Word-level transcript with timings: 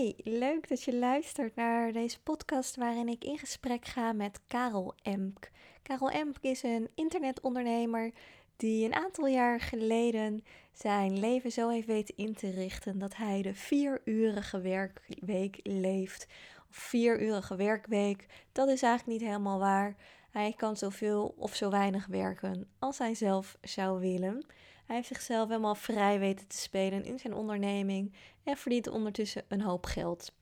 Hi, 0.00 0.12
leuk 0.16 0.68
dat 0.68 0.82
je 0.82 0.94
luistert 0.96 1.56
naar 1.56 1.92
deze 1.92 2.20
podcast 2.20 2.76
waarin 2.76 3.08
ik 3.08 3.24
in 3.24 3.38
gesprek 3.38 3.84
ga 3.84 4.12
met 4.12 4.40
Karel 4.46 4.94
Emk. 5.02 5.50
Karel 5.82 6.10
Emk 6.10 6.36
is 6.40 6.62
een 6.62 6.88
internetondernemer 6.94 8.12
die 8.56 8.84
een 8.84 8.94
aantal 8.94 9.26
jaar 9.26 9.60
geleden 9.60 10.44
zijn 10.72 11.18
leven 11.18 11.52
zo 11.52 11.68
heeft 11.68 11.86
weten 11.86 12.16
in 12.16 12.34
te 12.34 12.50
richten 12.50 12.98
dat 12.98 13.16
hij 13.16 13.42
de 13.42 13.54
vierurige 13.54 14.60
werkweek 14.60 15.60
leeft. 15.62 16.26
Of 16.70 16.76
vierurige 16.76 17.56
werkweek, 17.56 18.26
dat 18.52 18.68
is 18.68 18.82
eigenlijk 18.82 19.20
niet 19.20 19.28
helemaal 19.28 19.58
waar. 19.58 19.96
Hij 20.30 20.54
kan 20.56 20.76
zoveel 20.76 21.34
of 21.36 21.54
zo 21.54 21.70
weinig 21.70 22.06
werken 22.06 22.68
als 22.78 22.98
hij 22.98 23.14
zelf 23.14 23.56
zou 23.60 24.00
willen. 24.00 24.46
Hij 24.90 24.98
heeft 24.98 25.10
zichzelf 25.10 25.48
helemaal 25.48 25.74
vrij 25.74 26.18
weten 26.18 26.46
te 26.46 26.56
spelen 26.56 27.04
in 27.04 27.18
zijn 27.18 27.34
onderneming 27.34 28.12
en 28.44 28.56
verdient 28.56 28.88
ondertussen 28.88 29.42
een 29.48 29.60
hoop 29.60 29.86
geld. 29.86 30.32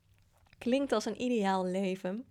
Klinkt 0.59 0.93
als 0.93 1.05
een 1.05 1.23
ideaal 1.23 1.65
leven. 1.65 2.25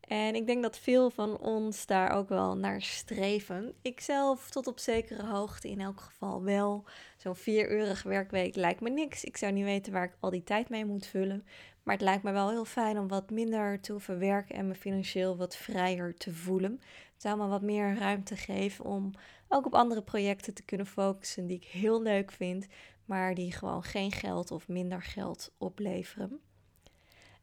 En 0.00 0.34
ik 0.34 0.46
denk 0.46 0.62
dat 0.62 0.78
veel 0.78 1.10
van 1.10 1.38
ons 1.38 1.86
daar 1.86 2.10
ook 2.10 2.28
wel 2.28 2.56
naar 2.56 2.82
streven. 2.82 3.74
Ik 3.82 4.00
zelf 4.00 4.50
tot 4.50 4.66
op 4.66 4.78
zekere 4.78 5.26
hoogte 5.26 5.68
in 5.68 5.80
elk 5.80 6.00
geval 6.00 6.42
wel. 6.42 6.84
Zo'n 7.16 7.36
vieruurige 7.36 8.08
werkweek 8.08 8.56
lijkt 8.56 8.80
me 8.80 8.90
niks. 8.90 9.24
Ik 9.24 9.36
zou 9.36 9.52
niet 9.52 9.64
weten 9.64 9.92
waar 9.92 10.04
ik 10.04 10.16
al 10.20 10.30
die 10.30 10.44
tijd 10.44 10.68
mee 10.68 10.84
moet 10.84 11.06
vullen. 11.06 11.46
Maar 11.82 11.94
het 11.94 12.04
lijkt 12.04 12.22
me 12.22 12.32
wel 12.32 12.50
heel 12.50 12.64
fijn 12.64 12.98
om 12.98 13.08
wat 13.08 13.30
minder 13.30 13.80
te 13.80 13.92
hoeven 13.92 14.18
werken 14.18 14.54
en 14.54 14.68
me 14.68 14.74
financieel 14.74 15.36
wat 15.36 15.56
vrijer 15.56 16.14
te 16.14 16.34
voelen. 16.34 16.80
Het 17.12 17.22
zou 17.22 17.38
me 17.38 17.46
wat 17.46 17.62
meer 17.62 17.96
ruimte 17.98 18.36
geven 18.36 18.84
om 18.84 19.12
ook 19.48 19.66
op 19.66 19.74
andere 19.74 20.02
projecten 20.02 20.54
te 20.54 20.62
kunnen 20.62 20.86
focussen 20.86 21.46
die 21.46 21.56
ik 21.56 21.64
heel 21.64 22.02
leuk 22.02 22.32
vind, 22.32 22.66
maar 23.04 23.34
die 23.34 23.52
gewoon 23.52 23.82
geen 23.82 24.12
geld 24.12 24.50
of 24.50 24.68
minder 24.68 25.02
geld 25.02 25.52
opleveren. 25.58 26.40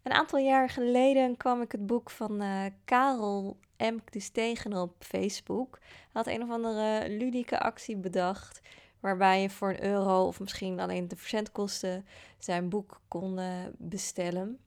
Een 0.04 0.12
aantal 0.12 0.40
jaar 0.40 0.70
geleden 0.70 1.38
kwam 1.38 1.62
ik 1.62 1.72
het 1.72 1.86
boek 1.86 2.10
van 2.10 2.42
uh, 2.42 2.66
Karel 2.84 3.58
Emk 3.78 4.12
dus 4.12 4.30
tegen 4.30 4.74
op 4.74 4.96
Facebook. 5.00 5.80
Hij 5.82 6.10
had 6.12 6.28
een 6.28 6.42
of 6.42 6.50
andere 6.50 7.10
ludieke 7.10 7.60
actie 7.60 7.98
bedacht. 7.98 8.62
Waarbij 9.00 9.42
je 9.42 9.50
voor 9.50 9.70
een 9.70 9.84
euro 9.84 10.28
of 10.28 10.40
misschien 10.40 10.80
alleen 10.80 11.08
de 11.08 11.16
verzendkosten 11.16 12.06
zijn 12.38 12.70
boek 12.70 13.02
kon 13.08 13.40
uh, 13.40 13.66
bestellen. 13.78 14.60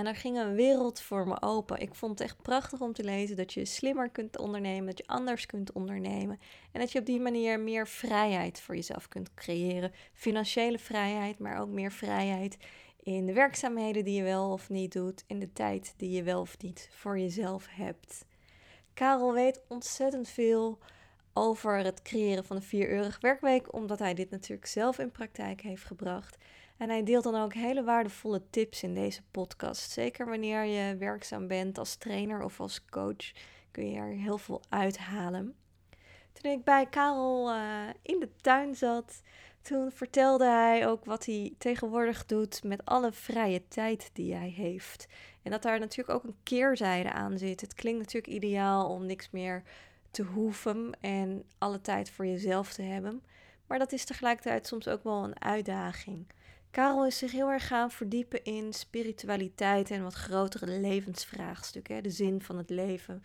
En 0.00 0.06
er 0.06 0.16
ging 0.16 0.38
een 0.38 0.54
wereld 0.54 1.00
voor 1.00 1.26
me 1.26 1.42
open. 1.42 1.80
Ik 1.80 1.94
vond 1.94 2.18
het 2.18 2.28
echt 2.28 2.42
prachtig 2.42 2.80
om 2.80 2.92
te 2.92 3.04
lezen 3.04 3.36
dat 3.36 3.52
je 3.52 3.64
slimmer 3.64 4.10
kunt 4.10 4.38
ondernemen, 4.38 4.86
dat 4.86 4.98
je 4.98 5.06
anders 5.06 5.46
kunt 5.46 5.72
ondernemen. 5.72 6.40
En 6.72 6.80
dat 6.80 6.92
je 6.92 6.98
op 6.98 7.06
die 7.06 7.20
manier 7.20 7.60
meer 7.60 7.88
vrijheid 7.88 8.60
voor 8.60 8.74
jezelf 8.74 9.08
kunt 9.08 9.34
creëren. 9.34 9.92
Financiële 10.12 10.78
vrijheid, 10.78 11.38
maar 11.38 11.60
ook 11.60 11.68
meer 11.68 11.92
vrijheid 11.92 12.56
in 13.02 13.26
de 13.26 13.32
werkzaamheden 13.32 14.04
die 14.04 14.14
je 14.14 14.22
wel 14.22 14.50
of 14.50 14.68
niet 14.68 14.92
doet, 14.92 15.24
in 15.26 15.38
de 15.38 15.52
tijd 15.52 15.94
die 15.96 16.10
je 16.10 16.22
wel 16.22 16.40
of 16.40 16.58
niet 16.58 16.88
voor 16.92 17.18
jezelf 17.18 17.66
hebt. 17.70 18.24
Karel 18.94 19.32
weet 19.32 19.62
ontzettend 19.68 20.28
veel 20.28 20.78
over 21.32 21.76
het 21.76 22.02
creëren 22.02 22.44
van 22.44 22.56
een 22.56 22.62
vieruurige 22.62 23.20
werkweek, 23.20 23.72
omdat 23.74 23.98
hij 23.98 24.14
dit 24.14 24.30
natuurlijk 24.30 24.66
zelf 24.66 24.98
in 24.98 25.10
praktijk 25.10 25.60
heeft 25.60 25.84
gebracht. 25.84 26.36
En 26.80 26.88
hij 26.88 27.02
deelt 27.02 27.24
dan 27.24 27.34
ook 27.34 27.54
hele 27.54 27.84
waardevolle 27.84 28.42
tips 28.50 28.82
in 28.82 28.94
deze 28.94 29.22
podcast. 29.30 29.90
Zeker 29.90 30.26
wanneer 30.26 30.64
je 30.64 30.96
werkzaam 30.96 31.46
bent 31.46 31.78
als 31.78 31.96
trainer 31.96 32.42
of 32.42 32.60
als 32.60 32.84
coach, 32.84 33.32
kun 33.70 33.90
je 33.90 33.96
er 33.96 34.12
heel 34.12 34.38
veel 34.38 34.62
uithalen. 34.68 35.54
Toen 36.32 36.50
ik 36.50 36.64
bij 36.64 36.86
Karel 36.86 37.54
uh, 37.54 37.88
in 38.02 38.20
de 38.20 38.28
tuin 38.40 38.74
zat, 38.74 39.22
toen 39.62 39.90
vertelde 39.92 40.44
hij 40.44 40.88
ook 40.88 41.04
wat 41.04 41.26
hij 41.26 41.54
tegenwoordig 41.58 42.26
doet 42.26 42.64
met 42.64 42.84
alle 42.84 43.12
vrije 43.12 43.68
tijd 43.68 44.10
die 44.12 44.34
hij 44.34 44.48
heeft. 44.48 45.08
En 45.42 45.50
dat 45.50 45.62
daar 45.62 45.78
natuurlijk 45.78 46.18
ook 46.18 46.24
een 46.24 46.38
keerzijde 46.42 47.12
aan 47.12 47.38
zit. 47.38 47.60
Het 47.60 47.74
klinkt 47.74 47.98
natuurlijk 47.98 48.34
ideaal 48.34 48.88
om 48.88 49.06
niks 49.06 49.30
meer 49.30 49.62
te 50.10 50.22
hoeven 50.22 50.90
en 51.00 51.44
alle 51.58 51.80
tijd 51.80 52.10
voor 52.10 52.26
jezelf 52.26 52.72
te 52.72 52.82
hebben. 52.82 53.22
Maar 53.66 53.78
dat 53.78 53.92
is 53.92 54.04
tegelijkertijd 54.04 54.66
soms 54.66 54.88
ook 54.88 55.04
wel 55.04 55.24
een 55.24 55.42
uitdaging. 55.42 56.26
Karel 56.70 57.06
is 57.06 57.18
zich 57.18 57.32
heel 57.32 57.50
erg 57.50 57.66
gaan 57.66 57.90
verdiepen 57.90 58.44
in 58.44 58.72
spiritualiteit 58.72 59.90
en 59.90 60.02
wat 60.02 60.14
grotere 60.14 60.66
levensvraagstukken, 60.66 62.02
de 62.02 62.10
zin 62.10 62.42
van 62.42 62.56
het 62.56 62.70
leven. 62.70 63.22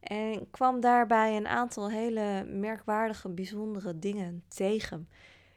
En 0.00 0.50
kwam 0.50 0.80
daarbij 0.80 1.36
een 1.36 1.46
aantal 1.46 1.90
hele 1.90 2.44
merkwaardige, 2.44 3.28
bijzondere 3.28 3.98
dingen 3.98 4.44
tegen. 4.48 5.08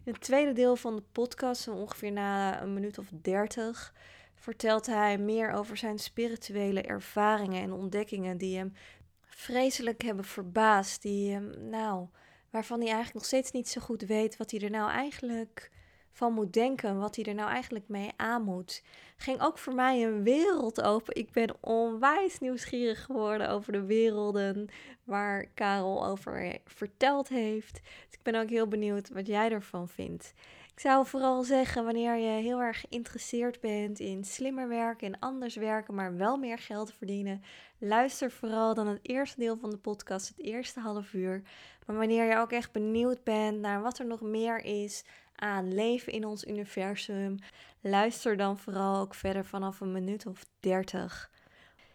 In 0.03 0.13
het 0.13 0.21
tweede 0.21 0.53
deel 0.53 0.75
van 0.75 0.95
de 0.95 1.03
podcast, 1.11 1.67
ongeveer 1.67 2.11
na 2.11 2.61
een 2.61 2.73
minuut 2.73 2.97
of 2.97 3.07
dertig, 3.21 3.93
vertelt 4.35 4.85
hij 4.85 5.17
meer 5.17 5.51
over 5.51 5.77
zijn 5.77 5.99
spirituele 5.99 6.81
ervaringen 6.81 7.61
en 7.61 7.73
ontdekkingen 7.73 8.37
die 8.37 8.57
hem 8.57 8.73
vreselijk 9.21 10.01
hebben 10.01 10.25
verbaasd. 10.25 11.01
Die 11.01 11.31
hem, 11.31 11.69
nou, 11.69 12.07
waarvan 12.49 12.77
hij 12.77 12.87
eigenlijk 12.87 13.15
nog 13.15 13.25
steeds 13.25 13.51
niet 13.51 13.69
zo 13.69 13.81
goed 13.81 14.01
weet 14.01 14.37
wat 14.37 14.51
hij 14.51 14.59
er 14.59 14.69
nou 14.69 14.91
eigenlijk 14.91 15.71
van 16.17 16.33
moet 16.33 16.53
denken, 16.53 16.99
wat 16.99 17.15
hij 17.15 17.25
er 17.25 17.33
nou 17.33 17.49
eigenlijk 17.49 17.87
mee 17.87 18.11
aan 18.15 18.43
moet. 18.43 18.83
Ging 19.17 19.41
ook 19.41 19.57
voor 19.57 19.73
mij 19.73 20.03
een 20.03 20.23
wereld 20.23 20.81
open. 20.81 21.15
Ik 21.15 21.31
ben 21.31 21.55
onwijs 21.59 22.39
nieuwsgierig 22.39 23.03
geworden 23.03 23.49
over 23.49 23.71
de 23.71 23.85
werelden 23.85 24.67
waar 25.03 25.45
Karel 25.45 26.05
over 26.05 26.57
verteld 26.65 27.27
heeft. 27.29 27.73
Dus 27.73 28.13
ik 28.13 28.23
ben 28.23 28.35
ook 28.35 28.49
heel 28.49 28.67
benieuwd 28.67 29.09
wat 29.09 29.27
jij 29.27 29.51
ervan 29.51 29.87
vindt. 29.87 30.33
Ik 30.73 30.79
zou 30.83 31.05
vooral 31.05 31.43
zeggen, 31.43 31.83
wanneer 31.83 32.15
je 32.15 32.41
heel 32.41 32.61
erg 32.61 32.79
geïnteresseerd 32.79 33.59
bent 33.59 33.99
in 33.99 34.23
slimmer 34.23 34.67
werken, 34.67 35.07
in 35.07 35.19
anders 35.19 35.55
werken, 35.55 35.95
maar 35.95 36.17
wel 36.17 36.37
meer 36.37 36.57
geld 36.57 36.93
verdienen, 36.93 37.41
luister 37.77 38.31
vooral 38.31 38.73
dan 38.73 38.87
het 38.87 38.99
eerste 39.01 39.39
deel 39.39 39.57
van 39.57 39.69
de 39.69 39.77
podcast, 39.77 40.27
het 40.27 40.39
eerste 40.39 40.79
half 40.79 41.13
uur. 41.13 41.41
Maar 41.85 41.95
wanneer 41.95 42.25
je 42.29 42.37
ook 42.37 42.51
echt 42.51 42.71
benieuwd 42.71 43.23
bent 43.23 43.59
naar 43.59 43.81
wat 43.81 43.99
er 43.99 44.05
nog 44.05 44.21
meer 44.21 44.63
is 44.65 45.03
aan 45.41 45.73
leven 45.73 46.13
in 46.13 46.25
ons 46.25 46.45
universum, 46.45 47.37
luister 47.81 48.37
dan 48.37 48.57
vooral 48.57 49.01
ook 49.01 49.13
verder 49.13 49.45
vanaf 49.45 49.79
een 49.79 49.91
minuut 49.91 50.25
of 50.25 50.45
30. 50.59 51.31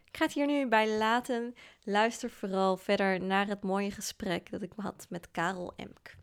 Ik 0.05 0.17
ga 0.17 0.25
het 0.25 0.35
hier 0.35 0.47
nu 0.47 0.69
bij 0.69 0.97
laten. 0.97 1.55
Luister 1.85 2.31
vooral 2.31 2.77
verder 2.77 3.21
naar 3.21 3.47
het 3.47 3.63
mooie 3.63 3.91
gesprek 3.91 4.51
dat 4.51 4.63
ik 4.63 4.73
had 4.77 5.07
met 5.09 5.31
Karel 5.31 5.73
Emk. 5.77 6.17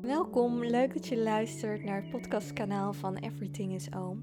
Welkom, 0.00 0.64
leuk 0.64 0.94
dat 0.94 1.06
je 1.06 1.16
luistert 1.16 1.84
naar 1.84 2.02
het 2.02 2.10
podcastkanaal 2.10 2.92
van 2.92 3.16
Everything 3.16 3.74
is 3.74 3.92
Oom. 3.92 4.20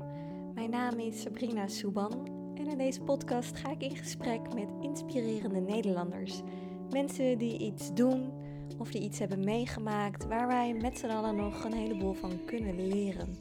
Mijn 0.53 0.69
naam 0.69 0.99
is 0.99 1.21
Sabrina 1.21 1.67
Souban 1.67 2.27
en 2.55 2.67
in 2.67 2.77
deze 2.77 3.01
podcast 3.01 3.57
ga 3.57 3.71
ik 3.71 3.81
in 3.81 3.95
gesprek 3.95 4.53
met 4.53 4.69
inspirerende 4.81 5.59
Nederlanders. 5.59 6.41
Mensen 6.89 7.37
die 7.37 7.57
iets 7.57 7.93
doen 7.93 8.38
of 8.77 8.91
die 8.91 9.01
iets 9.01 9.19
hebben 9.19 9.43
meegemaakt 9.43 10.27
waar 10.27 10.47
wij 10.47 10.73
met 10.73 10.97
z'n 10.97 11.05
allen 11.05 11.35
nog 11.35 11.63
een 11.63 11.73
heleboel 11.73 12.13
van 12.13 12.45
kunnen 12.45 12.87
leren. 12.87 13.35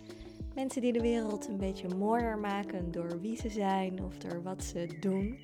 Mensen 0.54 0.82
die 0.82 0.92
de 0.92 1.00
wereld 1.00 1.48
een 1.48 1.56
beetje 1.56 1.94
mooier 1.94 2.38
maken 2.38 2.90
door 2.90 3.20
wie 3.20 3.36
ze 3.36 3.48
zijn 3.48 4.04
of 4.04 4.18
door 4.18 4.42
wat 4.42 4.64
ze 4.64 4.96
doen. 5.00 5.38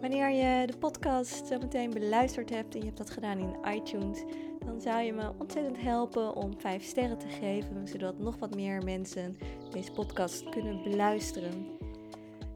Wanneer 0.00 0.30
je 0.30 0.66
de 0.66 0.78
podcast 0.78 1.46
zo 1.46 1.58
meteen 1.58 1.90
beluisterd 1.90 2.50
hebt 2.50 2.74
en 2.74 2.80
je 2.80 2.86
hebt 2.86 2.98
dat 2.98 3.10
gedaan 3.10 3.38
in 3.38 3.74
iTunes, 3.74 4.24
dan 4.66 4.80
zou 4.80 5.02
je 5.02 5.12
me 5.12 5.32
ontzettend 5.38 5.80
helpen 5.80 6.34
om 6.34 6.60
5 6.60 6.82
sterren 6.82 7.18
te 7.18 7.28
geven, 7.28 7.88
zodat 7.88 8.18
nog 8.18 8.38
wat 8.38 8.54
meer 8.54 8.84
mensen 8.84 9.36
deze 9.70 9.92
podcast 9.92 10.48
kunnen 10.48 10.82
beluisteren. 10.82 11.66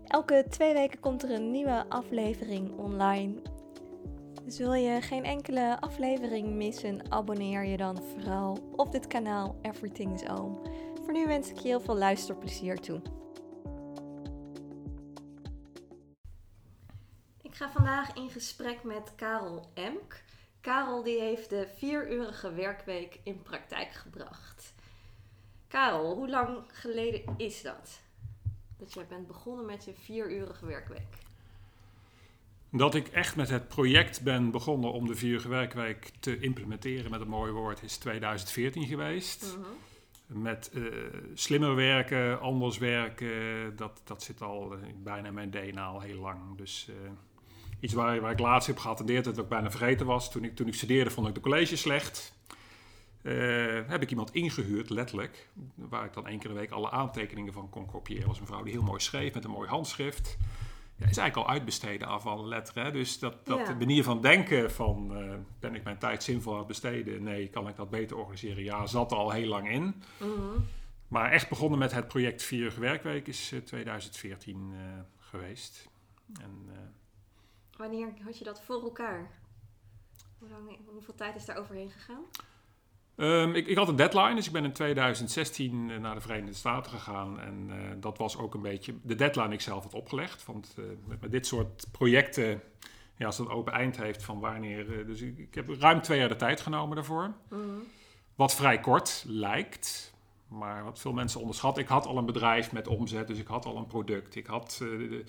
Elke 0.05 0.45
twee 0.49 0.73
weken 0.73 1.01
komt 1.01 1.23
er 1.23 1.31
een 1.31 1.51
nieuwe 1.51 1.85
aflevering 1.89 2.79
online. 2.79 3.35
Dus 4.45 4.59
wil 4.59 4.73
je 4.73 5.01
geen 5.01 5.25
enkele 5.25 5.81
aflevering 5.81 6.55
missen, 6.55 7.13
abonneer 7.13 7.65
je 7.65 7.77
dan 7.77 8.03
vooral 8.03 8.73
op 8.77 8.93
dit 8.93 9.07
kanaal 9.07 9.59
Everything 9.63 10.15
is 10.15 10.29
Oom. 10.29 10.63
Voor 11.05 11.13
nu 11.13 11.27
wens 11.27 11.51
ik 11.51 11.57
je 11.57 11.69
heel 11.69 11.81
veel 11.81 11.97
luisterplezier 11.97 12.81
toe. 12.81 13.03
Ik 17.43 17.55
ga 17.55 17.71
vandaag 17.71 18.15
in 18.15 18.31
gesprek 18.31 18.83
met 18.83 19.13
Karel 19.15 19.71
Emk. 19.75 20.23
Karel 20.61 21.03
die 21.03 21.21
heeft 21.21 21.51
de 21.51 21.69
vierurige 21.77 22.53
werkweek 22.53 23.21
in 23.23 23.43
praktijk 23.43 23.93
gebracht. 23.93 24.75
Karel, 25.69 26.15
hoe 26.15 26.29
lang 26.29 26.65
geleden 26.73 27.35
is 27.37 27.63
dat? 27.63 28.01
Dat 28.79 28.93
jij 28.93 29.07
bent 29.07 29.27
begonnen 29.27 29.67
met 29.67 29.85
je 29.85 29.95
vierurige 29.95 30.67
werkweek? 30.67 31.24
Dat 32.77 32.95
ik 32.95 33.09
echt 33.09 33.37
met 33.37 33.49
het 33.49 33.69
project 33.69 34.23
ben 34.23 34.51
begonnen 34.51 34.93
om 34.93 35.07
de 35.07 35.15
vierurige 35.15 35.49
werkweek 35.49 36.11
te 36.21 36.39
implementeren 36.39 37.11
met 37.11 37.21
een 37.21 37.29
mooi 37.29 37.53
woord 37.53 37.83
is 37.83 37.97
2014 37.97 38.87
geweest. 38.87 39.57
Mhm. 40.27 40.43
Met 40.43 40.71
uh, 40.73 40.93
slimmer 41.35 41.75
werken, 41.75 42.41
anders 42.41 42.79
werken, 42.79 43.77
dat, 43.77 44.01
dat 44.05 44.23
zit 44.23 44.43
al 44.43 44.75
bijna 45.03 45.29
in 45.29 45.35
mijn 45.35 45.51
DNA 45.51 45.85
al 45.85 46.01
heel 46.01 46.21
lang. 46.21 46.57
Dus 46.57 46.87
uh, 46.91 46.95
iets 47.81 47.93
waar, 47.93 48.21
waar 48.21 48.33
ik 48.33 48.39
laatst 48.39 48.67
heb 48.67 48.79
geattendeerd 48.79 49.25
dat 49.25 49.39
ik 49.39 49.49
bijna 49.49 49.71
vergeten 49.71 50.07
was. 50.07 50.31
Toen 50.31 50.45
ik, 50.45 50.57
toen 50.57 50.67
ik 50.67 50.75
studeerde 50.75 51.11
vond 51.11 51.29
ik 51.29 51.35
de 51.35 51.41
college 51.41 51.77
slecht. 51.77 52.35
heb 53.87 54.03
ik 54.03 54.11
iemand 54.11 54.35
ingehuurd, 54.35 54.91
letterlijk, 54.91 55.49
waar 55.75 56.05
ik 56.05 56.13
dan 56.13 56.27
één 56.27 56.39
keer 56.39 56.51
de 56.51 56.57
week 56.57 56.71
alle 56.71 56.91
aantekeningen 56.91 57.53
van 57.53 57.71
kon 57.71 57.87
kopiëren. 57.87 58.29
was 58.29 58.41
een 58.41 58.47
vrouw 58.47 58.63
die 58.63 58.73
heel 58.73 58.83
mooi 58.83 59.01
schreef 59.01 59.35
met 59.35 59.45
een 59.45 59.51
mooi 59.51 59.69
handschrift. 59.69 60.37
Ja, 60.97 61.09
is 61.09 61.17
eigenlijk 61.17 61.49
al 61.49 61.55
uitbesteden 61.55 62.09
af 62.09 62.27
alle 62.27 62.47
letteren. 62.47 62.93
Dus 62.93 63.19
dat, 63.19 63.47
dat 63.47 63.67
de 63.67 63.75
manier 63.75 64.05
van 64.05 64.21
denken 64.21 64.71
van 64.71 65.13
ben 65.61 65.75
ik 65.75 65.85
mijn 65.85 65.99
tijd 65.99 66.23
zinvol 66.23 66.53
aan 66.53 66.59
het 66.59 66.67
besteden? 66.67 67.23
Nee, 67.23 67.49
kan 67.49 67.69
ik 67.69 67.77
dat 67.77 67.91
beter 67.91 68.17
organiseren? 68.17 68.65
Ja, 68.65 68.87
zat 68.87 69.11
er 69.11 69.17
al 69.17 69.31
heel 69.31 69.49
lang 69.49 69.71
in. 69.71 70.03
Mhm. 70.19 70.61
Maar 71.09 71.31
echt 71.31 71.49
begonnen 71.49 71.79
met 71.79 71.93
het 71.93 72.09
project 72.09 72.43
Vierige 72.43 72.81
Werkweek 72.81 73.27
is 73.27 73.55
2014 73.65 74.75
geweest. 75.19 75.89
En, 76.41 76.69
Wanneer 77.77 78.13
had 78.25 78.39
je 78.39 78.45
dat 78.45 78.63
voor 78.63 78.83
elkaar? 78.83 79.31
Hoe 80.39 80.49
lang, 80.49 80.79
hoeveel 80.87 81.15
tijd 81.15 81.37
is 81.37 81.45
daar 81.45 81.57
overheen 81.57 81.91
gegaan? 81.91 82.25
Um, 83.17 83.55
ik, 83.55 83.67
ik, 83.67 83.77
had 83.77 83.89
een 83.89 83.97
deadline, 83.97 84.35
dus 84.35 84.47
ik 84.47 84.53
ben 84.53 84.65
in 84.65 84.73
2016 84.73 85.91
eh, 85.91 85.99
naar 85.99 86.15
de 86.15 86.21
Verenigde 86.21 86.55
Staten 86.55 86.93
gegaan. 86.93 87.41
En 87.41 87.67
uh, 87.69 87.75
dat 87.97 88.19
was 88.19 88.39
ook 88.39 88.55
een 88.55 88.63
beetje 88.63 88.95
de 89.03 89.15
deadline 89.15 89.53
ik 89.53 89.61
zelf 89.61 89.83
had 89.83 89.95
opgelegd. 89.95 90.45
Want 90.45 90.75
uh, 90.79 90.85
met, 91.21 91.31
dit 91.31 91.47
soort 91.47 91.87
projecten, 91.91 92.63
ja, 93.17 93.27
als 93.27 93.39
het 93.39 93.47
een 93.47 93.53
open 93.53 93.73
eind 93.73 93.97
heeft 93.97 94.23
van 94.23 94.41
wanneer... 94.41 95.07
dus 95.07 95.21
ik, 95.21 95.39
ik, 95.39 95.55
heb 95.55 95.69
ruim 95.69 96.03
twee 96.03 96.19
jaar 96.19 96.29
de 96.29 96.37
tijd 96.37 96.61
genomen 96.61 96.97
daarvoor. 96.97 97.33
Mm 97.49 97.83
Wat 98.35 98.55
vrij 98.55 98.81
kort 98.81 99.25
lijkt, 99.27 100.15
maar 100.49 100.85
wat 100.85 100.99
veel 100.99 101.13
mensen 101.13 101.41
onderschatten. 101.41 101.83
Ik 101.83 101.89
had 101.89 102.07
al 102.07 102.19
een 102.19 102.27
bedrijf 102.27 102.73
met 102.73 102.89
omzet, 102.89 103.27
dus 103.27 103.39
ik 103.39 103.47
had 103.47 103.65
al 103.65 103.77
een 103.77 103.87
product. 103.87 104.35
Ik 104.35 104.47
had... 104.47 104.77
De, 104.79 105.25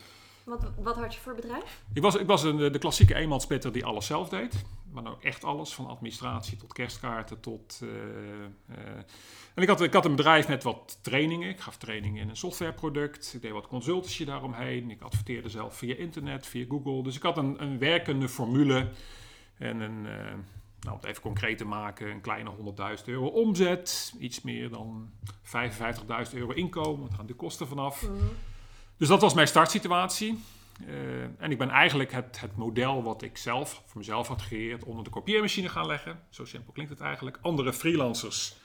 wat, 0.46 0.72
wat 0.78 0.96
had 0.96 1.14
je 1.14 1.20
voor 1.20 1.36
bedrijf? 1.36 1.84
Ik 1.94 2.02
was, 2.02 2.16
ik 2.16 2.28
was 2.28 2.44
een, 2.44 2.58
de 2.58 2.80
klassieke 2.80 3.16
eenmansspitter 3.16 3.72
die 3.72 3.86
alles 3.86 4.06
zelf 4.06 4.30
deed. 4.30 4.64
Maar 4.92 5.12
ook 5.12 5.24
echt 5.24 5.44
alles, 5.44 5.74
van 5.74 5.88
administratie 5.88 6.58
tot 6.58 6.74
kerstkaarten 6.74 7.40
tot... 7.40 7.80
Uh, 7.84 7.90
uh, 7.90 8.78
en 9.54 9.62
ik 9.62 9.68
had, 9.68 9.82
ik 9.82 9.94
had 9.94 10.06
een 10.06 10.16
bedrijf 10.16 10.48
met 10.48 10.64
wat 10.64 11.00
trainingen. 11.02 11.50
Ik 11.50 11.60
gaf 11.60 11.78
trainingen 11.78 12.22
in 12.22 12.30
een 12.30 12.38
softwareproduct. 12.38 13.34
Ik 13.34 13.42
deed 13.42 13.52
wat 13.52 13.68
consultancy 13.68 14.26
daaromheen. 14.26 14.92
Ik 14.92 15.02
adverteerde 15.02 15.50
zelf 15.50 15.78
via 15.78 15.96
internet, 15.96 16.48
via 16.48 16.66
Google. 16.70 17.04
Dus 17.04 17.16
ik 17.16 17.24
had 17.24 17.38
een, 17.38 17.62
een 17.64 17.80
werkende 17.80 18.30
formule. 18.30 18.90
En 19.58 19.80
een, 19.80 20.06
uh, 20.06 20.14
nou, 20.80 20.96
om 20.96 20.96
het 20.96 21.06
even 21.06 21.22
concreet 21.22 21.58
te 21.58 21.66
maken, 21.66 22.10
een 22.10 22.22
kleine 22.22 22.52
100.000 22.98 23.04
euro 23.06 23.28
omzet. 23.28 24.14
Iets 24.20 24.42
meer 24.42 24.70
dan 24.70 25.10
55.000 25.44 26.34
euro 26.34 26.52
inkomen. 26.52 27.08
Daar 27.08 27.18
gaan 27.18 27.26
de 27.26 27.34
kosten 27.34 27.68
vanaf. 27.68 28.10
Mm 28.10 28.30
dus 28.98 29.08
dat 29.08 29.22
was 29.22 29.34
mijn 29.34 29.48
startsituatie. 29.48 30.44
Uh, 30.88 31.24
en 31.38 31.52
ik 31.52 31.58
ben 31.58 31.70
eigenlijk 31.70 32.12
het, 32.12 32.40
het 32.40 32.56
model 32.56 33.04
wat 33.04 33.22
ik 33.22 33.38
zelf 33.38 33.82
voor 33.86 33.98
mezelf 33.98 34.28
had 34.28 34.42
gecreëerd 34.42 34.84
onder 34.84 35.04
de 35.04 35.10
kopieermachine 35.10 35.70
gaan 35.70 35.86
leggen. 35.86 36.20
Zo 36.30 36.46
simpel 36.46 36.74
klinkt 36.74 36.92
het 36.92 37.02
eigenlijk. 37.02 37.38
Andere 37.42 37.74
freelancers 37.74 38.56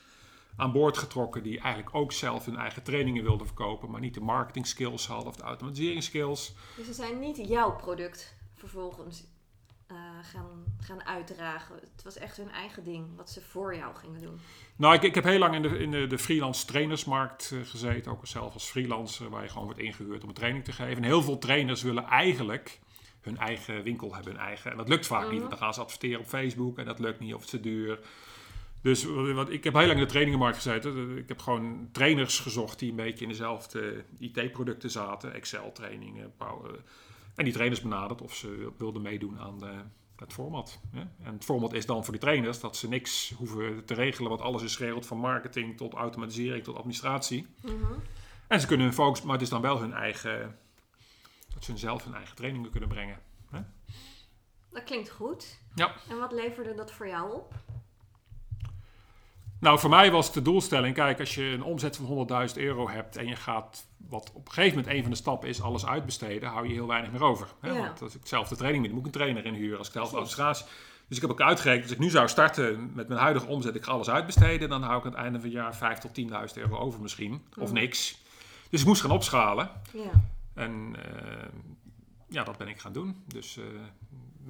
aan 0.57 0.73
boord 0.73 0.99
getrokken 0.99 1.43
die 1.43 1.61
eigenlijk 1.61 1.95
ook 1.95 2.13
zelf 2.13 2.45
hun 2.45 2.57
eigen 2.57 2.83
trainingen 2.83 3.23
wilden 3.23 3.47
verkopen, 3.47 3.91
maar 3.91 4.01
niet 4.01 4.15
de 4.15 4.21
marketing 4.21 4.67
skills 4.67 5.07
hadden 5.07 5.29
of 5.29 5.37
de 5.37 5.43
automatiseringsskills. 5.43 6.55
Dus 6.77 6.87
ze 6.87 6.93
zijn 6.93 7.19
niet 7.19 7.37
jouw 7.37 7.77
product 7.77 8.35
vervolgens 8.55 9.25
uh, 9.93 9.99
gaan, 10.23 10.65
gaan 10.81 11.05
uitdragen. 11.05 11.75
Het 11.75 12.03
was 12.03 12.17
echt 12.17 12.37
hun 12.37 12.51
eigen 12.51 12.85
ding, 12.85 13.17
wat 13.17 13.31
ze 13.31 13.41
voor 13.41 13.77
jou 13.77 13.95
gingen 13.97 14.21
doen. 14.21 14.41
Nou, 14.77 14.95
ik, 14.95 15.03
ik 15.03 15.15
heb 15.15 15.25
heel 15.25 15.39
lang 15.39 15.55
in 15.55 15.63
de, 15.63 15.79
in 15.79 15.91
de, 15.91 16.07
de 16.07 16.19
freelance 16.19 16.67
trainersmarkt 16.67 17.51
uh, 17.55 17.61
gezeten. 17.65 18.13
Ook 18.13 18.27
zelf 18.27 18.53
als 18.53 18.65
freelancer, 18.65 19.31
waar 19.31 19.43
je 19.43 19.49
gewoon 19.49 19.65
wordt 19.65 19.81
ingehuurd 19.81 20.23
om 20.23 20.29
een 20.29 20.35
training 20.35 20.65
te 20.65 20.73
geven. 20.73 20.97
En 20.97 21.03
heel 21.03 21.23
veel 21.23 21.39
trainers 21.39 21.83
willen 21.83 22.05
eigenlijk 22.05 22.81
hun 23.21 23.39
eigen 23.39 23.83
winkel 23.83 24.15
hebben, 24.15 24.33
hun 24.33 24.43
eigen. 24.43 24.71
En 24.71 24.77
dat 24.77 24.89
lukt 24.89 25.07
vaak 25.07 25.31
niet, 25.31 25.31
want 25.31 25.41
mhm. 25.41 25.51
dan 25.51 25.59
gaan 25.59 25.75
ze 25.75 25.81
adverteren 25.81 26.21
op 26.21 26.27
Facebook 26.27 26.79
en 26.79 26.85
dat 26.85 26.99
lukt 26.99 27.21
niet 27.21 27.35
of 27.35 27.41
het 27.41 27.53
is 27.53 27.61
te 27.61 27.69
duur. 27.69 27.99
Dus 28.83 29.05
wat, 29.35 29.51
ik 29.51 29.65
heb 29.65 29.75
heel 29.75 29.87
lang 29.87 29.99
in 29.99 30.05
de 30.05 30.11
trainingenmarkt 30.11 30.57
gezeten. 30.57 31.19
Ik 31.19 31.29
heb 31.29 31.41
gewoon 31.41 31.89
trainers 31.93 32.39
gezocht 32.39 32.79
die 32.79 32.91
een 32.91 32.97
beetje 32.97 33.25
in 33.25 33.31
dezelfde 33.31 34.05
IT-producten 34.19 34.91
zaten. 34.91 35.35
Excel-trainingen, 35.35 36.33
en 37.41 37.47
die 37.47 37.55
trainers 37.55 37.81
benaderd 37.81 38.23
of 38.23 38.35
ze 38.35 38.73
wilden 38.79 39.03
meedoen 39.03 39.39
aan 39.39 39.59
de, 39.59 39.73
het 40.17 40.33
format. 40.33 40.81
Hè? 40.91 41.01
En 41.01 41.33
het 41.33 41.45
format 41.45 41.73
is 41.73 41.87
dan 41.87 42.05
voor 42.05 42.13
die 42.13 42.23
trainers 42.23 42.61
dat 42.61 42.77
ze 42.77 42.89
niks 42.89 43.33
hoeven 43.37 43.85
te 43.85 43.95
regelen, 43.95 44.29
want 44.29 44.41
alles 44.41 44.63
is 44.63 44.77
geregeld 44.77 45.07
van 45.07 45.19
marketing 45.19 45.77
tot 45.77 45.95
automatisering 45.95 46.65
tot 46.65 46.77
administratie. 46.77 47.47
Mhm. 47.63 47.75
En 48.47 48.61
ze 48.61 48.67
kunnen 48.67 48.87
hun 48.87 48.95
focus, 48.95 49.23
maar 49.23 49.33
het 49.33 49.43
is 49.43 49.49
dan 49.49 49.61
wel 49.61 49.81
hun 49.81 49.93
eigen, 49.93 50.59
dat 51.55 51.65
ze 51.65 51.77
zelf 51.77 52.05
hun 52.05 52.15
eigen 52.15 52.37
trainingen 52.37 52.71
kunnen 52.71 52.89
brengen. 52.89 53.19
Hè? 53.51 53.61
Dat 54.71 54.85
klinkt 54.85 55.11
goed. 55.11 55.61
Ja. 55.75 55.95
En 56.09 56.19
wat 56.19 56.33
leverde 56.33 56.75
dat 56.75 56.93
voor 56.93 57.09
jou 57.09 57.35
op? 57.35 57.55
Nou, 59.61 59.79
voor 59.79 59.91
mij 59.91 60.11
was 60.11 60.33
de 60.33 60.43
doelstelling, 60.43 60.95
kijk, 60.95 61.21
als 61.21 61.35
je 61.35 61.45
een 61.45 61.63
omzet 61.63 61.97
van 61.97 62.29
100.000 62.49 62.57
euro 62.57 62.89
hebt 62.89 63.17
en 63.17 63.27
je 63.27 63.37
gaat, 63.37 63.87
wat 64.09 64.33
op 64.35 64.47
een 64.47 64.53
gegeven 64.53 64.79
moment 64.79 64.95
een 64.97 65.03
van 65.03 65.11
de 65.11 65.17
stappen 65.17 65.49
is, 65.49 65.63
alles 65.63 65.87
uitbesteden, 65.87 66.49
hou 66.49 66.69
je 66.69 66.73
heel 66.73 66.87
weinig 66.87 67.11
meer 67.11 67.25
over. 67.25 67.49
Hè? 67.61 67.79
Want 67.79 68.03
als 68.03 68.15
ik 68.15 68.27
zelf 68.27 68.49
de 68.49 68.57
training 68.57 68.83
moet, 68.85 68.93
moet 68.93 69.01
ik 69.01 69.07
een 69.07 69.21
trainer 69.21 69.45
inhuren 69.45 69.79
als 69.79 69.87
ik 69.87 69.93
zelf 69.93 70.09
administratie. 70.09 70.67
Dus 71.09 71.17
ik 71.17 71.23
heb 71.23 71.31
ook 71.31 71.41
uitgerekend, 71.41 71.83
als 71.83 71.93
ik 71.93 71.99
nu 71.99 72.11
zou 72.11 72.29
starten 72.29 72.91
met 72.95 73.09
mijn 73.09 73.21
huidige 73.21 73.47
omzet, 73.47 73.75
ik 73.75 73.85
ga 73.85 73.93
alles 73.93 74.11
uitbesteden, 74.11 74.69
dan 74.69 74.83
hou 74.83 74.99
ik 74.99 75.05
aan 75.05 75.11
het 75.11 75.21
einde 75.21 75.39
van 75.39 75.49
het 75.49 75.57
jaar 75.57 75.77
5 75.77 75.99
tot 75.99 76.21
10.000 76.21 76.63
euro 76.63 76.77
over 76.77 77.01
misschien, 77.01 77.43
of 77.59 77.73
niks. 77.73 78.19
Dus 78.71 78.81
ik 78.81 78.87
moest 78.87 79.01
gaan 79.01 79.11
opschalen. 79.11 79.71
Ja. 79.93 80.11
En 80.55 80.97
uh, 80.97 81.49
ja, 82.29 82.45
dat 82.45 82.57
ben 82.57 82.69
ik 82.69 82.79
gaan 82.79 82.93
doen. 82.93 83.23
Dus 83.27 83.57
uh, 83.57 83.65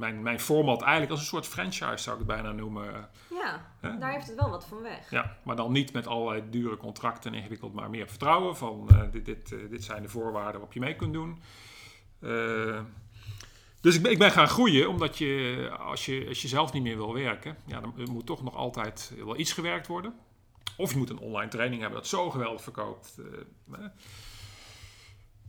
mijn, 0.01 0.23
mijn 0.23 0.41
format 0.41 0.81
eigenlijk 0.83 1.11
als 1.11 1.21
een 1.21 1.27
soort 1.27 1.47
franchise 1.47 2.03
zou 2.03 2.21
ik 2.21 2.27
het 2.27 2.37
bijna 2.37 2.53
noemen. 2.53 3.09
Ja, 3.29 3.73
daar 3.99 4.13
heeft 4.13 4.27
het 4.27 4.37
wel 4.37 4.51
wat 4.51 4.67
van 4.67 4.83
weg. 4.83 5.11
Ja, 5.11 5.37
maar 5.43 5.57
dan 5.57 5.73
niet 5.73 5.93
met 5.93 6.07
allerlei 6.07 6.43
dure 6.51 6.77
contracten 6.77 7.35
ingewikkeld, 7.35 7.75
maar 7.75 7.91
meer 7.91 8.09
vertrouwen 8.09 8.57
van 8.57 8.89
uh, 8.93 9.01
dit, 9.11 9.25
dit, 9.25 9.51
uh, 9.51 9.71
dit 9.71 9.85
zijn 9.85 10.03
de 10.03 10.09
voorwaarden 10.09 10.53
waarop 10.53 10.73
je 10.73 10.81
mee 10.81 10.97
kunt 10.97 11.13
doen. 11.13 11.43
Uh, 12.21 12.81
dus 13.81 13.97
ik 13.97 14.03
ben, 14.03 14.13
ik 14.13 14.19
ben 14.19 14.31
gaan 14.31 14.49
groeien, 14.49 14.89
omdat 14.89 15.19
je 15.19 15.71
als, 15.79 16.07
je 16.07 16.25
als 16.29 16.43
je 16.43 16.49
zelf 16.49 16.73
niet 16.73 16.83
meer 16.83 16.97
wil 16.97 17.15
werken, 17.15 17.57
ja, 17.67 17.81
dan 17.81 17.95
moet 18.11 18.27
toch 18.27 18.43
nog 18.43 18.55
altijd 18.55 19.13
wel 19.25 19.39
iets 19.39 19.53
gewerkt 19.53 19.87
worden. 19.87 20.15
Of 20.77 20.93
je 20.93 20.99
moet 20.99 21.11
een 21.11 21.19
online 21.19 21.51
training 21.51 21.81
hebben 21.81 21.99
dat 21.99 22.09
zo 22.09 22.31
geweldig 22.31 22.63
verkoopt. 22.63 23.19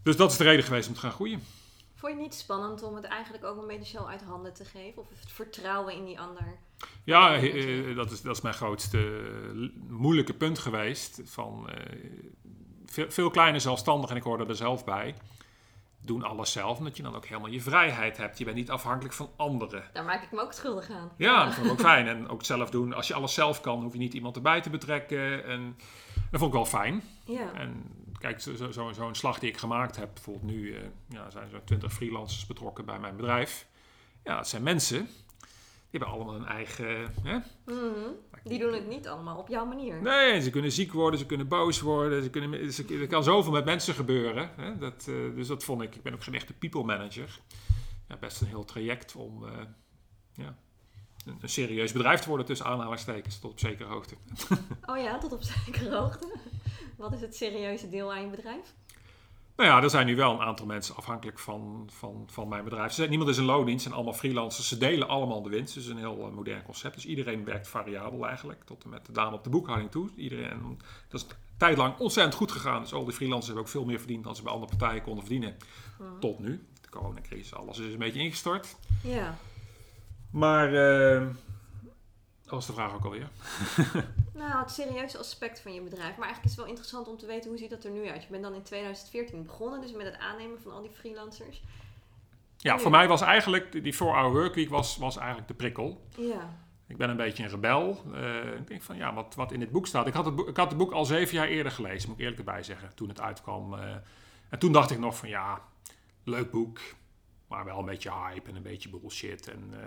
dus 0.04 0.16
dat 0.16 0.32
is 0.32 0.38
de 0.38 0.44
reden 0.44 0.66
geweest 0.66 0.88
om 0.88 0.94
te 0.94 1.00
gaan 1.00 1.12
groeien. 1.12 1.42
Vond 2.02 2.14
je 2.14 2.20
het 2.20 2.30
niet 2.30 2.40
spannend 2.40 2.84
om 2.84 2.96
het 2.96 3.04
eigenlijk 3.04 3.44
ook 3.44 3.62
een 3.62 3.68
beetje 3.68 3.98
zo 3.98 4.06
uit 4.06 4.24
handen 4.24 4.54
te 4.54 4.66
geven? 4.66 5.02
Of 5.02 5.10
het 5.10 5.32
vertrouwen 5.32 5.94
in 5.94 6.06
die 6.06 6.20
ander? 6.20 6.58
Ja, 7.04 7.36
eh, 7.36 7.96
dat, 7.96 8.12
is, 8.12 8.22
dat 8.22 8.36
is 8.36 8.42
mijn 8.42 8.54
grootste 8.54 9.32
moeilijke 9.88 10.34
punt 10.34 10.60
geweest. 10.60 11.22
Van, 11.26 11.70
uh, 11.70 11.76
veel, 12.86 13.12
veel 13.12 13.30
kleine 13.30 13.60
zelfstandigen, 13.60 14.10
en 14.10 14.18
ik 14.18 14.24
hoorde 14.24 14.46
er 14.46 14.56
zelf 14.56 14.86
bij, 14.86 15.16
doen 16.00 16.24
alles 16.24 16.52
zelf. 16.52 16.78
Omdat 16.78 16.98
je 16.98 17.04
dan 17.04 17.16
ook 17.16 17.26
helemaal 17.26 17.50
je 17.50 17.62
vrijheid 17.62 18.18
hebt. 18.18 18.38
Je 18.38 18.46
bent 18.46 18.58
niet 18.58 18.72
afhankelijk 18.72 19.14
van 19.14 19.30
anderen. 19.36 19.84
Daar 19.94 20.06
maak 20.06 20.24
ik 20.24 20.32
me 20.32 20.42
ook 20.42 20.54
schuldig 20.54 20.90
aan. 20.90 21.12
Ja, 21.18 21.46
dat 21.46 21.54
vond 21.54 21.66
ik 21.66 21.72
ook 21.72 21.80
fijn. 21.80 22.08
En 22.08 22.30
ook 22.30 22.44
zelf 22.44 22.70
doen. 22.70 22.94
Als 22.94 23.08
je 23.08 23.14
alles 23.14 23.34
zelf 23.34 23.62
kan, 23.62 23.82
hoef 23.82 23.94
je 23.94 24.00
niet 24.00 24.14
iemand 24.14 24.36
erbij 24.36 24.62
te 24.62 24.70
betrekken. 24.70 25.46
En 25.46 25.78
dat 26.32 26.40
vond 26.40 26.46
ik 26.46 26.58
wel 26.58 26.66
fijn. 26.66 27.04
Ja. 27.26 27.54
En 27.54 27.84
kijk, 28.22 28.42
zo'n 28.42 28.74
zo, 28.74 28.92
zo 28.92 29.10
slag 29.14 29.40
die 29.40 29.50
ik 29.50 29.58
gemaakt 29.58 29.96
heb, 29.96 30.10
bijvoorbeeld 30.14 30.52
nu 30.52 30.62
uh, 30.62 30.80
ja, 31.08 31.30
zijn 31.30 31.54
er 31.54 31.64
20 31.64 31.94
freelancers 31.94 32.46
betrokken 32.46 32.86
bij 32.86 33.00
mijn 33.00 33.16
bedrijf. 33.16 33.68
Ja, 34.24 34.36
dat 34.36 34.48
zijn 34.48 34.64
mensen. 34.64 35.08
Die 35.90 36.00
hebben 36.00 36.10
allemaal 36.10 36.36
een 36.36 36.46
eigen. 36.46 37.14
Hè? 37.24 37.38
Mm 37.66 38.16
Die 38.44 38.60
doen 38.60 38.74
het 38.74 38.88
niet 38.88 39.08
allemaal 39.08 39.38
op 39.38 39.48
jouw 39.48 39.66
manier. 39.66 40.02
Nee, 40.02 40.42
ze 40.42 40.50
kunnen 40.50 40.72
ziek 40.72 40.94
worden, 40.94 41.20
ze 41.20 41.26
kunnen 41.26 41.48
boos 41.48 41.82
worden. 41.82 42.24
Ze 42.24 42.30
kunnen, 42.30 42.74
ze, 42.74 43.00
er 43.00 43.08
kan 43.08 43.24
zoveel 43.24 43.52
met 43.52 43.66
mensen 43.66 43.94
gebeuren. 43.94 44.52
Hè? 44.56 44.78
Dat, 44.78 45.06
uh, 45.10 45.36
dus 45.36 45.48
dat 45.48 45.64
vond 45.64 45.82
ik. 45.82 45.96
Ik 45.96 46.04
ben 46.04 46.14
ook 46.14 46.24
geen 46.24 46.36
echte 46.36 46.54
people 46.54 46.84
manager. 46.84 47.40
Ja, 48.08 48.18
best 48.18 48.42
een 48.42 48.48
heel 48.48 48.66
traject 48.66 49.16
om 49.16 49.44
uh, 49.44 49.50
ja, 50.34 50.56
een, 51.26 51.38
een, 51.42 51.50
serieus 51.50 51.92
bedrijf 51.92 52.20
te 52.20 52.28
worden 52.28 52.46
tussen 52.46 52.66
aanhalingstekens 52.66 53.40
tot 53.40 53.52
op 53.52 53.60
zekere 53.60 53.90
hoogte. 53.90 54.16
Oh 54.86 54.98
ja, 54.98 55.18
tot 55.18 55.32
op 55.32 55.42
zekere 55.42 55.96
hoogte. 55.96 56.38
Wat 57.02 57.14
is 57.14 57.22
het 57.22 57.36
serieuze 57.36 57.90
deel 57.90 58.14
aan 58.14 58.22
je 58.22 58.28
bedrijf? 58.28 58.74
Nou 59.56 59.70
ja, 59.70 59.84
er 59.84 59.90
zijn 59.90 60.06
nu 60.06 60.16
wel 60.16 60.34
een 60.34 60.42
aantal 60.42 60.66
mensen 60.66 60.96
afhankelijk 60.96 61.40
van, 61.40 61.90
van, 61.94 62.24
van 62.32 62.48
mijn 62.48 62.64
bedrijf. 62.64 62.92
Zijn, 62.92 63.10
niemand 63.10 63.30
is 63.30 63.38
een 63.38 63.46
loondienst, 63.46 63.84
zijn 63.84 63.96
allemaal 63.96 64.14
freelancers. 64.14 64.68
Ze 64.68 64.78
delen 64.78 65.08
allemaal 65.08 65.42
de 65.42 65.50
winst. 65.50 65.74
Dus 65.74 65.86
een 65.86 65.98
heel 65.98 66.28
uh, 66.28 66.34
modern 66.34 66.64
concept. 66.64 66.96
Dus 66.96 67.06
iedereen 67.06 67.44
werkt 67.44 67.68
variabel 67.68 68.28
eigenlijk, 68.28 68.64
tot 68.64 68.84
en 68.84 68.90
met 68.90 69.06
de 69.06 69.12
dame 69.12 69.36
op 69.36 69.44
de 69.44 69.50
boekhouding 69.50 69.92
toe. 69.92 70.10
Iedereen, 70.16 70.80
dat 71.08 71.22
is 71.22 71.28
tijd 71.58 71.78
lang 71.78 71.98
ontzettend 71.98 72.36
goed 72.36 72.52
gegaan. 72.52 72.82
Dus 72.82 72.94
al 72.94 73.06
die 73.06 73.14
freelancers 73.14 73.48
hebben 73.48 73.64
ook 73.64 73.72
veel 73.72 73.86
meer 73.86 74.00
verdiend 74.00 74.24
dan 74.24 74.36
ze 74.36 74.44
bij 74.44 74.52
andere 74.52 74.78
partijen 74.78 75.04
konden 75.04 75.24
verdienen. 75.24 75.58
Hmm. 75.98 76.20
Tot 76.20 76.40
nu. 76.40 76.68
De 76.82 76.90
coronacrisis, 76.90 77.54
alles 77.54 77.78
is 77.78 77.94
een 77.94 78.00
beetje 78.00 78.20
ingestort. 78.20 78.76
Ja. 79.04 79.38
Maar... 80.32 80.74
Uh, 80.74 81.28
dat 82.52 82.66
was 82.66 82.76
de 82.76 82.82
vraag 82.82 82.94
ook 82.94 83.04
alweer. 83.04 83.30
nou, 84.42 84.60
het 84.60 84.72
serieuze 84.72 85.18
aspect 85.18 85.60
van 85.60 85.74
je 85.74 85.82
bedrijf. 85.82 86.18
Maar 86.18 86.28
eigenlijk 86.28 86.44
is 86.44 86.52
het 86.52 86.60
wel 86.60 86.70
interessant 86.70 87.08
om 87.08 87.18
te 87.18 87.26
weten 87.26 87.50
hoe 87.50 87.60
ziet 87.60 87.70
dat 87.70 87.84
er 87.84 87.92
nu 87.92 88.10
uit. 88.10 88.24
Je 88.24 88.30
bent 88.30 88.44
dan 88.44 88.54
in 88.54 88.64
2014 88.64 89.44
begonnen, 89.44 89.82
dus 89.82 89.92
met 89.92 90.06
het 90.06 90.18
aannemen 90.18 90.62
van 90.62 90.72
al 90.72 90.82
die 90.82 90.92
freelancers. 90.92 91.62
Ja, 92.58 92.80
voor 92.80 92.92
mij 92.92 93.08
was 93.08 93.22
eigenlijk 93.22 93.84
die 93.84 93.94
4-hour 93.94 94.32
workweek 94.32 94.70
was, 94.70 94.98
was 94.98 95.18
eigenlijk 95.18 95.48
de 95.48 95.54
prikkel. 95.54 96.06
Ja. 96.18 96.50
Ik 96.88 96.98
ben 96.98 97.10
een 97.10 97.18
beetje 97.18 97.44
een 97.44 97.50
rebel. 97.50 98.04
Uh, 98.14 98.54
ik 98.58 98.68
denk 98.68 98.82
van 98.82 98.98
ja, 98.98 99.14
wat, 99.14 99.36
wat 99.36 99.52
in 99.52 99.60
dit 99.60 99.72
boek 99.72 99.88
staat. 99.88 100.08
Ik 100.08 100.14
had, 100.14 100.26
het 100.26 100.36
boek, 100.36 100.48
ik 100.48 100.58
had 100.58 100.70
het 100.70 100.78
boek 100.78 100.92
al 100.92 101.06
zeven 101.06 101.36
jaar 101.36 101.48
eerder 101.48 101.72
gelezen, 101.72 102.10
moet 102.10 102.18
ik 102.18 102.24
eerlijk 102.24 102.48
erbij 102.48 102.64
zeggen, 102.64 102.96
toen 102.96 103.10
het 103.10 103.22
uitkwam. 103.22 103.74
Uh, 103.74 103.80
en 104.50 104.60
toen 104.60 104.72
dacht 104.72 104.92
ik 104.92 105.00
nog 105.00 105.18
van 105.18 105.30
ja, 105.30 105.62
leuk 106.24 106.52
boek, 106.52 106.80
maar 107.48 107.66
wel 107.66 107.80
een 107.80 107.86
beetje 107.86 108.12
hype 108.12 108.50
en 108.50 108.56
een 108.56 108.64
beetje 108.64 108.90
bullshit. 108.90 109.48
En, 109.48 109.70
uh, 109.74 109.80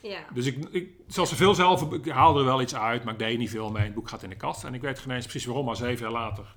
ja. 0.00 0.24
Dus 0.32 0.46
ik, 0.46 0.68
ik, 0.70 0.90
zoals 1.06 1.28
ze 1.28 1.36
veel 1.36 1.54
zelf, 1.54 1.92
ik 1.92 2.08
haalde 2.08 2.38
er 2.38 2.44
wel 2.44 2.60
iets 2.60 2.74
uit, 2.74 3.04
maar 3.04 3.12
ik 3.12 3.18
deed 3.18 3.38
niet 3.38 3.50
veel 3.50 3.70
mee. 3.70 3.84
Het 3.84 3.94
boek 3.94 4.08
gaat 4.08 4.22
in 4.22 4.30
de 4.30 4.36
kast. 4.36 4.64
En 4.64 4.74
ik 4.74 4.80
weet 4.80 4.98
geen 4.98 5.14
eens 5.14 5.26
precies 5.26 5.44
waarom, 5.44 5.64
maar 5.64 5.76
zeven 5.76 6.02
jaar 6.02 6.12
later 6.12 6.54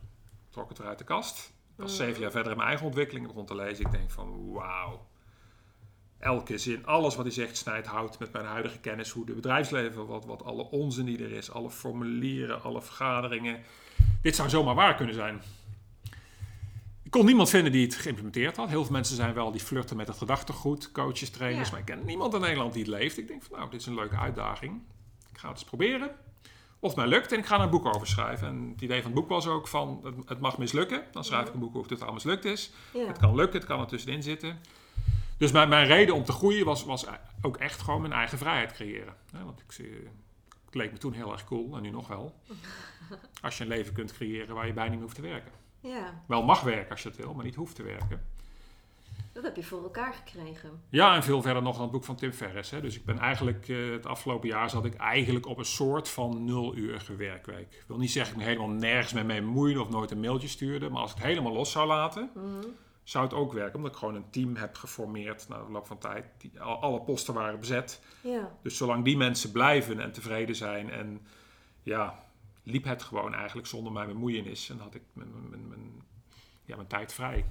trok 0.50 0.70
het 0.70 0.80
eruit 0.80 0.98
de 0.98 1.04
kast. 1.04 1.54
Ik 1.78 1.84
was 1.84 1.96
zeven 1.96 2.22
jaar 2.22 2.32
verder 2.32 2.52
in 2.52 2.58
mijn 2.58 2.70
eigen 2.70 2.86
ontwikkeling 2.86 3.28
begon 3.28 3.46
te 3.46 3.56
lezen. 3.56 3.86
Ik 3.86 3.92
denk 3.92 4.12
van 4.12 4.52
wauw 4.52 5.08
elke 6.20 6.58
zin, 6.58 6.86
alles 6.86 7.16
wat 7.16 7.26
hij 7.26 7.34
zegt, 7.34 7.58
snijdt 7.58 7.88
hout 7.88 8.20
met 8.20 8.32
mijn 8.32 8.46
huidige 8.46 8.80
kennis. 8.80 9.12
Hoe 9.12 9.26
de 9.26 9.34
bedrijfsleven, 9.34 10.08
wat, 10.08 10.26
wat 10.26 10.44
alle 10.44 10.70
onzin 10.70 11.06
die 11.06 11.24
er 11.24 11.32
is, 11.32 11.52
alle 11.52 11.70
formulieren, 11.70 12.64
alle 12.64 12.82
vergaderingen. 12.82 13.64
Dit 14.22 14.36
zou 14.36 14.50
zomaar 14.50 14.76
waar 14.76 14.96
kunnen 14.96 15.16
zijn. 15.16 15.42
Ik 17.10 17.16
kon 17.16 17.26
niemand 17.26 17.50
vinden 17.50 17.72
die 17.72 17.86
het 17.86 17.96
geïmplementeerd 17.96 18.58
had. 18.58 18.70
Heel 18.70 18.84
veel 18.84 18.92
mensen 18.92 19.16
zijn 19.16 19.34
wel 19.34 19.52
die 19.52 19.62
flirten 19.62 19.98
met 19.98 20.08
het 20.08 20.18
gedachtegoed, 20.18 20.92
coaches, 20.92 21.30
trainers. 21.30 21.72
Maar 21.72 21.80
ik 21.80 21.86
ken 21.86 22.06
niemand 22.06 22.34
in 22.34 22.42
Nederland 22.42 22.74
die 22.74 22.82
het 22.82 22.92
leeft. 22.92 23.18
Ik 23.18 23.28
denk 23.28 23.44
van 23.44 23.58
nou, 23.58 23.70
dit 23.70 23.80
is 23.80 23.86
een 23.86 23.96
leuke 23.96 24.18
uitdaging. 24.18 24.82
Ik 25.32 25.38
ga 25.38 25.48
het 25.48 25.58
eens 25.58 25.68
proberen. 25.68 26.12
Of 26.80 26.90
het 26.90 26.96
mij 26.96 27.08
lukt 27.08 27.32
en 27.32 27.40
ik 27.40 27.46
ga 27.46 27.56
er 27.56 27.62
een 27.62 27.70
boek 27.70 27.86
over 27.86 28.08
schrijven. 28.08 28.48
En 28.48 28.70
het 28.72 28.82
idee 28.82 29.02
van 29.02 29.12
het 29.12 29.20
boek 29.20 29.30
was 29.30 29.48
ook 29.48 29.68
van, 29.68 30.16
het, 30.26 30.40
mag 30.40 30.58
mislukken. 30.58 31.04
Dan 31.12 31.24
schrijf 31.24 31.48
ik 31.48 31.54
een 31.54 31.60
boek 31.60 31.76
over 31.76 31.92
het 31.92 32.04
al 32.04 32.14
mislukt 32.14 32.46
is. 32.46 32.72
Het 33.08 33.18
kan 33.18 33.36
lukken, 33.36 33.60
het 33.60 33.68
kan 33.68 33.80
er 33.80 33.88
tussenin 33.88 34.24
zitten. 34.24 34.60
Dus 35.38 35.52
mijn, 35.52 35.70
mijn 35.70 35.88
reden 35.88 36.16
om 36.16 36.24
te 36.24 36.32
groeien 36.32 36.66
was, 36.66 36.84
was 36.84 37.06
ook 37.42 37.58
echt 37.58 37.82
gewoon 37.82 38.02
mijn 38.02 38.14
eigen 38.14 38.38
vrijheid 38.38 38.72
creëren. 38.72 39.16
want 39.44 39.60
ik, 39.60 39.88
het 40.66 40.76
leek 40.76 40.92
me 40.92 40.98
toen 40.98 41.14
heel 41.14 41.32
erg 41.32 41.44
cool, 41.44 41.76
en 41.76 41.82
nu 41.82 41.90
nog 41.90 42.08
wel. 42.08 42.36
Als 43.42 43.58
je 43.58 43.64
een 43.64 43.70
leven 43.70 43.94
kunt 43.94 44.14
creëren 44.14 44.56
waar 44.56 44.68
je 44.68 44.74
bijna 44.74 44.92
niet 44.92 45.02
hoeft 45.02 45.16
te 45.16 45.22
werken. 45.22 45.52
Ja. 45.80 46.24
Wel 46.28 46.44
mag 46.44 46.62
werken 46.62 46.92
als 46.92 47.02
je 47.02 47.10
het 47.10 47.18
wil, 47.18 47.34
maar 47.34 47.46
niet 47.46 47.56
hoeft 47.56 47.76
te 47.76 47.84
werken. 47.84 48.22
Dat 49.34 49.44
heb 49.44 49.56
je 49.56 49.64
voor 49.64 49.84
elkaar 49.84 50.14
gekregen. 50.14 50.82
Ja, 50.90 51.16
en 51.16 51.24
veel 51.24 51.42
verder 51.42 51.62
nog 51.62 51.74
dan 51.74 51.82
het 51.82 51.92
boek 51.92 52.04
van 52.04 52.16
Tim 52.16 52.32
Ferriss. 52.32 52.72
Hè. 52.72 52.82
Dus 52.82 52.96
ik 52.96 53.06
ben 53.06 53.20
eigenlijk, 53.20 53.68
uh, 53.68 53.92
het 53.92 54.06
afgelopen 54.06 54.48
jaar 54.48 54.70
zat 54.70 54.86
ik 54.86 54.96
eigenlijk 54.96 55.46
op 55.46 55.58
een 55.58 55.66
soort 55.66 56.10
van 56.10 56.44
nuluurige 56.44 57.16
werkweek. 57.16 57.74
Ik 57.74 57.84
wil 57.88 57.98
niet 57.98 58.12
zeggen 58.12 58.34
dat 58.34 58.42
ik 58.42 58.48
me 58.48 58.56
helemaal 58.56 58.80
nergens 58.80 59.14
mee 59.14 59.42
bemoeide 59.42 59.82
of 59.82 59.90
nooit 59.90 60.12
een 60.12 60.20
mailtje 60.20 60.48
stuurde. 60.48 60.90
Maar 60.90 61.02
als 61.02 61.12
ik 61.12 61.18
het 61.18 61.26
helemaal 61.26 61.54
los 61.54 61.72
zou 61.72 61.88
laten, 61.88 62.30
mhm 62.34 62.68
zou 63.10 63.24
het 63.24 63.34
ook 63.34 63.54
werken. 63.54 63.76
Omdat 63.76 63.92
ik 63.92 63.98
gewoon 63.98 64.16
een 64.16 64.30
team 64.30 64.56
heb 64.56 64.76
geformeerd 64.76 65.48
na 65.48 65.64
de 65.66 65.72
loop 65.72 65.88
van 65.88 65.98
tijd. 65.98 66.26
Die, 66.38 66.62
alle 66.62 67.02
posten 67.02 67.34
waren 67.34 67.60
bezet. 67.60 68.02
Ja. 68.22 68.52
Dus 68.62 68.78
zolang 68.78 69.04
die 69.04 69.18
mensen 69.18 69.52
blijven 69.52 70.00
en 70.00 70.12
tevreden 70.12 70.56
zijn 70.56 70.90
en 70.90 71.22
ja, 71.84 72.20
liep 72.70 72.84
het 72.84 73.04
gewoon 73.04 73.34
eigenlijk 73.34 73.68
zonder 73.68 73.92
mijn 73.92 74.08
bemoeienis. 74.08 74.70
En 74.70 74.80
had 74.80 74.96
ik 74.96 75.02
mijn, 75.14 75.30
mijn, 75.50 75.68
mijn, 75.68 76.04
ja, 76.66 76.76
mijn 76.76 76.88
tijd 76.88 77.14
vrij. 77.14 77.46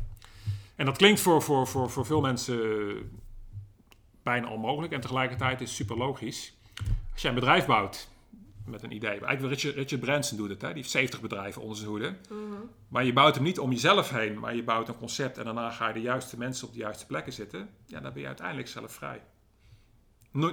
En 0.77 0.85
dat 0.85 0.97
klinkt 0.97 1.21
voor, 1.21 1.43
voor, 1.43 1.67
voor, 1.67 1.91
voor 1.91 2.07
veel 2.07 2.21
mensen 2.21 2.59
bijna 4.23 4.49
onmogelijk. 4.49 4.93
En 4.93 5.01
tegelijkertijd 5.01 5.61
is 5.61 5.69
het 5.69 5.77
super 5.77 5.97
logisch. 5.97 6.57
Als 7.13 7.23
jij 7.23 7.31
een 7.31 7.41
bedrijf 7.41 7.67
bouwt 7.67 8.09
met 8.65 8.83
een 8.83 8.93
idee. 8.93 9.21
Eigenlijk 9.21 9.55
Richard, 9.55 9.75
Richard 9.75 10.01
Branson 10.01 10.37
doet 10.37 10.49
het. 10.49 10.61
Hè? 10.61 10.69
Die 10.69 10.77
heeft 10.77 10.91
70 10.91 11.21
bedrijven 11.21 11.63
onder 11.63 11.77
zijn 11.77 11.89
hoede. 11.89 12.17
Mhm. 12.31 12.61
Maar 12.89 13.05
je 13.05 13.13
bouwt 13.13 13.35
hem 13.35 13.45
niet 13.45 13.59
om 13.59 13.71
jezelf 13.71 14.11
heen. 14.11 14.39
Maar 14.39 14.55
je 14.55 14.63
bouwt 14.63 14.89
een 14.89 14.97
concept 14.97 15.39
en 15.39 15.45
daarna 15.45 15.71
ga 15.71 15.89
je 15.89 15.95
de 15.95 16.01
juiste 16.01 16.39
mensen 16.39 16.67
op 16.67 16.73
de 16.73 16.79
juiste 16.79 17.07
plekken 17.07 17.33
zitten. 17.33 17.69
Ja, 17.87 18.01
dan 18.01 18.13
ben 18.13 18.21
je 18.21 18.27
uiteindelijk 18.27 18.69
zelf 18.69 18.93
vrij. 18.93 19.23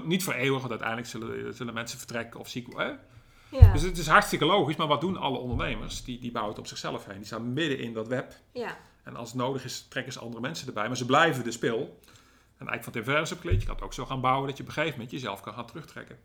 niet 0.04 0.24
voor 0.24 0.34
eeuwig, 0.34 0.60
want 0.60 0.70
uiteindelijk 0.70 1.10
zullen, 1.10 1.54
zullen 1.54 1.74
mensen 1.74 1.98
vertrekken 1.98 2.40
of 2.40 2.50
ziek 2.50 2.72
worden. 2.72 3.00
Ja. 3.50 3.74
Dus 3.74 3.82
het 3.82 3.98
is 3.98 4.08
hartstikke 4.08 4.46
logisch. 4.46 4.75
Maar 4.75 4.88
wat 4.88 5.02
doen 5.02 5.18
alle 5.18 5.38
ondernemers? 5.38 6.04
Die, 6.04 6.20
die 6.20 6.32
bouwen 6.32 6.54
het 6.54 6.62
op 6.64 6.68
zichzelf 6.68 7.06
heen. 7.06 7.18
Die 7.18 7.25
staan 7.25 7.54
midden 7.54 7.80
in 7.80 7.94
dat 7.94 8.08
web. 8.08 8.36
Ja. 8.52 8.78
En 9.04 9.16
als 9.16 9.30
het 9.30 9.38
nodig 9.38 9.64
is, 9.64 9.86
trekken 9.90 10.14
ze 10.14 10.20
andere 10.20 10.42
mensen 10.42 10.68
erbij. 10.68 10.88
Maar 10.88 10.98
ze 10.98 11.06
blijven 11.06 11.44
de 11.44 11.52
spil. 11.52 12.00
En 12.58 12.68
eigenlijk 12.68 12.84
van 12.84 12.94
Tim 12.94 13.04
Ferriss 13.04 13.32
heb 13.32 13.44
je 13.44 13.66
kan 13.66 13.75
het 13.75 13.84
ook 13.84 13.94
zo 13.94 14.06
gaan 14.06 14.22
bouwen 14.22 14.48
dat 14.48 14.58
je 14.58 14.64
op 14.64 14.70
een 14.70 14.75
gegeven 14.75 14.98
moment 14.98 15.12
jezelf 15.12 15.42
kan 15.42 15.54
gaan 15.54 15.66
terugtrekken. 15.66 16.18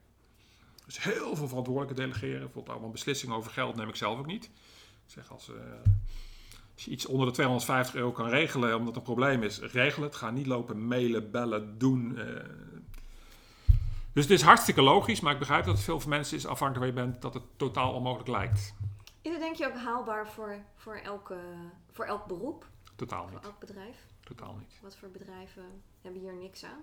Dus 0.86 1.02
heel 1.02 1.36
veel 1.36 1.48
verantwoordelijke 1.48 2.02
delegeren. 2.02 2.40
Bijvoorbeeld 2.40 2.68
allemaal 2.68 2.90
beslissingen 2.90 3.36
over 3.36 3.50
geld 3.50 3.76
neem 3.76 3.88
ik 3.88 3.96
zelf 3.96 4.18
ook 4.18 4.26
niet. 4.26 4.44
Ik 4.44 4.50
zeg 5.06 5.30
als, 5.32 5.48
uh, 5.48 5.56
als 6.74 6.84
je 6.84 6.90
iets 6.90 7.06
onder 7.06 7.26
de 7.26 7.32
250 7.32 7.94
euro 7.94 8.12
kan 8.12 8.28
regelen 8.28 8.76
omdat 8.76 8.96
een 8.96 9.02
probleem 9.02 9.42
is, 9.42 9.58
regel 9.58 10.02
het. 10.02 10.14
Ga 10.14 10.30
niet 10.30 10.46
lopen 10.46 10.86
mailen, 10.86 11.30
bellen, 11.30 11.78
doen. 11.78 12.14
Uh. 12.18 12.24
Dus 14.20 14.28
het 14.28 14.38
is 14.38 14.46
hartstikke 14.46 14.82
logisch, 14.82 15.20
maar 15.20 15.32
ik 15.32 15.38
begrijp 15.38 15.64
dat 15.64 15.74
het 15.74 15.84
veel 15.84 16.00
voor 16.00 16.10
mensen 16.10 16.36
is, 16.36 16.46
afhankelijk 16.46 16.94
waar 16.94 17.04
je 17.04 17.10
bent, 17.10 17.22
dat 17.22 17.34
het 17.34 17.42
totaal 17.56 17.92
onmogelijk 17.92 18.28
lijkt. 18.28 18.74
Is 19.22 19.32
het 19.32 19.40
denk 19.40 19.56
je 19.56 19.66
ook 19.66 19.76
haalbaar 19.76 20.28
voor, 20.28 20.56
voor, 20.76 20.94
elke, 20.94 21.38
voor 21.90 22.04
elk 22.04 22.26
beroep? 22.26 22.66
Totaal 22.96 23.24
niet. 23.24 23.32
Voor 23.32 23.50
elk 23.50 23.58
bedrijf? 23.58 23.96
Totaal 24.24 24.54
niet. 24.58 24.78
Wat 24.82 24.96
voor 24.96 25.10
bedrijven 25.10 25.62
hebben 26.02 26.20
hier 26.20 26.34
niks 26.34 26.64
aan? 26.64 26.80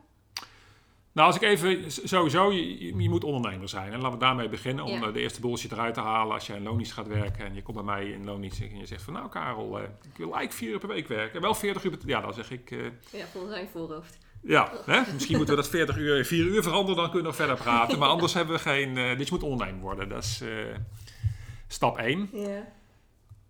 Nou, 1.12 1.28
als 1.28 1.36
ik 1.36 1.42
even 1.42 1.92
sowieso, 1.92 2.52
je, 2.52 2.86
je 3.02 3.10
moet 3.10 3.24
ondernemer 3.24 3.70
zijn. 3.70 3.94
En 3.94 4.00
laten 4.00 4.12
we 4.12 4.26
daarmee 4.26 4.50
beginnen 4.50 4.86
om 4.86 5.04
eh, 5.04 5.14
de 5.14 5.20
eerste 5.20 5.42
bullshit 5.42 5.72
eruit 5.72 5.94
te 5.94 6.02
halen. 6.02 6.34
Als 6.34 6.48
jij 6.48 6.58
in 6.58 6.64
loondienst 6.64 6.94
gaat 6.94 7.08
werken 7.08 7.46
en 7.46 7.54
je 7.54 7.62
komt 7.62 7.78
bij 7.78 7.86
mij 7.86 8.10
in 8.10 8.26
loondienst 8.26 8.62
en 8.62 8.78
je 8.78 8.86
zegt 8.86 9.02
van 9.02 9.14
nou 9.14 9.30
Karel, 9.30 9.80
uh, 9.80 9.84
ik 9.84 10.18
wil 10.18 10.34
eigenlijk 10.34 10.54
vier 10.54 10.70
uur 10.70 10.80
per 10.80 10.88
week 10.88 11.08
werken. 11.08 11.42
Wel 11.42 11.56
40 11.56 11.84
uur 11.84 11.98
per 11.98 12.08
Ja, 12.08 12.22
dan 12.22 12.34
zeg 12.34 12.52
ik. 12.52 12.72
Uh, 12.72 12.86
ja, 13.12 13.26
volgens 13.26 13.54
zijn 13.54 13.68
voorhoofd. 13.68 14.18
Ja, 14.48 14.72
hè? 14.86 15.14
misschien 15.14 15.38
moeten 15.38 15.56
we 15.56 15.62
dat 15.62 15.70
40 15.70 15.98
uur 15.98 16.26
4 16.26 16.46
uur 16.46 16.64
veranderen, 16.64 16.96
dan 16.96 17.12
kunnen 17.12 17.22
we 17.22 17.28
nog 17.28 17.36
verder 17.36 17.58
praten. 17.58 18.00
Maar 18.00 18.10
anders 18.10 18.34
hebben 18.34 18.56
we 18.56 18.62
geen. 18.62 18.98
Uh, 18.98 19.18
dit 19.18 19.32
moet 19.32 19.44
ondernemer 19.44 19.82
worden. 19.82 20.10
Dat 20.10 20.24
is 20.24 20.44
stap 21.68 21.98
1. 21.98 22.30
Ja. 22.34 22.74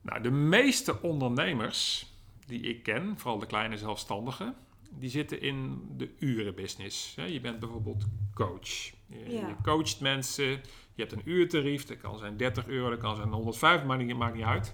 Nou, 0.02 0.22
de 0.22 0.32
meeste 0.32 1.02
ondernemers 1.02 2.12
die 2.46 2.62
ik 2.62 2.84
ken, 2.84 3.14
vooral 3.18 3.40
de 3.40 3.46
kleine 3.46 3.78
zelfstandigen 3.78 4.56
die 4.90 5.10
zitten 5.10 5.42
in 5.42 5.88
de 5.98 6.10
urenbusiness. 6.20 7.16
Je 7.28 7.40
bent 7.42 7.60
bijvoorbeeld 7.60 8.06
coach. 8.34 8.92
Je, 9.08 9.56
coacht 9.64 10.00
mensen, 10.00 10.46
je 10.46 10.62
hebt 11.02 11.12
een 11.12 11.22
uurtarief, 11.26 11.86
dat 11.86 11.98
kan 11.98 12.18
zijn 12.18 12.38
30 12.38 12.68
euro, 12.68 12.90
dat 12.90 13.00
kan 13.00 13.16
zijn 13.16 13.30
105, 13.30 13.84
maar 13.84 13.98
niet, 13.98 14.18
maakt 14.18 14.36
niet 14.36 14.44
uit. 14.44 14.74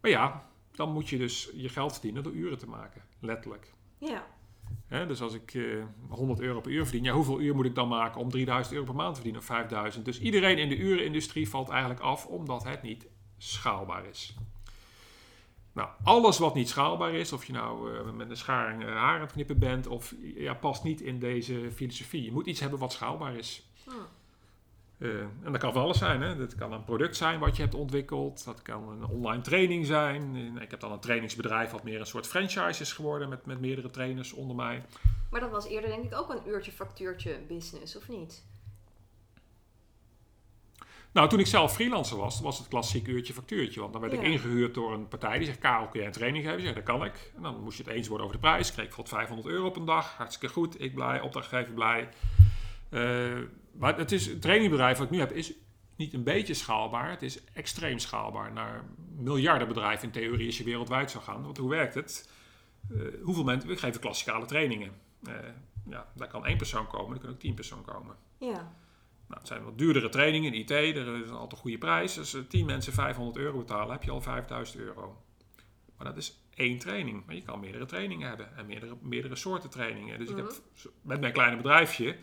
Maar 0.00 0.10
ja, 0.10 0.48
dan 0.70 0.92
moet 0.92 1.08
je 1.08 1.18
dus 1.18 1.50
je 1.54 1.68
geld 1.68 1.92
verdienen 1.92 2.22
door 2.22 2.32
uren 2.32 2.58
te 2.58 2.68
maken, 2.68 3.02
letterlijk. 3.20 3.72
Ja. 3.98 4.26
Dus 4.88 5.22
als 5.22 5.34
ik 5.34 5.54
uh, 5.54 5.80
eh, 5.80 5.86
100 6.08 6.40
euro 6.40 6.60
per 6.60 6.70
uur 6.70 6.84
verdien, 6.84 7.04
ja, 7.04 7.12
hoeveel 7.12 7.40
uur 7.40 7.54
moet 7.54 7.64
ik 7.64 7.74
dan 7.74 7.88
maken 7.88 8.20
om 8.20 8.30
3000 8.30 8.74
euro 8.74 8.86
per 8.86 8.94
maand 8.94 9.08
te 9.08 9.14
verdienen 9.14 9.40
of 9.40 9.46
5000? 9.46 10.04
Dus 10.04 10.20
iedereen 10.20 10.58
in 10.58 10.68
de 10.68 10.76
urenindustrie 10.76 11.48
valt 11.48 11.68
eigenlijk 11.68 12.00
af 12.00 12.26
omdat 12.26 12.64
het 12.64 12.82
niet 12.82 13.06
schaalbaar 13.38 14.06
is. 14.06 14.36
Nou, 15.72 15.88
alles 16.02 16.38
wat 16.38 16.54
niet 16.54 16.68
schaalbaar 16.68 17.14
is, 17.14 17.32
of 17.32 17.44
je 17.44 17.52
nou 17.52 17.92
uh, 17.92 18.10
met 18.10 18.30
een 18.30 18.80
uh, 18.80 18.86
haar 18.86 19.14
aan 19.14 19.20
het 19.20 19.32
knippen 19.32 19.58
bent, 19.58 19.86
of 19.86 20.14
ja, 20.34 20.54
past 20.54 20.84
niet 20.84 21.00
in 21.00 21.18
deze 21.18 21.70
filosofie. 21.74 22.24
Je 22.24 22.32
moet 22.32 22.46
iets 22.46 22.60
hebben 22.60 22.78
wat 22.78 22.92
schaalbaar 22.92 23.36
is. 23.36 23.67
Uh, 24.98 25.20
en 25.20 25.52
dat 25.52 25.58
kan 25.58 25.72
van 25.72 25.82
alles 25.82 25.98
zijn. 25.98 26.22
Hè? 26.22 26.36
Dat 26.36 26.54
kan 26.54 26.72
een 26.72 26.84
product 26.84 27.16
zijn 27.16 27.38
wat 27.38 27.56
je 27.56 27.62
hebt 27.62 27.74
ontwikkeld. 27.74 28.44
Dat 28.44 28.62
kan 28.62 28.88
een 28.88 29.06
online 29.06 29.42
training 29.42 29.86
zijn. 29.86 30.36
Ik 30.60 30.70
heb 30.70 30.80
dan 30.80 30.92
een 30.92 31.00
trainingsbedrijf 31.00 31.70
wat 31.70 31.82
meer 31.82 32.00
een 32.00 32.06
soort 32.06 32.26
franchise 32.26 32.82
is 32.82 32.92
geworden 32.92 33.28
met, 33.28 33.46
met 33.46 33.60
meerdere 33.60 33.90
trainers 33.90 34.32
onder 34.32 34.56
mij. 34.56 34.82
Maar 35.30 35.40
dat 35.40 35.50
was 35.50 35.66
eerder 35.66 35.90
denk 35.90 36.04
ik 36.04 36.14
ook 36.14 36.30
een 36.30 36.48
uurtje 36.48 36.72
factuurtje 36.72 37.40
business, 37.48 37.96
of 37.96 38.08
niet? 38.08 38.44
Nou, 41.12 41.28
toen 41.28 41.38
ik 41.38 41.46
zelf 41.46 41.72
freelancer 41.72 42.16
was, 42.16 42.40
was 42.40 42.58
het 42.58 42.68
klassiek 42.68 43.06
uurtje 43.06 43.32
factuurtje. 43.32 43.80
Want 43.80 43.92
dan 43.92 44.00
werd 44.00 44.12
ik 44.12 44.22
ingehuurd 44.22 44.74
door 44.74 44.92
een 44.92 45.08
partij 45.08 45.38
die 45.38 45.46
zegt, 45.46 45.58
Karel, 45.58 45.88
kun 45.88 45.98
jij 45.98 46.08
een 46.08 46.14
training 46.14 46.44
geven? 46.44 46.62
Ja, 46.62 46.72
dat 46.72 46.82
kan 46.82 47.04
ik. 47.04 47.32
En 47.36 47.42
dan 47.42 47.62
moest 47.62 47.78
je 47.78 47.84
het 47.84 47.92
eens 47.92 48.08
worden 48.08 48.26
over 48.26 48.40
de 48.40 48.46
prijs. 48.46 48.72
Kreeg 48.72 48.86
ik 48.86 48.92
voor 48.92 49.08
500 49.08 49.48
euro 49.48 49.66
op 49.66 49.76
een 49.76 49.84
dag. 49.84 50.16
Hartstikke 50.16 50.54
goed. 50.54 50.80
Ik 50.80 50.94
blij, 50.94 51.20
opdrachtgever 51.20 51.74
blij. 51.74 52.08
Uh, 52.90 53.38
maar 53.72 53.98
het, 53.98 54.12
is, 54.12 54.26
het 54.26 54.42
trainingbedrijf 54.42 54.98
wat 54.98 55.06
ik 55.06 55.12
nu 55.12 55.18
heb 55.18 55.32
is 55.32 55.52
niet 55.96 56.14
een 56.14 56.22
beetje 56.22 56.54
schaalbaar. 56.54 57.10
Het 57.10 57.22
is 57.22 57.44
extreem 57.52 57.98
schaalbaar. 57.98 58.52
Naar 58.52 58.84
miljarden 59.16 59.68
bedrijven 59.68 60.04
in 60.04 60.10
theorie 60.10 60.46
als 60.46 60.58
je 60.58 60.64
wereldwijd 60.64 61.10
zou 61.10 61.24
gaan. 61.24 61.42
Want 61.42 61.56
hoe 61.56 61.70
werkt 61.70 61.94
het? 61.94 62.30
Uh, 62.90 63.02
hoeveel 63.22 63.44
mensen... 63.44 63.68
We 63.68 63.76
geven 63.76 64.00
klassikale 64.00 64.46
trainingen. 64.46 64.92
Uh, 65.22 65.34
ja, 65.88 66.06
daar 66.14 66.28
kan 66.28 66.46
één 66.46 66.56
persoon 66.56 66.86
komen, 66.86 67.16
er 67.16 67.22
kan 67.22 67.30
ook 67.30 67.38
tien 67.38 67.54
personen 67.54 67.84
komen. 67.84 68.16
Ja. 68.38 68.76
Nou, 69.26 69.40
het 69.40 69.46
zijn 69.46 69.64
wat 69.64 69.78
duurdere 69.78 70.08
trainingen 70.08 70.52
in 70.52 70.60
IT, 70.60 70.70
er 70.70 71.22
is 71.24 71.30
altijd 71.30 71.52
een 71.52 71.58
goede 71.58 71.78
prijs. 71.78 72.18
Als 72.18 72.36
10 72.48 72.66
mensen 72.66 72.92
500 72.92 73.36
euro 73.36 73.58
betalen, 73.58 73.92
heb 73.92 74.02
je 74.02 74.10
al 74.10 74.20
5000 74.20 74.78
euro. 74.78 75.22
Maar 75.96 76.06
dat 76.06 76.16
is 76.16 76.40
één 76.54 76.78
training. 76.78 77.26
Maar 77.26 77.34
je 77.34 77.42
kan 77.42 77.60
meerdere 77.60 77.84
trainingen 77.84 78.28
hebben 78.28 78.56
en 78.56 78.66
meerdere, 78.66 78.96
meerdere 79.02 79.36
soorten 79.36 79.70
trainingen. 79.70 80.18
Dus 80.18 80.28
ik 80.28 80.36
heb, 80.36 80.46
mhm. 80.46 80.88
met 81.02 81.20
mijn 81.20 81.32
kleine 81.32 81.56
bedrijfje 81.56 82.16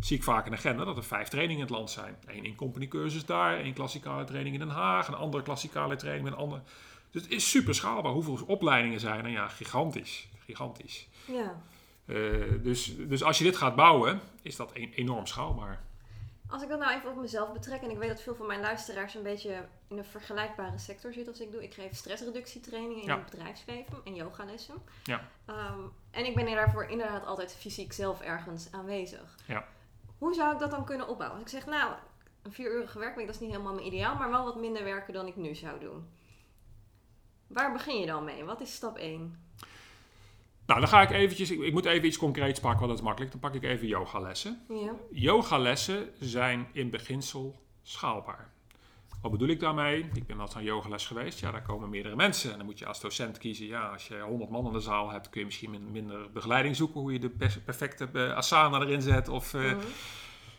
zie 0.00 0.16
ik 0.16 0.22
vaak 0.22 0.46
een 0.46 0.52
agenda 0.52 0.84
dat 0.84 0.96
er 0.96 1.04
vijf 1.04 1.28
trainingen 1.28 1.60
in 1.60 1.66
het 1.66 1.76
land 1.76 1.90
zijn. 1.90 2.16
Eén 2.26 2.44
in 2.44 2.54
company 2.54 2.88
cursus 2.88 3.24
daar, 3.24 3.58
één 3.58 3.74
klassikale 3.74 4.24
training 4.24 4.54
in 4.54 4.60
Den 4.60 4.68
Haag, 4.76 5.08
een 5.08 5.14
andere 5.14 5.42
klassikale 5.42 5.96
training 5.96 6.24
met 6.24 6.32
een 6.32 6.38
andere. 6.38 6.62
Dus 7.10 7.22
het 7.22 7.30
is 7.30 7.50
super 7.50 7.74
schaalbaar. 7.74 8.12
Hoeveel 8.12 8.38
opleidingen 8.46 9.00
zijn 9.00 9.24
er? 9.24 9.30
Ja, 9.30 9.48
gigantisch. 9.48 10.28
Gigantisch. 10.44 11.08
Ja. 11.24 11.62
Uh, 12.06 12.62
dus, 12.62 12.96
dus 12.96 13.22
als 13.22 13.38
je 13.38 13.44
dit 13.44 13.56
gaat 13.56 13.74
bouwen, 13.74 14.20
is 14.42 14.56
dat 14.56 14.72
enorm 14.72 15.26
schaalbaar. 15.26 15.82
Als 16.48 16.62
ik 16.62 16.68
dat 16.68 16.78
nou 16.78 16.94
even 16.94 17.10
op 17.10 17.16
mezelf 17.16 17.52
betrek, 17.52 17.82
en 17.82 17.90
ik 17.90 17.98
weet 17.98 18.08
dat 18.08 18.22
veel 18.22 18.34
van 18.34 18.46
mijn 18.46 18.60
luisteraars 18.60 19.14
een 19.14 19.22
beetje 19.22 19.64
in 19.88 19.98
een 19.98 20.04
vergelijkbare 20.04 20.78
sector 20.78 21.12
zitten 21.12 21.32
als 21.32 21.42
ik 21.42 21.52
doe. 21.52 21.62
Ik 21.62 21.74
geef 21.74 21.94
stressreductietrainingen 21.94 23.02
in 23.02 23.08
Ja. 23.08 23.16
het 23.16 23.30
bedrijfsleven 23.30 24.00
en 24.04 24.14
yogalessen. 24.14 24.74
Ja. 25.04 25.28
Ehm, 25.46 25.78
en 26.10 26.24
ik 26.24 26.34
ben 26.34 26.46
daarvoor 26.46 26.84
inderdaad 26.84 27.26
altijd 27.26 27.54
fysiek 27.54 27.92
zelf 27.92 28.20
ergens 28.20 28.72
aanwezig. 28.72 29.36
Ja. 29.46 29.66
Hoe 30.24 30.34
zou 30.34 30.52
ik 30.52 30.58
dat 30.58 30.70
dan 30.70 30.84
kunnen 30.84 31.08
opbouwen? 31.08 31.42
Als 31.42 31.52
ik 31.52 31.60
zeg, 31.60 31.66
nou, 31.66 31.92
een 32.42 32.52
vierurige 32.52 32.98
werkweek, 32.98 33.26
dat 33.26 33.34
is 33.34 33.40
niet 33.40 33.50
helemaal 33.50 33.74
mijn 33.74 33.86
ideaal, 33.86 34.16
maar 34.16 34.30
wel 34.30 34.44
wat 34.44 34.56
minder 34.56 34.84
werken 34.84 35.12
dan 35.12 35.26
ik 35.26 35.36
nu 35.36 35.54
zou 35.54 35.80
doen. 35.80 36.08
Waar 37.46 37.72
begin 37.72 38.00
je 38.00 38.06
dan 38.06 38.24
mee? 38.24 38.44
Wat 38.44 38.60
is 38.60 38.74
stap 38.74 38.96
1? 38.96 39.38
Nou, 40.66 40.80
dan 40.80 40.88
ga 40.88 41.02
ik 41.02 41.10
eventjes, 41.10 41.50
ik, 41.50 41.60
ik 41.60 41.72
moet 41.72 41.84
even 41.84 42.06
iets 42.06 42.16
concreets 42.16 42.60
pakken, 42.60 42.78
want 42.78 42.90
dat 42.90 42.98
is 42.98 43.04
makkelijk. 43.04 43.32
Dan 43.32 43.40
pak 43.40 43.54
ik 43.54 43.62
even 43.62 43.86
yogalessen. 43.86 44.64
Ja. 44.68 44.94
Yogalessen 45.10 46.12
zijn 46.20 46.68
in 46.72 46.90
beginsel 46.90 47.62
schaalbaar. 47.82 48.53
Wat 49.24 49.32
bedoel 49.32 49.48
ik 49.48 49.60
daarmee? 49.60 50.10
Ik 50.14 50.26
ben 50.26 50.36
wel 50.36 50.46
eens 50.46 50.56
aan 50.56 50.62
yogales 50.62 51.06
geweest. 51.06 51.40
Ja, 51.40 51.50
daar 51.50 51.62
komen 51.62 51.90
meerdere 51.90 52.16
mensen. 52.16 52.50
En 52.50 52.56
dan 52.56 52.66
moet 52.66 52.78
je 52.78 52.86
als 52.86 53.00
docent 53.00 53.38
kiezen. 53.38 53.66
Ja, 53.66 53.88
als 53.88 54.08
je 54.08 54.20
100 54.20 54.50
man 54.50 54.66
in 54.66 54.72
de 54.72 54.80
zaal 54.80 55.10
hebt, 55.10 55.28
kun 55.30 55.40
je 55.40 55.46
misschien 55.46 55.70
min- 55.70 55.90
minder 55.90 56.30
begeleiding 56.32 56.76
zoeken. 56.76 57.00
Hoe 57.00 57.12
je 57.12 57.18
de 57.18 57.30
perfecte 57.64 58.08
eh, 58.12 58.32
asana 58.36 58.80
erin 58.80 59.02
zet. 59.02 59.28
Of, 59.28 59.54
eh, 59.54 59.60
Mhm. 59.62 59.76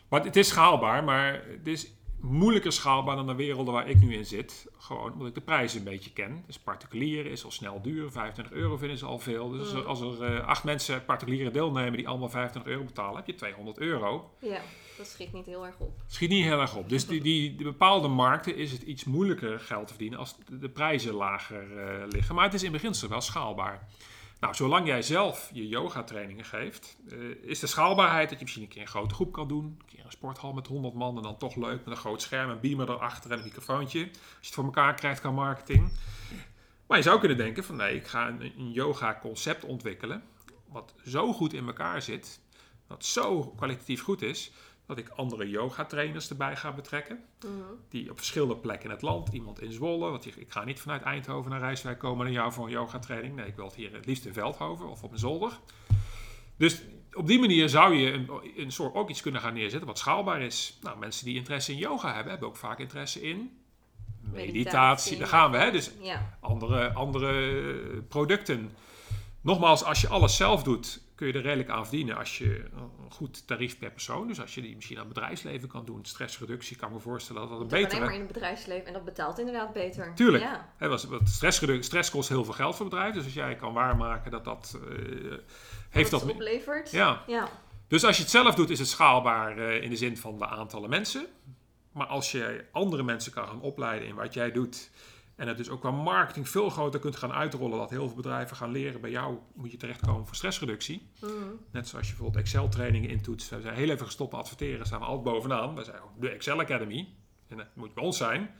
Maar 0.10 0.24
het 0.24 0.36
is 0.36 0.48
schaalbaar, 0.48 1.04
maar 1.04 1.44
het 1.48 1.68
is 1.68 1.94
moeilijker 2.30 2.72
schaalbaar 2.72 3.16
dan 3.16 3.28
de 3.28 3.36
werelden 3.36 3.74
waar 3.74 3.90
ik 3.90 4.00
nu 4.00 4.14
in 4.14 4.26
zit. 4.26 4.68
Gewoon 4.78 5.12
omdat 5.14 5.28
ik 5.28 5.34
de 5.34 5.42
prijzen 5.42 5.78
een 5.78 5.84
beetje 5.84 6.12
ken. 6.12 6.44
Dus 6.48 6.60
particulier 6.60 7.26
is 7.26 7.44
al 7.46 7.52
snel 7.52 7.82
duur. 7.82 8.12
25 8.12 8.54
euro 8.56 8.78
vinden 8.78 8.98
ze 8.98 9.06
al 9.06 9.20
veel. 9.20 9.50
Dus 9.50 9.60
als 9.62 9.72
er- 9.74 9.78
Mhm. 9.80 9.88
als 9.88 10.02
er 10.02 10.24
eh, 10.36 10.48
acht 10.48 10.64
mensen 10.64 11.06
particuliere 11.06 11.52
deelnemen 11.52 11.98
die 11.98 12.08
allemaal 12.08 12.30
25 12.30 12.72
euro 12.72 12.84
betalen, 12.86 13.16
heb 13.16 13.26
je 13.28 13.36
200 13.36 13.78
euro. 13.80 14.30
ja, 14.40 14.62
dat 14.98 15.08
schiet 15.08 15.34
niet 15.34 15.46
heel 15.46 15.66
erg 15.66 15.80
op. 15.80 16.02
Schiet 16.08 16.30
niet 16.30 16.44
heel 16.44 16.60
erg 16.62 16.76
op. 16.76 16.90
Dus 16.90 17.08
die, 17.08 17.22
die, 17.22 17.56
de 17.56 17.64
bepaalde 17.64 18.08
markten 18.08 18.56
is 18.56 18.72
het 18.72 18.82
iets 18.82 19.04
moeilijker 19.04 19.60
geld 19.60 19.88
te 19.88 19.94
verdienen 19.94 20.20
als 20.20 20.36
de, 20.46 20.58
de 20.60 20.70
prijzen 20.70 21.14
lager 21.14 21.78
eh, 21.78 22.08
liggen. 22.10 22.36
Maar 22.36 22.44
het 22.44 22.54
is 22.54 22.64
in 22.64 22.72
beginsel 22.72 23.10
wel 23.10 23.22
schaalbaar. 23.22 23.88
Nou, 24.40 24.56
zolang 24.56 24.88
jij 24.88 25.02
zelf 25.02 25.50
je 25.54 25.68
yoga 25.68 26.04
trainingen 26.04 26.46
geeft, 26.46 26.98
eh, 27.10 27.20
is 27.42 27.60
de 27.60 27.68
schaalbaarheid 27.68 28.30
dat 28.30 28.38
je 28.38 28.44
misschien 28.44 28.64
een 28.64 28.70
keer 28.70 28.82
een 28.82 28.88
grote 28.88 29.16
groep 29.16 29.32
kan 29.32 29.48
doen. 29.48 29.64
Een 29.66 29.86
keer 29.86 30.06
een 30.06 30.12
sporthal 30.12 30.54
met 30.54 30.68
100 30.68 30.94
man 30.94 31.18
en 31.18 31.24
dan 31.24 31.38
toch 31.38 31.56
leuk 31.56 31.86
met 31.86 31.88
een 31.88 32.02
groot 32.02 32.22
scherm, 32.22 32.50
een 32.50 32.60
beamer 32.60 32.90
erachter 32.90 33.32
en 33.32 33.38
een 33.38 33.44
microfoontje. 33.44 34.02
Als 34.02 34.12
je 34.12 34.46
het 34.46 34.54
voor 34.54 34.64
elkaar 34.64 34.94
krijgt 34.94 35.20
qua 35.20 35.32
marketing. 35.32 35.92
Maar 36.88 36.98
je 36.98 37.04
zou 37.04 37.20
kunnen 37.20 37.38
denken 37.38 37.64
van 37.64 37.76
nee, 37.76 37.96
ik 37.96 38.08
ga 38.08 38.28
een, 38.28 38.42
een 38.42 38.72
yoga 38.72 39.20
concept 39.22 39.64
ontwikkelen. 39.64 40.24
Wat 40.68 40.94
zo 41.06 41.34
goed 41.34 41.54
in 41.54 41.68
elkaar 41.68 42.02
zit, 42.02 42.40
wat 42.88 43.06
zo 43.06 43.54
kwalitatief 43.56 44.02
goed 44.02 44.22
is, 44.22 44.52
dat 44.86 44.98
ik 44.98 45.10
andere 45.10 45.50
yoga 45.50 45.86
trainers 45.86 46.30
erbij 46.30 46.56
ga 46.56 46.72
betrekken. 46.72 47.24
Mhm. 47.40 47.52
Die 47.90 48.12
op 48.12 48.18
verschillende 48.18 48.56
plekken 48.56 48.86
in 48.86 48.92
het 48.92 49.02
land, 49.02 49.30
iemand 49.34 49.62
in 49.62 49.72
Zwolle, 49.72 50.10
want 50.10 50.26
ik 50.26 50.46
ga 50.48 50.64
niet 50.64 50.80
vanuit 50.80 51.02
Eindhoven 51.02 51.52
naar 51.52 51.60
Rijswijk 51.60 52.00
komen 52.00 52.26
naar 52.26 52.34
jou 52.34 52.52
voor 52.52 52.66
een 52.66 52.72
yoga 52.72 53.00
training. 53.00 53.36
Nee, 53.36 53.48
ik 53.48 53.56
wil 53.56 53.66
het 53.66 53.76
hier 53.76 53.94
het 53.94 54.06
liefst 54.06 54.26
in 54.26 54.34
Veldhoven 54.34 54.90
of 54.90 55.04
op 55.04 55.12
een 55.12 55.20
zolder. 55.20 55.60
Dus 56.58 56.82
op 57.14 57.28
die 57.28 57.40
manier 57.40 57.70
zou 57.70 57.96
je 57.96 58.12
een, 58.12 58.30
een 58.56 58.72
soort 58.72 58.96
ook 58.96 59.10
iets 59.10 59.22
kunnen 59.22 59.42
gaan 59.42 59.54
neerzetten 59.54 59.88
wat 59.88 59.98
schaalbaar 59.98 60.42
is. 60.42 60.78
Nou, 60.82 60.98
mensen 60.98 61.26
die 61.26 61.36
interesse 61.36 61.72
in 61.72 61.78
yoga 61.78 62.14
hebben, 62.14 62.32
hebben 62.32 62.50
ook 62.50 62.56
vaak 62.56 62.80
interesse 62.80 63.22
in 63.22 63.52
meditatie. 64.20 64.54
Meditatie. 64.54 65.18
Daar 65.18 65.28
gaan 65.28 65.52
we, 65.52 65.58
hè? 65.58 65.72
Dus 65.72 65.92
Ja, 66.02 66.38
andere, 66.40 66.94
andere 66.94 68.02
producten. 68.08 68.76
Nogmaals, 69.42 69.84
als 69.84 70.02
je 70.02 70.08
alles 70.08 70.36
zelf 70.36 70.64
doet, 70.64 71.02
kun 71.16 71.28
je 71.28 71.34
er 71.34 71.42
redelijk 71.42 71.70
aan 71.70 71.88
verdienen 71.88 72.18
als 72.18 72.38
je 72.38 72.66
een 73.06 73.12
goed 73.12 73.48
tarief 73.48 73.80
per 73.80 73.92
persoon. 73.92 74.28
Dus 74.28 74.42
als 74.42 74.56
je 74.56 74.62
die 74.62 74.76
misschien 74.76 74.98
aan 74.98 75.06
het 75.06 75.14
bedrijfsleven 75.14 75.68
kan 75.68 75.86
doen, 75.86 76.06
stressreductie, 76.06 76.78
kan 76.78 76.92
me 76.92 77.00
voorstellen 77.00 77.42
dat 77.42 77.50
dat 77.50 77.60
een 77.62 77.68
dat 77.68 77.92
alleen 77.92 78.04
maar 78.04 78.14
in 78.14 78.20
het 78.20 78.28
bedrijfsleven 78.28 78.88
en 78.88 78.94
dat 78.94 79.06
betaalt 79.06 79.40
inderdaad 79.40 79.74
beter. 79.74 80.12
Tuurlijk. 80.16 80.44
Ja. 80.44 80.88
Was, 80.88 81.04
wat 81.04 81.22
stressredu- 81.30 81.82
stress 81.82 82.10
kost 82.10 82.30
heel 82.30 82.44
veel 82.44 82.54
geld 82.54 82.76
voor 82.76 82.86
bedrijven. 82.86 83.14
Dus 83.14 83.24
als 83.24 83.34
jij 83.34 83.56
kan 83.56 83.74
waarmaken 83.74 84.32
dat 84.32 84.44
dat... 84.46 84.80
eh, 84.90 85.34
heeft 85.90 86.12
dat... 86.12 86.22
het 86.22 86.32
oplevert. 86.32 86.92
Ja, 86.92 87.24
Ja. 87.28 87.50
dus 87.88 88.04
als 88.04 88.16
je 88.16 88.22
het 88.22 88.32
zelf 88.32 88.56
doet, 88.56 88.70
is 88.70 88.80
het 88.80 88.88
schaalbaar 88.88 89.58
eh, 89.58 89.82
in 89.84 89.90
de 89.90 89.96
zin 89.98 90.18
van 90.18 90.38
de 90.38 90.48
aantallen 90.48 90.90
mensen. 90.90 91.26
Maar 91.92 92.08
als 92.08 92.32
je 92.32 92.66
andere 92.72 93.04
mensen 93.04 93.32
kan 93.32 93.48
gaan 93.48 93.62
opleiden 93.62 94.08
in 94.08 94.16
wat 94.16 94.34
jij 94.34 94.52
doet. 94.52 94.90
En 95.36 95.48
het 95.48 95.58
dus 95.58 95.70
ook 95.70 95.80
qua 95.80 95.92
marketing 95.92 96.50
veel 96.50 96.70
groter 96.70 97.00
kunt 97.00 97.16
gaan 97.16 97.32
uitrollen. 97.32 97.78
Dat 97.78 97.90
heel 97.90 98.08
veel 98.08 98.16
bedrijven 98.16 98.58
gaan 98.58 98.72
leren. 98.72 99.02
Bij 99.02 99.10
jou 99.10 99.38
moet 99.54 99.72
je 99.72 99.78
terechtkomen 99.78 100.26
voor 100.26 100.36
stressreductie. 100.36 101.10
Mhm. 101.22 101.32
Net 101.72 101.88
zoals 101.88 102.08
je 102.08 102.14
bijvoorbeeld 102.14 102.44
Excel 102.44 102.70
trainingen 102.70 103.10
intoetst. 103.10 103.50
We 103.50 103.62
zijn 103.62 103.76
heel 103.76 103.90
even 103.90 104.06
gestopt 104.06 104.32
met 104.32 104.42
adverteren. 104.42 104.86
Staan 104.86 105.00
we 105.00 105.06
altijd 105.06 105.36
bovenaan. 105.36 105.76
We 105.76 105.84
zijn 105.84 106.02
ook 106.02 106.22
de 106.22 106.30
Excel 106.30 106.60
Academy. 106.60 107.08
En 107.48 107.58
dat 107.58 107.68
moet 107.74 107.94
bij 107.94 108.04
ons 108.04 108.18
zijn. 108.18 108.56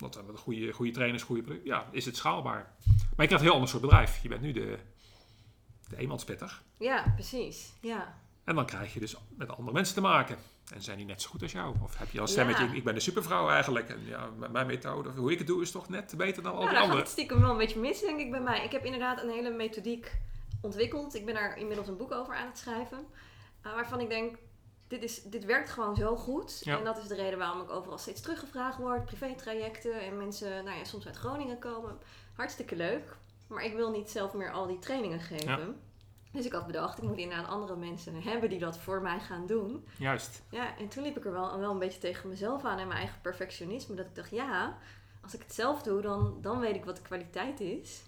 Omdat 0.00 0.26
we 0.26 0.36
goede, 0.36 0.72
goede 0.72 0.92
trainers, 0.92 1.22
goede 1.22 1.42
producten. 1.42 1.70
Ja, 1.70 1.88
is 1.90 2.04
het 2.04 2.16
schaalbaar. 2.16 2.74
Maar 2.86 2.96
je 2.96 3.14
krijgt 3.14 3.32
een 3.32 3.40
heel 3.40 3.52
ander 3.52 3.68
soort 3.68 3.82
bedrijf. 3.82 4.22
Je 4.22 4.28
bent 4.28 4.40
nu 4.40 4.52
de, 4.52 4.78
de 5.88 5.96
eenmanspetter. 5.96 6.60
ja, 6.78 7.12
precies. 7.14 7.72
Ja. 7.80 8.20
En 8.44 8.54
dan 8.54 8.66
krijg 8.66 8.94
je 8.94 9.00
dus 9.00 9.16
met 9.36 9.48
andere 9.48 9.72
mensen 9.72 9.94
te 9.94 10.00
maken. 10.00 10.36
En 10.72 10.82
zijn 10.82 10.96
die 10.96 11.06
net 11.06 11.22
zo 11.22 11.30
goed 11.30 11.42
als 11.42 11.52
jou? 11.52 11.74
Of 11.82 11.98
heb 11.98 12.10
je 12.10 12.18
al 12.18 12.24
een 12.24 12.30
stemmetje, 12.30 12.64
ik- 12.64 12.72
ik 12.72 12.84
ben 12.84 12.94
de 12.94 13.00
supervrouw 13.00 13.48
eigenlijk. 13.48 13.88
En 13.88 14.04
ja, 14.06 14.28
mijn 14.50 14.66
methode, 14.66 15.08
of 15.08 15.14
hoe 15.14 15.32
ik 15.32 15.38
het 15.38 15.46
doe, 15.46 15.62
is 15.62 15.70
toch 15.70 15.88
net 15.88 16.14
beter 16.16 16.42
dan 16.42 16.52
al 16.52 16.58
Nou, 16.58 16.70
die 16.70 16.78
anderen. 16.78 17.00
het 17.02 17.10
stiekem 17.10 17.40
wel 17.40 17.50
een 17.50 17.56
beetje 17.58 17.80
mis, 17.80 18.00
denk 18.00 18.20
ik, 18.20 18.30
bij 18.30 18.40
mij. 18.40 18.64
Ik 18.64 18.72
heb 18.72 18.84
inderdaad 18.84 19.22
een 19.22 19.30
hele 19.30 19.50
methodiek 19.50 20.12
ontwikkeld. 20.60 21.14
Ik 21.14 21.24
ben 21.24 21.34
daar 21.34 21.58
inmiddels 21.58 21.88
een 21.88 21.96
boek 21.96 22.12
over 22.12 22.34
aan 22.34 22.46
het 22.46 22.58
schrijven. 22.58 23.06
eh, 23.62 23.74
waarvan 23.74 24.00
ik 24.00 24.08
denk, 24.08 24.36
dit, 24.88 25.02
is, 25.02 25.22
dit 25.22 25.44
werkt 25.44 25.70
gewoon 25.70 25.96
zo 25.96 26.16
goed. 26.16 26.60
Ja. 26.64 26.78
En 26.78 26.84
dat 26.84 26.98
is 26.98 27.06
de 27.08 27.14
reden 27.14 27.38
waarom 27.38 27.62
ik 27.62 27.70
overal 27.70 27.98
steeds 27.98 28.20
teruggevraagd 28.20 28.78
word. 28.78 29.04
Privé-trajecten 29.04 30.00
en 30.00 30.16
mensen, 30.16 30.64
nou 30.64 30.78
ja, 30.78 30.84
soms 30.84 31.06
uit 31.06 31.16
Groningen 31.16 31.58
komen. 31.58 31.98
Hartstikke 32.36 32.76
leuk. 32.76 33.16
Maar 33.48 33.64
ik 33.64 33.74
wil 33.74 33.90
niet 33.90 34.10
zelf 34.10 34.32
meer 34.32 34.50
al 34.50 34.66
die 34.66 34.78
trainingen 34.78 35.20
geven. 35.20 35.80
Dus 36.32 36.46
ik 36.46 36.52
had 36.52 36.66
bedacht, 36.66 36.98
ik 36.98 37.04
moet 37.04 37.18
inderdaad 37.18 37.48
andere 37.48 37.76
mensen 37.76 38.22
hebben 38.22 38.50
die 38.50 38.58
dat 38.58 38.78
voor 38.78 39.02
mij 39.02 39.20
gaan 39.20 39.46
doen. 39.46 39.86
Juist. 39.98 40.42
Ja, 40.50 40.78
en 40.78 40.88
toen 40.88 41.02
liep 41.02 41.16
ik 41.16 41.24
er 41.24 41.32
wel, 41.32 41.58
wel 41.58 41.70
een 41.70 41.78
beetje 41.78 41.98
tegen 41.98 42.28
mezelf 42.28 42.64
aan 42.64 42.78
en 42.78 42.86
mijn 42.86 42.98
eigen 42.98 43.20
perfectionisme. 43.20 43.94
Dat 43.94 44.06
ik 44.06 44.14
dacht, 44.14 44.30
ja, 44.30 44.78
als 45.22 45.34
ik 45.34 45.42
het 45.42 45.54
zelf 45.54 45.82
doe, 45.82 46.00
dan, 46.00 46.38
dan 46.40 46.60
weet 46.60 46.74
ik 46.74 46.84
wat 46.84 46.96
de 46.96 47.02
kwaliteit 47.02 47.60
is. 47.60 48.02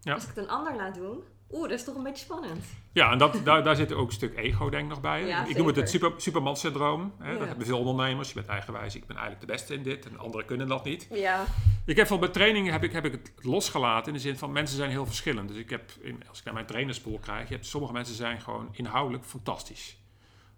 Ja. 0.00 0.14
Als 0.14 0.22
ik 0.22 0.28
het 0.28 0.38
een 0.38 0.50
ander 0.50 0.76
laat 0.76 0.94
doen, 0.94 1.24
oeh, 1.52 1.68
dat 1.68 1.78
is 1.78 1.84
toch 1.84 1.94
een 1.94 2.02
beetje 2.02 2.24
spannend. 2.24 2.64
Ja, 2.92 3.10
en 3.12 3.18
dat, 3.18 3.40
daar, 3.44 3.62
daar 3.62 3.76
zit 3.76 3.92
ook 3.92 4.06
een 4.06 4.12
stuk 4.12 4.36
ego 4.36 4.68
denk 4.70 4.82
ik 4.82 4.88
nog 4.88 5.00
bij. 5.00 5.26
Ja, 5.26 5.46
ik 5.46 5.56
noem 5.56 5.66
het 5.66 5.76
het 5.76 5.90
super, 5.90 6.12
superman-syndroom. 6.16 7.12
Hè? 7.18 7.32
Ja. 7.32 7.38
Dat 7.38 7.48
hebben 7.48 7.66
veel 7.66 7.78
ondernemers. 7.78 8.28
Je 8.28 8.34
bent 8.34 8.46
eigenwijs, 8.46 8.94
ik 8.94 9.06
ben 9.06 9.16
eigenlijk 9.16 9.46
de 9.46 9.52
beste 9.52 9.74
in 9.74 9.82
dit. 9.82 10.06
En 10.06 10.18
anderen 10.18 10.46
kunnen 10.46 10.68
dat 10.68 10.84
niet. 10.84 11.06
Ja, 11.10 11.44
Ik 11.84 11.96
heb 11.96 12.06
van 12.06 12.20
bij 12.20 12.28
trainingen 12.28 12.72
heb 12.72 12.84
ik, 12.84 12.92
heb 12.92 13.04
ik 13.04 13.12
het 13.12 13.32
losgelaten 13.44 14.06
in 14.06 14.12
de 14.12 14.18
zin 14.20 14.38
van 14.38 14.52
mensen 14.52 14.76
zijn 14.76 14.90
heel 14.90 15.06
verschillend. 15.06 15.48
Dus 15.48 15.56
ik 15.56 15.70
heb, 15.70 15.90
in, 16.00 16.22
als 16.28 16.38
ik 16.38 16.44
naar 16.44 16.54
mijn 16.54 16.66
trainerspool 16.66 17.18
krijg, 17.18 17.48
je 17.48 17.54
hebt, 17.54 17.66
sommige 17.66 17.92
mensen 17.92 18.14
zijn 18.14 18.40
gewoon 18.40 18.68
inhoudelijk 18.72 19.24
fantastisch. 19.24 19.96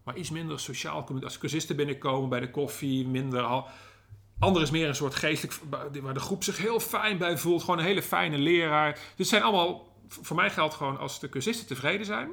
Maar 0.05 0.17
iets 0.17 0.31
minder 0.31 0.61
sociaal, 0.61 1.09
als 1.25 1.39
cursisten 1.39 1.77
binnenkomen 1.77 2.29
bij 2.29 2.41
de 2.41 2.51
koffie, 2.51 3.07
minder... 3.09 3.43
al- 3.43 3.67
Ander 4.39 4.63
is 4.63 4.71
meer 4.71 4.89
een 4.89 4.95
soort 4.95 5.15
geestelijk, 5.15 5.59
waar 6.03 6.15
de 6.15 6.21
groep 6.21 6.45
zich 6.45 6.59
heel 6.59 6.81
fijn 6.81 7.19
bij 7.19 7.39
voelt. 7.39 7.61
Gewoon 7.61 7.79
een 7.79 7.85
hele 7.85 8.03
fijne 8.03 8.39
leraar. 8.39 8.93
Dus 8.93 9.03
het 9.17 9.27
zijn 9.29 9.43
allemaal, 9.43 9.92
voor 10.21 10.37
mij 10.37 10.51
geldt 10.51 10.75
gewoon 10.75 10.99
als 10.99 11.21
de 11.21 11.29
cursisten 11.29 11.67
tevreden 11.67 12.07
zijn, 12.07 12.33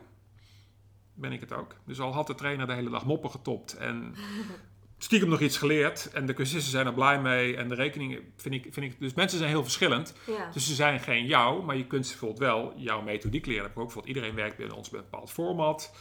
ben 1.14 1.32
ik 1.32 1.40
het 1.40 1.54
ook. 1.54 1.76
Dus 1.86 2.00
al 2.00 2.14
had 2.14 2.28
de 2.28 2.36
trainer 2.36 2.68
de 2.68 2.74
hele 2.74 2.90
dag 2.90 3.06
moppen 3.06 3.32
getopt 3.32 3.74
en 3.74 4.16
stiekem 4.98 5.30
nog 5.30 5.40
iets 5.40 5.58
geleerd. 5.58 6.10
En 6.14 6.26
de 6.26 6.34
cursisten 6.34 6.72
zijn 6.72 6.86
er 6.86 6.94
blij 6.94 7.22
mee. 7.22 7.56
En 7.56 7.68
de 7.68 7.76
rekeningen 7.76 8.34
vind 8.36 8.56
ik, 8.56 8.68
vind 8.72 8.86
ik... 8.86 9.00
Dus 9.00 9.14
mensen 9.14 9.38
zijn 9.38 9.50
heel 9.50 9.64
verschillend. 9.64 10.14
ja. 10.28 10.50
Dus 10.54 10.68
ze 10.68 10.74
zijn 10.76 11.00
geen 11.00 11.26
jou, 11.26 11.64
maar 11.64 11.78
je 11.78 11.86
kunt 11.88 12.06
ze 12.06 12.12
bijvoorbeeld 12.12 12.40
wel 12.40 12.74
jouw 12.76 13.02
methodiek 13.02 13.46
leren. 13.46 13.64
Ik 13.64 13.70
ook 13.70 13.76
bijvoorbeeld 13.76 14.16
iedereen 14.16 14.36
werkt 14.36 14.58
binnen 14.58 14.76
ons 14.78 14.90
met 14.90 15.00
een 15.02 15.08
bepaald 15.10 15.32
format. 15.32 15.94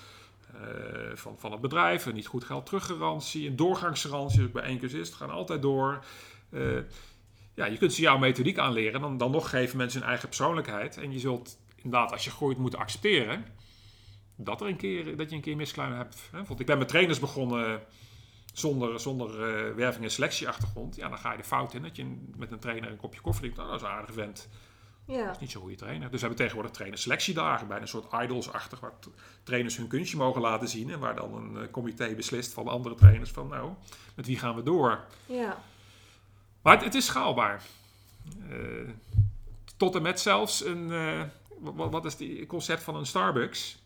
eh, 0.55 0.61
van, 1.15 1.35
van 1.39 1.53
het 1.53 1.61
bedrijf, 1.61 2.07
een 2.07 2.15
niet 2.15 2.27
goed 2.27 2.45
geld 2.45 2.67
teruggarantie, 2.67 3.49
een 3.49 3.57
doorgangsgarantie. 3.57 4.41
Dus 4.41 4.51
bij 4.51 4.63
één 4.63 4.79
cursist 4.79 5.15
gaan 5.15 5.31
altijd 5.31 5.63
door. 5.63 6.05
Eh, 6.51 6.63
ja, 7.55 7.67
je 7.67 7.77
kunt 7.79 7.93
ze 7.93 8.01
jouw 8.01 8.19
methodiek 8.19 8.59
aanleren. 8.59 9.01
Dan, 9.01 9.17
dan 9.17 9.31
nog 9.31 9.51
geven 9.51 9.77
mensen 9.77 10.01
hun 10.01 10.09
eigen 10.09 10.29
persoonlijkheid. 10.29 10.97
En 10.97 11.13
je 11.13 11.19
zult 11.19 11.59
inderdaad, 11.83 12.13
als 12.13 12.25
je 12.25 12.31
groeit, 12.31 12.59
moeten 12.59 12.79
accepteren 12.79 13.45
dat, 14.37 14.61
er 14.61 14.67
een 14.67 14.77
keer, 14.77 15.17
dat 15.17 15.31
je 15.31 15.37
een 15.37 15.43
keer 15.43 15.57
miskluim 15.57 15.93
hebt. 15.93 16.29
Hè? 16.31 16.41
Ik 16.57 16.67
ben 16.67 16.79
met 16.79 16.89
trainers 16.89 17.19
begonnen 17.19 17.83
zonder, 18.53 19.01
zonder 19.01 19.31
eh, 19.31 19.75
werving 19.75 20.05
en 20.05 20.11
selectieachtergrond. 20.11 20.97
Ja, 20.97 21.09
dan 21.09 21.19
ga 21.19 21.31
je 21.31 21.37
de 21.37 21.45
fout 21.45 21.75
in 21.75 21.83
dat 21.83 21.97
je 21.97 22.17
met 22.37 22.53
een 22.53 22.59
trainer 22.59 22.91
een 22.91 22.97
kopje 22.97 23.21
koffie 23.21 23.41
drinkt. 23.41 23.57
Nou, 23.57 23.71
dat 23.71 23.81
is 23.81 23.87
een 23.87 23.93
aardige 23.93 24.13
vent. 24.13 24.49
ja. 25.05 25.25
Dat 25.25 25.35
is 25.35 25.41
niet 25.41 25.51
zo'n 25.51 25.63
goede 25.63 25.77
trainer. 25.77 26.11
Dus 26.11 26.21
we 26.21 26.27
hebben 26.27 26.37
tegenwoordig 26.37 26.73
trainer 26.73 26.99
selectiedagen. 26.99 27.67
Bijna 27.67 27.83
een 27.83 27.89
soort 27.89 28.13
idols-achtig. 28.23 28.81
Waar 28.81 28.93
trainers 29.43 29.77
hun 29.77 29.87
kunstje 29.87 30.17
mogen 30.17 30.41
laten 30.41 30.69
zien. 30.69 30.91
En 30.91 30.99
waar 30.99 31.17
dan 31.17 31.35
een 31.35 31.63
eh, 31.63 31.71
comité 31.71 32.15
beslist 32.15 32.53
van 32.53 32.69
andere 32.69 32.95
trainers. 32.95 33.31
Van 33.31 33.49
nou, 33.49 33.73
met 34.15 34.27
wie 34.27 34.39
gaan 34.39 34.55
we 34.55 34.63
door? 34.63 35.05
ja. 35.27 35.63
Maar 36.63 36.77
het, 36.77 36.85
het 36.85 36.95
is 36.95 37.07
schaalbaar. 37.07 37.63
Eh, 38.51 38.57
tot 39.77 39.95
en 39.95 40.03
met 40.03 40.21
zelfs 40.21 40.65
een... 40.65 40.91
wat, 41.61 41.91
wat 41.91 42.05
is 42.05 42.19
het 42.19 42.47
concept 42.47 42.83
van 42.83 42.97
een 42.97 43.07
Starbucks? 43.07 43.83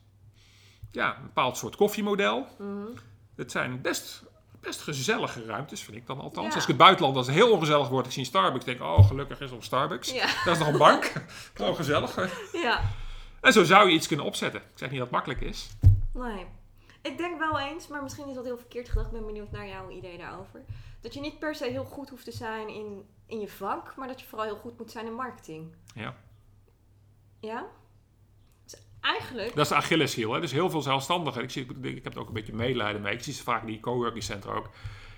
Ja, 0.90 1.16
een 1.16 1.22
bepaald 1.22 1.56
soort 1.56 1.76
koffiemodel. 1.76 2.46
Mhm. 2.58 2.87
Het 3.35 3.50
zijn 3.50 3.80
best 3.80 4.24
best 4.62 4.80
gezellige 4.80 5.44
ruimtes, 5.44 5.82
vind 5.82 5.96
ik 5.96 6.06
dan 6.06 6.20
althans. 6.20 6.46
Ja. 6.46 6.54
Als 6.54 6.62
ik 6.62 6.68
het 6.68 6.76
buitenland, 6.76 7.16
als 7.16 7.26
het 7.26 7.35
heel 7.35 7.52
ongezellig 7.52 7.88
wordt, 7.88 8.06
ik 8.06 8.12
zie 8.12 8.22
een 8.22 8.28
Starbucks, 8.28 8.64
denk 8.64 8.78
ik, 8.78 8.85
oh 8.85 9.06
gelukkig 9.06 9.40
is 9.40 9.50
er 9.50 9.56
een 9.56 9.62
Starbucks. 9.62 10.12
Ja. 10.12 10.26
Daar 10.44 10.52
is 10.52 10.58
nog 10.58 10.68
een 10.68 10.78
bank. 10.78 11.12
Gewoon 11.54 11.76
gezellig. 11.76 12.16
Ja. 12.52 12.80
En 13.40 13.52
zo 13.52 13.64
zou 13.64 13.88
je 13.88 13.94
iets 13.94 14.06
kunnen 14.06 14.26
opzetten. 14.26 14.61
Ik 14.61 14.78
zeg 14.78 14.88
niet 14.90 14.98
dat 14.98 15.08
het 15.08 15.16
makkelijk 15.16 15.40
is. 15.40 15.70
Nee. 16.12 16.46
Ik 17.02 17.18
denk 17.18 17.38
wel 17.38 17.58
eens, 17.58 17.88
maar 17.88 18.02
misschien 18.02 18.28
is 18.28 18.35
dat 18.35 18.44
heel 18.44 18.58
verkeerd 18.58 18.88
gedacht. 18.88 19.06
Ik 19.06 19.12
ben 19.12 19.26
benieuwd 19.26 19.50
naar 19.50 19.66
jouw 19.66 19.90
idee 19.90 20.18
daarover. 20.18 20.61
Dat 21.00 21.14
je 21.14 21.20
niet 21.20 21.38
per 21.38 21.54
se 21.54 21.64
heel 21.64 21.85
goed 21.85 22.08
hoeft 22.08 22.24
te 22.24 22.32
zijn 22.32 22.68
in, 22.68 23.04
in 23.26 23.40
je 23.40 23.48
vak, 23.48 23.96
maar 23.96 24.08
dat 24.08 24.20
je 24.20 24.26
vooral 24.26 24.46
heel 24.46 24.56
goed 24.56 24.78
moet 24.78 24.90
zijn 24.90 25.06
in 25.06 25.14
marketing. 25.14 25.74
Ja. 25.94 26.14
Ja? 27.42 27.66
Dus 28.64 28.74
eigenlijk... 29.00 29.48
Dat 29.55 29.64
is 29.64 29.68
de 29.68 29.74
Achilleshiel. 29.74 30.33
Hè? 30.33 30.40
Dus 30.40 30.52
heel 30.52 30.70
veel 30.70 30.83
zelfstandigen. 30.83 31.42
Ik, 31.42 31.50
zie, 31.50 31.66
ik 31.83 32.05
heb 32.05 32.14
er 32.14 32.20
ook 32.20 32.26
een 32.28 32.33
beetje 32.35 32.55
medelijden 32.55 33.02
mee. 33.02 33.14
Ik 33.14 33.22
zie 33.22 33.33
ze 33.33 33.42
vaak 33.42 33.61
in 33.61 33.66
die 33.66 33.81
coworking 33.81 34.22
center 34.24 34.55
ook. 34.55 34.70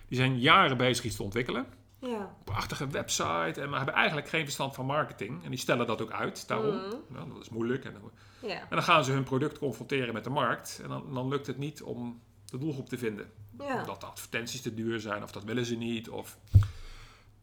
Die 0.08 0.18
zijn 0.18 0.38
jaren 0.40 0.76
bezig 0.76 1.04
iets 1.04 1.16
te 1.16 1.22
ontwikkelen. 1.22 1.66
Ja. 2.00 2.36
Prachtige 2.44 2.86
website. 2.88 3.60
En 3.60 3.68
maar 3.68 3.76
hebben 3.76 3.94
eigenlijk 3.94 4.28
geen 4.28 4.44
verstand 4.44 4.74
van 4.74 4.86
marketing. 4.86 5.44
En 5.44 5.50
die 5.50 5.58
stellen 5.58 5.86
dat 5.86 6.02
ook 6.02 6.10
uit. 6.10 6.48
Daarom. 6.48 6.74
Mhm. 6.76 6.94
Nou, 7.08 7.28
dat 7.28 7.42
is 7.42 7.48
moeilijk. 7.48 7.84
En, 7.84 7.92
dan- 7.92 8.10
Ja. 8.50 8.60
en 8.60 8.66
dan 8.70 8.82
gaan 8.82 9.04
ze 9.04 9.12
hun 9.12 9.24
product 9.24 9.58
confronteren 9.58 10.14
met 10.14 10.24
de 10.24 10.30
markt. 10.30 10.80
En 10.82 10.88
dan, 10.88 11.14
dan 11.14 11.28
lukt 11.28 11.46
het 11.46 11.58
niet 11.58 11.82
om 11.82 12.20
de 12.44 12.58
doelgroep 12.58 12.88
te 12.88 12.98
vinden. 12.98 13.30
Ja. 13.58 13.78
Omdat 13.80 14.00
de 14.00 14.06
advertenties 14.06 14.60
te 14.62 14.74
duur 14.74 15.00
zijn. 15.00 15.22
Of 15.22 15.32
dat 15.32 15.44
willen 15.44 15.64
ze 15.64 15.74
niet. 15.76 16.08
Of... 16.08 16.38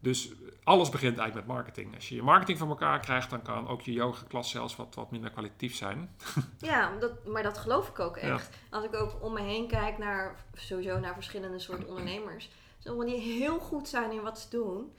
Dus 0.02 0.32
alles 0.64 0.88
begint 0.88 1.18
eigenlijk 1.18 1.46
met 1.46 1.56
marketing. 1.56 1.94
Als 1.94 2.08
je 2.08 2.14
je 2.14 2.22
marketing 2.22 2.58
van 2.58 2.68
elkaar 2.68 3.00
krijgt, 3.00 3.30
dan 3.30 3.42
kan 3.42 3.68
ook 3.68 3.80
je 3.82 3.92
yoga 3.92 4.24
klas 4.28 4.50
zelfs 4.50 4.76
wat, 4.76 4.94
wat 4.94 5.10
minder 5.10 5.30
kwalitatief 5.30 5.74
zijn. 5.74 6.16
Ja, 6.58 6.98
dat, 6.98 7.26
maar 7.26 7.42
dat 7.42 7.58
geloof 7.58 7.88
ik 7.88 7.98
ook 7.98 8.16
echt. 8.16 8.56
Als 8.70 8.84
ik 8.84 8.94
ook 8.94 9.16
om 9.22 9.32
me 9.32 9.40
heen 9.40 9.68
kijk 9.68 9.98
naar 9.98 10.44
sowieso 10.54 10.98
naar 10.98 11.14
verschillende 11.14 11.58
soorten 11.58 11.88
ondernemers. 11.94 12.50
Sommigen 12.78 13.12
die 13.12 13.20
heel 13.38 13.58
goed 13.58 13.88
zijn 13.88 14.12
in 14.12 14.22
wat 14.22 14.38
ze 14.38 14.48
doen, 14.50 14.92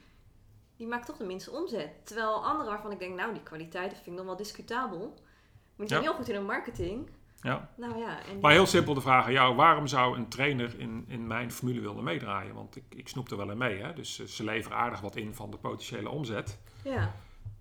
die 0.76 0.86
maken 0.86 1.06
toch 1.06 1.16
de 1.16 1.24
minste 1.24 1.50
omzet. 1.50 1.90
Terwijl 2.06 2.44
anderen 2.44 2.72
waarvan 2.72 2.90
ik 2.92 2.98
denk, 2.98 3.16
nou 3.16 3.32
die 3.32 3.42
kwaliteit 3.42 3.90
dat 3.90 3.94
vind 3.98 4.10
ik 4.10 4.16
dan 4.16 4.26
wel 4.26 4.36
discutabel. 4.36 4.98
Maar 4.98 5.86
die 5.86 5.88
zijn 5.88 6.02
Ja. 6.02 6.08
heel 6.08 6.16
goed 6.16 6.28
in 6.28 6.34
hun 6.34 6.44
marketing. 6.46 7.10
Ja. 7.44 7.68
Nou 7.76 7.98
ja, 7.98 8.18
en 8.24 8.40
Maar 8.40 8.52
heel 8.52 8.66
simpel 8.66 8.94
de 8.94 9.00
vraag 9.00 9.24
aan 9.24 9.32
jou: 9.32 9.54
waarom 9.54 9.86
zou 9.86 10.16
een 10.16 10.28
trainer 10.28 10.78
in, 10.78 11.04
in 11.08 11.26
mijn 11.26 11.52
formule 11.52 11.80
willen 11.80 12.04
meedraaien? 12.04 12.54
Want 12.54 12.76
ik, 12.76 12.84
ik 12.88 13.08
snoep 13.08 13.30
er 13.30 13.36
wel 13.36 13.50
in 13.50 13.58
mee. 13.58 13.82
Hè? 13.82 13.92
Dus 13.92 14.20
eh, 14.20 14.26
ze 14.26 14.44
leveren 14.44 14.78
aardig 14.78 15.00
wat 15.00 15.16
in 15.16 15.34
van 15.34 15.50
de 15.50 15.56
potentiële 15.56 16.08
omzet. 16.08 16.58
ja. 16.84 17.14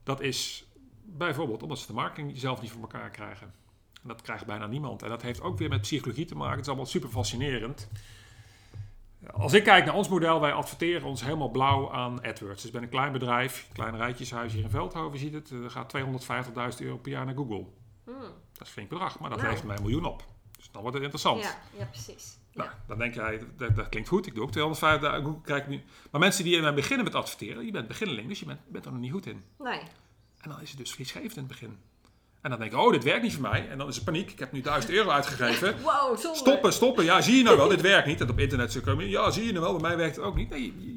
Dat 0.04 0.22
is 0.22 0.66
bijvoorbeeld 1.04 1.64
omdat 1.64 1.80
ze 1.80 1.88
de 1.88 1.94
marketing 1.94 2.38
zelf 2.38 2.62
niet 2.62 2.72
voor 2.72 2.82
elkaar 2.82 3.10
krijgen. 3.10 3.54
En 4.02 4.08
dat 4.08 4.22
krijgt 4.22 4.46
bijna 4.46 4.68
niemand. 4.68 5.04
En 5.04 5.10
dat 5.10 5.22
heeft 5.22 5.42
ook 5.42 5.58
weer 5.58 5.70
met 5.70 5.82
psychologie 5.82 6.26
te 6.26 6.36
maken. 6.36 6.52
Het 6.52 6.62
is 6.62 6.68
allemaal 6.68 6.86
super 6.86 7.10
fascinerend. 7.10 7.90
Als 9.32 9.54
ik 9.54 9.64
kijk 9.64 9.86
naar 9.86 9.96
ons 9.96 10.10
model, 10.10 10.42
wij 10.42 10.54
adverteren 10.54 11.08
ons 11.08 11.24
helemaal 11.24 11.50
blauw 11.50 11.92
aan 11.92 12.24
AdWords. 12.24 12.56
Dus 12.56 12.66
ik 12.66 12.72
ben 12.72 12.84
een 12.84 12.90
klein 12.90 13.12
bedrijf, 13.12 13.66
een 13.68 13.76
klein 13.76 13.98
rijtjeshuis 13.98 14.54
hier 14.54 14.64
in 14.64 14.70
Veldhoven, 14.70 15.20
ziet 15.20 15.34
het. 15.34 15.50
Er 15.50 15.70
gaat 15.70 15.94
250.000 15.98 16.86
euro 16.86 16.98
per 16.98 17.12
jaar 17.12 17.26
naar 17.26 17.36
Google. 17.36 17.66
Hmm. 18.04 18.34
Dat 18.64 18.72
is 18.72 18.78
flink 18.78 18.90
bedrag, 18.94 19.20
maar 19.20 19.30
dat 19.30 19.38
Nou. 19.40 19.50
levert 19.50 19.68
mij 19.68 19.78
een 19.78 19.84
miljoen 19.84 20.06
op. 20.06 20.24
Dus 20.58 20.70
dan 20.72 20.82
wordt 20.82 20.96
het 20.98 21.04
interessant. 21.04 21.42
ja, 21.44 21.56
ja, 21.78 21.86
precies. 21.86 22.38
Nou, 22.54 22.70
Ja. 22.70 22.76
dan 22.88 22.98
denk 22.98 23.14
jij, 23.14 23.42
dat, 23.58 23.76
dat 23.76 23.90
klinkt 23.90 24.10
goed, 24.10 24.26
ik 24.28 24.36
doe 24.36 24.44
ook 24.44 24.52
250 24.52 25.14
Google 25.24 25.42
krijg 25.42 25.62
ik 25.62 25.68
nu. 25.68 25.84
Maar 26.12 26.20
mensen 26.22 26.44
die 26.44 26.58
in 26.62 26.76
beginnen 26.76 27.06
met 27.06 27.16
adverteren, 27.16 27.66
je 27.66 27.72
bent 27.72 27.88
beginneling, 27.88 28.28
dus 28.28 28.40
je 28.40 28.46
bent, 28.46 28.60
bent 28.68 28.86
er 28.86 28.92
nog 28.92 29.02
niet 29.02 29.12
goed 29.12 29.26
in. 29.26 29.44
Nee. 29.60 29.80
En 30.42 30.50
dan 30.50 30.62
is 30.62 30.70
het 30.70 30.78
dus 30.80 30.94
vergeefd 30.94 31.36
in 31.36 31.44
het 31.44 31.48
begin. 31.48 31.78
En 32.42 32.50
dan 32.50 32.60
denk 32.60 32.72
je, 32.72 32.80
oh, 32.80 32.92
dit 32.92 33.04
werkt 33.04 33.22
niet 33.24 33.34
voor 33.34 33.42
mij. 33.42 33.70
En 33.70 33.78
dan 33.78 33.88
is 33.88 33.98
er 33.98 34.04
paniek, 34.04 34.32
ik 34.32 34.40
heb 34.40 34.52
nu 34.52 34.62
1000 34.62 34.94
euro 34.94 35.10
uitgegeven. 35.10 35.76
Wow. 35.82 36.36
Stoppen, 36.36 36.74
stoppen. 36.74 37.04
Ja, 37.04 37.22
zie 37.22 37.36
je 37.38 37.44
nou 37.44 37.58
wel, 37.58 37.68
dit 37.68 37.82
werkt 37.82 38.08
niet. 38.08 38.22
En 38.22 38.30
op 38.30 38.40
internet 38.40 38.72
zo 38.72 38.82
komen, 38.82 39.10
ja, 39.10 39.32
zie 39.32 39.46
je 39.46 39.52
nou 39.52 39.64
wel, 39.64 39.72
bij 39.78 39.82
mij 39.90 39.98
werkt 39.98 40.16
het 40.16 40.26
ook 40.26 40.36
niet. 40.36 40.50
Nee, 40.50 40.64
je, 40.64 40.93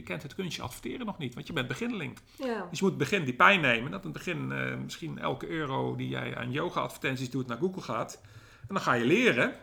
je, 0.00 0.06
kent 0.06 0.22
het 0.22 0.34
kunstje 0.34 0.62
adverteren 0.62 1.06
nog 1.06 1.18
niet, 1.18 1.34
want 1.34 1.46
je 1.46 1.52
bent 1.52 1.68
beginneling. 1.68 2.18
Ja. 2.38 2.66
Dus 2.70 2.78
je 2.78 2.84
moet 2.84 2.98
begin 2.98 3.24
die 3.24 3.34
pijn 3.34 3.60
nemen. 3.60 3.90
Dat 3.90 4.04
in 4.04 4.10
het 4.10 4.18
begin 4.18 4.52
eh, 4.52 4.76
misschien 4.76 5.18
elke 5.18 5.48
euro 5.48 5.96
die 5.96 6.08
jij 6.08 6.36
aan 6.36 6.50
yoga-advertenties 6.50 7.30
doet 7.30 7.46
naar 7.46 7.58
Google 7.58 7.82
gaat. 7.82 8.20
En 8.60 8.74
dan 8.74 8.80
ga 8.80 8.92
je 8.92 9.04
leren. 9.04 9.54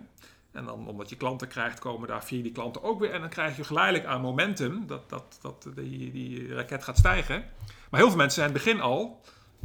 En 0.51 0.65
dan, 0.65 0.87
omdat 0.87 1.09
je 1.09 1.15
klanten 1.15 1.47
krijgt, 1.47 1.79
komen 1.79 2.07
daar 2.07 2.23
via 2.23 2.43
die 2.43 2.51
klanten 2.51 2.83
ook 2.83 2.99
weer. 2.99 3.11
En 3.11 3.21
dan 3.21 3.29
krijg 3.29 3.57
je 3.57 3.63
geleidelijk 3.63 4.05
aan 4.05 4.21
momentum 4.21 4.87
dat, 4.87 5.09
dat, 5.09 5.39
dat 5.41 5.67
die, 5.75 6.11
die 6.11 6.53
raket 6.53 6.83
gaat 6.83 6.97
stijgen. 6.97 7.45
Maar 7.89 7.99
heel 7.99 8.09
veel 8.09 8.17
mensen 8.17 8.41
zijn 8.41 8.49
in 8.49 8.55
het 8.55 8.63
begin 8.63 8.81
al 8.81 9.21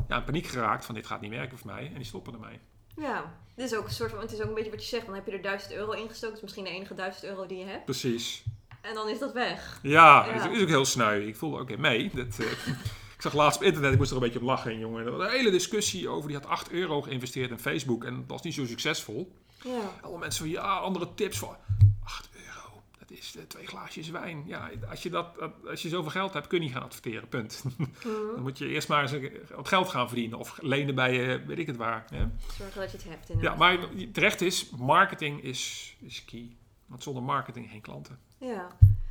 ja, 0.08 0.16
in 0.16 0.24
paniek 0.24 0.46
geraakt 0.46 0.84
van 0.84 0.94
dit 0.94 1.06
gaat 1.06 1.20
niet 1.20 1.30
werken 1.30 1.58
voor 1.58 1.70
mij. 1.70 1.86
En 1.86 1.94
die 1.94 2.04
stoppen 2.04 2.32
ermee. 2.32 2.58
Ja. 2.96 3.34
Dit 3.54 3.64
is 3.70 3.76
ook 3.76 3.84
een 3.84 3.92
soort 3.92 4.10
van, 4.10 4.20
het 4.20 4.32
is 4.32 4.40
ook 4.40 4.48
een 4.48 4.54
beetje 4.54 4.70
wat 4.70 4.82
je 4.82 4.88
zegt. 4.88 5.06
Dan 5.06 5.14
heb 5.14 5.26
je 5.26 5.32
er 5.32 5.42
1000 5.42 5.72
euro 5.72 5.90
ingestoken. 5.90 6.28
Dat 6.28 6.36
is 6.36 6.42
misschien 6.42 6.64
de 6.64 6.70
enige 6.70 6.94
1000 6.94 7.24
euro 7.24 7.46
die 7.46 7.58
je 7.58 7.64
hebt. 7.64 7.84
Precies. 7.84 8.44
En 8.82 8.94
dan 8.94 9.08
is 9.08 9.18
dat 9.18 9.32
weg. 9.32 9.78
Ja, 9.82 10.26
Ja. 10.26 10.32
het 10.32 10.52
is 10.52 10.62
ook 10.62 10.68
heel 10.68 10.84
sneu. 10.84 11.20
Ik 11.26 11.36
voelde 11.36 11.58
ook 11.58 11.70
in 11.70 11.80
mee. 11.80 12.10
Dat, 12.14 12.38
eh, 12.38 12.50
ik 13.16 13.22
zag 13.22 13.32
laatst 13.32 13.58
op 13.60 13.64
internet, 13.66 13.92
ik 13.92 13.98
moest 13.98 14.10
er 14.10 14.16
een 14.16 14.22
beetje 14.22 14.40
om 14.40 14.44
lachen, 14.46 14.78
jongen. 14.78 15.06
Er 15.06 15.12
was 15.12 15.26
een 15.26 15.32
hele 15.36 15.50
discussie 15.50 16.08
over, 16.08 16.28
die 16.28 16.36
had 16.38 16.46
8 16.46 16.70
euro 16.70 17.02
geïnvesteerd 17.02 17.50
in 17.50 17.58
Facebook. 17.58 18.04
En 18.04 18.14
dat 18.16 18.24
was 18.26 18.42
niet 18.42 18.54
zo 18.54 18.66
succesvol. 18.66 19.36
Ja. 19.64 19.80
Alle 20.00 20.18
mensen 20.18 20.40
van 20.44 20.52
ja, 20.52 20.76
andere 20.76 21.14
tips 21.14 21.38
van 21.38 21.56
8 22.04 22.28
euro. 22.34 22.82
Dat 22.98 23.10
is 23.10 23.36
eh, 23.36 23.42
twee 23.44 23.66
glaasjes 23.66 24.10
wijn. 24.10 24.42
Ja, 24.46 24.70
als 24.90 25.02
je, 25.02 25.10
dat, 25.10 25.26
als 25.68 25.82
je 25.82 25.88
zoveel 25.88 26.10
geld 26.10 26.32
hebt, 26.32 26.46
kun 26.46 26.58
je 26.58 26.64
niet 26.64 26.72
gaan 26.74 26.82
adverteren. 26.82 27.28
Punt. 27.28 27.62
Mhm. 27.66 28.34
Dan 28.34 28.42
moet 28.42 28.58
je 28.58 28.68
eerst 28.68 28.88
maar 28.88 29.02
eens 29.02 29.12
eh, 29.12 29.30
wat 29.56 29.68
geld 29.68 29.88
gaan 29.88 30.06
verdienen. 30.08 30.38
Of 30.38 30.58
lenen 30.62 30.94
bij, 30.94 31.34
eh, 31.34 31.46
weet 31.46 31.58
ik 31.58 31.66
het 31.66 31.76
waar. 31.76 32.04
Hè? 32.12 32.24
Zorgen 32.58 32.80
dat 32.80 32.90
je 32.90 32.96
het 32.96 33.06
hebt 33.08 33.28
Ja, 33.28 33.34
inderdaad. 33.34 33.58
maar 33.58 33.78
terecht 34.12 34.40
is, 34.40 34.70
marketing 34.70 35.42
is, 35.42 35.94
is 36.00 36.24
key. 36.24 36.56
Want 36.86 37.02
zonder 37.02 37.22
marketing 37.22 37.70
geen 37.70 37.80
klanten. 37.80 38.18
Ja. 38.42 38.68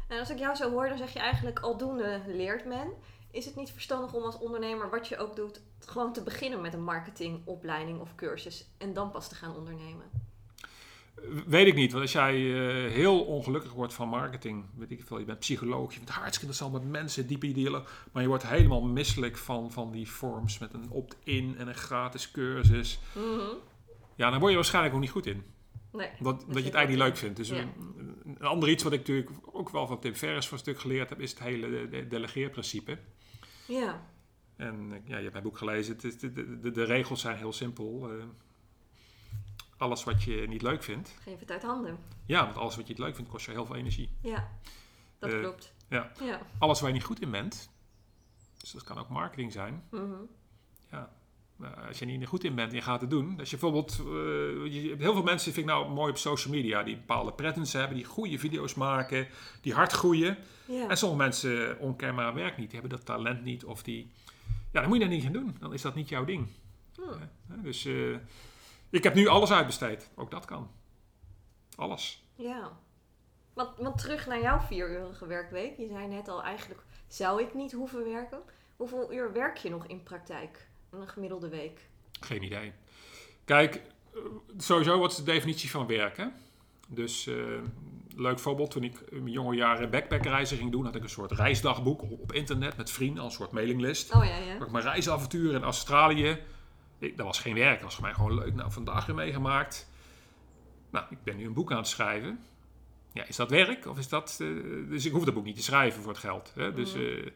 En 0.08 0.20
als 0.20 0.30
ik 0.30 0.38
jou 0.38 0.56
zo 0.56 0.70
hoor, 0.70 0.90
dan 0.90 0.98
zeg 0.98 1.14
je 1.14 1.20
eigenlijk 1.20 1.60
aldoende 1.60 2.22
leert 2.28 2.66
men. 2.66 2.88
Is 3.32 3.46
het 3.46 3.56
niet 3.56 3.72
verstandig 3.72 4.14
om 4.14 4.24
als 4.24 4.38
ondernemer, 4.38 4.90
wat 4.90 5.08
je 5.08 5.18
ook 5.18 5.36
doet, 5.36 5.62
gewoon 5.80 6.14
te 6.14 6.24
beginnen 6.24 6.62
met 6.62 6.74
een 6.74 6.84
marketingopleiding 6.84 8.00
of 8.00 8.16
cursus 8.16 8.66
en 8.78 8.94
dan 8.94 9.12
pas 9.12 9.30
te 9.30 9.36
gaan 9.36 9.56
ondernemen? 9.56 10.06
Weet 11.48 11.68
ik 11.68 11.76
niet, 11.76 11.92
want 11.92 12.04
als 12.04 12.12
jij 12.12 12.34
eh, 12.34 12.92
heel 12.92 13.24
ongelukkig 13.24 13.74
wordt 13.74 13.94
van 13.94 14.08
marketing, 14.08 14.66
weet 14.76 14.92
ik 14.92 15.04
veel, 15.04 15.20
je 15.20 15.26
bent 15.26 15.40
psycholoog, 15.40 15.92
je 15.92 15.98
vindt 15.98 16.12
hartstikke 16.12 16.46
interessant 16.46 16.74
met 16.74 16.92
mensen, 16.92 17.28
diepe 17.28 17.52
dealen, 17.52 17.84
maar 18.12 18.22
je 18.22 18.28
wordt 18.28 18.48
helemaal 18.48 18.82
misselijk 18.82 19.38
van, 19.38 19.72
van 19.72 19.92
die 19.92 20.08
forms 20.08 20.58
met 20.58 20.74
een 20.74 20.90
opt-in 20.90 21.56
en 21.58 21.68
een 21.68 21.76
gratis 21.76 22.32
cursus. 22.32 23.00
Mhm. 23.14 23.56
Ja, 24.16 24.30
dan 24.30 24.40
word 24.40 24.52
je 24.52 24.58
waarschijnlijk 24.58 24.96
ook 24.96 25.02
niet 25.02 25.10
goed 25.10 25.26
in. 25.26 25.44
Nee. 25.92 26.10
Dat, 26.20 26.40
dat 26.40 26.58
je 26.58 26.64
het 26.64 26.74
eigenlijk 26.74 26.88
niet 26.90 26.98
leuk 26.98 27.18
vindt. 27.18 27.38
Dus 27.38 27.50
Ja. 27.50 27.58
een, 27.58 28.22
een 28.26 28.42
ander 28.42 28.70
iets 28.70 28.84
wat 28.84 28.94
ik 28.94 29.00
natuurlijk 29.00 29.32
ook 29.52 29.70
wel 29.70 29.88
van 29.88 30.00
Tim 30.00 30.14
Ferriss 30.14 30.48
voor 30.48 30.58
een 30.58 30.64
stuk 30.64 30.80
geleerd 30.80 31.10
heb, 31.10 31.20
is 31.20 31.30
het 31.30 31.40
hele 31.40 31.88
de, 31.90 32.08
delegeerprincipe. 32.08 33.00
Ja. 33.68 34.06
En 34.56 34.92
eh, 34.92 34.98
ja, 35.08 35.16
je 35.16 35.22
hebt 35.22 35.32
mijn 35.32 35.44
boek 35.44 35.58
gelezen. 35.58 35.98
Het 36.02 36.20
de, 36.20 36.60
de, 36.60 36.72
de, 36.72 36.84
regels 36.84 37.22
zijn 37.22 37.38
heel 37.38 37.54
simpel. 37.54 38.10
Eh, 38.12 38.24
alles 39.78 40.04
wat 40.04 40.24
je 40.24 40.46
niet 40.48 40.62
leuk 40.62 40.84
vindt. 40.84 41.16
Geef 41.22 41.40
het 41.40 41.52
uit 41.52 41.64
handen. 41.64 41.98
Ja, 42.26 42.44
want 42.46 42.58
alles 42.58 42.76
wat 42.76 42.88
je 42.88 42.94
niet 42.94 43.02
leuk 43.04 43.16
vindt 43.16 43.30
kost 43.32 43.46
je 43.46 43.52
heel 43.52 43.66
veel 43.66 43.76
energie. 43.76 44.10
Ja. 44.22 44.50
Dat 45.20 45.32
Eh, 45.34 45.40
klopt. 45.40 45.74
ja. 45.90 46.12
Ja. 46.22 46.42
Alles 46.60 46.80
waar 46.80 46.90
je 46.90 46.96
niet 46.96 47.06
goed 47.06 47.22
in 47.22 47.32
bent. 47.32 47.70
Dus 48.58 48.72
dat 48.72 48.84
kan 48.84 48.98
ook 48.98 49.10
marketing 49.10 49.52
zijn. 49.52 49.84
Mhm. 49.92 50.12
Nou, 50.90 51.08
als 51.92 52.00
je 52.00 52.06
niet 52.06 52.28
goed 52.28 52.44
in 52.44 52.56
bent 52.56 52.70
en 52.70 52.76
je 52.76 52.82
gaat 52.82 53.02
het 53.02 53.10
doen. 53.10 53.40
Als 53.40 53.50
je 53.50 53.58
bijvoorbeeld, 53.58 53.92
eh, 54.00 54.74
je 54.74 54.90
hebt 54.90 55.02
heel 55.02 55.14
veel 55.14 55.24
mensen 55.24 55.54
vind 55.54 55.68
ik 55.68 55.74
nou 55.74 55.90
mooi 55.90 56.12
op 56.12 56.18
social 56.18 56.54
media, 56.54 56.84
die 56.84 56.96
bepaalde 56.96 57.34
presence 57.34 57.78
hebben, 57.78 57.98
die 57.98 58.06
goede 58.06 58.40
video's 58.40 58.74
maken, 58.74 59.28
die 59.62 59.74
hard 59.74 59.92
groeien. 59.92 60.38
Ja. 60.66 60.90
En 60.90 60.98
sommige 60.98 61.22
mensen 61.22 61.80
onkenbaar 61.80 62.34
werk 62.34 62.58
niet, 62.58 62.70
die 62.72 62.80
hebben 62.80 62.98
dat 62.98 63.06
talent 63.06 63.44
niet 63.44 63.66
of 63.66 63.84
die, 63.84 64.12
ja, 64.72 64.80
dan 64.80 64.90
moet 64.90 64.98
je 64.98 65.04
dat 65.04 65.14
niet 65.14 65.24
gaan 65.24 65.34
doen. 65.34 65.56
Dan 65.60 65.74
is 65.74 65.82
dat 65.82 65.96
niet 65.96 66.10
jouw 66.10 66.26
ding. 66.26 66.48
Hè, 67.48 67.62
Dus 67.62 67.86
eh, 67.86 68.16
ik 68.90 69.04
heb 69.04 69.14
nu 69.14 69.28
alles 69.28 69.52
uitbesteed. 69.52 70.10
Ook 70.16 70.32
dat 70.32 70.46
kan. 70.46 70.72
Alles. 71.76 72.24
Ja. 72.36 72.72
Want, 73.54 73.78
want 73.78 73.98
terug 73.98 74.28
naar 74.28 74.42
jouw 74.42 74.60
vieruurige 74.60 75.28
werkweek. 75.28 75.78
Je 75.78 75.88
zei 75.88 76.08
net 76.08 76.28
al, 76.28 76.44
eigenlijk 76.44 76.84
zou 77.08 77.42
ik 77.42 77.54
niet 77.54 77.72
hoeven 77.72 78.04
werken. 78.04 78.42
Hoeveel 78.76 79.14
uur 79.14 79.34
werk 79.34 79.58
je 79.58 79.70
nog 79.70 79.86
in 79.86 80.04
praktijk? 80.04 80.70
Een 80.92 81.08
gemiddelde 81.08 81.50
week? 81.50 81.80
Geen 82.20 82.44
idee. 82.44 82.72
Kijk, 83.46 83.76
eh, 84.14 84.20
sowieso 84.58 85.00
wat 85.00 85.12
is 85.12 85.18
de 85.18 85.24
definitie 85.24 85.70
van 85.70 85.88
werken? 85.88 86.34
Dus 86.88 87.28
eh, 87.28 87.36
leuk 88.16 88.40
voorbeeld, 88.40 88.72
toen 88.72 88.84
ik 88.84 89.00
in 89.10 89.22
mijn 89.22 89.34
jonge 89.34 89.56
jaren 89.56 89.90
backpackreizen 89.90 90.58
ging 90.58 90.72
doen, 90.72 90.86
had 90.86 90.96
ik 90.96 91.04
een 91.04 91.10
soort 91.10 91.32
reisdagboek 91.32 92.02
op, 92.02 92.32
internet 92.34 92.78
met 92.78 92.92
vrienden, 92.92 93.24
als 93.24 93.34
een 93.34 93.40
soort 93.40 93.52
mailinglist. 93.52 94.14
Oh 94.16 94.26
ja, 94.26 94.38
ja. 94.38 94.58
Ook 94.62 94.72
mijn 94.72 94.84
reisavonturen 94.84 95.56
in 95.56 95.64
Australië. 95.64 96.40
Ik, 97.00 97.18
dat 97.18 97.26
was 97.26 97.40
geen 97.40 97.56
werk, 97.56 97.74
dat 97.76 97.84
was 97.84 97.94
voor 97.96 98.04
mij 98.04 98.14
gewoon 98.14 98.34
leuk. 98.36 98.54
Nou, 98.54 98.72
vandaag 98.72 99.06
weer 99.06 99.16
meegemaakt. 99.16 99.90
Nou, 100.90 101.06
ik 101.10 101.24
ben 101.24 101.38
nu 101.38 101.46
een 101.46 101.54
boek 101.54 101.72
aan 101.72 101.78
het 101.78 101.88
schrijven. 101.88 102.40
Ja, 103.14 103.26
is 103.28 103.36
dat 103.36 103.50
werk? 103.50 103.86
Of 103.88 103.98
is 103.98 104.08
dat... 104.10 104.38
eh, 104.42 104.48
dus 104.90 105.06
ik 105.06 105.12
hoef 105.12 105.24
dat 105.26 105.34
boek 105.34 105.44
niet 105.46 105.56
te 105.56 105.64
schrijven 105.64 106.02
voor 106.02 106.12
het 106.12 106.22
geld. 106.22 106.52
Hè? 106.56 106.74
Dus, 106.74 106.94
Mhm. 106.94 107.28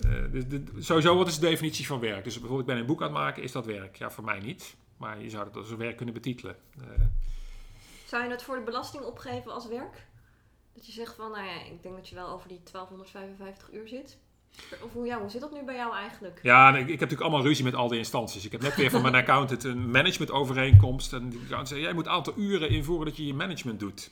Eh, 0.00 0.10
dus 0.32 0.46
de- 0.48 0.64
sowieso, 0.78 1.16
wat 1.16 1.28
is 1.28 1.38
de 1.38 1.46
definitie 1.48 1.86
van 1.86 2.00
werk? 2.00 2.24
Dus 2.24 2.32
bijvoorbeeld, 2.38 2.60
ik 2.68 2.74
ben 2.74 2.76
een 2.76 2.86
boek 2.86 3.00
aan 3.00 3.06
het 3.06 3.16
maken, 3.16 3.42
is 3.42 3.52
dat 3.52 3.66
werk? 3.66 3.96
Ja, 3.96 4.10
voor 4.10 4.24
mij 4.24 4.38
niet. 4.40 4.76
Maar 4.96 5.22
je 5.22 5.30
zou 5.30 5.44
dat 5.44 5.56
als 5.56 5.74
werk 5.74 5.96
kunnen 5.96 6.14
betitelen. 6.14 6.56
Eh, 6.80 6.86
Zou 8.06 8.24
je 8.24 8.30
het 8.30 8.42
voor 8.42 8.56
de 8.56 8.62
belasting 8.62 9.04
opgeven 9.04 9.52
als 9.52 9.68
werk? 9.68 10.06
Dat 10.74 10.86
je 10.86 10.92
zegt 10.92 11.14
van, 11.14 11.30
nou 11.30 11.44
ja, 11.44 11.64
ik 11.64 11.82
denk 11.82 11.96
dat 11.96 12.08
je 12.08 12.14
wel 12.14 12.28
over 12.28 12.48
die 12.48 12.60
1255 12.62 13.72
uur 13.72 13.88
zit. 13.88 14.18
Of 14.84 14.92
hoe, 14.92 15.06
ja, 15.06 15.20
hoe 15.20 15.30
zit 15.30 15.40
dat 15.40 15.52
nu 15.52 15.64
bij 15.64 15.74
jou 15.74 15.94
eigenlijk? 15.94 16.38
Ja, 16.42 16.68
ik, 16.68 16.74
ik 16.74 16.80
heb 16.80 16.88
natuurlijk 16.90 17.20
allemaal 17.20 17.42
ruzie 17.42 17.64
met 17.64 17.74
al 17.74 17.88
die 17.88 17.98
instanties. 17.98 18.44
Ik 18.44 18.52
heb 18.52 18.60
net 18.60 18.74
weer 18.76 18.90
van 18.90 19.02
mijn 19.02 19.14
accountant 19.22 19.64
een 19.64 19.90
managementovereenkomst. 19.90 21.12
En 21.12 21.20
die 21.28 21.38
accountant 21.38 21.68
zei, 21.68 21.80
jij 21.80 21.92
moet 21.92 22.06
een 22.06 22.12
aantal 22.12 22.32
uren 22.36 22.68
invoeren 22.70 23.06
dat 23.06 23.16
je 23.16 23.26
je 23.26 23.34
management 23.34 23.80
doet. 23.80 24.10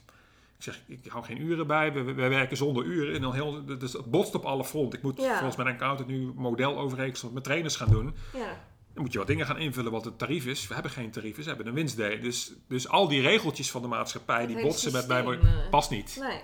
Ik 0.59 0.65
zeg, 0.65 0.81
ik 0.87 1.07
hou 1.09 1.25
geen 1.25 1.41
uren 1.43 1.67
bij. 1.67 1.93
We, 1.93 2.03
we 2.03 2.13
werken 2.29 2.57
zonder 2.57 2.85
uren. 2.85 3.15
En 3.15 3.21
dan 3.21 3.35
heel, 3.35 3.65
dus 3.79 3.93
het 3.93 4.11
botst 4.11 4.35
op 4.35 4.45
alle 4.45 4.65
fronten. 4.65 4.99
Ik 4.99 5.05
moet 5.05 5.21
Ja. 5.21 5.35
volgens 5.37 5.57
mijn 5.57 5.69
accountant 5.75 6.09
nu 6.09 6.33
modelovereenkomst 6.35 7.31
met 7.33 7.45
trainers 7.45 7.77
gaan 7.77 7.91
doen. 7.91 8.15
Ja, 8.35 8.67
Dan 8.95 9.03
moet 9.03 9.13
je 9.13 9.19
wat 9.19 9.27
dingen 9.27 9.47
gaan 9.47 9.59
invullen 9.59 9.93
wat 9.93 10.05
het 10.05 10.19
tarief 10.19 10.47
is. 10.47 10.67
We 10.69 10.75
hebben 10.75 10.93
geen 10.93 11.11
tarief, 11.11 11.37
we 11.37 11.43
hebben 11.43 11.67
een 11.67 11.75
winstdeel. 11.75 12.21
Dus, 12.21 12.53
dus 12.69 12.89
al 12.89 13.09
die 13.09 13.21
regeltjes 13.21 13.71
van 13.71 13.83
de 13.83 13.89
maatschappij, 13.89 14.47
die 14.47 14.61
botsen 14.63 14.93
met 14.93 15.09
mij, 15.09 15.25
eh. 15.25 15.71
past 15.71 15.91
niet. 15.91 16.17
nee. 16.21 16.41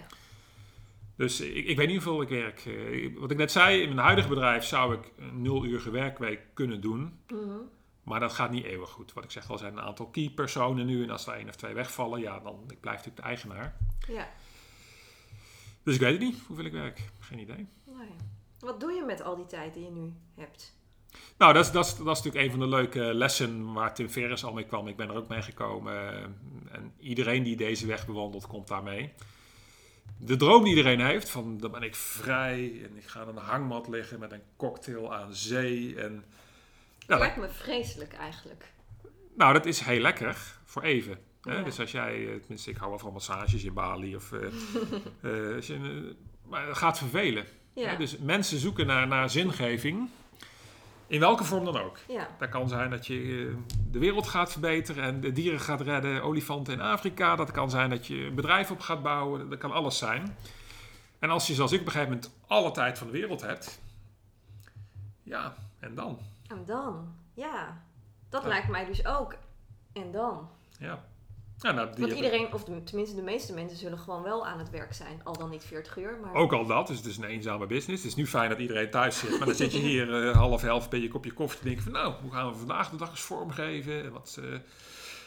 Dus 1.17 1.41
ik, 1.41 1.67
ik 1.67 1.77
weet 1.77 1.87
niet 1.89 2.03
hoeveel 2.03 2.23
ik 2.23 2.29
werk. 2.29 2.63
Eh, 2.67 3.11
Wat 3.19 3.31
ik 3.31 3.37
net 3.37 3.53
zei, 3.53 3.81
in 3.81 3.89
mijn 3.89 4.01
huidige 4.07 4.29
bedrijf 4.29 4.65
zou 4.65 4.95
ik 4.95 5.13
een 5.19 5.43
nul 5.43 5.65
uurige 5.65 5.91
werkweek 5.91 6.41
kunnen 6.55 6.81
doen. 6.81 7.19
Mhm. 7.29 7.41
Maar 8.05 8.21
dat 8.21 8.33
gaat 8.33 8.51
niet 8.51 8.65
eeuwig 8.65 8.91
goed. 8.91 9.13
Wat 9.13 9.25
ik 9.25 9.31
zeg, 9.31 9.49
er 9.49 9.59
zijn 9.59 9.73
een 9.73 9.85
aantal 9.85 10.07
key 10.07 10.31
personen 10.31 10.87
nu. 10.87 11.03
En 11.03 11.11
als 11.11 11.27
er 11.27 11.35
één 11.35 11.49
of 11.49 11.57
twee 11.57 11.75
wegvallen, 11.75 12.21
ja, 12.21 12.41
dan 12.41 12.65
ik 12.69 12.81
blijf 12.81 12.97
natuurlijk 12.97 13.17
de 13.17 13.29
eigenaar. 13.29 13.77
Ja, 14.09 14.29
Dus 15.83 15.95
ik 15.95 16.01
weet 16.01 16.13
het 16.13 16.21
niet 16.21 16.41
hoeveel 16.47 16.65
ik 16.65 16.73
werk. 16.73 17.11
Geen 17.19 17.39
idee. 17.39 17.67
nee. 17.85 18.09
Wat 18.59 18.81
doe 18.81 18.93
je 18.93 19.05
met 19.05 19.23
al 19.23 19.37
die 19.37 19.47
tijd 19.47 19.75
die 19.75 19.85
je 19.85 19.91
nu 19.91 20.13
hebt? 20.35 20.77
Nou, 21.39 21.53
dat 21.53 21.65
is, 21.65 21.73
dat, 21.73 21.85
is, 21.85 21.97
dat 21.97 22.17
is 22.17 22.23
natuurlijk 22.23 22.45
een 22.45 22.51
van 22.51 22.61
de 22.61 22.77
leuke 22.77 23.15
lessen 23.15 23.73
waar 23.73 23.95
Tim 23.95 24.09
Ferriss 24.09 24.45
al 24.45 24.53
mee 24.53 24.65
kwam. 24.67 24.89
Ik 24.89 24.97
ben 24.97 25.09
er 25.09 25.17
ook 25.17 25.29
mee 25.29 25.43
gekomen. 25.43 26.23
En 26.71 26.93
iedereen 26.99 27.43
die 27.43 27.57
deze 27.57 27.87
weg 27.87 28.07
bewandelt, 28.07 28.47
komt 28.47 28.69
daarmee. 28.69 29.13
De 30.19 30.37
droom 30.37 30.63
die 30.65 30.77
iedereen 30.77 31.01
heeft, 31.01 31.29
van 31.31 31.59
dan 31.59 31.71
ben 31.71 31.83
ik 31.83 31.95
vrij 31.95 32.83
en 32.85 32.97
ik 32.97 33.05
ga 33.05 33.21
aan 33.21 33.29
een 33.29 33.37
hangmat 33.37 33.89
liggen 33.89 34.19
met 34.19 34.33
een 34.33 34.43
cocktail 34.57 35.15
aan 35.15 35.35
zee. 35.35 36.01
En, 36.01 36.25
ja, 37.07 37.07
dat- 37.07 37.19
lijkt 37.19 37.37
me 37.37 37.49
vreselijk 37.49 38.13
eigenlijk. 38.13 38.73
nou, 39.37 39.53
dat 39.53 39.67
is 39.67 39.81
heel 39.81 40.01
lekker 40.01 40.37
voor 40.65 40.83
even. 40.83 41.19
Hè? 41.43 41.57
Ja. 41.57 41.63
Dus 41.63 41.81
als 41.81 41.91
jij, 41.91 42.27
eh, 42.29 42.39
tenminste 42.41 42.71
ik 42.71 42.77
hou 42.77 42.91
wel 42.91 42.99
van 42.99 43.13
massages 43.13 43.65
in 43.65 43.73
Bali 43.73 44.17
of... 44.17 44.33
eh, 44.33 44.41
eh, 45.49 45.55
als 45.57 45.67
je, 45.67 46.15
maar 46.49 46.67
het 46.67 46.77
gaat 46.77 46.99
vervelen. 46.99 47.45
Ja, 47.75 47.89
Hè? 47.89 47.97
Dus 47.97 48.19
mensen 48.19 48.59
zoeken 48.59 48.87
naar, 48.87 49.07
naar 49.07 49.31
zingeving. 49.31 50.09
In 51.07 51.21
welke 51.21 51.45
vorm 51.45 51.65
dan 51.65 51.77
ook. 51.81 51.99
ja. 52.09 52.29
Dat 52.39 52.49
kan 52.49 52.69
zijn 52.69 52.91
dat 52.91 53.07
je 53.07 53.55
de 53.91 53.99
wereld 53.99 54.27
gaat 54.27 54.53
verbeteren 54.53 55.05
en 55.05 55.21
de 55.21 55.33
dieren 55.33 55.61
gaat 55.61 55.81
redden, 55.81 56.23
olifanten 56.23 56.73
in 56.73 56.81
Afrika. 56.81 57.37
Dat 57.37 57.51
kan 57.51 57.71
zijn 57.71 57.91
dat 57.91 58.07
je 58.07 58.15
een 58.17 58.35
bedrijf 58.35 58.71
op 58.71 58.81
gaat 58.81 59.03
bouwen. 59.03 59.51
Dat 59.51 59.59
kan 59.59 59.73
alles 59.73 59.99
zijn. 59.99 60.37
En 61.19 61.31
als 61.31 61.47
je 61.47 61.55
zoals 61.55 61.73
ik 61.73 61.81
op 61.81 61.87
een 61.87 61.93
gegeven 61.93 62.13
moment 62.15 62.35
alle 62.47 62.71
tijd 62.71 62.99
van 62.99 63.07
de 63.07 63.13
wereld 63.13 63.41
hebt, 63.41 63.81
ja, 65.23 65.55
en 65.79 65.95
dan? 65.95 66.19
En 66.49 66.65
dan? 66.65 67.15
Ja, 67.35 67.83
dat 68.29 68.43
Ja. 68.43 68.49
lijkt 68.49 68.69
mij 68.69 68.85
dus 68.85 69.07
ook. 69.07 69.35
En 69.93 70.13
dan? 70.13 70.51
Ja. 70.79 71.05
Ja, 71.59 71.73
nou, 71.73 71.91
die 71.91 72.01
Want 72.01 72.13
iedereen, 72.13 72.53
of 72.53 72.65
tenminste 72.65 73.17
de 73.17 73.23
meeste 73.23 73.53
mensen, 73.55 73.79
zullen 73.79 73.99
gewoon 73.99 74.23
wel 74.23 74.47
aan 74.47 74.59
het 74.59 74.71
werk 74.71 74.95
zijn. 74.95 75.21
Al 75.25 75.39
dan 75.39 75.51
niet 75.51 75.65
40 75.65 75.99
uur, 75.99 76.19
maar... 76.23 76.35
Ook 76.35 76.53
al 76.53 76.67
dat, 76.67 76.87
dus 76.87 76.97
het 76.97 77.07
is 77.07 77.17
een 77.17 77.25
eenzame 77.25 77.67
business. 77.67 78.03
Het 78.03 78.11
is 78.13 78.19
nu 78.19 78.27
fijn 78.27 78.49
dat 78.49 78.59
iedereen 78.59 78.91
thuis 78.91 79.19
zit. 79.19 79.31
Maar 79.39 79.47
dan 79.47 79.55
zit 79.55 79.73
je 79.73 79.79
hier 79.79 80.29
eh, 80.29 80.37
half 80.37 80.65
elf 80.65 80.89
bij 80.91 81.01
je 81.01 81.09
kopje 81.09 81.33
koffie 81.33 81.59
te 81.59 81.65
denken 81.65 81.83
van... 81.83 81.93
nou, 81.93 82.15
hoe 82.23 82.33
gaan 82.33 82.51
we 82.53 82.59
vandaag 82.59 82.91
de 82.91 82.97
dag 82.97 83.11
eens 83.11 83.21
vormgeven? 83.21 84.05
En 84.05 84.13
wat, 84.13 84.39
eh, 84.43 84.59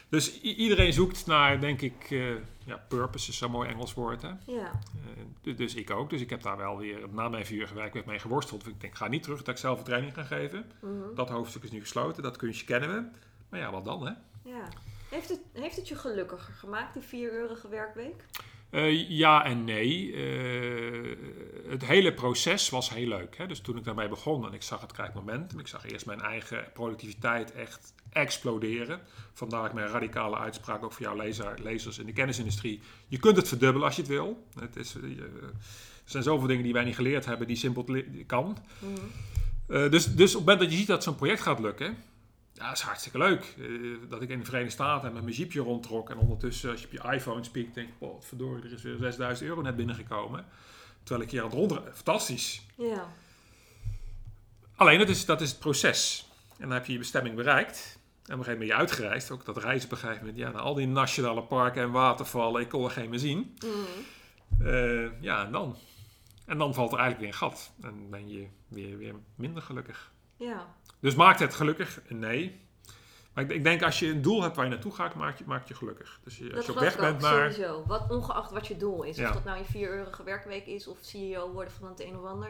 dus 0.09 0.41
iedereen 0.41 0.93
zoekt 0.93 1.25
naar, 1.25 1.59
denk 1.59 1.81
ik... 1.81 2.07
eh, 2.11 2.35
ja, 2.65 2.77
purpose 2.87 3.29
is 3.29 3.37
zo'n 3.37 3.51
mooi 3.51 3.69
Engels 3.69 3.93
woord, 3.93 4.21
hè? 4.21 4.27
Ja, 4.45 4.71
Eh, 4.93 5.23
du- 5.41 5.53
dus 5.55 5.75
ik 5.75 5.89
ook. 5.91 6.09
Dus 6.09 6.21
ik 6.21 6.29
heb 6.29 6.41
daar 6.41 6.57
wel 6.57 6.77
weer 6.77 7.09
na 7.11 7.29
mijn 7.29 7.45
vier 7.45 7.69
werkweek 7.73 8.05
mee 8.05 8.19
geworsteld. 8.19 8.67
Ik 8.67 8.81
denk, 8.81 8.95
ga 8.95 9.07
niet 9.07 9.23
terug 9.23 9.37
dat 9.37 9.47
ik 9.47 9.57
zelf 9.57 9.77
een 9.77 9.83
training 9.85 10.13
ga 10.13 10.23
geven. 10.23 10.71
mhm. 10.79 11.15
Dat 11.15 11.29
hoofdstuk 11.29 11.63
is 11.63 11.71
nu 11.71 11.79
gesloten. 11.79 12.23
Dat 12.23 12.37
kunstje 12.37 12.65
kennen 12.65 12.89
we. 12.89 13.09
Maar 13.49 13.59
ja, 13.59 13.71
wat 13.71 13.85
dan, 13.85 14.05
hè? 14.07 14.13
ja. 14.49 14.67
Heeft 15.09 15.29
het, 15.29 15.39
heeft 15.53 15.75
het 15.75 15.87
je 15.87 15.95
gelukkiger 15.95 16.53
gemaakt, 16.53 16.93
die 16.93 17.01
vieruurige 17.03 17.67
werkweek? 17.69 18.23
Eh, 18.77 19.09
ja 19.09 19.45
en 19.45 19.63
nee. 19.63 20.13
Eh, 20.13 21.17
het 21.69 21.85
hele 21.85 22.13
proces 22.13 22.69
was 22.69 22.89
heel 22.89 23.07
leuk. 23.07 23.37
Hè? 23.37 23.47
Dus 23.47 23.59
toen 23.59 23.77
ik 23.77 23.83
daarmee 23.83 24.07
begon 24.07 24.45
en 24.47 24.53
ik 24.53 24.61
zag 24.61 24.81
het 24.81 24.91
krijgt 24.91 25.13
momentum. 25.13 25.59
Ik 25.59 25.67
zag 25.67 25.85
eerst 25.85 26.05
mijn 26.05 26.21
eigen 26.21 26.65
productiviteit 26.73 27.51
echt 27.51 27.93
exploderen. 28.09 28.99
Vandaar 29.33 29.73
mijn 29.73 29.87
radicale 29.87 30.37
uitspraak 30.37 30.83
ook 30.83 30.93
voor 30.93 31.05
jouw 31.05 31.15
lezer, 31.15 31.53
lezers 31.63 31.99
in 31.99 32.05
de 32.05 32.13
kennisindustrie. 32.13 32.81
Je 33.07 33.19
kunt 33.19 33.37
het 33.37 33.47
verdubbelen 33.47 33.87
als 33.87 33.95
je 33.95 34.01
het 34.01 34.11
wil. 34.11 34.47
Het 34.59 34.75
is, 34.75 34.95
eh, 34.95 35.03
er 35.03 35.51
zijn 36.05 36.23
zoveel 36.23 36.47
dingen 36.47 36.63
die 36.63 36.73
wij 36.73 36.83
niet 36.83 36.95
geleerd 36.95 37.25
hebben 37.25 37.47
die 37.47 37.55
simpel 37.55 37.85
kan. 38.25 38.57
Mhm. 38.79 39.89
Dus, 39.89 40.15
dus 40.15 40.35
op 40.35 40.39
het 40.39 40.45
moment 40.45 40.59
dat 40.59 40.71
je 40.71 40.77
ziet 40.77 40.87
dat 40.87 41.03
zo'n 41.03 41.15
project 41.15 41.41
gaat 41.41 41.59
lukken, 41.59 41.97
ja, 42.57 42.67
dat 42.67 42.77
is 42.77 42.83
hartstikke 42.83 43.17
leuk. 43.17 43.55
Eh, 43.59 44.09
dat 44.09 44.21
ik 44.21 44.29
in 44.29 44.39
de 44.39 44.45
Verenigde 44.45 44.73
Staten 44.73 45.13
met 45.13 45.23
mijn 45.23 45.35
jeepje 45.35 45.59
rondtrok 45.61 46.09
en 46.09 46.17
ondertussen 46.17 46.71
als 46.71 46.81
je 46.81 46.85
op 46.85 46.91
je 46.91 47.13
iPhone 47.13 47.43
spiekt, 47.43 47.75
denk 47.75 47.87
ik, 47.87 47.93
wat 47.97 48.25
verdorie, 48.27 48.63
er 48.63 48.73
is 48.73 48.81
weer 48.81 48.97
6000 48.99 49.49
euro 49.49 49.61
net 49.61 49.75
binnengekomen. 49.75 50.45
Terwijl 51.03 51.25
ik 51.25 51.31
hier 51.31 51.41
aan 51.41 51.47
het 51.47 51.55
rondrijden, 51.55 51.95
fantastisch. 51.95 52.61
Ja, 52.75 53.07
Alleen, 54.77 54.99
dat 54.99 55.09
is, 55.09 55.25
dat 55.25 55.41
is 55.41 55.49
het 55.49 55.59
proces. 55.59 56.27
En 56.57 56.67
dan 56.67 56.71
heb 56.71 56.85
je 56.85 56.91
je 56.91 56.97
bestemming 56.97 57.35
bereikt. 57.35 57.99
En 58.25 58.33
op 58.33 58.39
een 58.39 58.45
gegeven 58.45 58.51
moment 58.51 58.57
ben 58.57 58.67
je 58.67 58.75
uitgereisd. 58.75 59.31
Ook 59.31 59.45
dat 59.45 59.57
reizen 59.57 59.85
op 59.85 59.91
een 59.91 59.97
gegeven 59.97 60.19
moment. 60.19 60.37
Ja, 60.37 60.51
naar 60.51 60.61
al 60.61 60.73
die 60.73 60.87
nationale 60.87 61.43
parken 61.43 61.81
en 61.81 61.91
watervallen. 61.91 62.61
Ik 62.61 62.69
kon 62.69 62.83
er 62.83 62.91
geen 62.91 63.09
meer 63.09 63.19
zien. 63.19 63.57
Mhm. 63.65 64.67
Eh, 64.67 65.21
ja, 65.21 65.45
en 65.45 65.51
dan? 65.51 65.77
En 66.45 66.57
dan 66.57 66.73
valt 66.73 66.91
er 66.91 66.99
eigenlijk 66.99 67.19
weer 67.19 67.41
een 67.41 67.49
gat. 67.49 67.71
En 67.81 68.09
ben 68.09 68.29
je 68.29 68.47
weer, 68.67 68.97
weer 68.97 69.15
minder 69.35 69.61
gelukkig. 69.61 70.11
ja. 70.37 70.75
Dus 70.99 71.15
maakt 71.15 71.39
het 71.39 71.55
gelukkig? 71.55 72.01
Nee. 72.07 72.65
Maar 73.33 73.43
ik, 73.43 73.51
ik 73.51 73.63
denk 73.63 73.83
als 73.83 73.99
je 73.99 74.07
een 74.07 74.21
doel 74.21 74.41
hebt 74.41 74.55
waar 74.55 74.65
je 74.65 74.71
naartoe 74.71 74.93
gaat, 74.93 75.15
maakt 75.15 75.37
je, 75.37 75.43
maakt 75.47 75.67
je 75.67 75.73
gelukkig. 75.73 76.19
Dus 76.23 76.37
je, 76.37 76.55
als 76.55 76.65
je 76.65 76.71
op 76.71 76.79
weg 76.79 76.97
bent 76.97 77.21
naar... 77.21 77.51
sowieso. 77.51 77.83
Wat, 77.87 78.09
ongeacht 78.09 78.51
wat 78.51 78.67
je 78.67 78.77
doel 78.77 79.03
is. 79.03 79.17
Ja. 79.17 79.27
Of 79.27 79.33
dat 79.33 79.43
nou 79.43 79.57
je 79.57 79.65
vieruurige 79.65 80.23
werkweek 80.23 80.65
is 80.65 80.87
of 80.87 80.97
CEO 81.01 81.51
worden 81.51 81.73
van 81.73 81.89
het 81.89 81.99
een 82.01 82.17
of 82.17 82.25
ander. 82.25 82.47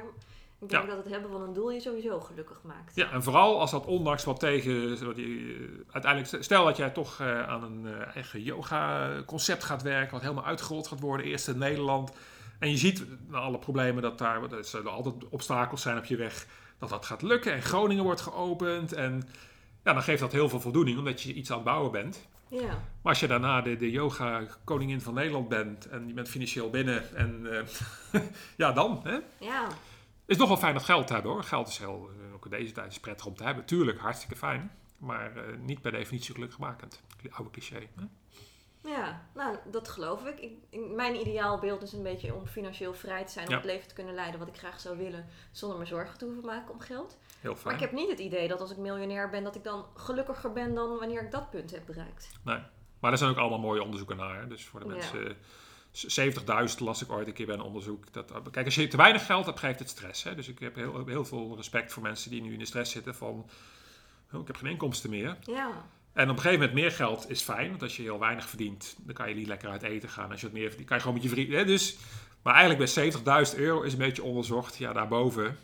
Ik 0.60 0.70
denk 0.70 0.84
Ja. 0.84 0.90
dat 0.90 1.04
het 1.04 1.14
hebben 1.14 1.32
van 1.32 1.42
een 1.42 1.54
doel 1.54 1.72
je 1.72 1.80
sowieso 1.80 2.20
gelukkig 2.20 2.62
maakt. 2.64 2.96
Ja, 2.96 3.12
en 3.12 3.24
vooral 3.24 3.60
als 3.60 3.72
dat 3.72 3.86
ondanks 3.86 4.24
wat 4.24 4.40
tegen... 4.40 5.06
wat 5.06 5.16
je, 5.16 5.24
eh, 5.24 5.94
uiteindelijk, 5.94 6.44
stel 6.44 6.66
dat 6.66 6.78
jij 6.78 6.90
toch 6.90 7.20
eh, 7.20 7.48
aan 7.48 7.64
een 7.64 7.86
eh, 7.86 8.16
eigen 8.16 8.44
yoga-concept 8.44 9.64
gaat 9.64 9.82
werken... 9.82 10.12
wat 10.12 10.22
helemaal 10.22 10.46
uitgerold 10.46 10.88
gaat 10.88 11.00
worden, 11.00 11.26
eerst 11.26 11.48
in 11.48 11.58
Nederland... 11.58 12.12
En 12.60 12.70
je 12.70 12.78
ziet 12.78 13.06
alle 13.32 13.60
problemen 13.60 14.02
dat 14.02 14.18
daar... 14.18 14.52
Er 14.52 14.66
zullen 14.66 14.92
altijd 14.92 15.16
obstakels 15.30 15.82
zijn 15.82 15.98
op 15.98 16.06
je 16.06 16.16
weg... 16.16 16.46
dat 16.80 16.90
dat 16.90 17.06
gaat 17.06 17.22
lukken. 17.22 17.54
En 17.54 17.62
Groningen 17.62 18.04
wordt 18.04 18.22
geopend. 18.22 18.94
En 18.94 19.24
ja, 19.84 19.94
dan 19.94 20.04
geeft 20.04 20.20
dat 20.20 20.32
heel 20.32 20.50
veel 20.50 20.60
voldoening... 20.60 20.98
omdat 20.98 21.22
je 21.22 21.34
iets 21.34 21.50
aan 21.50 21.56
het 21.56 21.66
bouwen 21.66 21.92
bent. 21.92 22.28
Ja, 22.50 22.68
Maar 22.68 23.14
als 23.14 23.20
je 23.20 23.28
daarna 23.28 23.62
de, 23.62 23.76
de 23.76 23.92
yoga-koningin 23.92 25.02
van 25.02 25.14
Nederland 25.14 25.50
bent... 25.50 25.86
en 25.86 26.08
je 26.08 26.14
bent 26.14 26.30
financieel 26.30 26.70
binnen... 26.70 27.16
en 27.16 27.58
eh, 28.12 28.22
ja, 28.58 28.72
dan... 28.72 29.00
Hè? 29.04 29.18
ja. 29.40 29.68
Het 30.28 30.36
is 30.36 30.42
nog 30.42 30.48
wel 30.48 30.58
fijn 30.58 30.74
dat 30.74 30.84
geld 30.84 31.08
te 31.08 31.14
hebben 31.14 31.32
hoor. 31.32 31.44
Geld 31.44 31.68
is 31.68 31.78
heel, 31.78 32.10
eh, 32.10 32.34
ook 32.34 32.46
in 32.46 32.52
deze 32.52 32.72
tijd 32.72 32.92
is 32.92 33.00
prettig 33.00 33.26
om 33.26 33.36
te 33.36 33.44
hebben. 33.44 33.66
Tuurlijk, 33.66 34.00
hartstikke 34.00 34.36
fijn. 34.36 34.72
Maar 34.98 35.36
eh, 35.36 35.58
niet 35.60 35.82
per 35.82 35.92
definitie 35.92 36.34
gelukmakend. 36.34 37.02
Oude 37.30 37.52
cliché. 37.52 37.80
Hè? 37.96 38.04
Ja, 38.88 39.22
nou, 39.34 39.58
dat 39.72 39.88
geloof 39.88 40.26
ik. 40.26 40.40
ik. 40.40 40.80
Mijn 40.96 41.16
ideaalbeeld 41.16 41.82
is 41.82 41.94
een 41.94 42.04
beetje 42.04 42.34
om 42.34 42.46
financieel 42.48 42.94
vrij 42.94 43.26
te 43.26 43.32
zijn, 43.32 43.46
om 43.46 43.52
Ja. 43.52 43.58
het 43.58 43.66
leven 43.66 43.88
te 43.88 43.94
kunnen 43.94 44.14
leiden 44.14 44.40
wat 44.40 44.48
ik 44.48 44.58
graag 44.58 44.80
zou 44.80 44.98
willen, 44.98 45.26
zonder 45.52 45.78
me 45.80 45.86
zorgen 45.86 46.18
te 46.18 46.26
hoeven 46.26 46.46
maken 46.46 46.74
om 46.74 46.80
geld. 46.80 47.18
Heel 47.40 47.52
Maar 47.52 47.62
fijn. 47.62 47.76
ik 47.76 47.82
heb 47.82 47.92
niet 47.92 48.10
het 48.10 48.20
idee 48.20 48.48
dat 48.48 48.62
als 48.62 48.72
ik 48.72 48.78
miljonair 48.78 49.30
ben, 49.30 49.44
dat 49.44 49.56
ik 49.56 49.64
dan 49.64 49.86
gelukkiger 49.96 50.54
ben 50.54 50.74
dan 50.76 50.98
wanneer 50.98 51.22
ik 51.24 51.32
dat 51.32 51.50
punt 51.50 51.72
heb 51.72 51.86
bereikt. 51.86 52.30
Nee. 52.44 52.60
Maar 53.00 53.12
er 53.12 53.18
zijn 53.18 53.30
ook 53.32 53.38
allemaal 53.38 53.60
mooie 53.60 53.82
onderzoeken 53.84 54.18
naar. 54.18 54.40
hè. 54.40 54.48
Dus 54.48 54.66
voor 54.66 54.80
de 54.80 54.86
Ja. 54.86 54.92
mensen... 54.94 55.28
eh, 55.30 55.36
70.000 56.70 56.80
las 56.80 57.02
ik 57.02 57.12
ooit 57.12 57.28
een 57.28 57.34
keer 57.34 57.46
bij 57.46 57.56
een 57.56 57.62
onderzoek. 57.62 58.14
Dat, 58.14 58.32
kijk, 58.52 58.66
als 58.66 58.76
je 58.76 58.88
te 58.88 58.98
weinig 58.98 59.26
geld 59.26 59.46
hebt, 59.46 59.60
geeft 59.60 59.80
het 59.80 59.90
stress. 59.90 60.24
Hè? 60.24 60.36
Dus 60.36 60.48
ik 60.48 60.60
heb 60.60 60.76
heel, 60.76 61.06
heel 61.06 61.26
veel 61.26 61.56
respect 61.56 61.94
voor 61.94 62.04
mensen 62.04 62.32
die 62.32 62.42
nu 62.42 62.54
in 62.54 62.60
de 62.60 62.66
stress 62.66 62.92
zitten 62.92 63.16
van... 63.16 63.50
Oh, 64.34 64.42
ik 64.42 64.48
heb 64.48 64.56
geen 64.56 64.70
inkomsten 64.72 65.10
meer. 65.10 65.38
Ja, 65.42 65.86
En 66.18 66.30
op 66.30 66.36
een 66.36 66.42
gegeven 66.42 66.60
moment 66.60 66.74
meer 66.74 66.92
geld 66.92 67.30
is 67.30 67.42
fijn. 67.42 67.70
Want 67.70 67.82
als 67.82 67.96
je 67.96 68.02
heel 68.02 68.20
weinig 68.20 68.50
verdient, 68.50 68.96
dan 69.00 69.14
kan 69.14 69.30
je 69.30 69.36
niet 69.36 69.48
lekker 69.48 69.70
uit 69.70 69.84
eten 69.84 70.10
gaan. 70.10 70.32
Als 70.32 70.40
je 70.42 70.46
wat 70.46 70.56
meer 70.56 70.68
verdient, 70.68 70.88
kan 70.88 70.98
je 70.98 71.04
gewoon 71.04 71.18
met 71.18 71.28
je 71.28 71.34
vrienden... 71.34 71.58
hè, 71.58 71.66
Dus, 71.66 71.98
maar 72.42 72.54
eigenlijk 72.56 72.94
bij 72.94 73.46
70.000 73.52 73.58
euro 73.60 73.82
is 73.82 73.92
een 73.92 74.00
beetje 74.00 74.24
onderzocht. 74.24 74.78
Ja, 74.78 74.94
daarboven 74.94 75.58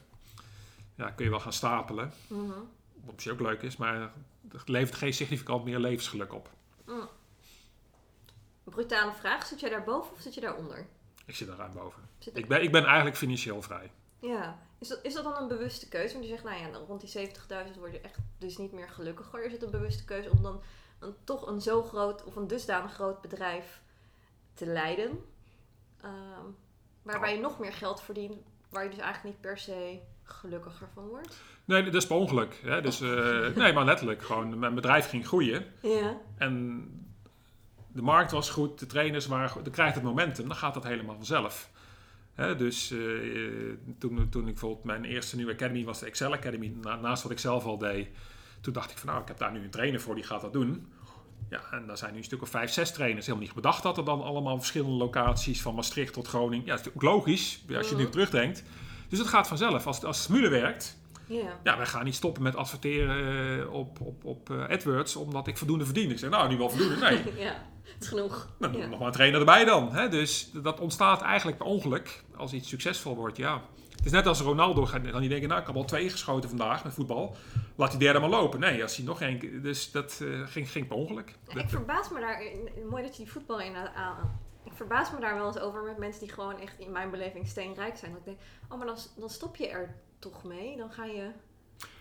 ja, 0.96 1.10
kun 1.10 1.26
je 1.26 1.32
wel 1.32 1.40
gaan 1.40 1.54
stapelen. 1.54 2.14
mhm. 2.28 2.50
Wat 2.94 3.14
misschien 3.14 3.34
ook 3.34 3.40
leuk 3.40 3.62
is, 3.62 3.78
maar 3.78 4.12
het 4.52 4.68
levert 4.70 4.98
geen 4.98 5.14
significant 5.14 5.64
meer 5.64 5.80
levensgeluk 5.80 6.34
op. 6.34 6.50
brutale 8.64 9.14
vraag. 9.14 9.46
Zit 9.46 9.60
jij 9.60 9.70
daarboven 9.70 10.12
of 10.12 10.22
zit 10.22 10.34
je 10.34 10.42
daaronder? 10.42 10.88
Ik 11.26 11.36
zit 11.36 11.48
daar 11.48 11.58
ruim 11.58 11.74
boven. 11.74 12.02
Ik 12.34 12.48
ben, 12.48 12.64
ik 12.64 12.72
ben 12.72 12.86
eigenlijk 12.86 13.18
financieel 13.18 13.62
vrij. 13.62 13.92
Ja. 14.24 14.60
Is 14.80 14.88
dat, 14.88 15.00
is 15.04 15.14
dat 15.14 15.24
dan 15.24 15.38
een 15.38 15.48
bewuste 15.48 15.88
keuze? 15.88 16.14
Want 16.14 16.26
je 16.26 16.32
zegt, 16.32 16.44
nou 16.44 16.62
ja, 16.62 16.78
rond 16.88 17.02
die 17.02 17.30
70.000 17.30 17.80
word 17.80 17.92
je 17.92 18.00
echt 18.00 18.18
dus 18.38 18.58
niet 18.58 18.72
meer 18.72 18.90
gelukkiger. 18.90 19.46
Is 19.46 19.52
het 19.52 19.64
een 19.64 19.72
bewuste 19.72 20.06
keuze 20.06 20.30
om 20.30 20.42
dan 20.42 20.62
een, 21.00 21.16
toch 21.24 21.48
een 21.48 21.62
zo 21.62 21.84
groot 21.84 22.24
of 22.24 22.36
een 22.36 22.48
dusdanig 22.48 22.94
groot 22.94 23.22
bedrijf 23.22 23.82
te 24.54 24.66
leiden? 24.66 25.26
Ehm, 26.02 26.46
waarbij 27.02 27.36
je 27.36 27.42
nog 27.42 27.60
meer 27.60 27.74
geld 27.74 28.02
verdient, 28.02 28.38
waar 28.70 28.84
je 28.84 28.90
dus 28.90 29.00
eigenlijk 29.00 29.36
niet 29.36 29.42
per 29.42 29.58
se 29.58 30.00
gelukkiger 30.24 30.88
van 30.94 31.08
wordt. 31.08 31.38
Nee, 31.66 31.84
dat 31.84 31.94
is 31.94 32.08
per 32.08 32.16
ongeluk. 32.16 32.60
Hè? 32.64 32.82
Dus, 32.82 33.02
uh, 33.02 33.56
nee, 33.56 33.74
maar 33.74 33.86
letterlijk. 33.86 34.22
Gewoon, 34.22 34.60
mijn 34.60 34.76
bedrijf 34.76 35.10
ging 35.10 35.28
groeien. 35.28 35.66
Ja. 35.82 36.18
En 36.38 36.88
de 37.88 38.02
markt 38.02 38.32
was 38.32 38.50
goed, 38.50 38.80
de 38.80 38.86
trainers 38.86 39.28
waren 39.28 39.50
goed. 39.50 39.64
Dan 39.64 39.74
krijgt 39.74 39.96
het 39.96 40.04
momentum, 40.04 40.48
dan 40.48 40.58
gaat 40.58 40.74
dat 40.74 40.84
helemaal 40.84 41.16
vanzelf. 41.16 41.72
Dus 42.36 42.92
uh, 42.92 43.76
toen, 44.00 44.30
toen 44.30 44.42
ik 44.42 44.52
bijvoorbeeld 44.52 44.84
mijn 44.84 45.06
eerste 45.06 45.36
nieuwe 45.36 45.54
academy 45.54 45.84
was 45.84 46.00
de 46.00 46.06
Excel 46.06 46.34
Academy, 46.34 46.74
naast 47.02 47.24
wat 47.24 47.32
ik 47.32 47.40
zelf 47.40 47.66
al 47.66 47.78
deed. 47.78 48.08
Toen 48.62 48.74
dacht 48.74 48.92
ik 48.92 48.98
van 48.98 49.10
nou, 49.10 49.22
ik 49.22 49.28
heb 49.28 49.38
daar 49.38 49.52
nu 49.52 49.64
een 49.64 49.70
trainer 49.70 50.02
voor 50.02 50.16
die 50.16 50.24
gaat 50.24 50.42
dat 50.42 50.54
doen. 50.54 50.88
Ja, 51.50 51.62
en 51.72 51.88
daar 51.88 51.98
zijn 51.98 52.12
nu 52.12 52.18
een 52.18 52.24
stuk 52.24 52.42
of 52.42 52.50
vijf, 52.50 52.72
zes 52.72 52.94
trainers. 52.94 53.26
Helemaal 53.26 53.48
niet 53.48 53.56
bedacht 53.56 53.84
dat 53.84 53.98
er 53.98 54.06
dan 54.06 54.22
allemaal 54.22 54.58
verschillende 54.58 54.96
locaties 54.96 55.62
van 55.62 55.76
Maastricht 55.76 56.14
tot 56.14 56.28
Groningen. 56.28 56.66
Ja, 56.66 56.72
dat 56.72 56.80
is 56.80 56.86
natuurlijk 56.86 57.16
logisch 57.16 57.64
als 57.76 57.90
je 57.90 57.96
nu 57.96 58.10
terugdenkt. 58.10 58.64
Dus 59.10 59.20
het 59.20 59.28
gaat 59.28 59.48
vanzelf. 59.48 59.88
Als, 59.88 60.04
als 60.04 60.24
Smule 60.24 60.50
werkt, 60.50 60.98
ja. 61.26 61.60
ja, 61.64 61.78
wij 61.78 61.86
gaan 61.86 62.04
niet 62.04 62.16
stoppen 62.16 62.44
met 62.44 62.56
adverteren 62.56 63.60
eh, 63.60 63.74
op, 63.74 64.02
op, 64.02 64.26
op 64.26 64.50
uh, 64.50 64.70
AdWords 64.70 65.16
omdat 65.16 65.48
ik 65.48 65.58
voldoende 65.58 65.86
verdien. 65.86 66.12
Ik 66.12 66.20
zeg, 66.20 66.30
nou, 66.30 66.50
nu 66.50 66.58
wel 66.58 66.70
voldoende. 66.70 66.96
Nee. 66.96 67.24
ja, 67.48 67.56
het 67.94 68.02
is 68.04 68.08
genoeg. 68.08 68.48
Nou, 68.58 68.78
ja. 68.78 68.86
nog 68.86 69.00
maar 69.00 69.08
een 69.08 69.14
trainer 69.14 69.40
erbij 69.40 69.66
dan. 69.66 69.94
Hè? 69.94 70.10
Dus 70.10 70.50
dat 70.54 70.80
ontstaat 70.80 71.22
eigenlijk 71.22 71.58
per 71.58 71.68
ongeluk 71.68 72.24
als 72.36 72.54
iets 72.54 72.70
succesvol 72.70 73.16
wordt, 73.16 73.38
ja. 73.38 73.62
Het 73.96 74.06
is 74.06 74.18
net 74.18 74.28
als 74.28 74.42
Ronaldo, 74.42 74.88
dan 75.12 75.20
die 75.20 75.30
denken, 75.30 75.50
nou, 75.50 75.62
ik 75.62 75.68
heb 75.68 75.76
al 75.76 75.86
twee 75.86 76.10
geschoten 76.10 76.50
vandaag 76.50 76.84
met 76.84 76.94
voetbal. 76.94 77.36
Laat 77.76 77.90
die 77.90 78.00
derde 78.00 78.20
maar 78.20 78.30
lopen. 78.30 78.60
Nee, 78.60 78.82
als 78.82 78.96
hij 78.96 79.06
nog 79.06 79.22
één... 79.22 79.62
Dus 79.62 79.92
dat 79.92 80.20
uh, 80.22 80.48
ging, 80.48 80.72
ging 80.72 80.88
per 80.88 80.98
ongeluk. 80.98 81.36
Ja, 81.48 81.62
ik 81.62 81.70
verbaas 81.70 82.10
me 82.10 82.20
daar... 82.20 82.42
Mooi 82.90 83.04
dat 83.04 83.18
je 83.18 83.24
die 83.24 83.32
voetbal 83.32 83.60
in 83.60 83.76
aan... 83.76 84.42
Ik 84.64 84.72
verbaas 84.74 85.12
me 85.12 85.20
daar 85.20 85.36
wel 85.36 85.48
eens 85.48 85.60
over 85.60 85.84
met 85.84 85.98
mensen 85.98 86.22
die 86.22 86.34
gewoon 86.34 86.60
echt 86.60 86.80
in 86.80 86.92
mijn 86.92 87.12
beleving 87.12 87.48
steenrijk 87.48 87.98
zijn. 87.98 88.12
Dat 88.12 88.20
ik 88.20 88.26
denk, 88.26 88.40
oh, 88.70 88.78
maar 88.78 88.88
dan, 88.88 88.98
dan 89.16 89.30
stop 89.30 89.56
je 89.56 89.68
er 89.68 89.96
toch 90.20 90.44
mee. 90.44 90.78
Dan 90.78 90.92
ga 90.92 91.06
je... 91.06 91.30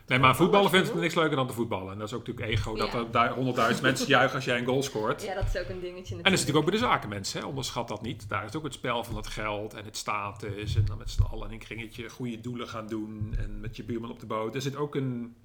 Nee, 0.07 0.19
maar 0.19 0.37
voetballen 0.37 0.71
vindt 0.71 0.89
het 0.89 1.01
niks 1.01 1.15
leuker 1.15 1.37
dan 1.37 1.47
te 1.47 1.53
voetballen. 1.53 1.93
En 1.93 1.99
dat 1.99 2.09
is 2.09 2.15
ook 2.15 2.27
natuurlijk 2.27 2.59
ego, 2.59 2.77
dat 2.77 2.95
er 2.95 3.33
honderdduizend 3.33 3.83
mensen 3.89 4.07
juichen 4.07 4.35
als 4.35 4.45
jij 4.45 4.59
een 4.59 4.67
goal 4.67 4.83
scoort. 4.83 5.23
Ja, 5.23 5.35
dat 5.35 5.55
is 5.55 5.61
ook 5.61 5.69
een 5.69 5.81
dingetje 5.81 5.95
natuurlijk. 5.95 6.27
En 6.27 6.31
dat 6.31 6.33
is 6.33 6.47
natuurlijk 6.47 6.67
ook 6.67 6.71
bij 6.71 6.81
de 6.81 6.87
zakenmensen, 6.87 7.41
hè? 7.41 7.47
onderschat 7.47 7.89
dat 7.89 8.03
niet. 8.03 8.29
Daar 8.29 8.45
is 8.45 8.57
ook 8.57 8.65
het 8.65 8.75
spel 8.75 9.05
van 9.05 9.17
het 9.17 9.27
geld 9.27 9.75
en 9.75 9.85
het 9.85 9.97
status. 9.97 10.77
En 10.77 10.85
dan 10.85 10.99
met 10.99 11.11
z'n 11.11 11.23
allen 11.23 11.47
in 11.47 11.53
een 11.53 11.59
kringetje 11.59 12.09
goede 12.09 12.41
doelen 12.41 12.69
gaan 12.69 12.87
doen. 12.87 13.35
En 13.39 13.61
met 13.61 13.77
je 13.77 13.85
buurman 13.85 14.11
op 14.11 14.21
de 14.21 14.27
boot. 14.27 14.55
Er 14.55 14.63
zit 14.63 14.77
ook 14.77 14.95
een, 14.95 15.37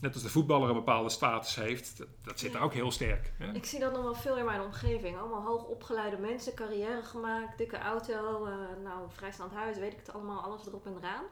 net 0.00 0.14
als 0.14 0.22
de 0.22 0.28
voetballer 0.28 0.68
een 0.68 0.74
bepaalde 0.74 1.10
status 1.10 1.54
heeft, 1.54 1.98
dat, 1.98 2.08
dat 2.22 2.38
zit 2.38 2.52
ja. 2.52 2.58
er 2.58 2.64
ook 2.64 2.74
heel 2.74 2.90
sterk. 2.90 3.32
Hè? 3.38 3.52
Ik 3.52 3.64
zie 3.64 3.80
dat 3.80 3.92
nog 3.92 4.02
wel 4.02 4.14
veel 4.14 4.36
in 4.36 4.44
mijn 4.44 4.60
omgeving. 4.60 5.18
Allemaal 5.18 5.42
hoogopgeleide 5.42 6.16
mensen, 6.16 6.54
carrière 6.54 7.02
gemaakt, 7.02 7.58
dikke 7.58 7.78
auto, 7.78 8.46
uh, 8.46 8.54
nou, 8.84 9.08
vrijstaand 9.08 9.52
huis, 9.52 9.78
weet 9.78 9.92
ik 9.92 9.98
het 9.98 10.12
allemaal, 10.12 10.42
alles 10.42 10.66
erop 10.66 10.86
en 10.86 10.96
eraan. 10.96 11.24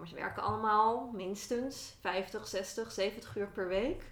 Maar 0.00 0.08
ze 0.08 0.14
werken 0.14 0.42
allemaal 0.42 1.10
minstens 1.14 1.94
50, 2.00 2.46
60, 2.46 2.92
70 2.92 3.36
uur 3.36 3.48
per 3.48 3.68
week. 3.68 4.02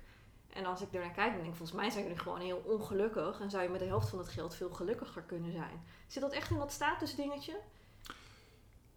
En 0.53 0.65
als 0.67 0.81
ik 0.81 0.93
er 0.93 1.01
naar 1.01 1.11
kijk, 1.11 1.33
dan 1.33 1.41
denk 1.41 1.51
ik, 1.51 1.57
volgens 1.57 1.79
mij 1.79 1.91
zijn 1.91 2.03
jullie 2.03 2.19
gewoon 2.19 2.41
heel 2.41 2.63
ongelukkig. 2.65 3.41
En 3.41 3.51
zou 3.51 3.63
je 3.63 3.69
met 3.69 3.81
de 3.81 3.87
helft 3.87 4.09
van 4.09 4.19
het 4.19 4.29
geld 4.29 4.55
veel 4.55 4.71
gelukkiger 4.71 5.23
kunnen 5.23 5.53
zijn. 5.53 5.83
Zit 6.07 6.23
dat 6.23 6.33
echt 6.33 6.51
in 6.51 6.59
dat 6.59 6.73
statusdingetje? 6.73 7.57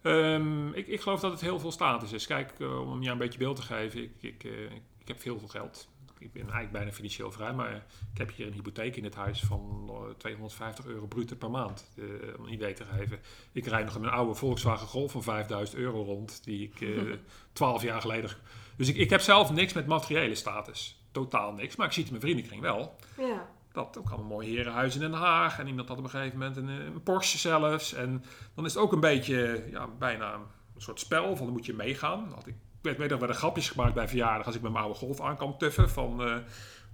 Um, 0.02 0.72
ik, 0.74 0.86
ik 0.86 1.00
geloof 1.00 1.20
dat 1.20 1.30
het 1.30 1.40
heel 1.40 1.58
veel 1.58 1.72
status 1.72 2.12
is. 2.12 2.26
Kijk, 2.26 2.58
uh, 2.58 2.90
om 2.90 3.02
je 3.02 3.10
een 3.10 3.18
beetje 3.18 3.38
beeld 3.38 3.56
te 3.56 3.62
geven, 3.62 4.02
ik, 4.02 4.22
ik, 4.22 4.44
uh, 4.44 4.70
ik 4.98 5.08
heb 5.08 5.20
veel 5.20 5.38
geld. 5.38 5.88
Ik 6.22 6.32
ben 6.32 6.42
eigenlijk 6.42 6.72
bijna 6.72 6.92
financieel 6.92 7.32
vrij, 7.32 7.52
maar 7.52 7.74
ik 8.12 8.18
heb 8.18 8.34
hier 8.34 8.46
een 8.46 8.52
hypotheek 8.52 8.96
in 8.96 9.04
het 9.04 9.14
huis 9.14 9.40
van 9.40 9.90
250 10.18 10.86
euro 10.86 11.06
bruto 11.06 11.36
per 11.36 11.50
maand. 11.50 11.90
Uh, 11.94 12.04
om 12.38 12.44
een 12.44 12.52
idee 12.52 12.72
te 12.72 12.84
geven. 12.84 13.18
Ik 13.52 13.66
rijd 13.66 13.84
nog 13.84 13.94
in 13.94 14.00
mijn 14.00 14.12
oude 14.12 14.34
Volkswagen 14.34 14.86
Golf 14.86 15.12
van 15.12 15.22
5000 15.22 15.78
euro 15.78 16.02
rond, 16.02 16.44
die 16.44 16.62
ik 16.62 16.88
12 17.52 17.82
jaar 17.82 18.00
geleden. 18.00 18.30
Dus 18.76 18.88
ik, 18.88 18.96
ik 18.96 19.10
heb 19.10 19.20
zelf 19.20 19.50
niks 19.50 19.72
met 19.72 19.86
materiële 19.86 20.34
status. 20.34 21.00
Totaal 21.10 21.52
niks. 21.52 21.76
Maar 21.76 21.86
ik 21.86 21.92
zie 21.92 22.02
het 22.04 22.12
in 22.12 22.18
mijn 22.18 22.32
vriendenkring 22.32 22.62
wel. 22.62 22.96
Ja. 23.18 23.48
Dat 23.72 23.98
ook 23.98 24.08
allemaal 24.08 24.26
mooie 24.26 24.48
herenhuis 24.48 24.94
in 24.94 25.00
Den 25.00 25.12
Haag. 25.12 25.58
En 25.58 25.66
iemand 25.66 25.88
had 25.88 25.98
op 25.98 26.04
een 26.04 26.10
gegeven 26.10 26.38
moment 26.38 26.56
een, 26.56 26.68
een, 26.68 27.02
Porsche 27.02 27.38
zelfs. 27.38 27.92
En 27.92 28.24
dan 28.54 28.64
is 28.64 28.74
het 28.74 28.82
ook 28.82 28.92
een 28.92 29.00
beetje, 29.00 29.64
ja, 29.70 29.86
bijna 29.98 30.34
een 30.74 30.80
soort 30.80 31.00
spel 31.00 31.36
van 31.36 31.46
dan 31.46 31.54
moet 31.54 31.66
je 31.66 31.74
meegaan. 31.74 32.32
Had 32.34 32.46
ik, 32.46 32.54
ik 32.82 32.98
weet, 32.98 33.10
nog, 33.10 33.18
werden 33.18 33.36
grapjes 33.36 33.70
gemaakt 33.70 33.94
bij 33.94 34.08
verjaardag 34.08 34.46
als 34.46 34.54
ik 34.54 34.62
met 34.62 34.72
mijn 34.72 34.84
oude 34.84 34.98
golf 34.98 35.20
aan 35.20 35.36
kan 35.36 35.58
tuffen. 35.58 35.90
Van, 35.90 36.28
uh, 36.28 36.36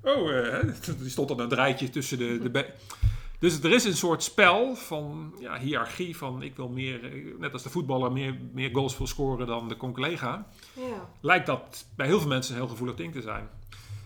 oh, 0.02 0.30
uh, 0.30 0.54
die 1.00 1.10
stond 1.10 1.28
dan 1.28 1.40
een 1.40 1.48
draadje 1.48 1.90
tussen 1.90 2.18
de... 2.18 2.50
de 2.50 2.66
dus 3.38 3.62
er 3.62 3.72
is 3.72 3.84
een 3.84 3.96
soort 3.96 4.22
spel 4.22 4.74
van 4.74 5.34
ja, 5.40 5.58
hiërarchie 5.58 6.16
van 6.16 6.42
ik 6.42 6.56
wil 6.56 6.68
meer, 6.68 7.12
net 7.38 7.52
als 7.52 7.62
de 7.62 7.70
voetballer, 7.70 8.12
meer, 8.12 8.36
meer 8.52 8.70
goals 8.72 8.98
wil 8.98 9.06
scoren 9.06 9.46
dan 9.46 9.68
de 9.68 9.76
collega. 9.76 10.46
Ja. 10.72 11.08
Lijkt 11.20 11.46
dat 11.46 11.86
bij 11.96 12.06
heel 12.06 12.18
veel 12.18 12.28
mensen 12.28 12.54
een 12.54 12.60
heel 12.60 12.70
gevoelig 12.70 12.96
ding 12.96 13.12
te 13.12 13.20
zijn. 13.20 13.48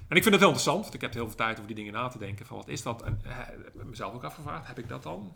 En 0.08 0.16
ik 0.16 0.22
vind 0.22 0.34
het 0.34 0.44
heel 0.44 0.52
interessant, 0.52 0.82
want 0.82 0.94
ik 0.94 1.00
heb 1.00 1.12
heel 1.12 1.26
veel 1.26 1.36
tijd 1.36 1.54
over 1.54 1.66
die 1.66 1.76
dingen 1.76 1.92
na 1.92 2.08
te 2.08 2.18
denken. 2.18 2.46
Van 2.46 2.56
wat 2.56 2.68
is 2.68 2.82
dat? 2.82 3.02
En 3.02 3.20
eh, 3.24 3.36
heb 3.36 3.84
mezelf 3.84 4.14
ook 4.14 4.24
afgevraagd, 4.24 4.66
heb 4.66 4.78
ik 4.78 4.88
dat 4.88 5.02
dan? 5.02 5.32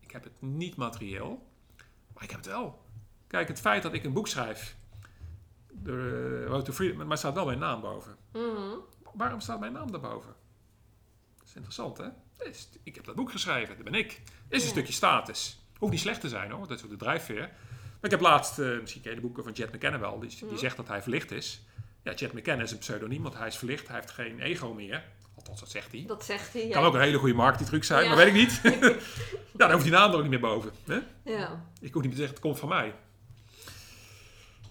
Ik 0.00 0.10
heb 0.10 0.24
het 0.24 0.32
niet 0.38 0.76
materieel, 0.76 1.46
maar 2.14 2.22
ik 2.22 2.30
heb 2.30 2.40
het 2.40 2.48
wel. 2.48 2.78
Kijk, 3.26 3.48
het 3.48 3.60
feit 3.60 3.82
dat 3.82 3.92
ik 3.92 4.04
een 4.04 4.12
boek 4.12 4.28
schrijf, 4.28 4.76
de 5.72 6.44
Road 6.44 6.64
to 6.64 6.72
Freedom, 6.72 7.06
maar 7.06 7.18
staat 7.18 7.34
wel 7.34 7.44
mijn 7.46 7.58
naam 7.58 7.80
boven. 7.80 8.16
Mm 8.32 8.54
-hmm. 8.56 8.78
Waarom 9.14 9.40
staat 9.40 9.60
mijn 9.60 9.72
naam 9.72 9.90
daarboven? 9.90 10.34
Dat 11.38 11.48
is 11.48 11.54
interessant, 11.54 11.98
hè? 11.98 12.08
Is, 12.38 12.68
ik 12.82 12.94
heb 12.94 13.04
dat 13.04 13.14
boek 13.14 13.30
geschreven, 13.30 13.74
dat 13.76 13.84
ben 13.84 13.94
ik. 13.94 14.22
Is 14.48 14.62
een 14.62 14.68
stukje 14.68 14.92
status. 14.92 15.58
Hoeft 15.78 15.92
niet 15.92 16.00
slecht 16.00 16.20
te 16.20 16.28
zijn 16.28 16.50
hoor, 16.50 16.68
dat 16.68 16.78
is 16.78 16.84
ook 16.84 16.90
de 16.90 16.96
drijfveer. 16.96 17.40
Maar 17.40 18.10
ik 18.10 18.10
heb 18.10 18.20
laatst, 18.20 18.58
eh, 18.58 18.80
misschien 18.80 19.02
ken 19.02 19.10
je 19.10 19.16
de 19.16 19.22
boeken 19.22 19.42
van 19.44 19.52
Jet 19.52 19.72
McKenna 19.72 19.98
wel, 19.98 20.18
die, 20.20 20.28
die 20.28 20.44
Mhm. 20.44 20.56
zegt 20.56 20.76
dat 20.76 20.88
hij 20.88 21.02
verlicht 21.02 21.30
is. 21.30 21.62
Ja, 22.02 22.12
Jet 22.14 22.32
McKenna 22.32 22.62
is 22.62 22.70
een 22.70 22.78
pseudoniem, 22.78 23.22
want 23.22 23.36
hij 23.36 23.46
is 23.46 23.56
verlicht, 23.56 23.86
hij 23.88 23.96
heeft 23.96 24.10
geen 24.10 24.40
ego 24.40 24.72
meer. 24.74 25.04
Althans, 25.36 25.60
dat 25.60 25.70
zegt 25.70 25.92
hij. 25.92 26.04
Dat 26.06 26.24
zegt 26.24 26.52
hij. 26.52 26.68
Kan 26.68 26.80
ja. 26.80 26.86
ook 26.86 26.94
een 26.94 27.00
hele 27.00 27.18
goede 27.18 27.34
marketingtruc 27.34 27.84
zijn, 27.84 28.02
Ja. 28.02 28.08
maar 28.08 28.16
weet 28.16 28.26
ik 28.26 28.32
niet. 28.34 28.60
ja, 29.52 29.56
dan 29.56 29.70
hoeft 29.70 29.82
die 29.82 29.92
naam 29.92 30.10
er 30.10 30.16
ook 30.16 30.22
niet 30.22 30.30
meer 30.30 30.40
boven. 30.40 30.72
Hè? 30.86 30.98
Ja. 31.24 31.64
Ik 31.80 31.92
hoef 31.92 32.02
niet 32.02 32.10
te 32.10 32.16
zeggen, 32.16 32.34
het 32.34 32.44
komt 32.44 32.58
van 32.58 32.68
mij. 32.68 32.94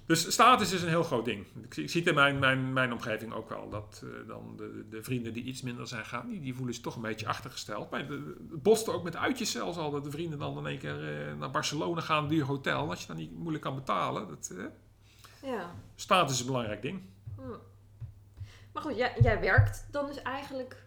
Dus 0.09 0.31
status 0.31 0.71
is 0.71 0.81
een 0.81 0.89
heel 0.89 1.03
groot 1.03 1.25
ding. 1.25 1.45
Ik, 1.63 1.73
zie- 1.73 1.83
ik 1.83 1.89
zie 1.89 1.99
het 1.99 2.09
in 2.09 2.15
mijn, 2.15 2.39
mijn, 2.39 2.73
mijn 2.73 2.91
omgeving 2.91 3.33
ook 3.33 3.49
wel. 3.49 3.69
Dat 3.69 4.03
eh, 4.03 4.27
dan 4.27 4.53
de, 4.57 4.85
de 4.89 5.03
vrienden 5.03 5.33
die 5.33 5.43
iets 5.43 5.61
minder 5.61 5.87
zijn 5.87 6.05
gaan, 6.05 6.29
die, 6.29 6.41
die 6.41 6.55
voelen 6.55 6.73
zich 6.73 6.83
toch 6.83 6.95
een 6.95 7.01
beetje 7.01 7.27
achtergesteld. 7.27 7.89
Maar 7.89 7.99
het 7.99 8.63
botste 8.63 8.91
ook 8.91 9.03
met 9.03 9.15
uitjes 9.15 9.51
zelfs 9.51 9.77
al. 9.77 9.91
Dat 9.91 10.03
de 10.03 10.11
vrienden 10.11 10.39
dan 10.39 10.57
in 10.57 10.65
één 10.65 10.77
keer 10.79 11.27
eh, 11.27 11.35
naar 11.35 11.51
Barcelona 11.51 12.01
gaan, 12.01 12.27
duur 12.27 12.45
hotel. 12.45 12.83
En 12.83 12.89
als 12.89 13.01
je 13.01 13.07
dan 13.07 13.15
niet 13.15 13.37
moeilijk 13.37 13.63
kan 13.63 13.75
betalen. 13.75 14.27
Dat, 14.27 14.53
eh, 14.57 15.51
ja. 15.51 15.75
status 15.95 16.33
is 16.33 16.39
een 16.39 16.45
belangrijk 16.45 16.81
ding. 16.81 17.01
Hm. 17.35 17.41
Maar 18.73 18.83
goed, 18.83 18.97
jij, 18.97 19.13
jij 19.21 19.39
werkt 19.39 19.87
dan 19.91 20.05
dus 20.05 20.21
eigenlijk 20.21 20.83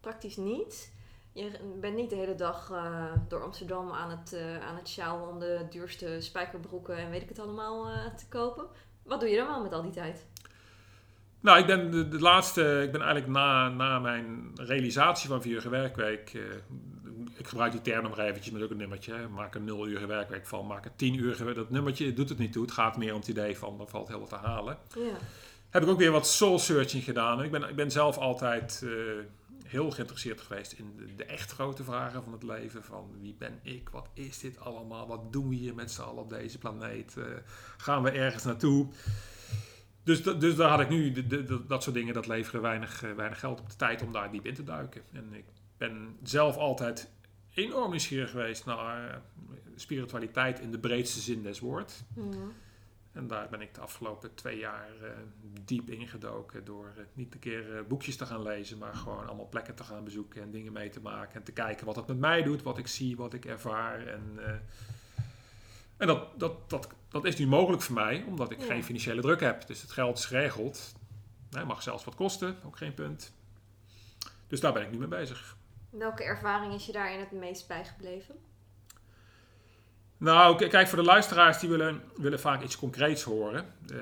praktisch 0.00 0.36
niet. 0.36 0.92
Je 1.32 1.50
bent 1.80 1.96
niet 1.96 2.10
de 2.10 2.16
hele 2.16 2.34
dag 2.34 2.70
eh, 2.70 3.04
door 3.28 3.42
Amsterdam 3.42 3.90
aan 3.90 4.10
het, 4.10 4.32
eh, 4.32 4.66
aan 4.66 4.76
het 4.76 4.88
sjouwen 4.88 5.28
om 5.28 5.38
de 5.38 5.66
duurste 5.70 6.16
spijkerbroeken 6.20 6.96
en 6.96 7.10
weet 7.10 7.22
ik 7.22 7.28
het 7.28 7.38
allemaal 7.38 7.88
eh, 7.88 8.14
te 8.16 8.28
kopen. 8.28 8.64
Wat 9.02 9.20
doe 9.20 9.28
je 9.28 9.36
dan 9.36 9.46
wel 9.46 9.62
met 9.62 9.72
al 9.72 9.82
die 9.82 9.90
tijd? 9.90 10.26
Nou, 11.40 11.58
ik 11.58 11.66
ben 11.66 11.90
de, 11.90 12.08
de 12.08 12.20
laatste, 12.20 12.82
ik 12.84 12.92
ben 12.92 13.00
eigenlijk 13.00 13.32
na, 13.32 13.68
na 13.68 13.98
mijn 13.98 14.50
realisatie 14.54 15.28
van 15.28 15.42
vier 15.42 15.64
uur 15.64 15.70
werkweek, 15.70 16.32
ik 17.36 17.46
gebruik 17.46 17.72
die 17.72 17.80
term 17.80 18.02
nog 18.02 18.16
maar 18.16 18.26
eventjes 18.26 18.52
met 18.52 18.62
ook 18.62 18.70
een 18.70 18.76
nummertje, 18.76 19.14
hè. 19.14 19.28
maak 19.28 19.54
een 19.54 19.64
nul 19.64 19.88
uur 19.88 20.06
werkweek 20.06 20.46
van, 20.46 20.66
maak 20.66 20.84
een 20.84 20.96
tien 20.96 21.14
uur, 21.14 21.54
dat 21.54 21.70
nummertje 21.70 22.12
doet 22.12 22.28
het 22.28 22.38
niet 22.38 22.52
toe, 22.52 22.62
het 22.62 22.72
gaat 22.72 22.96
meer 22.96 23.12
om 23.12 23.18
het 23.18 23.28
idee 23.28 23.58
van, 23.58 23.80
er 23.80 23.88
valt 23.88 24.08
heel 24.08 24.20
wat 24.20 24.28
te 24.28 24.34
halen. 24.34 24.78
Ja. 24.94 25.16
Heb 25.70 25.82
ik 25.82 25.88
ook 25.88 25.98
weer 25.98 26.10
wat 26.10 26.26
soul 26.26 26.58
searching 26.58 27.04
gedaan. 27.04 27.42
Ik 27.42 27.50
ben, 27.50 27.68
ik 27.68 27.76
ben 27.76 27.90
zelf 27.90 28.18
altijd 28.18 28.84
heel 29.70 29.90
geïnteresseerd 29.90 30.40
geweest 30.40 30.72
in 30.72 31.12
de, 31.16 31.24
echt 31.24 31.52
grote 31.52 31.84
vragen 31.84 32.22
van 32.22 32.32
het 32.32 32.42
leven, 32.42 32.84
van 32.84 33.10
wie 33.20 33.34
ben 33.38 33.58
ik, 33.62 33.88
wat 33.88 34.08
is 34.14 34.38
dit 34.38 34.60
allemaal, 34.60 35.06
wat 35.06 35.32
doen 35.32 35.48
we 35.48 35.54
hier 35.54 35.74
met 35.74 35.90
z'n 35.90 36.00
allen 36.02 36.22
op 36.22 36.28
deze 36.30 36.58
planeet, 36.58 37.16
Eh, 37.16 37.24
gaan 37.76 38.02
we 38.02 38.10
ergens 38.10 38.44
naartoe? 38.44 38.88
Dus, 40.02 40.22
dus 40.22 40.56
daar 40.56 40.70
had 40.70 40.80
ik 40.80 40.88
nu, 40.88 41.12
de, 41.12 41.26
de- 41.26 41.66
dat 41.66 41.82
soort 41.82 41.94
dingen, 41.96 42.14
dat 42.14 42.26
leveren 42.26 42.60
weinig, 42.62 43.02
eh, 43.02 43.12
weinig 43.12 43.38
geld 43.38 43.60
op 43.60 43.70
de 43.70 43.76
tijd 43.76 44.02
om 44.02 44.12
daar 44.12 44.30
diep 44.30 44.46
in 44.46 44.54
te 44.54 44.64
duiken. 44.64 45.02
En 45.12 45.32
ik 45.32 45.44
ben 45.76 46.16
zelf 46.22 46.56
altijd 46.56 47.10
enorm 47.54 47.90
nieuwsgierig 47.90 48.30
geweest 48.30 48.64
naar 48.64 49.10
eh, 49.10 49.16
spiritualiteit 49.76 50.60
in 50.60 50.70
de 50.70 50.78
breedste 50.78 51.20
zin 51.20 51.42
des 51.42 51.60
woord. 51.60 52.02
Mhm. 52.14 52.36
En 53.12 53.26
daar 53.26 53.48
ben 53.48 53.60
ik 53.60 53.74
de 53.74 53.80
afgelopen 53.80 54.34
twee 54.34 54.58
jaar 54.58 54.90
eh, 55.02 55.10
diep 55.64 55.90
ingedoken 55.90 56.64
door 56.64 56.92
eh, 56.96 57.02
niet 57.12 57.34
een 57.34 57.40
keer 57.40 57.76
eh, 57.76 57.84
boekjes 57.84 58.16
te 58.16 58.26
gaan 58.26 58.42
lezen, 58.42 58.78
maar 58.78 58.94
gewoon 58.94 59.26
allemaal 59.26 59.48
plekken 59.48 59.74
te 59.74 59.84
gaan 59.84 60.04
bezoeken 60.04 60.42
en 60.42 60.50
dingen 60.50 60.72
mee 60.72 60.88
te 60.88 61.00
maken 61.00 61.34
en 61.34 61.42
te 61.42 61.52
kijken 61.52 61.86
wat 61.86 61.96
het 61.96 62.06
met 62.06 62.18
mij 62.18 62.42
doet, 62.42 62.62
wat 62.62 62.78
ik 62.78 62.86
zie, 62.86 63.16
wat 63.16 63.34
ik 63.34 63.44
ervaar. 63.44 64.06
En, 64.06 64.38
en 65.96 66.06
dat, 66.06 66.40
dat, 66.40 66.70
dat, 66.70 66.88
dat 67.08 67.24
is 67.24 67.36
nu 67.36 67.46
mogelijk 67.46 67.82
voor 67.82 67.94
mij, 67.94 68.24
omdat 68.26 68.50
ik 68.50 68.58
Ja. 68.60 68.66
geen 68.66 68.84
financiële 68.84 69.20
druk 69.20 69.40
heb. 69.40 69.66
Dus 69.66 69.82
het 69.82 69.90
geld 69.90 70.18
is 70.18 70.24
geregeld. 70.24 70.92
Het 71.50 71.66
mag 71.66 71.82
zelfs 71.82 72.04
wat 72.04 72.14
kosten, 72.14 72.56
ook 72.64 72.76
geen 72.76 72.94
punt. 72.94 73.32
Dus 74.46 74.60
daar 74.60 74.72
ben 74.72 74.82
ik 74.82 74.90
nu 74.90 74.98
mee 74.98 75.08
bezig. 75.08 75.56
Welke 75.90 76.22
ervaring 76.24 76.74
is 76.74 76.86
je 76.86 76.92
daarin 76.92 77.20
het 77.20 77.30
meest 77.32 77.68
bijgebleven? 77.68 78.36
Nou, 80.20 80.68
kijk, 80.68 80.88
voor 80.88 80.98
de 80.98 81.04
luisteraars 81.04 81.58
die 81.58 81.68
willen, 81.68 82.02
willen 82.16 82.40
vaak 82.40 82.62
iets 82.62 82.76
concreets 82.76 83.22
horen. 83.22 83.66
Eh, 83.88 83.96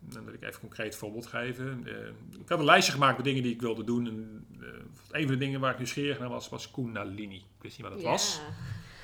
dan 0.00 0.24
wil 0.24 0.34
ik 0.34 0.42
even 0.42 0.54
een 0.54 0.60
concreet 0.60 0.96
voorbeeld 0.96 1.26
geven. 1.26 1.82
Eh, 1.86 2.40
ik 2.40 2.48
had 2.48 2.58
een 2.58 2.64
lijstje 2.64 2.92
gemaakt 2.92 3.16
met 3.16 3.24
dingen 3.24 3.42
die 3.42 3.52
ik 3.52 3.60
wilde 3.60 3.84
doen. 3.84 4.06
En, 4.06 4.46
eh, 4.60 4.68
een 5.10 5.22
van 5.22 5.32
de 5.32 5.36
dingen 5.36 5.60
waar 5.60 5.72
ik 5.72 5.78
nieuwsgierig 5.78 6.18
naar 6.18 6.28
was, 6.28 6.48
was 6.48 6.70
Kundalini. 6.70 7.36
Ik 7.36 7.62
wist 7.62 7.78
niet 7.78 7.86
wat 7.86 7.96
het 7.96 8.06
was. 8.06 8.40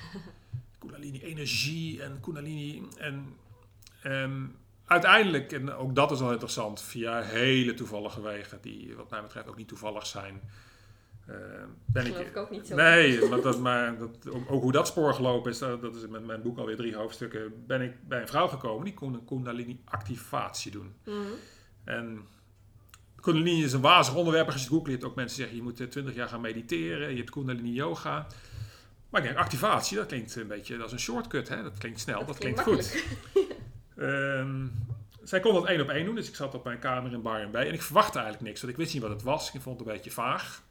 Kundalini 0.79 1.23
energie 1.23 2.03
en 2.03 2.21
Kundalini. 2.21 2.83
En 2.97 3.37
ehm, 4.03 4.47
uiteindelijk, 4.85 5.53
en 5.53 5.73
ook 5.73 5.95
dat 5.95 6.11
is 6.11 6.21
al 6.21 6.33
interessant, 6.33 6.83
via 6.83 7.23
hele 7.23 7.75
toevallige 7.75 8.21
wegen, 8.21 8.59
die 8.61 8.95
wat 8.97 9.11
mij 9.11 9.23
betreft 9.23 9.49
ook 9.49 9.57
niet 9.57 9.69
toevallig 9.69 10.07
zijn. 10.07 10.41
Eh, 11.31 11.63
ben 11.87 12.05
Geloof 12.05 12.21
ik 12.21 12.37
ook 12.37 12.51
niet 12.51 12.67
zo. 12.67 12.75
Nee, 12.75 13.29
maar, 13.29 13.41
dat, 13.41 13.59
maar 13.59 13.99
dat, 13.99 14.31
ook, 14.31 14.49
hoe 14.49 14.73
dat 14.73 14.87
spoor 14.87 15.15
gelopen 15.15 15.51
is, 15.51 15.59
dat, 15.59 15.95
is 15.95 16.07
met 16.07 16.27
mijn 16.27 16.43
boek 16.43 16.59
alweer 16.59 16.77
drie 16.77 16.97
hoofdstukken. 16.97 17.67
Ben 17.67 17.81
ik 17.81 18.09
bij 18.09 18.21
een 18.21 18.29
vrouw 18.29 18.49
gekomen 18.49 18.85
die 18.85 18.95
kon 18.95 19.15
een 19.15 19.25
Kundalini 19.25 19.81
activatie 19.85 20.71
doen. 20.71 20.95
Mhm. 21.05 21.17
En 21.85 22.27
Kundalini 23.21 23.65
is 23.65 23.73
een 23.73 23.81
wazig 23.81 24.15
onderwerp. 24.15 24.47
Als 24.47 24.55
je 24.55 24.61
het 24.61 24.69
googelt, 24.69 25.05
ook 25.05 25.15
mensen 25.15 25.37
zeggen 25.37 25.57
je 25.57 25.63
moet 25.63 25.81
eh, 25.81 25.87
20 25.87 26.15
jaar 26.15 26.29
gaan 26.29 26.41
mediteren. 26.41 27.11
Je 27.11 27.17
hebt 27.17 27.31
Kundalini 27.31 27.73
yoga. 27.73 28.27
Maar 29.11 29.21
ik 29.21 29.27
denk, 29.27 29.39
activatie, 29.39 29.97
dat 29.97 30.07
klinkt 30.07 30.37
een 30.37 30.47
beetje, 30.47 30.77
dat 30.77 30.87
is 30.87 30.93
een 30.93 31.01
shortcut. 31.01 31.49
Hè? 31.49 31.63
Dat 31.63 31.79
klinkt 31.79 32.01
snel, 32.01 32.27
dat, 32.27 32.39
klinkt, 32.39 32.61
goed. 32.61 32.95
Ehm, 33.97 34.67
zij 35.23 35.41
kon 35.41 35.55
dat 35.55 35.67
één 35.67 35.81
op 35.81 35.89
één 35.89 36.05
doen, 36.05 36.15
dus 36.15 36.29
ik 36.29 36.35
zat 36.35 36.55
op 36.55 36.65
mijn 36.65 36.79
kamer 36.79 37.13
in 37.13 37.23
Bar 37.23 37.49
B. 37.49 37.55
En 37.55 37.73
ik 37.73 37.83
verwachtte 37.83 38.19
eigenlijk 38.19 38.47
niks, 38.49 38.61
want 38.61 38.73
ik 38.73 38.79
wist 38.79 38.93
niet 38.93 39.03
wat 39.03 39.11
het 39.11 39.23
was. 39.23 39.53
Ik 39.53 39.61
vond 39.61 39.79
het 39.79 39.89
een 39.89 39.95
beetje 39.95 40.11
vaag. 40.11 40.63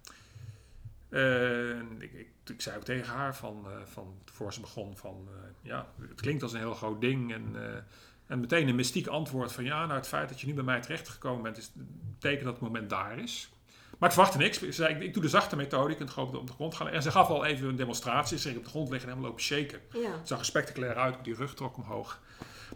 En 1.10 1.96
ik, 2.00 2.14
ik, 2.14 2.28
ik 2.46 2.62
zei 2.62 2.78
ook 2.78 2.84
tegen 2.84 3.14
haar 3.14 3.36
van, 3.36 3.66
eh, 3.66 3.72
van 3.86 4.16
voor 4.26 4.54
ze 4.54 4.60
begon 4.60 4.98
van, 4.98 5.28
eh, 5.28 5.50
ja, 5.62 5.88
het 6.02 6.22
klinkt 6.22 6.44
als 6.44 6.54
een 6.54 6.60
heel 6.60 6.74
groot 6.74 7.02
ding. 7.02 7.34
En, 7.34 7.52
eh, 7.56 7.82
en 8.28 8.40
meteen 8.40 8.68
een 8.68 8.76
mystiek 8.76 9.08
antwoord 9.08 9.52
van, 9.52 9.64
ja, 9.64 9.86
nou 9.86 9.98
het 9.98 10.08
feit 10.08 10.30
dat 10.30 10.42
je 10.42 10.48
nu 10.48 10.54
bij 10.54 10.64
mij 10.64 10.82
terechtgekomen 10.82 11.44
bent, 11.44 11.58
is 11.58 11.72
betekent 12.20 12.44
dat 12.44 12.54
het 12.54 12.64
moment 12.64 12.90
daar 12.90 13.20
is. 13.20 13.50
Maar 13.98 14.10
ik 14.10 14.16
verwachtte 14.16 14.38
niks. 14.38 14.62
Ik, 14.62 14.74
zei, 14.74 14.96
ik, 14.96 15.02
ik 15.02 15.14
doe 15.14 15.22
de 15.22 15.30
zachte 15.30 15.56
methode, 15.56 15.90
je 15.90 15.96
kunt 15.96 16.10
gewoon 16.10 16.36
op 16.36 16.48
de 16.48 16.54
grond 16.54 16.76
gaan. 16.76 16.88
En 16.88 17.02
ze 17.02 17.12
gaf 17.12 17.30
al 17.30 17.46
even 17.46 17.68
een 17.68 17.76
demonstratie. 17.76 18.38
Ze 18.38 18.48
ging 18.48 18.58
op 18.58 18.64
de 18.64 18.70
grond 18.70 18.90
liggen 18.90 19.10
en 19.10 19.16
helemaal 19.16 19.32
lopen 19.32 19.48
shaken. 19.48 19.80
Ja. 19.94 20.12
Het 20.18 20.28
zag 20.28 20.40
er 20.40 20.46
spectaculair 20.46 20.96
uit, 20.96 21.16
die 21.24 21.36
rug 21.36 21.54
trok 21.54 21.78
omhoog. 21.78 22.20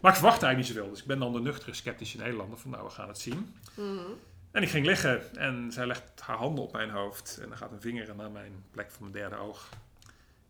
Maar 0.00 0.10
ik 0.10 0.18
verwachtte 0.18 0.46
eigenlijk 0.46 0.56
niet 0.56 0.66
zoveel. 0.66 0.90
Dus 0.90 1.00
ik 1.00 1.06
ben 1.06 1.18
dan 1.18 1.32
de 1.32 1.40
nuchtere, 1.40 1.74
sceptische 1.74 2.16
Nederlander 2.16 2.58
van 2.58 2.70
nou, 2.70 2.84
we 2.84 2.90
gaan 2.90 3.08
het 3.08 3.18
zien. 3.18 3.56
Mhm. 3.74 4.12
En 4.54 4.62
ik 4.62 4.68
ging 4.68 4.86
liggen 4.86 5.36
en 5.36 5.72
zij 5.72 5.86
legt 5.86 6.20
haar 6.20 6.36
handen 6.36 6.64
op 6.64 6.72
mijn 6.72 6.90
hoofd. 6.90 7.38
En 7.42 7.48
dan 7.48 7.56
gaat 7.56 7.72
een 7.72 7.80
vinger 7.80 8.14
naar 8.16 8.30
mijn 8.30 8.64
plek 8.70 8.90
van 8.90 9.00
mijn 9.00 9.12
derde 9.12 9.36
oog. 9.36 9.68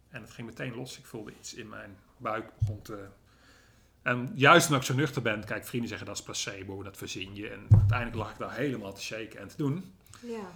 En 0.09 0.23
het 0.23 0.31
ging 0.31 0.47
meteen 0.47 0.75
los. 0.75 0.99
Ik 0.99 1.05
voelde 1.05 1.33
iets 1.39 1.55
in 1.55 1.69
mijn 1.69 1.97
buik 2.17 2.59
begon 2.59 2.83
te... 2.83 3.07
En 4.03 4.31
juist 4.35 4.67
omdat 4.67 4.81
ik 4.81 4.87
zo 4.87 4.95
nuchter 4.95 5.23
ben, 5.23 5.45
kijk, 5.45 5.67
vrienden 5.67 5.89
zeggen 5.89 6.07
dat 6.07 6.17
is 6.17 6.23
placebo, 6.23 6.83
dat 6.83 6.97
verzin 6.97 7.35
je. 7.35 7.49
En 7.49 7.67
uiteindelijk 7.71 8.17
lag 8.17 8.31
ik 8.31 8.39
daar 8.39 8.55
helemaal 8.55 8.93
te 8.93 9.03
shaken 9.03 9.41
en 9.41 9.49
te 9.49 9.57
doen. 9.57 9.95
Ja. 10.21 10.51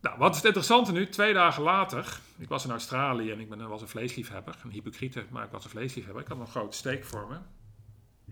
Nou, 0.00 0.18
wat 0.18 0.30
is 0.30 0.36
het 0.36 0.44
interessante 0.44 0.92
nu? 0.92 1.08
Twee 1.08 1.32
dagen 1.32 1.62
later, 1.62 2.20
ik 2.36 2.48
was 2.48 2.64
in 2.64 2.70
Australië 2.70 3.30
en 3.30 3.40
ik 3.40 3.48
ben, 3.48 3.68
was 3.68 3.82
een 3.82 3.88
vleesliefhebber. 3.88 4.56
Een 4.64 4.70
hypocriete, 4.70 5.24
maar 5.30 5.44
ik 5.44 5.50
was 5.50 5.64
een 5.64 5.70
vleesliefhebber. 5.70 6.22
Ik 6.22 6.28
had 6.28 6.38
een 6.38 6.46
grote 6.46 6.76
steek 6.76 7.04
voor 7.04 7.28
me. 7.28 7.36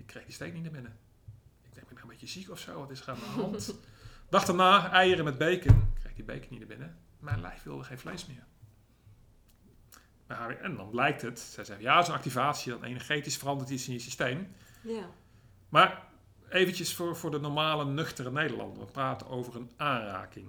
Ik 0.00 0.07
kreeg 0.07 0.24
die 0.24 0.34
steek 0.34 0.53
niet 0.53 0.62
naar 0.62 0.72
binnen. 0.72 0.96
Ik 1.62 1.74
denk, 1.74 1.86
ben 1.86 1.96
ik 1.96 2.03
nou 2.03 2.03
een 2.03 2.09
beetje 2.09 2.40
ziek 2.40 2.50
of 2.50 2.59
zo? 2.59 2.78
Wat 2.78 2.90
is 2.90 3.00
er 3.00 3.09
aan 3.09 3.18
de 3.18 3.40
hand? 3.40 3.74
Dag 4.33 4.45
daarna, 4.45 4.91
eieren 4.91 5.24
met 5.24 5.39
bacon. 5.39 5.76
Ik 5.76 6.01
kreeg 6.01 6.14
die 6.14 6.24
bacon 6.24 6.47
niet 6.51 6.59
naar 6.59 6.68
binnen. 6.68 6.97
Mijn 7.18 7.41
lijf 7.41 7.62
wilde 7.62 7.85
geen 7.85 7.99
vlees 7.99 8.26
meer. 8.26 8.45
En 10.62 10.76
dan 10.76 10.91
blijkt 10.91 11.22
het, 11.22 11.39
zij 11.39 11.64
zegt, 11.64 11.80
ja, 11.80 12.03
zo'n 12.03 12.14
activatie, 12.14 12.72
dat 12.72 12.83
energetisch 12.83 13.37
verandert 13.37 13.70
iets 13.70 13.87
in 13.87 13.93
je 13.93 13.99
systeem. 13.99 14.49
Ja. 14.83 15.11
Maar 15.68 16.03
eventjes 16.49 16.95
voor, 16.95 17.16
voor 17.16 17.30
de 17.30 17.41
normale, 17.41 17.85
nuchtere 17.85 18.30
Nederlander. 18.30 18.78
We 18.78 18.91
praten 18.93 19.28
over 19.28 19.57
een 19.57 19.70
aanraking. 19.76 20.47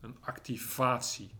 Een 0.00 0.16
activatie. 0.20 1.30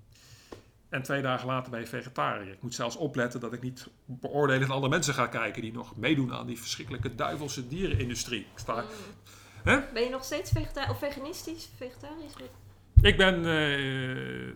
En 0.89 1.03
twee 1.03 1.23
dagen 1.23 1.47
later 1.47 1.71
ben 1.71 1.81
je 1.81 1.87
vegetariër. 1.87 2.53
Ik 2.53 2.63
moet 2.63 2.75
zelfs 2.75 2.97
opletten 2.97 3.41
dat 3.41 3.53
ik 3.53 3.63
niet 3.63 3.89
beoordelend 4.05 4.71
andere 4.71 4.89
mensen 4.89 5.15
ga 5.15 5.27
kijken... 5.27 5.63
die 5.63 5.73
nog 5.73 5.97
meedoen 5.97 6.33
aan 6.33 6.47
die 6.47 6.59
verschrikkelijke 6.59 7.15
duivelse 7.15 7.69
dierenindustrie. 7.69 8.41
Ik, 8.41 8.59
sta, 8.59 8.85
Ben 9.65 10.03
je 10.03 10.09
nog 10.11 10.25
steeds 10.25 10.51
vegetarisch 10.51 10.91
of 10.91 10.99
veganistisch? 10.99 11.69
Vegetarisch? 11.77 12.33
ik, 13.03 13.17
ben, 13.17 13.45
eh, 13.47 14.47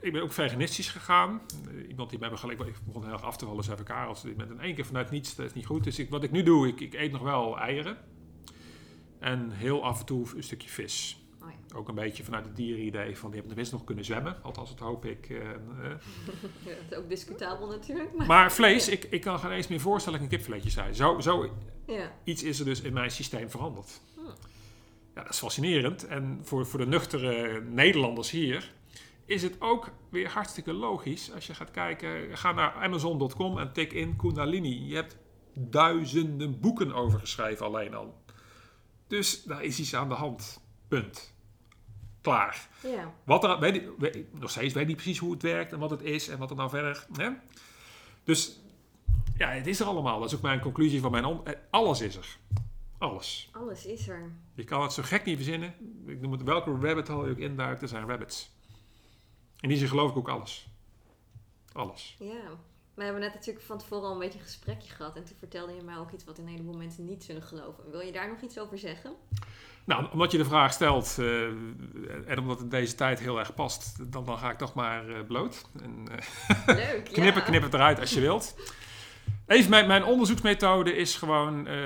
ik 0.00 0.12
ben 0.12 0.22
ook 0.22 0.32
veganistisch 0.32 0.88
gegaan. 0.88 1.40
Eh, 1.68 1.88
iemand 1.88 2.10
die 2.10 2.18
mij 2.18 2.30
begeleid... 2.30 2.60
Ik 2.60 2.74
begon 2.84 3.04
heel 3.04 3.12
erg 3.12 3.22
af 3.22 3.36
te 3.36 3.46
vallen, 3.46 3.64
zei 3.64 3.82
Karels. 3.82 4.22
Met 4.36 4.50
in 4.50 4.60
één 4.60 4.74
keer 4.74 4.86
vanuit 4.86 5.10
niets, 5.10 5.34
dat 5.34 5.46
is 5.46 5.52
niet 5.52 5.66
goed. 5.66 5.84
Dus 5.84 5.98
ik, 5.98 6.10
wat 6.10 6.22
ik 6.22 6.30
nu 6.30 6.42
doe, 6.42 6.68
ik, 6.68 6.80
ik 6.80 6.94
eet 6.94 7.12
nog 7.12 7.22
wel 7.22 7.58
eieren. 7.58 7.96
En 9.18 9.50
heel 9.50 9.84
af 9.84 10.00
en 10.00 10.06
toe 10.06 10.26
een 10.36 10.42
stukje 10.42 10.68
vis. 10.68 11.20
Oh 11.42 11.48
ja. 11.50 11.76
Ook 11.76 11.88
een 11.88 11.94
beetje 11.94 12.24
vanuit 12.24 12.44
het 12.44 12.56
dierenidee 12.56 13.16
van 13.18 13.30
die 13.30 13.38
hebben 13.40 13.48
tenminste 13.48 13.74
nog 13.74 13.84
kunnen 13.84 14.04
zwemmen. 14.04 14.42
Althans, 14.42 14.68
dat 14.70 14.78
hoop 14.78 15.04
ik. 15.04 15.30
eh, 15.30 15.38
ja. 16.66 16.74
Dat 16.88 16.90
is 16.90 16.96
ook 16.96 17.08
discutabel 17.08 17.66
natuurlijk. 17.68 18.16
Maar, 18.16 18.26
Maar 18.26 18.52
vlees, 18.52 18.88
ik, 18.88 19.04
ik 19.04 19.20
kan 19.20 19.38
geen 19.38 19.50
eens 19.50 19.68
meer 19.68 19.80
voorstellen 19.80 20.18
dat 20.18 20.28
ik 20.28 20.32
een 20.32 20.38
kipfiletje 20.38 20.70
zei. 20.70 20.94
Zo, 20.94 21.20
zo 21.20 21.50
ja. 21.86 22.12
iets 22.24 22.42
is 22.42 22.58
er 22.58 22.64
dus 22.64 22.80
in 22.80 22.92
mijn 22.92 23.10
systeem 23.10 23.50
veranderd. 23.50 24.00
Ja, 25.14 25.22
dat 25.22 25.32
is 25.32 25.38
fascinerend. 25.38 26.06
En 26.06 26.40
voor, 26.42 26.66
voor 26.66 26.78
de 26.78 26.86
nuchtere 26.86 27.60
Nederlanders 27.60 28.30
hier 28.30 28.72
is 29.26 29.42
het 29.42 29.56
ook 29.60 29.90
weer 30.08 30.28
hartstikke 30.28 30.72
logisch. 30.72 31.32
Als 31.32 31.46
je 31.46 31.54
gaat 31.54 31.70
kijken, 31.70 32.38
ga 32.38 32.52
naar 32.52 32.72
Amazon.com 32.72 33.58
en 33.58 33.72
tik 33.72 33.92
in 33.92 34.16
Kundalini. 34.16 34.88
Je 34.88 34.94
hebt 34.94 35.16
duizenden 35.54 36.60
boeken 36.60 36.92
over 36.92 37.18
geschreven 37.20 37.66
alleen 37.66 37.94
al. 37.94 38.22
Dus 39.06 39.42
daar 39.42 39.62
is 39.64 39.78
iets 39.78 39.94
aan 39.94 40.08
de 40.08 40.14
hand. 40.14 40.60
Punt. 40.88 41.34
Klaar. 42.20 42.68
ja. 42.82 43.14
Wat 43.24 43.44
er, 43.44 43.58
weet, 43.58 43.82
nog 44.40 44.50
steeds 44.50 44.74
weet 44.74 44.82
ik 44.82 44.88
niet 44.88 44.96
precies 44.96 45.18
hoe 45.18 45.32
het 45.32 45.42
werkt 45.42 45.72
en 45.72 45.78
wat 45.78 45.90
het 45.90 46.02
is 46.02 46.28
en 46.28 46.38
wat 46.38 46.50
er 46.50 46.56
nou 46.56 46.70
verder. 46.70 47.06
Hè? 47.12 47.28
Dus 48.24 48.60
ja, 49.36 49.48
het 49.48 49.66
is 49.66 49.80
er 49.80 49.86
allemaal. 49.86 50.20
Dat 50.20 50.28
is 50.28 50.36
ook 50.36 50.42
mijn 50.42 50.60
conclusie 50.60 51.00
van 51.00 51.10
mijn. 51.10 51.24
eh, 51.24 51.52
alles 51.70 52.00
is 52.00 52.16
er. 52.16 52.38
Alles. 53.02 53.48
Alles 53.52 53.86
is 53.86 54.08
er. 54.08 54.32
Je 54.54 54.64
kan 54.64 54.82
het 54.82 54.92
zo 54.92 55.02
gek 55.02 55.24
niet 55.24 55.36
verzinnen. 55.36 55.74
Ik 56.06 56.20
noem 56.20 56.32
het 56.32 56.42
welke 56.42 56.70
rabbit 56.70 57.08
hole 57.08 57.26
je 57.26 57.32
ook 57.32 57.38
induikt, 57.38 57.82
er 57.82 57.88
zijn 57.88 58.08
rabbits. 58.08 58.50
In 59.60 59.68
die 59.68 59.78
zin 59.78 59.88
geloof 59.88 60.10
ik 60.10 60.16
ook 60.16 60.28
alles. 60.28 60.68
Alles. 61.72 62.16
Ja. 62.18 62.58
We 62.94 63.02
hebben 63.02 63.20
net 63.20 63.34
natuurlijk 63.34 63.64
van 63.64 63.78
tevoren 63.78 64.06
al 64.06 64.12
een 64.12 64.18
beetje 64.18 64.38
een 64.38 64.44
gesprekje 64.44 64.92
gehad. 64.92 65.16
En 65.16 65.24
toen 65.24 65.36
vertelde 65.38 65.74
je 65.74 65.82
mij 65.82 65.96
ook 65.96 66.12
iets 66.12 66.24
wat 66.24 66.38
een 66.38 66.46
heleboel 66.46 66.76
mensen 66.76 67.04
niet 67.04 67.24
zullen 67.24 67.42
geloven. 67.42 67.90
Wil 67.90 68.00
je 68.00 68.12
daar 68.12 68.28
nog 68.28 68.40
iets 68.40 68.58
over 68.58 68.78
zeggen? 68.78 69.12
Nou, 69.84 70.06
omdat 70.12 70.32
je 70.32 70.38
de 70.38 70.44
vraag 70.44 70.72
stelt 70.72 71.16
eh, 71.18 71.46
en 72.26 72.38
omdat 72.38 72.58
het 72.58 72.70
deze 72.70 72.94
tijd 72.94 73.20
heel 73.20 73.38
erg 73.38 73.54
past, 73.54 74.12
dan, 74.12 74.24
dan 74.24 74.38
ga 74.38 74.50
ik 74.50 74.58
toch 74.58 74.74
maar 74.74 75.08
eh, 75.08 75.24
bloot. 75.26 75.64
En, 75.82 76.08
eh, 76.08 76.76
Leuk. 76.76 77.04
Knippen, 77.12 77.42
ja. 77.42 77.48
knip 77.48 77.62
het 77.62 77.74
eruit 77.74 78.00
als 78.00 78.14
je 78.14 78.20
wilt. 78.20 78.54
Even, 79.46 79.70
mijn, 79.70 79.86
mijn 79.86 80.04
onderzoeksmethode 80.04 80.96
is 80.96 81.16
gewoon 81.16 81.66
eh, 81.66 81.80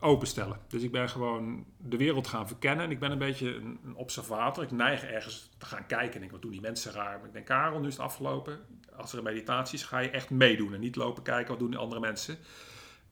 openstellen. 0.00 0.58
Dus 0.68 0.82
ik 0.82 0.92
ben 0.92 1.08
gewoon 1.08 1.64
de 1.76 1.96
wereld 1.96 2.26
gaan 2.26 2.46
verkennen. 2.46 2.84
En 2.84 2.90
ik 2.90 2.98
ben 2.98 3.10
een 3.10 3.18
beetje 3.18 3.54
een, 3.54 3.78
een 3.84 3.94
observator. 3.94 4.64
Ik 4.64 4.70
neig 4.70 5.04
ergens 5.04 5.50
te 5.58 5.66
gaan 5.66 5.86
kijken. 5.86 6.06
En 6.06 6.14
ik 6.14 6.20
denk, 6.20 6.30
wat 6.30 6.42
doen 6.42 6.50
die 6.50 6.60
mensen 6.60 6.92
raar? 6.92 7.18
Maar 7.18 7.26
ik 7.26 7.32
denk, 7.32 7.46
Karel, 7.46 7.80
nu 7.80 7.86
is 7.86 7.96
het 7.96 8.02
afgelopen. 8.02 8.58
Als 8.96 9.12
er 9.12 9.18
een 9.18 9.24
meditatie 9.24 9.78
is, 9.78 9.84
ga 9.84 9.98
je 9.98 10.10
echt 10.10 10.30
meedoen. 10.30 10.74
En 10.74 10.80
niet 10.80 10.96
lopen 10.96 11.22
kijken, 11.22 11.48
wat 11.48 11.58
doen 11.58 11.70
die 11.70 11.78
andere 11.78 12.00
mensen? 12.00 12.38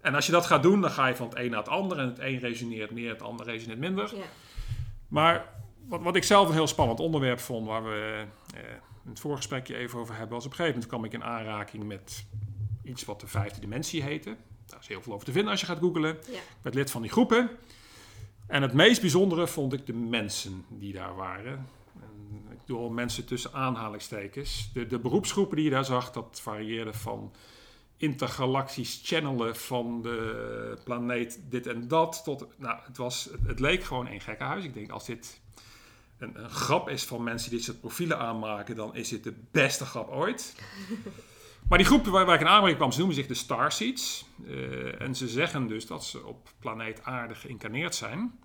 En 0.01 0.15
als 0.15 0.27
je 0.27 0.33
dat 0.33 0.47
gaat 0.47 0.63
doen, 0.63 0.81
dan 0.81 0.91
ga 0.91 1.07
je 1.07 1.17
van 1.17 1.29
het 1.29 1.39
een 1.39 1.51
naar 1.51 1.59
het 1.59 1.69
ander. 1.69 1.99
En 1.99 2.07
het 2.07 2.19
een 2.19 2.39
resoneert 2.39 2.91
meer, 2.91 3.11
het 3.11 3.23
ander 3.23 3.47
resoneert 3.47 3.79
minder. 3.79 4.17
Ja. 4.17 4.23
Maar 5.09 5.49
wat, 5.89 6.03
wat 6.03 6.17
ik 6.17 6.25
zelf 6.25 6.49
een 6.49 6.55
heel 6.55 6.67
spannend 6.67 7.01
onderwerp 7.01 7.41
vond, 7.41 7.67
waar 7.67 7.85
we 7.85 8.25
eh, 8.55 8.61
in 9.05 9.11
het 9.11 9.21
voorgesprekje 9.21 9.77
even 9.77 9.99
over 9.99 10.15
hebben, 10.17 10.35
was 10.35 10.45
op 10.45 10.51
een 10.51 10.57
gegeven 10.57 10.81
moment 10.81 10.93
kwam 10.93 11.05
ik 11.05 11.13
in 11.13 11.25
aanraking 11.25 11.85
met 11.85 12.27
iets 12.85 13.05
wat 13.05 13.21
de 13.21 13.27
vijfde 13.27 13.61
dimensie 13.61 14.03
heette. 14.03 14.37
Daar 14.67 14.81
is 14.81 14.89
heel 14.89 15.03
veel 15.03 15.13
over 15.13 15.27
te 15.27 15.33
vinden 15.33 15.51
als 15.51 15.61
je 15.61 15.67
gaat 15.67 15.79
googlen. 15.79 16.19
Ja. 16.31 16.37
Ik 16.37 16.63
werd 16.63 16.75
lid 16.75 16.91
van 16.91 17.03
die 17.03 17.11
groepen. 17.11 17.51
En 18.47 18.63
het 18.63 18.73
meest 18.73 19.01
bijzondere 19.01 19.47
vond 19.47 19.73
ik 19.73 19.87
de 19.87 19.93
mensen 19.93 20.65
die 20.69 20.93
daar 20.93 21.15
waren. 21.15 21.69
En 22.01 22.47
ik 22.51 22.59
doe 22.65 22.79
al 22.79 22.91
mensen 22.91 23.25
tussen 23.25 23.53
aanhalingstekens. 23.53 24.71
De, 24.73 24.87
de 24.87 24.99
beroepsgroepen 24.99 25.57
die 25.57 25.65
je 25.65 25.71
daar 25.71 25.85
zag, 25.85 26.13
dat 26.13 26.41
varieerde 26.43 26.93
van 26.93 27.33
intergalactisch 27.97 29.01
channelen 29.05 29.57
van 29.57 30.03
de 30.03 30.79
planeet 30.85 31.41
dit 31.49 31.67
en 31.67 31.89
dat. 31.89 32.21
Tot, 32.25 32.47
nou, 32.57 32.79
het, 32.87 32.97
was, 32.97 33.25
het, 33.25 33.41
het 33.47 33.61
leek 33.61 33.85
gewoon 33.85 34.07
een 34.07 34.21
gekkenhuis. 34.21 34.65
Ik 34.65 34.75
denk, 34.75 34.91
als 34.91 35.05
dit 35.07 35.41
een, 36.19 36.43
een 36.43 36.51
grap 36.51 36.89
is 36.89 37.05
van 37.05 37.23
mensen 37.23 37.49
die 37.49 37.59
dit 37.59 37.67
soort 37.67 37.81
profielen 37.81 38.19
aanmaken, 38.19 38.77
dan 38.77 38.95
is 38.95 39.09
dit 39.09 39.25
de 39.25 39.35
beste 39.51 39.85
grap 39.85 40.09
ooit. 40.09 40.55
Maar 41.69 41.79
die 41.79 41.87
groep 41.87 42.07
waar, 42.07 42.35
ik 42.35 42.41
in 42.41 42.47
aanraking 42.47 42.77
kwam, 42.77 42.93
ze 42.93 42.99
noemen 42.99 43.17
zich 43.17 43.27
de 43.27 43.35
Starseeds. 43.35 44.25
Eh, 44.47 45.01
en 45.01 45.15
ze 45.15 45.29
zeggen 45.29 45.67
dus 45.67 45.87
dat 45.87 46.05
ze 46.05 46.27
op 46.27 46.51
planeet 46.59 47.03
Aarde 47.03 47.35
geïncarneerd 47.35 47.95
zijn. 47.95 48.39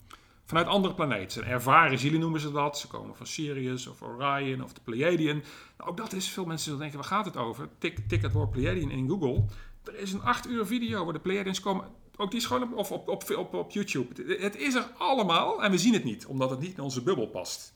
Vanuit 0.45 0.67
andere 0.67 0.93
planeten. 0.93 1.43
En 1.43 1.49
ervaren 1.49 1.99
zielen 1.99 2.19
noemen 2.19 2.39
ze 2.39 2.51
dat. 2.51 2.79
Ze 2.79 2.87
komen 2.87 3.15
van 3.15 3.27
Sirius 3.27 3.87
of 3.87 4.01
Orion 4.01 4.63
of 4.63 4.73
de 4.73 4.81
Pleiadian. 4.83 5.43
Nou, 5.77 5.89
ook 5.89 5.97
dat 5.97 6.13
is, 6.13 6.29
veel 6.29 6.45
mensen 6.45 6.63
zullen 6.63 6.79
denken, 6.79 6.97
waar 6.99 7.07
gaat 7.07 7.25
het 7.25 7.37
over? 7.37 7.69
Tik, 7.77 7.99
tik 8.07 8.21
het 8.21 8.31
woord 8.31 8.51
Pleiadian 8.51 8.91
in 8.91 9.09
Google. 9.09 9.45
Er 9.83 9.95
is 9.95 10.13
een 10.13 10.23
acht 10.23 10.47
uur 10.47 10.65
video 10.65 11.03
waar 11.03 11.13
de 11.13 11.19
Pleiadians 11.19 11.59
komen. 11.59 11.85
Ook 12.17 12.31
die 12.31 12.39
is 12.39 12.45
gewoon 12.45 12.73
op, 12.73 12.91
op, 12.91 13.07
op, 13.07 13.37
op, 13.37 13.53
op 13.53 13.71
YouTube. 13.71 14.37
Het 14.39 14.57
is 14.57 14.75
er 14.75 14.87
allemaal 14.97 15.63
en 15.63 15.71
we 15.71 15.77
zien 15.77 15.93
het 15.93 16.03
niet, 16.03 16.25
omdat 16.25 16.49
het 16.49 16.59
niet 16.59 16.77
in 16.77 16.83
onze 16.83 17.03
bubbel 17.03 17.27
past. 17.27 17.73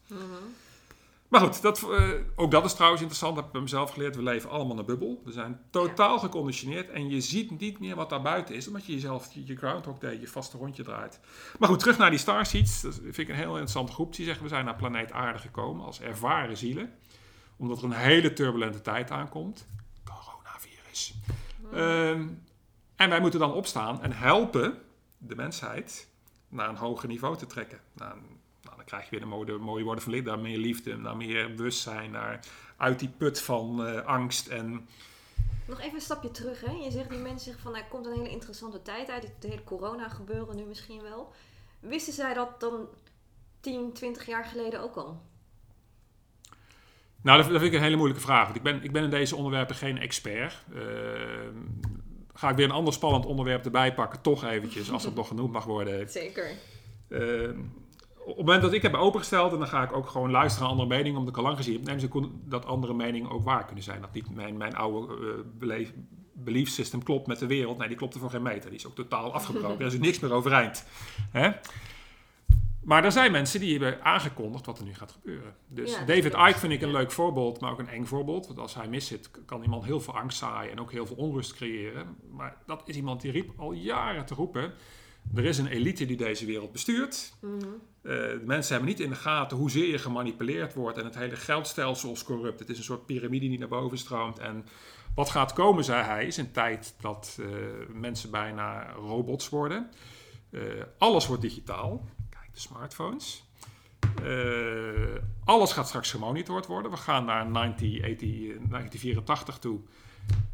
Maar 1.34 1.42
goed, 1.42 1.62
dat, 1.62 1.90
eh, 1.90 2.10
ook 2.36 2.52
dat 2.52 2.66
is 2.66 2.74
trouwens 2.74 3.02
interessant. 3.02 3.36
Dat 3.36 3.44
heb 3.44 3.54
ik 3.54 3.60
bij 3.60 3.62
mezelf 3.62 3.92
geleerd. 3.92 4.16
We 4.16 4.24
leven 4.24 4.50
allemaal 4.50 4.74
in 4.74 4.80
een 4.80 4.86
bubbel. 4.86 5.22
We 5.26 5.32
zijn 5.32 5.60
totaal 5.70 6.20
geconditioneerd. 6.20 6.90
En 6.90 7.10
je 7.10 7.22
ziet 7.22 7.60
niet 7.60 7.80
meer 7.80 7.96
wat 7.96 8.10
daar 8.10 8.22
buiten 8.22 8.56
is. 8.56 8.68
Omdat 8.68 8.86
je 8.86 8.94
jezelf 8.94 9.30
je, 9.32 9.56
groundhog 9.56 9.98
day, 9.98 10.20
je 10.20 10.28
vaste 10.28 10.58
rondje 10.58 10.84
draait. 10.84 11.20
Maar 11.60 11.70
goed, 11.70 11.80
terug 11.80 11.98
naar 11.98 12.10
die 12.10 12.20
Starseeds. 12.20 12.82
Dat 12.82 13.00
vind 13.02 13.18
ik 13.18 13.30
een 13.30 13.36
heel 13.36 13.52
interessante 13.52 13.92
groep. 13.92 14.16
Die 14.16 14.26
zeggen 14.26 14.44
we 14.44 14.50
zijn 14.50 14.66
naar 14.66 14.76
planeet 14.76 15.12
aarde 15.12 15.40
gekomen 15.40 15.86
als 15.86 16.02
ervaren 16.02 16.58
zielen. 16.58 16.94
Omdat 17.58 17.78
er 17.78 17.84
een 17.84 17.92
hele 17.92 18.34
turbulente 18.34 18.82
tijd 18.82 19.12
aankomt. 19.12 19.68
Coronavirus. 20.04 21.14
Ehm, 21.72 22.28
en 22.96 23.10
wij 23.10 23.20
moeten 23.20 23.40
dan 23.40 23.54
opstaan 23.54 24.02
en 24.02 24.12
helpen 24.12 24.78
de 25.18 25.36
mensheid 25.36 26.10
naar 26.50 26.70
een 26.70 26.76
hoger 26.76 27.08
niveau 27.08 27.38
te 27.38 27.46
trekken. 27.46 27.80
Naar 27.94 28.12
een 28.12 28.33
dan 28.84 29.00
krijg 29.00 29.04
je 29.04 29.10
weer 29.10 29.20
de 29.20 29.26
mooie, 29.26 29.58
mooie 29.58 29.84
woorden 29.84 30.04
van 30.04 30.12
licht. 30.12 30.26
Naar 30.26 30.40
meer 30.40 30.58
liefde, 30.58 30.98
naar 30.98 31.18
meer 31.18 31.56
bewustzijn, 31.56 32.12
naar 32.12 32.40
uit 32.78 33.00
die 33.00 33.10
put 33.18 33.42
van 33.42 33.88
uh, 33.88 34.06
angst 34.06 34.48
en... 34.48 34.88
Nog 35.68 35.80
even 35.80 35.96
een 35.96 36.02
stapje 36.02 36.32
terug. 36.32 36.62
Hè? 36.62 36.72
Je 36.72 36.92
zegt 36.92 37.10
die 37.10 37.20
mensen 37.20 37.40
zeggen 37.40 37.64
van, 37.64 37.76
er 37.76 37.86
komt 37.90 38.06
een 38.06 38.14
hele 38.14 38.30
interessante 38.30 38.82
tijd 38.82 39.10
uit. 39.10 39.24
Het 39.24 39.52
hele 39.52 39.64
corona 39.64 40.10
gebeuren 40.10 40.56
nu 40.56 40.64
misschien 40.64 41.02
wel. 41.02 41.34
Wisten 41.80 42.14
zij 42.14 42.34
dat 42.34 42.60
dan 42.60 42.88
10, 43.60 43.94
20 43.94 44.26
jaar 44.26 44.46
geleden 44.46 44.82
ook 44.82 44.96
al? 44.96 45.22
Nou, 47.22 47.38
dat, 47.38 47.48
vind 47.48 47.62
ik 47.62 47.74
een 47.74 47.82
hele 47.82 47.96
moeilijke 47.96 48.24
vraag. 48.24 48.44
Want 48.44 48.56
ik 48.56 48.64
ben, 48.64 48.84
ik 48.84 48.92
ben 48.92 49.04
in 49.04 49.10
deze 49.10 49.36
onderwerpen 49.36 49.76
geen 49.76 49.98
expert. 49.98 50.66
Uh, 50.74 50.82
ga 52.34 52.50
ik 52.50 52.56
weer 52.56 52.66
een 52.66 52.72
ander 52.72 52.94
spannend 52.94 53.26
onderwerp 53.26 53.66
erbij 53.66 53.94
pakken, 53.94 54.22
toch 54.22 54.44
eventjes, 54.44 54.92
als 54.92 55.04
dat 55.04 55.16
nog 55.22 55.28
genoemd 55.28 55.52
mag 55.52 55.66
worden. 55.66 56.10
Zeker. 56.10 56.52
Uh, 57.10 57.50
op 58.26 58.38
het 58.38 58.46
moment 58.46 58.62
dat 58.62 58.74
ik 58.74 58.82
heb 58.82 58.94
opengesteld, 58.94 59.52
en 59.54 59.60
dan 59.60 59.68
ga 59.68 59.84
ik 59.84 59.96
ook 59.96 60.08
gewoon 60.08 60.32
luisteren 60.32 60.68
naar 60.68 60.78
andere 60.78 60.98
meningen, 60.98 61.18
omdat 61.18 61.34
ik 61.34 61.40
al 61.40 61.46
lang 61.46 61.58
gezien 61.58 61.74
heb, 61.74 61.86
neem 61.86 62.00
ze 62.00 62.30
dat 62.46 62.66
andere 62.66 62.94
meningen 62.94 63.30
ook 63.30 63.44
waar 63.44 63.66
kunnen 63.66 63.84
zijn. 63.84 64.02
Dat 64.02 64.14
niet 64.14 64.36
mijn, 64.36 64.58
mijn 64.58 64.76
oude 64.76 65.44
uh, 65.62 65.88
belief 66.34 66.70
system 66.70 67.04
klopt 67.04 67.28
met 67.28 67.40
de 67.40 67.48
wereld. 67.48 67.78
Nee, 67.78 67.88
die 67.88 67.98
klopt 67.98 68.14
er 68.14 68.20
voor 68.20 68.30
geen 68.30 68.42
meter. 68.42 68.70
Die 68.70 68.80
is 68.80 68.88
ook 68.88 68.96
totaal 68.96 69.34
afgebroken. 69.34 69.80
er 69.80 69.94
is 69.94 70.00
niks 70.00 70.20
meer 70.20 70.34
overeind. 70.34 70.86
Hè? 71.32 71.52
Maar 72.84 73.04
er 73.04 73.12
zijn 73.12 73.32
mensen 73.32 73.60
die 73.60 73.72
hebben 73.72 74.04
aangekondigd 74.04 74.66
wat 74.66 74.80
er 74.80 74.86
nu 74.86 74.94
gaat 74.94 75.12
gebeuren. 75.12 75.56
Dus 75.68 75.98
David 76.06 76.34
Icke 76.34 76.60
vind 76.60 76.74
ik 76.74 76.82
een 76.82 76.92
leuk 76.92 77.12
voorbeeld, 77.12 77.60
maar 77.60 77.72
ook 77.72 77.80
een 77.80 77.90
eng 77.90 78.06
voorbeeld. 78.06 78.48
Want 78.48 78.60
als 78.60 78.76
hij 78.76 78.88
miszit, 78.88 79.32
kan 79.46 79.62
iemand 79.62 79.84
heel 79.84 80.00
veel 80.00 80.18
angst 80.18 80.38
zaaien 80.38 80.72
en 80.72 80.80
ook 80.80 80.92
heel 80.92 81.06
veel 81.06 81.16
onrust 81.16 81.54
creëren. 81.54 82.18
Maar 82.32 82.58
dat 82.66 82.82
is 82.86 82.96
iemand 82.96 83.22
die 83.22 83.32
riep 83.32 83.52
al 83.58 83.72
jaren 83.72 84.26
te 84.26 84.34
roepen. 84.34 84.74
Er 85.36 85.46
is 85.46 85.58
een 85.58 85.68
elite 85.68 86.06
die 86.06 86.18
deze 86.18 86.46
wereld 86.46 86.72
bestuurt. 86.72 87.34
Mm 87.42 87.82
de 88.04 88.42
mensen 88.46 88.74
hebben 88.74 88.90
niet 88.90 89.00
in 89.00 89.10
de 89.10 89.16
gaten 89.16 89.58
hoezeer 89.58 89.88
je 89.88 89.98
gemanipuleerd 89.98 90.74
wordt 90.74 90.98
en 90.98 91.06
het 91.06 91.16
hele 91.16 91.36
geldstelsel 91.36 92.12
is 92.12 92.24
corrupt. 92.24 92.60
Het 92.60 92.70
is 92.70 92.78
een 92.78 92.84
soort 92.84 93.06
piramide 93.06 93.48
die 93.48 93.60
naar 93.60 93.68
boven 93.68 93.98
stroomt. 93.98 94.40
En 94.40 94.66
wat 95.16 95.30
gaat 95.30 95.54
komen, 95.54 95.84
zei 95.84 96.04
hij, 96.04 96.26
is 96.26 96.38
een 96.38 96.52
tijd 96.52 96.96
dat 97.02 97.38
uh, 97.40 97.48
mensen 97.94 98.32
bijna 98.32 98.92
robots 98.92 99.50
worden. 99.50 99.90
Uh, 100.50 100.62
alles 100.98 101.28
wordt 101.28 101.42
digitaal. 101.42 102.06
Kijk, 102.30 102.54
de 102.54 102.60
smartphones. 102.60 103.44
Alles 105.44 105.72
gaat 105.72 105.88
straks 105.88 106.12
gemonitord 106.12 106.66
worden. 106.66 106.92
We 106.92 106.98
gaan 106.98 107.26
naar 107.26 107.52
1980, 107.54 108.30
1984 108.70 109.60
toe. 109.60 109.80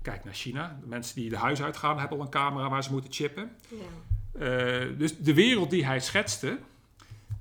Kijk 0.02 0.24
naar 0.24 0.34
China. 0.34 0.78
De 0.82 0.88
mensen 0.88 1.16
die 1.16 1.30
de 1.30 1.38
huis 1.38 1.62
uitgaan 1.62 2.00
hebben 2.00 2.18
al 2.18 2.24
een 2.24 2.32
camera 2.32 2.70
waar 2.70 2.84
ze 2.84 2.92
moeten 2.92 3.14
chippen. 3.14 3.52
Ja. 3.70 4.18
Dus 4.98 5.18
de 5.18 5.34
wereld 5.34 5.70
die 5.70 5.86
hij 5.86 6.00
schetste, 6.00 6.58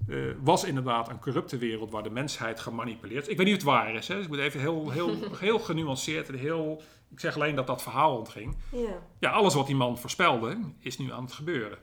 uh, 0.08 0.34
was 0.42 0.64
inderdaad 0.64 1.08
een 1.08 1.18
corrupte 1.18 1.58
wereld 1.58 1.90
waar 1.90 2.02
de 2.02 2.10
mensheid 2.10 2.60
gemanipuleerd 2.60 3.28
Ik 3.28 3.36
weet 3.36 3.46
niet 3.46 3.56
of 3.56 3.62
het 3.62 3.70
waar 3.70 3.94
is. 3.94 4.08
Hè? 4.08 4.14
Dus 4.14 4.24
ik 4.24 4.30
moet 4.30 4.38
even 4.38 4.60
heel, 4.60 4.90
heel, 4.90 5.16
heel 5.38 5.58
genuanceerd 5.58 6.28
en 6.28 6.34
heel... 6.34 6.82
Ik 7.10 7.20
zeg 7.20 7.34
alleen 7.34 7.54
dat 7.54 7.66
dat 7.66 7.82
verhaal 7.82 8.16
ontging. 8.16 8.56
Ja. 8.68 9.02
ja, 9.18 9.30
alles 9.30 9.54
wat 9.54 9.66
die 9.66 9.76
man 9.76 9.98
voorspelde 9.98 10.58
is 10.78 10.98
nu 10.98 11.12
aan 11.12 11.24
het 11.24 11.32
gebeuren. 11.32 11.78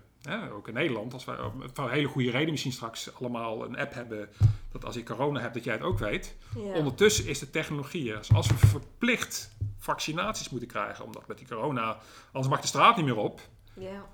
Ook 0.53 0.67
in 0.67 0.73
Nederland, 0.73 1.13
als 1.13 1.25
wij 1.25 1.35
voor 1.73 1.83
een 1.83 1.91
hele 1.91 2.07
goede 2.07 2.31
reden 2.31 2.51
misschien 2.51 2.71
straks 2.71 3.15
allemaal 3.19 3.65
een 3.65 3.77
app 3.77 3.93
hebben... 3.93 4.29
dat 4.71 4.85
als 4.85 4.95
ik 4.95 5.05
corona 5.05 5.39
heb, 5.39 5.53
dat 5.53 5.63
jij 5.63 5.73
het 5.73 5.83
ook 5.83 5.99
weet. 5.99 6.35
Ja. 6.55 6.73
Ondertussen 6.73 7.27
is 7.27 7.39
de 7.39 7.49
technologie 7.49 8.11
er. 8.11 8.17
Dus 8.17 8.33
als 8.33 8.47
we 8.47 8.57
verplicht 8.57 9.55
vaccinaties 9.77 10.49
moeten 10.49 10.67
krijgen... 10.67 11.05
omdat 11.05 11.27
met 11.27 11.37
die 11.37 11.47
corona, 11.47 11.97
anders 12.25 12.47
mag 12.47 12.61
de 12.61 12.67
straat 12.67 12.95
niet 12.95 13.05
meer 13.05 13.17
op... 13.17 13.41
Ja, 13.73 14.05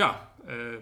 ja 0.00 0.32
uh, 0.48 0.76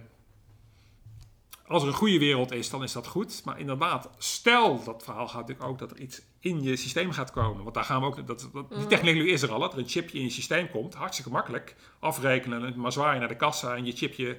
als 1.69 1.83
er 1.83 1.89
een 1.89 1.95
goede 1.95 2.19
wereld 2.19 2.53
is, 2.53 2.71
dan 2.71 2.83
is 2.83 2.93
dat 2.93 3.07
goed. 3.07 3.43
Maar 3.45 3.59
inderdaad, 3.59 4.09
stel 4.19 4.85
dat 4.85 5.03
verhaal 5.05 5.29
gaat 5.29 5.41
natuurlijk 5.41 5.69
ook 5.69 5.79
dat 5.79 5.91
er 5.91 5.99
iets 5.99 6.23
in 6.41 6.63
je 6.63 6.77
systeem 6.77 7.13
gaat 7.13 7.31
komen. 7.31 7.63
Want 7.63 7.75
daar 7.75 7.85
gaan 7.85 8.01
we 8.01 8.07
ook. 8.07 8.27
Dat, 8.27 8.27
dat, 8.27 8.71
die 8.71 8.79
mm. 8.79 8.89
technologie 8.89 9.33
is 9.33 9.43
er 9.43 9.53
al. 9.53 9.59
Dat 9.59 9.73
er 9.73 9.79
een 9.79 9.89
chipje 9.89 10.19
in 10.19 10.25
je 10.25 10.31
systeem 10.31 10.71
komt. 10.71 10.95
Hartstikke 10.95 11.31
makkelijk. 11.31 11.77
Afrekenen, 11.99 12.81
maar 12.81 12.93
zwaaien 12.93 13.21
naar 13.21 13.29
de 13.29 13.37
kassa 13.37 13.77
en 13.77 13.85
je 13.85 13.93
chipje. 13.93 14.39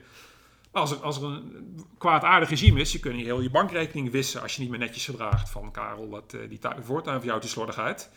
Als 0.71 0.91
er, 0.91 0.97
als 0.97 1.17
er 1.17 1.23
een 1.23 1.85
kwaadaardig 1.97 2.49
regime 2.49 2.79
is, 2.79 2.91
je 2.91 2.99
kunt 2.99 3.17
je 3.19 3.23
heel 3.23 3.41
je 3.41 3.49
bankrekening 3.49 4.11
wissen 4.11 4.41
als 4.41 4.55
je 4.55 4.61
niet 4.61 4.69
meer 4.69 4.79
netjes 4.79 5.05
gedraagt. 5.05 5.49
Van 5.49 5.71
Karel, 5.71 6.09
dat, 6.09 6.33
uh, 6.33 6.49
die 6.49 6.59
voortuin 6.81 7.17
van 7.17 7.27
jou 7.27 7.41
te 7.41 7.47
slordigheid. 7.47 8.09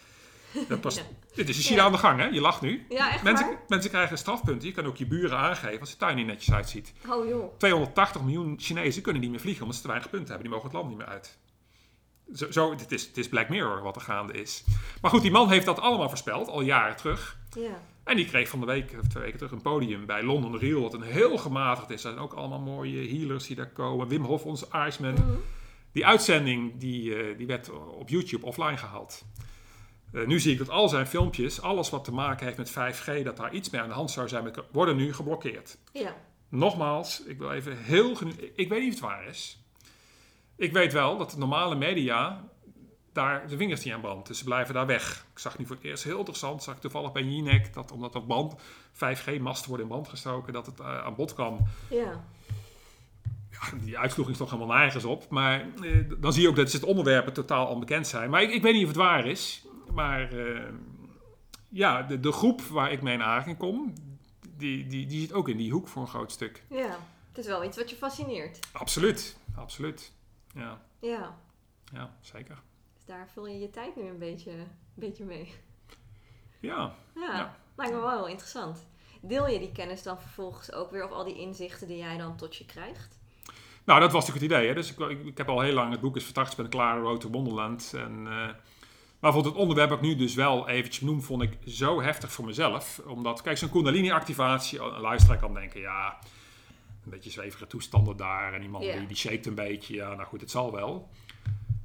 Dat 0.69 0.81
past, 0.81 1.05
Dit 1.35 1.49
is 1.49 1.67
China 1.67 1.83
aan 1.83 1.93
de 1.93 1.99
gang, 1.99 2.21
hè? 2.21 2.27
Je 2.27 2.41
lacht 2.41 2.61
nu. 2.61 2.87
Ja, 2.89 3.13
echt 3.13 3.23
mensen, 3.23 3.59
mensen 3.69 3.91
krijgen 3.91 4.19
strafpunten. 4.19 4.69
Je 4.69 4.75
kan 4.75 4.87
ook 4.87 4.97
je 4.97 5.07
buren 5.07 5.39
aangeven 5.39 5.81
als 5.81 5.91
de 5.91 5.97
tuin 5.97 6.17
niet 6.17 6.27
netjes 6.27 6.55
uitziet. 6.55 6.93
Oh 7.09 7.29
joh. 7.29 7.59
280 7.59 8.23
miljoen 8.23 8.57
Chinezen 8.61 9.03
kunnen 9.03 9.23
niet 9.23 9.31
meer 9.31 9.41
vliegen 9.41 9.63
omdat 9.63 9.77
ze 9.77 9.83
te 9.83 9.89
weinig 9.89 10.11
punten 10.11 10.29
hebben. 10.29 10.51
Die 10.51 10.57
mogen 10.57 10.71
het 10.71 10.79
land 10.79 10.89
niet 10.89 10.99
meer 10.99 11.15
uit. 11.15 11.39
Zo, 12.35 12.51
zo 12.51 12.71
het, 12.71 12.93
is, 12.93 13.07
het 13.07 13.19
is 13.19 13.29
Black 13.29 13.49
Mirror 13.49 13.83
wat 13.83 13.97
er 13.97 14.03
gaande 14.03 14.33
is. 14.33 14.65
Maar 15.01 15.11
goed, 15.11 15.23
die 15.23 15.31
man 15.31 15.51
heeft 15.51 15.67
dat 15.67 15.81
allemaal 15.81 16.09
voorspeld, 16.09 16.49
al 16.49 16.61
jaren 16.61 16.97
terug. 16.97 17.39
Ja. 17.59 17.81
En 18.05 18.17
die 18.17 18.27
kreeg 18.27 18.49
van 18.49 18.61
de 18.61 18.67
week, 18.67 18.95
of 19.01 19.07
twee 19.07 19.23
weken 19.23 19.39
terug, 19.39 19.53
een 19.53 19.63
podium 19.63 20.07
bij 20.07 20.23
London 20.23 20.59
Real, 20.59 20.81
wat 20.81 20.95
een 20.95 21.03
heel 21.03 21.39
gematigd 21.39 21.91
is. 21.91 22.05
Er 22.05 22.11
zijn 22.11 22.19
ook 22.19 22.33
allemaal 22.33 22.61
mooie 22.61 23.09
healers 23.09 23.47
die 23.47 23.57
daar 23.57 23.71
komen. 23.71 24.09
Wim 24.09 24.25
Hof, 24.25 24.45
onze 24.45 24.67
Iceman. 24.87 25.13
Mhm. 25.13 25.23
Die 25.93 26.07
uitzending 26.07 26.73
die, 26.79 27.03
uh, 27.03 27.39
die 27.39 27.47
werd 27.47 27.71
op 27.71 28.09
YouTube 28.09 28.47
offline 28.47 28.77
gehaald. 28.77 29.25
Uh, 30.13 30.27
nu 30.27 30.41
zie 30.41 30.53
ik 30.53 30.59
dat 30.59 30.71
al 30.71 30.89
zijn 30.89 31.07
filmpjes, 31.07 31.63
alles 31.63 31.91
wat 31.91 32.05
te 32.05 32.13
maken 32.13 32.47
heeft 32.47 32.59
met 32.59 32.71
5G, 32.71 33.23
dat 33.23 33.37
daar 33.37 33.53
iets 33.53 33.71
mee 33.71 33.81
aan 33.81 33.89
de 33.89 33.95
hand 33.95 34.11
zou 34.11 34.29
zijn, 34.29 34.55
worden 34.73 34.97
nu 34.97 35.15
geblokkeerd. 35.15 35.79
Ja. 35.93 36.15
Nogmaals, 36.49 37.23
ik 37.23 37.39
wil 37.39 37.53
even 37.53 37.79
heel 37.79 38.17
Ik 38.55 38.69
weet 38.69 38.81
niet 38.81 38.95
of 38.95 39.01
het 39.01 39.09
waar 39.11 39.27
is. 39.27 39.63
Ik 40.57 40.73
weet 40.73 40.93
wel 40.93 41.17
dat 41.17 41.31
de 41.31 41.39
normale 41.39 41.75
media 41.75 42.45
daar 43.13 43.49
de 43.49 43.57
vingers 43.57 43.85
niet 43.85 43.95
aan 43.95 44.01
brandt. 44.01 44.29
Dus 44.29 44.39
ze 44.39 44.45
blijven 44.45 44.75
daar 44.75 44.87
weg. 44.87 45.27
Ik 45.33 45.39
zag 45.39 45.59
nu 45.59 45.67
voor 45.67 45.77
het 45.77 45.85
eerst 45.85 46.05
heel 46.05 46.19
interessant, 46.19 46.63
zag 46.63 46.75
ik 46.75 46.81
toevallig 46.81 47.13
bij 47.13 47.23
Jinek, 47.23 47.75
dat 47.75 47.93
omdat 47.93 48.15
op 48.15 48.29
band 48.29 48.55
5G-masten 48.95 49.69
worden 49.69 49.87
in 49.87 49.93
brand 49.93 50.09
gestoken, 50.09 50.53
dat 50.53 50.67
het 50.67 50.81
uh, 50.81 51.05
aan 51.05 51.15
bod 51.15 51.35
kwam. 51.35 51.67
Ja. 51.91 52.25
ja. 53.51 53.79
Die 53.85 53.99
uitvoering 53.99 54.37
is 54.37 54.43
toch 54.43 54.51
helemaal 54.51 54.77
nergens 54.77 55.05
op. 55.05 55.29
Maar 55.29 55.67
uh, 55.83 56.11
dan 56.19 56.33
zie 56.33 56.43
je 56.43 56.49
ook 56.49 56.57
dat 56.57 56.73
het 56.73 56.85
onderwerpen 56.85 57.33
totaal 57.33 57.67
onbekend 57.67 58.07
zijn. 58.07 58.31
Maar 58.31 58.43
ik, 58.43 58.51
ik 58.51 58.63
weet 58.63 58.73
niet 58.73 58.83
of 58.83 58.89
het 58.89 58.97
waar 58.97 59.27
is. 59.27 59.67
Maar 59.93 60.33
uh, 60.33 60.69
ja, 61.69 62.03
de, 62.03 62.21
de 62.21 62.33
groep 62.33 62.61
waar 62.61 62.93
ik 62.93 63.03
mee 63.03 63.15
in 63.15 63.23
aanraking 63.23 63.57
kom, 63.57 63.93
die, 64.57 64.87
die, 64.87 65.07
die 65.07 65.21
zit 65.21 65.33
ook 65.33 65.49
in 65.49 65.57
die 65.57 65.73
hoek 65.73 65.89
voor 65.89 66.03
een 66.03 66.09
groot 66.09 66.33
stuk. 66.33 66.63
Ja, 66.71 66.97
het 67.29 67.39
is 67.39 67.47
wel 67.47 67.65
iets 67.65 67.77
wat 67.77 67.91
je 67.91 67.97
fascineert. 67.97 68.59
Absoluut, 68.73 69.37
absoluut. 69.55 70.13
Ja. 70.55 70.81
Ja. 70.99 71.39
Ja, 71.93 72.17
zeker. 72.21 72.63
Dus 72.95 73.05
daar 73.05 73.29
vul 73.33 73.47
je 73.47 73.59
je 73.59 73.71
tijd 73.71 73.97
nu 73.97 74.03
een 74.03 74.19
beetje, 74.19 74.51
een 74.51 74.69
beetje 74.95 75.25
mee. 75.25 75.55
Ja. 76.61 76.95
ja. 77.15 77.37
Ja, 77.37 77.57
lijkt 77.77 77.95
me 77.95 78.01
wel 78.01 78.11
heel 78.11 78.29
interessant. 78.29 78.87
Deel 79.21 79.49
je 79.49 79.59
die 79.59 79.73
kennis 79.73 80.03
dan 80.03 80.21
vervolgens 80.21 80.73
ook 80.73 80.91
weer, 80.91 81.05
of 81.05 81.11
al 81.11 81.25
die 81.25 81.39
inzichten 81.39 81.87
die 81.87 81.97
jij 81.97 82.17
dan 82.17 82.37
tot 82.37 82.57
je 82.57 82.65
krijgt? 82.65 83.19
Nou, 83.85 84.01
dat 84.01 84.13
was 84.13 84.27
natuurlijk 84.27 84.53
het 84.53 84.61
idee. 84.61 84.69
Hè? 84.69 84.75
Dus 84.75 84.95
ik, 84.95 85.27
ik, 85.27 85.39
heb 85.39 85.49
al 85.49 85.61
heel 85.61 85.75
lang, 85.75 85.91
het 85.93 86.01
boek 86.01 86.17
is 86.17 86.25
van 86.25 86.47
ben 86.57 86.69
klaar, 86.69 87.01
Road 87.01 87.21
to 87.21 87.31
Wonderland. 87.31 87.93
En 87.95 88.27
uh, 88.27 88.49
maar 89.23 89.33
voor 89.33 89.45
het 89.45 89.55
onderwerp 89.55 89.93
ik 89.93 90.01
nu 90.01 90.17
dus 90.17 90.35
wel 90.35 90.69
eventjes 90.69 91.01
noem, 91.01 91.23
vond 91.23 91.43
ik 91.43 91.59
zo 91.67 92.01
heftig 92.01 92.33
voor 92.33 92.45
mezelf. 92.45 93.01
Omdat, 93.07 93.43
kijk, 93.43 93.59
zo'n 93.59 93.71
Kundalini-activatie, 93.71 94.81
een 94.81 95.01
luisteraar 95.01 95.39
kan 95.39 95.55
denken, 95.55 95.81
ja, 95.81 96.19
een 97.05 97.11
beetje 97.11 97.31
zwevige 97.31 97.67
toestanden 97.67 98.17
daar. 98.17 98.53
En 98.55 98.63
iemand 98.63 98.85
die, 98.85 99.07
die 99.07 99.47
een 99.47 99.55
beetje, 99.55 99.95
ja, 99.95 100.15
nou 100.15 100.29
goed, 100.29 100.41
het 100.41 100.51
zal 100.51 100.73
wel. 100.73 101.09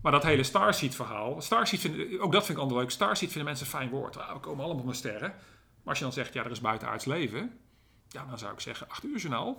Maar 0.02 0.12
dat 0.12 0.24
hele 0.24 0.44
Starseed-verhaal, 0.44 1.42
Starseed 1.42 1.80
vind, 1.80 2.20
ook 2.20 2.32
dat 2.32 2.46
vind 2.46 2.58
ik 2.58 2.64
altijd 2.64 2.82
leuk. 2.82 2.92
Starseed 2.92 3.30
vinden 3.30 3.46
mensen 3.46 3.66
een 3.66 3.72
fijn 3.72 3.90
woord. 3.90 4.18
Ah, 4.18 4.34
we 4.34 4.40
komen 4.40 4.66
allemaal 4.66 4.86
naar 4.86 4.96
sterren. 4.96 5.30
Maar 5.30 5.96
als 5.96 5.98
je 5.98 6.04
dan 6.04 6.14
zegt, 6.14 6.34
ja, 6.34 6.44
er 6.44 6.52
is 6.52 6.62
buitenaards 6.62 7.06
leven. 7.06 7.60
Ja, 8.08 8.26
dan 8.30 8.38
zou 8.38 8.54
ik 8.54 8.60
zeggen, 8.60 8.90
acht 8.90 9.04
uur 9.04 9.18
journaal. 9.18 9.58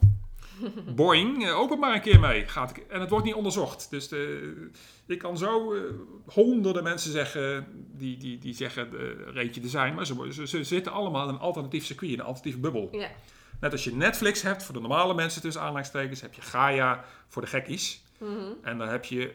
Boing, 0.94 1.44
uh, 1.44 1.58
open 1.58 1.78
maar 1.78 1.94
een 1.94 2.00
keer 2.00 2.20
mee. 2.20 2.46
Gaat 2.46 2.72
en 2.88 3.00
het 3.00 3.10
wordt 3.10 3.24
niet 3.24 3.34
onderzocht. 3.34 3.90
Dus 3.90 4.08
de, 4.08 4.70
ik 5.06 5.18
kan 5.18 5.38
zo 5.38 5.74
uh, 5.74 5.82
honderden 6.26 6.82
mensen 6.82 7.12
zeggen 7.12 7.66
die, 7.92 8.16
die, 8.16 8.38
die 8.38 8.54
zeggen 8.54 8.88
uh, 8.92 9.00
reetje 9.32 9.60
te 9.60 9.68
zijn. 9.68 9.94
Maar 9.94 10.06
ze, 10.06 10.28
ze, 10.32 10.46
ze, 10.46 10.64
zitten 10.64 10.92
allemaal 10.92 11.28
in 11.28 11.34
een 11.34 11.40
alternatief 11.40 11.84
circuit, 11.84 12.12
in 12.12 12.18
een 12.18 12.24
alternatieve 12.24 12.58
bubbel. 12.58 12.88
Ja. 12.92 13.10
Net 13.60 13.72
als 13.72 13.84
je 13.84 13.94
Netflix 13.94 14.42
hebt 14.42 14.62
voor 14.62 14.74
de 14.74 14.80
normale 14.80 15.14
mensen 15.14 15.42
tussen 15.42 15.62
aanleidingstekens, 15.62 16.20
heb 16.20 16.34
je 16.34 16.42
Gaia 16.42 17.04
voor 17.28 17.42
de 17.42 17.48
gekkies. 17.48 18.02
Mhm. 18.18 18.52
En 18.62 18.78
dan 18.78 18.88
heb 18.88 19.04
je 19.04 19.34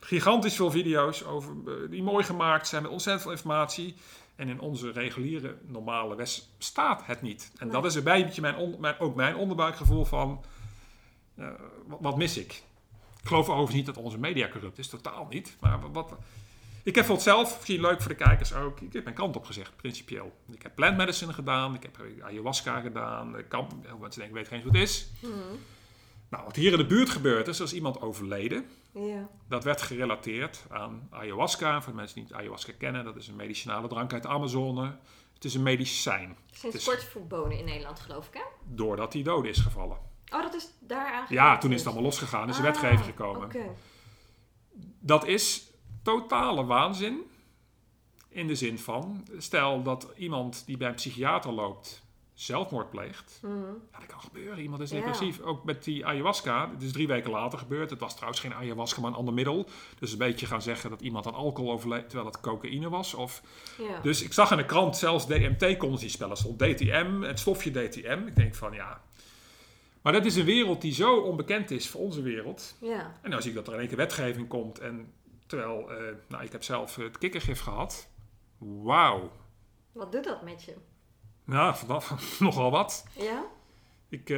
gigantisch 0.00 0.56
veel 0.56 0.70
video's 0.70 1.24
over, 1.24 1.54
die 1.90 2.02
mooi 2.02 2.24
gemaakt 2.24 2.68
zijn 2.68 2.82
met 2.82 2.90
ontzettend 2.90 3.22
veel 3.22 3.32
informatie. 3.32 3.94
En 4.42 4.48
in 4.48 4.60
onze 4.60 4.90
reguliere, 4.90 5.56
normale 5.66 6.14
West 6.16 6.48
staat 6.58 7.02
het 7.06 7.22
niet. 7.22 7.50
En 7.58 7.66
Nee. 7.66 7.74
dat 7.74 7.84
is 7.84 7.94
een 7.94 8.02
beetje 8.04 8.40
mijn, 8.40 8.56
on- 8.56 8.76
mijn, 8.80 8.98
ook 8.98 9.14
mijn 9.14 9.36
onderbuikgevoel 9.36 10.04
van, 10.04 10.44
eh, 11.34 11.48
wat, 11.86 11.98
wat 12.00 12.16
mis 12.16 12.36
ik? 12.36 12.52
Ik 13.20 13.28
geloof 13.28 13.48
overigens 13.48 13.74
niet 13.76 13.86
dat 13.86 13.96
onze 13.96 14.18
media 14.18 14.48
corrupt 14.48 14.78
is, 14.78 14.88
totaal 14.88 15.26
niet. 15.30 15.56
Maar 15.60 15.80
wat, 15.80 15.90
wat- 15.92 16.18
ik 16.82 16.94
heb 16.94 17.04
voor 17.04 17.14
het 17.14 17.24
zelf, 17.24 17.54
misschien 17.56 17.80
leuk 17.80 18.00
voor 18.00 18.10
de 18.16 18.24
kijkers 18.24 18.54
ook, 18.54 18.80
ik 18.80 18.92
heb 18.92 19.04
mijn 19.04 19.16
kant 19.16 19.36
op 19.36 19.44
gezegd, 19.44 19.76
principieel. 19.76 20.32
Ik 20.50 20.62
heb 20.62 20.74
plant 20.74 20.96
medicine 20.96 21.32
gedaan, 21.32 21.74
ik 21.74 21.82
heb 21.82 21.98
ayahuasca 22.22 22.80
gedaan, 22.80 23.38
ik 23.38 23.48
kan, 23.48 23.66
heel 23.80 23.88
veel 23.88 23.98
mensen 23.98 24.20
denken, 24.20 24.36
weet 24.38 24.48
geen 24.48 24.56
eens 24.58 24.66
wat 24.66 24.74
het 24.74 24.82
is. 24.82 25.08
Mhm. 25.20 25.32
Nou, 26.32 26.44
wat 26.44 26.56
hier 26.56 26.72
in 26.72 26.78
de 26.78 26.86
buurt 26.86 27.10
gebeurd 27.10 27.48
is, 27.48 27.58
er 27.58 27.64
is 27.64 27.72
iemand 27.74 28.00
overleden. 28.00 28.66
Ja. 28.92 29.28
Dat 29.48 29.64
werd 29.64 29.82
gerelateerd 29.82 30.64
aan 30.70 31.08
ayahuasca. 31.10 31.82
Voor 31.82 31.92
de 31.92 31.98
mensen 31.98 32.14
die 32.14 32.24
niet 32.24 32.32
ayahuasca 32.32 32.72
kennen, 32.78 33.04
dat 33.04 33.16
is 33.16 33.28
een 33.28 33.36
medicinale 33.36 33.88
drank 33.88 34.12
uit 34.12 34.22
de 34.22 34.28
Amazone. 34.28 34.96
Het 35.34 35.44
is 35.44 35.54
een 35.54 35.62
medicijn, 35.62 36.36
Sinds 36.50 36.76
is- 36.76 36.84
kort 36.84 37.04
verboden 37.04 37.58
in 37.58 37.64
Nederland, 37.64 38.00
geloof 38.00 38.26
ik, 38.26 38.34
hè? 38.34 38.40
doordat 38.64 39.12
hij 39.12 39.22
dood 39.22 39.44
is 39.44 39.58
gevallen. 39.58 39.96
Oh, 40.32 40.42
dat 40.42 40.54
is 40.54 40.68
daar 40.80 41.06
Ja, 41.12 41.18
aangekomen. 41.20 41.60
toen 41.60 41.70
is 41.72 41.76
het 41.76 41.86
allemaal 41.86 42.04
losgegaan, 42.04 42.48
is 42.48 42.56
de 42.56 42.62
Ah, 42.62 42.68
wetgeving 42.68 43.04
gekomen. 43.04 43.44
Oké. 43.44 43.74
Dat 45.00 45.26
is 45.26 45.70
totale 46.02 46.64
waanzin. 46.64 47.20
In 48.28 48.46
de 48.46 48.54
zin 48.54 48.78
van, 48.78 49.26
stel 49.38 49.82
dat 49.82 50.08
iemand 50.16 50.62
die 50.66 50.76
bij 50.76 50.88
een 50.88 50.94
psychiater 50.94 51.52
loopt 51.52 52.02
zelfmoord 52.44 52.90
pleegt. 52.90 53.38
Mhm. 53.42 53.54
Ja, 53.92 53.98
dat 53.98 54.06
kan 54.06 54.20
gebeuren. 54.20 54.58
Iemand 54.62 54.82
is 54.82 54.90
Ja. 54.90 54.96
depressief. 54.96 55.40
Ook 55.40 55.64
met 55.64 55.84
die 55.84 56.06
ayahuasca. 56.06 56.70
Het 56.70 56.82
is 56.82 56.92
drie 56.92 57.06
weken 57.06 57.30
later 57.30 57.58
gebeurd. 57.58 57.90
Het 57.90 58.00
was 58.00 58.14
trouwens 58.14 58.40
geen 58.40 58.54
ayahuasca, 58.54 59.00
maar 59.00 59.10
een 59.10 59.16
ander 59.16 59.34
middel. 59.34 59.66
Dus 59.98 60.12
een 60.12 60.18
beetje 60.18 60.46
gaan 60.46 60.62
zeggen 60.62 60.90
dat 60.90 61.00
iemand 61.00 61.26
aan 61.26 61.34
alcohol 61.34 61.72
overleed 61.72 62.08
terwijl 62.08 62.30
het 62.30 62.40
cocaïne 62.40 62.88
was. 62.88 63.14
Of 63.14 63.42
Ja. 63.78 64.00
Dus 64.00 64.22
ik 64.22 64.32
zag 64.32 64.50
in 64.50 64.56
de 64.56 64.64
krant 64.66 64.96
zelfs 64.96 65.26
DMT 65.26 65.76
konden 65.76 66.10
spellen. 66.10 66.36
Stond 66.36 66.58
DTM, 66.58 67.20
het 67.22 67.38
stofje 67.38 67.70
DTM. 67.70 68.22
Ik 68.26 68.36
denk 68.36 68.54
van 68.54 68.72
ja. 68.72 69.02
Maar 70.02 70.12
dat 70.12 70.24
is 70.24 70.36
een 70.36 70.44
wereld 70.44 70.80
die 70.80 70.92
zo 70.94 71.16
onbekend 71.16 71.70
is 71.70 71.88
voor 71.88 72.00
onze 72.00 72.22
wereld. 72.22 72.76
ja. 72.80 73.18
En 73.22 73.30
dan 73.30 73.40
zie 73.42 73.50
ik 73.50 73.56
dat 73.56 73.66
er 73.66 73.72
in 73.72 73.78
één 73.78 73.88
keer 73.88 73.96
wetgeving 73.96 74.48
komt. 74.48 74.78
En 74.78 75.12
terwijl, 75.46 75.90
eh, 75.90 76.14
nou 76.28 76.44
ik 76.44 76.52
heb 76.52 76.62
zelf 76.62 76.96
het 76.96 77.18
kikkergif 77.18 77.60
gehad. 77.60 78.08
Wauw. 78.58 79.30
Wat 79.92 80.12
doet 80.12 80.24
dat 80.24 80.42
met 80.42 80.64
je? 80.64 80.74
Nou, 81.44 81.76
vanaf, 81.76 82.14
nogal 82.40 82.70
wat. 82.70 83.06
Ja? 83.16 83.42
Ik, 84.08 84.30
eh, 84.30 84.36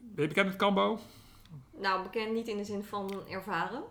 ben 0.00 0.22
je 0.22 0.26
bekend 0.28 0.46
met 0.46 0.56
Cambo? 0.56 0.98
Nou, 1.78 2.02
bekend 2.02 2.32
niet 2.32 2.48
in 2.48 2.56
de 2.56 2.64
zin 2.64 2.82
van 2.84 3.22
ervaren. 3.28 3.82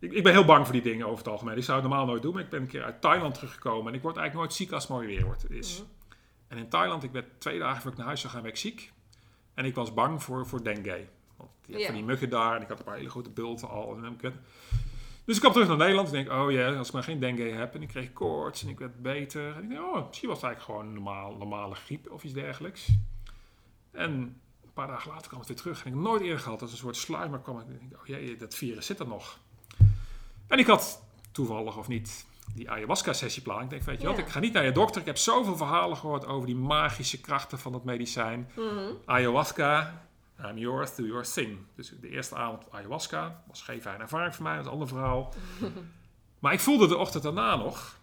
Ik, 0.00 0.12
ik 0.12 0.22
ben 0.22 0.32
heel 0.32 0.44
bang 0.44 0.64
voor 0.64 0.72
die 0.72 0.82
dingen 0.82 1.06
over 1.06 1.18
het 1.18 1.28
algemeen. 1.28 1.56
Ik 1.56 1.64
zou 1.64 1.80
het 1.80 1.88
normaal 1.88 2.06
nooit 2.06 2.22
doen, 2.22 2.34
maar 2.34 2.42
ik 2.42 2.48
ben 2.48 2.60
een 2.60 2.66
keer 2.66 2.84
uit 2.84 3.00
Thailand 3.00 3.34
teruggekomen. 3.34 3.88
En 3.92 3.94
ik 3.94 4.02
word 4.02 4.16
eigenlijk 4.16 4.46
nooit 4.48 4.58
ziek 4.60 4.72
als 4.72 4.82
het 4.82 4.92
mooi 4.92 5.06
weer 5.06 5.24
wordt, 5.24 5.50
is. 5.50 5.78
Mhm. 5.78 5.86
En 6.48 6.58
in 6.58 6.68
Thailand, 6.68 7.02
ik 7.02 7.10
werd 7.12 7.40
twee 7.40 7.58
dagen 7.58 7.74
voordat 7.74 7.92
ik 7.92 7.98
naar 7.98 8.06
huis 8.06 8.20
zou 8.20 8.32
gaan, 8.32 8.42
werd 8.42 8.54
ik 8.54 8.60
ziek. 8.60 8.92
En 9.54 9.64
ik 9.64 9.74
was 9.74 9.94
bang 9.94 10.22
voor, 10.22 10.46
voor 10.46 10.62
dengue. 10.64 11.06
Want 11.36 11.50
hebt 11.66 11.78
Ja. 11.80 11.86
van 11.86 11.94
die 11.94 12.04
muggen 12.04 12.30
daar 12.30 12.56
en 12.56 12.62
ik 12.62 12.68
had 12.68 12.78
een 12.78 12.84
paar 12.84 12.96
hele 12.96 13.10
grote 13.10 13.30
bulten 13.30 13.68
al. 13.68 13.96
En 13.96 14.04
ik 14.12 14.20
werd- 14.20 14.36
Dus 15.28 15.36
ik 15.36 15.42
kwam 15.42 15.52
terug 15.52 15.68
naar 15.68 15.76
Nederland 15.76 16.08
en 16.08 16.12
denk, 16.14 16.30
oh 16.30 16.50
ja, 16.50 16.74
als 16.74 16.86
ik 16.86 16.92
maar 16.92 17.02
geen 17.02 17.20
dengue 17.20 17.52
heb. 17.52 17.74
En 17.74 17.82
ik 17.82 17.88
kreeg 17.88 18.12
koorts 18.12 18.62
en 18.62 18.68
ik 18.68 18.78
werd 18.78 19.02
beter. 19.02 19.56
En 19.56 19.62
ik 19.62 19.68
denk, 19.68 19.80
oh, 19.80 20.06
misschien 20.06 20.28
was 20.28 20.36
het 20.36 20.46
eigenlijk 20.46 20.60
gewoon 20.60 20.86
een 20.86 21.02
normaal, 21.02 21.36
normale 21.36 21.74
griep 21.74 22.10
of 22.10 22.24
iets 22.24 22.32
dergelijks. 22.32 22.88
En 23.90 24.10
een 24.10 24.72
paar 24.74 24.86
dagen 24.86 25.10
later 25.10 25.26
kwam 25.26 25.38
het 25.38 25.48
weer 25.48 25.56
terug. 25.56 25.84
En 25.84 25.90
ik 25.90 25.98
nooit 25.98 26.22
eerder 26.22 26.38
gehad. 26.38 26.60
Dat 26.60 26.70
een 26.70 26.76
soort 26.76 26.96
sluimer 26.96 27.38
kwam. 27.38 27.58
En 27.58 27.62
ik 27.70 27.80
denk, 27.80 28.00
oh 28.00 28.06
jee, 28.06 28.36
dat 28.36 28.54
virus 28.54 28.86
zit 28.86 29.00
er 29.00 29.06
nog. 29.06 29.38
En 30.46 30.58
ik 30.58 30.66
had 30.66 31.02
toevallig 31.32 31.76
of 31.76 31.88
niet 31.88 32.26
die 32.54 32.70
ayahuasca-sessie 32.70 33.42
Ik 33.60 33.70
denk, 33.70 33.82
weet 33.82 34.00
je 34.00 34.06
wat, 34.06 34.18
ik 34.18 34.28
ga 34.28 34.38
niet 34.38 34.52
naar 34.52 34.64
je 34.64 34.72
dokter. 34.72 35.00
Ik 35.00 35.06
heb 35.06 35.16
zoveel 35.16 35.56
verhalen 35.56 35.96
gehoord 35.96 36.26
over 36.26 36.46
die 36.46 36.56
magische 36.56 37.20
krachten 37.20 37.58
van 37.58 37.72
dat 37.72 37.84
medicijn. 37.84 38.50
Mhm. 38.56 38.92
Ayahuasca, 39.04 40.07
I'm 40.44 40.58
yours, 40.58 40.94
do 40.94 41.06
your 41.06 41.24
thing. 41.24 41.58
Dus 41.74 41.92
de 42.00 42.08
eerste 42.08 42.34
avond 42.34 42.70
ayahuasca 42.70 43.42
was 43.46 43.62
geen 43.62 43.82
fijne 43.82 44.02
ervaring 44.02 44.34
voor 44.34 44.44
mij, 44.44 44.54
dat 44.54 44.60
is 44.60 44.66
een 44.66 44.72
ander 44.72 44.88
verhaal. 44.88 45.34
maar 46.42 46.52
ik 46.52 46.60
voelde 46.60 46.88
de 46.88 46.96
ochtend 46.96 47.22
daarna 47.22 47.56
nog, 47.56 47.98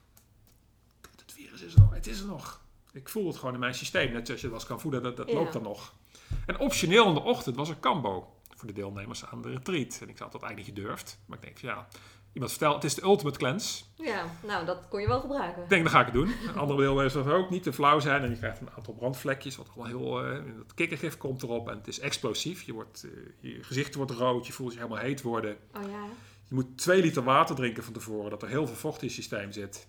het 1.15 1.31
virus 1.31 1.61
is 1.61 1.73
er 1.73 1.79
nog, 1.79 1.93
het 1.93 2.07
is 2.07 2.19
er 2.19 2.27
nog. 2.27 2.63
Ik 2.91 3.09
voel 3.09 3.27
het 3.27 3.37
gewoon 3.37 3.53
in 3.53 3.59
mijn 3.59 3.73
systeem, 3.73 4.11
net 4.11 4.25
zoals 4.25 4.41
je 4.41 4.49
dat 4.49 4.65
kan 4.65 4.79
voelen, 4.79 5.03
dat, 5.03 5.17
dat 5.17 5.33
loopt 5.33 5.55
er 5.55 5.61
nog. 5.61 5.93
En 6.45 6.59
optioneel 6.59 7.07
in 7.07 7.13
de 7.13 7.21
ochtend 7.21 7.55
was 7.55 7.69
er 7.69 7.75
kambo 7.75 8.35
voor 8.55 8.67
de 8.67 8.73
deelnemers 8.73 9.25
aan 9.25 9.41
de 9.41 9.49
retreat. 9.49 9.99
En 10.01 10.09
ik 10.09 10.17
had 10.17 10.31
dat 10.31 10.43
eigenlijk 10.43 10.55
niet 10.55 10.65
gedurfd, 10.65 11.19
maar 11.25 11.37
ik 11.37 11.43
denk 11.43 11.57
van 11.57 11.69
ja, 11.69 11.87
iemand 12.35 12.51
vertelt, 12.51 12.75
het 12.75 12.83
is 12.83 12.95
de 12.95 13.01
ultimate 13.03 13.37
cleanse. 13.37 13.83
Ja, 13.95 14.25
nou, 14.43 14.65
dat 14.65 14.87
kon 14.89 15.01
je 15.01 15.07
wel 15.07 15.19
gebruiken. 15.19 15.63
Ik 15.63 15.69
denk, 15.69 15.83
dan 15.83 15.91
ga 15.91 15.99
ik 15.99 16.05
het 16.05 16.13
doen. 16.15 16.33
Andere 16.55 16.79
deelnemers 16.81 17.13
dat 17.13 17.27
ook 17.27 17.49
niet 17.49 17.63
te 17.63 17.73
flauw 17.73 17.99
zijn. 17.99 18.23
En 18.23 18.29
je 18.29 18.37
krijgt 18.37 18.61
een 18.61 18.69
aantal 18.77 18.93
brandvlekjes. 18.93 19.55
Wat 19.55 19.67
al 19.77 19.85
heel, 19.85 20.25
eh 20.25 20.31
dat 20.57 20.73
kikkergif 20.73 21.17
komt 21.17 21.43
erop. 21.43 21.69
En 21.69 21.77
het 21.77 21.87
is 21.87 21.99
explosief. 21.99 22.61
Je, 22.61 22.73
wordt, 22.73 23.03
eh, 23.03 23.51
je 23.51 23.63
gezicht 23.63 23.95
wordt 23.95 24.11
rood. 24.11 24.47
Je 24.47 24.53
voelt 24.53 24.71
je 24.73 24.77
helemaal 24.77 24.99
heet 25.03 25.21
worden. 25.21 25.57
Oh 25.75 25.81
ja? 25.81 26.03
Je 26.47 26.55
moet 26.55 26.77
twee 26.77 27.01
liter 27.01 27.23
water 27.23 27.55
drinken 27.55 27.83
van 27.83 27.93
tevoren. 27.93 28.29
Dat 28.29 28.41
er 28.41 28.47
heel 28.49 28.67
veel 28.67 28.75
vocht 28.75 29.01
in 29.01 29.07
je 29.07 29.13
systeem 29.13 29.51
zit. 29.51 29.87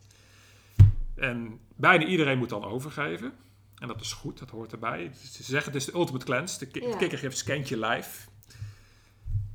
En 1.17 1.61
bijna 1.77 2.05
iedereen 2.05 2.39
moet 2.39 2.49
dan 2.49 2.65
overgeven. 2.65 3.33
En 3.79 3.89
dat 3.89 4.01
is 4.01 4.13
goed. 4.13 4.39
Dat 4.39 4.51
hoort 4.51 4.73
erbij. 4.73 5.11
Ze 5.33 5.43
zeggen 5.43 5.73
het 5.73 5.81
is 5.81 5.87
de 5.87 5.95
ultimate 5.95 6.25
cleanse. 6.25 6.59
De 6.59 6.67
ki- 6.67 6.81
Ja. 6.81 6.87
het 6.89 6.97
kikkergif 6.97 7.35
scant 7.35 7.69
je 7.69 7.77
lijf. 7.79 8.29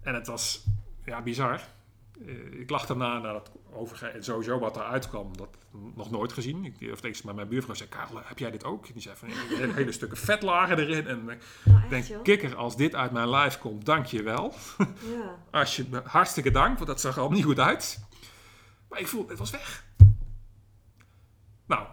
En 0.03 0.13
het 0.13 0.27
was 0.27 0.63
ja, 1.05 1.21
bizar. 1.21 1.61
Eh, 2.28 2.59
ik 2.59 2.69
lag 2.69 2.86
daarna 2.86 3.19
naar 3.19 3.34
het 3.34 3.51
overgeven. 3.74 4.13
En 4.15 4.24
sowieso 4.24 4.59
wat 4.59 4.76
eruit 4.76 5.09
kwam, 5.09 5.38
dat 5.38 5.49
nog 5.95 6.11
nooit 6.11 6.34
gezien. 6.34 6.65
Ik 6.65 6.91
of 6.91 7.01
tegen 7.01 7.26
maar 7.26 7.36
mijn 7.36 7.47
buurvrouw 7.47 7.76
zei, 7.76 7.89
Karel, 7.89 8.22
heb 8.24 8.39
jij 8.39 8.51
dit 8.51 8.63
ook? 8.63 8.86
En 8.88 8.93
die 8.93 9.01
zei 9.01 9.15
van, 9.15 9.28
hele, 9.30 9.74
hele 9.74 9.91
stukken 9.91 10.17
vet 10.17 10.41
lagen 10.41 10.80
erin. 10.80 11.07
En 11.07 11.30
ik 11.30 11.41
Nou, 11.63 11.89
denk, 11.89 12.05
joh? 12.05 12.24
kikker, 12.24 12.55
als 12.55 12.76
dit 12.78 12.95
uit 12.95 13.11
mijn 13.11 13.30
lijf 13.30 13.57
komt, 13.59 13.86
dank 13.86 14.05
je 14.05 14.24
wel. 14.24 14.53
Ja. 14.78 15.38
Als 15.59 15.76
je, 15.76 15.86
hartstikke 16.03 16.51
dank, 16.51 16.76
want 16.76 16.88
dat 16.89 17.01
zag 17.01 17.13
er 17.13 17.19
allemaal 17.19 17.38
niet 17.38 17.47
goed 17.47 17.59
uit. 17.59 17.99
Maar 18.89 18.99
ik 18.99 19.07
voel, 19.07 19.28
het 19.28 19.38
was 19.38 19.49
weg. 19.49 19.84
Nou, 21.65 21.88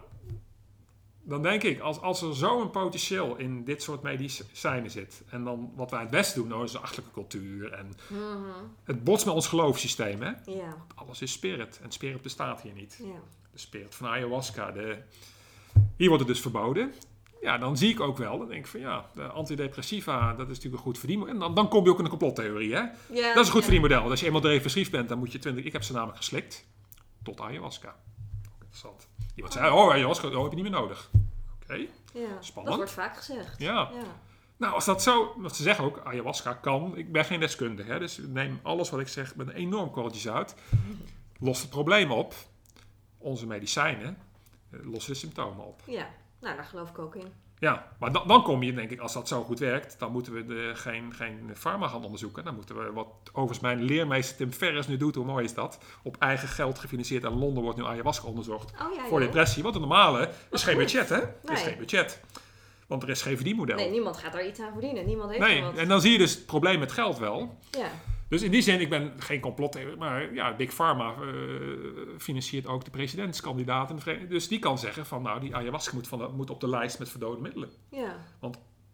dan 1.28 1.42
denk 1.42 1.62
ik, 1.62 1.80
als, 1.80 2.00
als 2.00 2.22
er 2.22 2.34
zo'n 2.34 2.70
potentieel 2.70 3.36
in 3.36 3.64
dit 3.64 3.82
soort 3.82 4.02
medicijnen 4.02 4.90
zit. 4.90 5.22
En 5.30 5.44
dan 5.44 5.72
wat 5.76 5.90
wij 5.90 6.00
het 6.00 6.10
Westen 6.10 6.40
doen, 6.40 6.48
nou, 6.48 6.64
is 6.64 6.72
de 6.72 6.78
achterlijke 6.78 7.12
cultuur. 7.14 7.72
En 7.72 7.92
Mhm. 8.08 8.42
het 8.84 9.04
botst 9.04 9.26
met 9.26 9.34
ons 9.34 9.46
geloofssysteem, 9.48 10.22
hè. 10.22 10.32
Alles 10.94 11.22
is 11.22 11.32
spirit. 11.32 11.80
En 11.82 11.90
spirit 11.92 12.22
bestaat 12.22 12.60
hier 12.62 12.72
niet. 12.72 12.96
De 13.52 13.58
spirit 13.58 13.94
van 13.94 14.08
ayahuasca. 14.08 14.70
De... 14.70 14.96
Hier 15.96 16.08
wordt 16.08 16.22
het 16.24 16.32
dus 16.32 16.40
verboden. 16.42 16.92
Ja, 17.40 17.58
dan 17.58 17.76
zie 17.76 17.90
ik 17.90 18.00
ook 18.00 18.16
wel. 18.16 18.38
Dan 18.38 18.48
denk 18.48 18.60
ik 18.60 18.66
van 18.66 18.80
ja, 18.80 19.06
de 19.14 19.22
antidepressiva, 19.22 20.30
dat 20.32 20.40
is 20.40 20.46
natuurlijk 20.46 20.74
een 20.74 20.80
goed 20.80 20.98
verdienmodel. 20.98 21.34
En 21.34 21.40
dan, 21.40 21.54
dan 21.54 21.68
kom 21.68 21.84
je 21.84 21.90
ook 21.90 21.98
in 21.98 22.04
de 22.04 22.10
complottheorie, 22.10 22.74
hè. 22.74 22.82
Dat 23.34 23.36
is 23.36 23.46
een 23.46 23.52
goed 23.52 23.62
verdienmodel. 23.62 24.10
Als 24.10 24.20
je 24.20 24.26
eenmaal 24.26 24.40
depressief 24.40 24.90
bent, 24.90 25.08
dan 25.08 25.18
moet 25.18 25.32
je 25.32 25.38
20... 25.38 25.64
Ik 25.64 25.72
heb 25.72 25.82
ze 25.82 25.92
namelijk 25.92 26.16
geslikt. 26.16 26.64
Tot 27.22 27.40
ayahuasca. 27.40 27.96
Interessant. 28.58 29.07
Iemand 29.38 29.54
zei, 29.54 29.70
oh 29.70 29.92
ayahuasca, 29.92 30.28
oh, 30.28 30.42
heb 30.42 30.50
je 30.50 30.56
niet 30.62 30.70
meer 30.70 30.80
nodig. 30.80 31.10
Oké, 31.62 31.74
Ja, 31.74 32.40
Spannend. 32.40 32.66
dat 32.66 32.76
wordt 32.76 32.90
vaak 32.90 33.16
gezegd. 33.16 33.58
ja. 33.58 33.90
Ja. 33.92 34.02
Nou, 34.56 34.74
als 34.74 34.84
dat 34.84 35.02
zo... 35.02 35.34
Want 35.36 35.56
ze 35.56 35.62
zeggen 35.62 35.84
ook, 35.84 36.00
ayahuasca 36.04 36.52
kan... 36.52 36.96
Ik 36.96 37.12
ben 37.12 37.24
geen 37.24 37.40
deskundige, 37.40 37.92
hè. 37.92 37.98
Dus 37.98 38.18
neem 38.18 38.60
alles 38.62 38.90
wat 38.90 39.00
ik 39.00 39.08
zeg 39.08 39.36
met 39.36 39.46
een 39.48 39.54
enorm 39.54 39.90
korreltje 39.90 40.20
zout. 40.20 40.54
Lost 41.40 41.60
het 41.60 41.70
probleem 41.70 42.10
op. 42.12 42.34
Onze 43.18 43.46
medicijnen 43.46 44.18
eh, 44.70 44.80
lossen 44.82 45.12
de 45.12 45.18
symptomen 45.18 45.64
op. 45.66 45.82
ja, 45.86 46.08
nou, 46.40 46.56
daar 46.56 46.64
geloof 46.64 46.88
ik 46.88 46.98
ook 46.98 47.14
in. 47.16 47.32
Ja, 47.60 47.88
maar 47.98 48.12
dan, 48.12 48.28
dan 48.28 48.42
kom 48.42 48.62
je, 48.62 48.74
denk 48.74 48.90
ik, 48.90 49.00
als 49.00 49.12
dat 49.12 49.28
zo 49.28 49.42
goed 49.42 49.58
werkt, 49.58 49.96
dan 49.98 50.12
moeten 50.12 50.32
we 50.32 50.44
de, 50.46 50.70
geen, 50.74 51.14
geen 51.14 51.50
farma 51.54 51.88
gaan 51.88 52.04
onderzoeken. 52.04 52.44
Dan 52.44 52.54
moeten 52.54 52.76
we, 52.84 52.92
wat 52.92 53.06
overigens 53.32 53.60
mijn 53.60 53.82
leermeester 53.82 54.36
Tim 54.36 54.52
Ferriss 54.52 54.88
nu 54.88 54.96
doet, 54.96 55.14
hoe 55.14 55.24
mooi 55.24 55.44
is 55.44 55.54
dat? 55.54 55.78
Op 56.02 56.16
eigen 56.18 56.48
geld 56.48 56.78
gefinancierd 56.78 57.24
en 57.24 57.38
Londen 57.38 57.62
wordt 57.62 57.78
nu 57.78 57.84
ayahuasca 57.84 58.26
onderzocht 58.28 58.70
Oh 58.70 58.94
ja, 58.94 59.06
voor 59.08 59.20
depressie. 59.20 59.62
Want 59.62 59.74
de 59.74 59.80
normale 59.80 60.28
is 60.50 60.62
geen 60.62 60.74
goed. 60.74 60.82
budget, 60.82 61.08
hè? 61.08 61.20
Is 61.52 61.62
geen 61.62 61.78
budget. 61.78 62.20
Want 62.86 63.02
er 63.02 63.08
is 63.08 63.22
geen 63.22 63.36
verdienmodel. 63.36 63.76
Nee, 63.76 63.90
niemand 63.90 64.16
gaat 64.16 64.32
daar 64.32 64.46
iets 64.46 64.60
aan 64.60 64.72
verdienen. 64.72 65.06
Niemand 65.06 65.30
heeft 65.30 65.42
Nee, 65.42 65.62
wat. 65.62 65.76
en 65.76 65.88
dan 65.88 66.00
zie 66.00 66.12
je 66.12 66.18
dus 66.18 66.34
het 66.34 66.46
probleem 66.46 66.78
met 66.78 66.92
geld 66.92 67.18
wel. 67.18 67.58
Ja, 67.70 67.88
Dus 68.28 68.42
in 68.42 68.50
die 68.50 68.62
zin, 68.62 68.80
ik 68.80 68.88
ben 68.90 69.12
geen 69.18 69.40
complot, 69.40 69.96
maar 69.98 70.34
ja, 70.34 70.56
Big 70.56 70.74
Pharma 70.74 71.14
eh, 71.14 71.28
financiert 72.18 72.66
ook 72.66 72.84
de 72.84 72.90
presidentskandidaat. 72.90 74.04
de 74.04 74.26
Dus 74.28 74.48
die 74.48 74.58
kan 74.58 74.78
zeggen 74.78 75.06
van, 75.06 75.22
nou, 75.22 75.40
die 75.40 75.54
ayahuasca 75.56 75.94
moet, 75.94 76.08
van 76.08 76.18
de- 76.18 76.28
moet 76.28 76.50
op 76.50 76.60
de 76.60 76.68
lijst 76.68 76.98
met 76.98 77.08
verdode 77.08 77.40
middelen. 77.40 77.70
ja. 77.90 78.16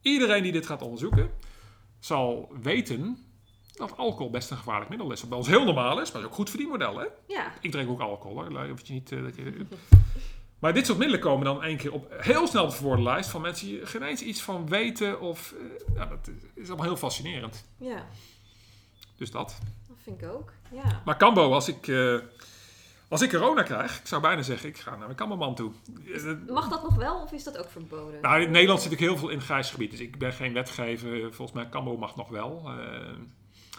iedereen 0.01 0.43
die 0.43 0.53
dit 0.53 0.67
gaat 0.67 0.83
onderzoeken, 0.83 1.31
zal 1.99 2.53
weten 2.63 3.19
dat 3.73 3.97
alcohol 3.97 4.31
best 4.31 4.51
een 4.51 4.57
gevaarlijk 4.57 4.91
middel 4.91 5.13
is. 5.13 5.21
Wat 5.21 5.29
bij 5.29 5.39
ons 5.39 5.49
heel 5.49 5.65
normaal 5.65 6.01
is, 6.01 6.13
maar 6.13 6.21
is 6.21 6.27
ook 6.27 6.35
goed 6.35 6.51
voor 6.51 6.59
die 6.59 6.69
model. 6.69 6.99
Hè? 6.99 7.07
Ja. 7.27 7.53
Ik 7.61 7.71
drink 7.71 7.91
ook 7.91 8.01
alcohol. 8.01 8.37
Hoor. 8.37 8.51
Laat 8.51 8.87
je 8.87 8.93
niet, 8.93 9.13
eh, 9.13 9.23
dat 9.23 9.37
je... 9.37 9.67
maar 10.61 10.75
dit 10.75 10.87
soort 10.87 10.99
middelen 10.99 11.23
komen 11.23 11.45
dan 11.45 11.63
één 11.63 11.77
keer 11.77 11.93
op 11.93 12.15
heel 12.19 12.47
snel 12.47 12.63
op 12.65 12.69
de 12.71 12.75
verwoordenlijst 12.77 13.31
van 13.31 13.41
mensen 13.41 13.67
die 13.67 13.87
geen 13.87 14.03
eens 14.03 14.23
iets 14.23 14.43
van 14.43 14.69
weten. 14.69 15.21
Of, 15.21 15.55
ja, 15.95 16.07
dat 16.07 16.31
is 16.55 16.67
allemaal 16.69 16.87
heel 16.87 16.97
fascinerend. 16.97 17.65
Ja, 17.79 18.07
Dus 19.17 19.31
dat. 19.31 19.59
dat 19.89 19.97
vind 20.03 20.23
ik 20.23 20.29
ook. 20.29 20.53
Ja. 20.71 21.03
Maar 21.05 21.17
Cambo, 21.17 21.53
als 21.53 21.69
ik, 21.69 21.89
eh, 21.89 22.17
als 23.09 23.23
ik 23.23 23.31
corona 23.31 23.63
krijg, 23.63 23.99
ik 24.01 24.07
zou 24.07 24.23
bijna 24.23 24.43
zeggen, 24.43 24.69
ik 24.69 24.79
ga 24.79 24.91
naar 24.91 24.99
mijn 24.99 25.15
kammerman 25.15 25.55
toe. 25.55 25.73
Eh, 26.15 26.23
Mag 26.53 26.69
dat 26.69 26.83
nog 26.83 26.95
wel 26.95 27.21
of 27.23 27.33
is 27.33 27.45
dat 27.45 27.59
ook 27.59 27.71
verboden? 27.71 28.21
Nou, 28.21 28.43
in 28.43 28.51
Nederland 28.51 28.83
zit 28.83 28.93
ik 28.93 28.99
heel 28.99 29.17
veel 29.17 29.29
in 29.29 29.41
grijs 29.41 29.71
gebied, 29.71 29.91
dus 29.91 30.01
ik 30.01 30.19
ben 30.19 30.33
geen 30.33 30.53
wetgever. 30.53 31.35
Volgens 31.35 31.53
mij 31.53 31.69
Cambo 31.69 31.97
mag 31.97 32.17
nog 32.17 32.29
wel. 32.29 32.63
Eh, 32.67 33.13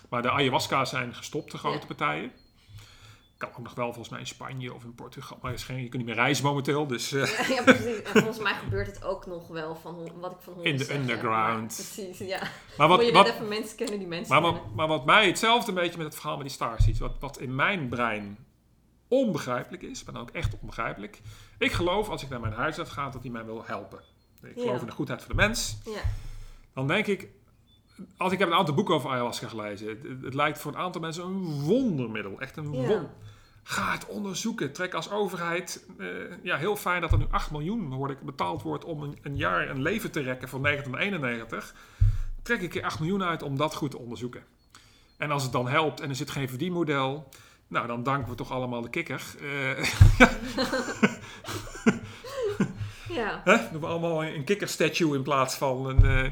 maar 0.10 0.22
de 0.22 0.32
ayahuasca 0.32 0.86
zijn 0.86 1.16
gestopt, 1.16 1.52
de 1.52 1.58
grote 1.58 1.80
Ja. 1.80 1.86
partijen. 1.86 2.32
Kan 3.46 3.58
ook 3.58 3.64
nog 3.64 3.74
wel, 3.76 3.86
volgens 3.86 4.10
mij 4.10 4.20
in 4.20 4.28
Spanje 4.28 4.74
of 4.74 4.84
in 4.84 4.96
Portugal. 4.96 5.38
Maar 5.41 5.52
je 5.52 5.66
kunt 5.66 5.93
niet 5.93 6.06
meer 6.06 6.16
reizen 6.16 6.46
momenteel, 6.46 6.88
dus... 6.88 7.12
eh, 7.12 7.50
ja, 7.50 7.64
precies. 7.64 8.02
En 8.02 8.12
volgens 8.12 8.39
mij 8.39 8.54
gebeurt 8.54 8.88
het 8.88 9.04
ook 9.04 9.26
nog 9.26 9.48
wel 9.48 9.76
van 9.76 9.96
wat 10.20 10.32
ik 10.32 10.38
van 10.39 10.54
honden 10.54 10.72
In 10.72 10.78
de 10.78 10.86
ja. 10.86 10.93
underground. 11.00 11.78
Maar 11.78 11.88
Precies, 11.93 12.18
ja. 12.18 12.39
maar 12.78 12.88
Moet 12.88 12.98
wat, 12.98 13.06
je 13.06 13.14
wat, 13.14 13.28
even 13.28 13.48
mensen 13.48 13.78
kennen 13.78 14.00
die 14.00 14.08
mensen 14.08 14.41
maar, 14.41 14.52
kennen. 14.54 14.76
maar 14.76 14.88
wat 14.88 15.06
mij 15.06 15.28
hetzelfde 15.28 15.70
een 15.70 15.78
beetje 15.78 15.98
met 15.98 16.06
het 16.06 16.16
verhaal 16.16 16.36
met 16.38 16.46
die 16.46 16.56
starseeds, 16.56 17.00
wat, 17.00 17.16
wat 17.20 17.39
in 17.39 17.56
mijn 17.56 17.89
brein 17.89 18.38
onbegrijpelijk 19.08 19.84
is, 19.84 20.04
maar 20.04 20.14
dan 20.14 20.24
ook 20.24 20.32
echt 20.32 20.56
onbegrijpelijk. 20.60 21.22
Ik 21.58 21.72
geloof, 21.72 22.10
als 22.10 22.24
ik 22.24 22.30
naar 22.30 22.39
mijn 22.39 22.54
huisarts 22.54 22.91
ga, 22.91 23.10
dat 23.10 23.22
hij 23.22 23.32
mij 23.32 23.46
wil 23.46 23.64
helpen. 23.66 24.00
Ik 24.43 24.54
geloof 24.54 24.80
in 24.80 24.86
de 24.86 24.91
goedheid 24.91 25.20
van 25.22 25.30
de 25.30 25.36
mens. 25.36 25.78
Ja, 25.86 26.02
Dan 26.74 26.88
denk 26.88 27.08
ik, 27.08 27.28
als 28.18 28.32
ik 28.32 28.39
heb 28.39 28.48
een 28.48 28.54
aantal 28.54 28.74
boeken 28.76 28.96
over 28.96 29.10
ayahuasca 29.10 29.48
gelezen, 29.48 29.88
het, 29.88 30.24
het 30.24 30.34
lijkt 30.34 30.60
voor 30.60 30.72
een 30.72 30.78
aantal 30.80 31.02
mensen 31.02 31.24
een 31.24 31.62
wondermiddel. 31.62 32.39
Echt 32.39 32.58
een 32.58 32.72
Ja. 32.72 32.88
won. 32.88 33.08
Ga 33.68 33.91
het 33.91 34.05
onderzoeken. 34.05 34.72
Trek 34.74 34.93
als 34.93 35.11
overheid. 35.11 35.86
eh, 35.99 36.07
ja, 36.43 36.57
heel 36.57 36.76
fijn 36.76 37.01
dat 37.01 37.11
er 37.11 37.18
nu 37.18 37.26
8 37.32 37.51
miljoen 37.51 37.91
hoor 37.91 38.09
ik, 38.11 38.22
betaald 38.22 38.61
wordt 38.61 38.86
om 38.86 39.01
een, 39.03 39.18
een 39.22 39.38
jaar 39.38 39.70
een 39.70 39.82
leven 39.82 40.11
te 40.11 40.20
rekken 40.22 40.49
van 40.49 40.61
1991. 40.61 41.76
Trek 42.43 42.61
ik 42.61 42.76
er 42.76 42.84
8 42.84 42.99
miljoen 42.99 43.24
uit 43.24 43.43
om 43.43 43.57
dat 43.57 43.76
goed 43.76 43.91
te 43.91 43.97
onderzoeken. 43.97 44.43
En 45.18 45.32
als 45.32 45.43
het 45.43 45.51
dan 45.51 45.68
helpt 45.68 45.99
en 45.99 46.09
er 46.09 46.16
zit 46.16 46.30
geen 46.32 46.49
verdienmodel, 46.49 47.30
nou 47.68 47.88
dan 47.88 48.03
danken 48.03 48.30
we 48.30 48.36
toch 48.36 48.51
allemaal 48.51 48.82
de 48.82 48.89
kikker. 48.89 49.22
Eh, 49.41 49.84
ja. 53.18 53.41
Hè? 53.43 53.57
Doen 53.72 53.82
we 53.82 53.88
allemaal 53.88 54.24
een 54.24 54.43
kikkerstatue 54.43 55.16
in 55.16 55.24
plaats 55.24 55.55
van 55.55 55.86
een... 55.86 56.05
eh, 56.26 56.32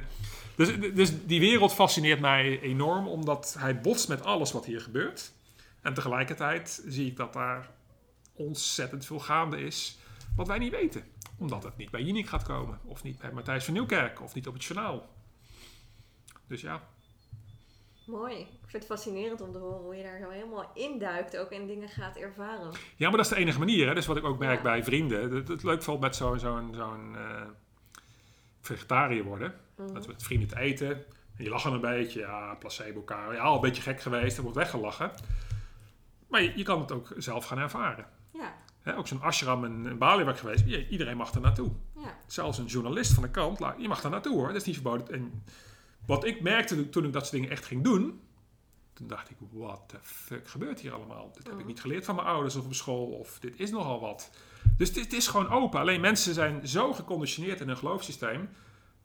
Dus, 0.56 0.70
dus 0.94 1.12
die 1.26 1.40
wereld 1.40 1.74
fascineert 1.74 2.20
mij 2.20 2.60
enorm, 2.62 3.08
omdat 3.08 3.56
hij 3.60 3.82
botst 3.82 4.08
met 4.08 4.24
alles 4.24 4.52
wat 4.52 4.66
hier 4.66 4.82
gebeurt. 4.82 5.32
En 5.84 5.94
tegelijkertijd 5.94 6.84
zie 6.88 7.08
ik 7.08 7.16
dat 7.18 7.34
daar 7.34 7.70
ontzettend 8.34 9.06
veel 9.06 9.20
gaande 9.20 9.62
is 9.62 9.98
wat 10.36 10.48
wij 10.48 10.58
niet 10.58 10.72
weten. 10.72 11.04
Omdat 11.38 11.64
het 11.64 11.78
niet 11.78 11.92
bij 11.92 12.02
Jinek 12.02 12.28
gaat 12.28 12.44
komen, 12.44 12.80
of 12.84 13.04
niet 13.04 13.20
bij 13.20 13.32
Matthijs 13.32 13.64
van 13.66 13.74
Nieuwkerk, 13.74 14.22
of 14.22 14.34
niet 14.34 14.48
op 14.48 14.54
het 14.54 14.64
journaal. 14.64 15.10
Dus 16.48 16.62
ja, 16.62 16.82
mooi. 18.06 18.36
Ik 18.40 18.70
vind 18.80 18.84
het 18.84 18.86
fascinerend 18.86 19.42
om 19.42 19.52
te 19.52 19.58
horen 19.58 19.82
hoe 19.82 19.96
je 19.96 20.04
daar 20.04 20.20
zo 20.20 20.30
helemaal 20.30 20.72
induikt 20.74 21.38
ook 21.38 21.50
en 21.50 21.68
dingen 21.68 21.90
gaat 21.90 22.16
ervaren. 22.18 22.72
Ja, 22.96 23.08
maar 23.08 23.18
dat 23.18 23.26
is 23.26 23.32
de 23.32 23.36
enige 23.36 23.60
manier. 23.60 23.88
Hè? 23.88 23.94
Dus 23.94 24.06
wat 24.06 24.18
ik 24.18 24.24
ook 24.24 24.40
merk 24.40 24.58
Ja. 24.58 24.62
bij 24.64 24.84
vrienden. 24.84 25.32
Het, 25.32 25.48
het 25.48 25.64
leuk 25.64 25.84
valt 25.84 26.00
met 26.00 26.16
zo'n 26.16 26.40
zo'n 26.40 26.74
zo'n 26.76 27.16
eh, 27.16 27.42
vegetariër 28.62 29.24
worden. 29.24 29.54
Mhm. 29.78 29.94
Dat 29.94 30.06
we 30.06 30.12
met 30.12 30.24
vrienden 30.24 30.48
te 30.48 30.60
eten. 30.60 30.90
En 31.38 31.44
je 31.44 31.50
lachen 31.50 31.74
een 31.74 31.82
beetje. 31.82 32.20
Ja, 32.20 32.56
placebo 32.60 33.00
elkaar. 33.00 33.34
Ja, 33.34 33.42
al 33.42 33.56
een 33.56 33.62
beetje 33.62 33.82
gek 33.82 34.02
geweest. 34.02 34.38
Er 34.38 34.44
wordt 34.44 34.58
weggelachen. 34.58 35.12
Maar 36.34 36.42
je, 36.44 36.52
je 36.56 36.64
kan 36.64 36.80
het 36.80 36.92
ook 36.92 37.14
zelf 37.18 37.46
gaan 37.46 37.58
ervaren. 37.58 38.06
Ja, 38.86 38.94
ook 38.96 39.08
zo'n 39.08 39.22
ashram 39.22 39.66
in, 39.66 39.86
in 39.86 39.98
Bali 39.98 40.24
waar 40.24 40.34
ik 40.34 40.40
geweest. 40.40 40.66
Iedereen 40.90 41.18
mag 41.18 41.34
er 41.34 41.42
naartoe. 41.42 41.72
ja. 41.98 42.18
Zelfs 42.28 42.58
een 42.58 42.66
journalist 42.66 43.14
van 43.14 43.24
de 43.24 43.30
krant. 43.30 43.60
Je 43.78 43.88
mag 43.88 44.02
daar 44.02 44.12
naartoe 44.12 44.34
hoor. 44.36 44.48
Dat 44.48 44.56
is 44.56 44.64
niet 44.64 44.76
verboden. 44.76 45.08
En 45.14 45.44
wat 46.06 46.26
ik 46.26 46.42
merkte 46.42 46.90
toen 46.90 47.06
ik 47.06 47.14
dat 47.14 47.22
soort 47.22 47.34
dingen 47.34 47.50
echt 47.50 47.66
ging 47.66 47.84
doen. 47.84 48.22
Toen 48.94 49.08
dacht 49.08 49.30
ik, 49.30 49.36
what 49.52 49.82
the 49.88 49.98
fuck 50.02 50.48
gebeurt 50.48 50.80
hier 50.80 50.94
allemaal? 50.94 51.32
Dit 51.34 51.44
heb 51.44 51.52
ik 51.54 51.60
Mhm. 51.60 51.68
niet 51.68 51.82
geleerd 51.82 52.06
van 52.06 52.16
mijn 52.16 52.28
ouders 52.28 52.56
of 52.56 52.66
op 52.66 52.74
school. 52.74 53.06
Of 53.06 53.40
dit 53.40 53.60
is 53.60 53.72
nogal 53.72 54.00
wat. 54.00 54.30
Dus 54.78 54.94
dit 54.94 55.14
is 55.14 55.28
gewoon 55.28 55.50
open. 55.50 55.80
Alleen 55.80 56.02
mensen 56.02 56.34
zijn 56.34 56.68
zo 56.68 56.94
geconditioneerd 56.94 57.60
in 57.62 57.68
hun 57.68 57.78
geloofssysteem. 57.78 58.50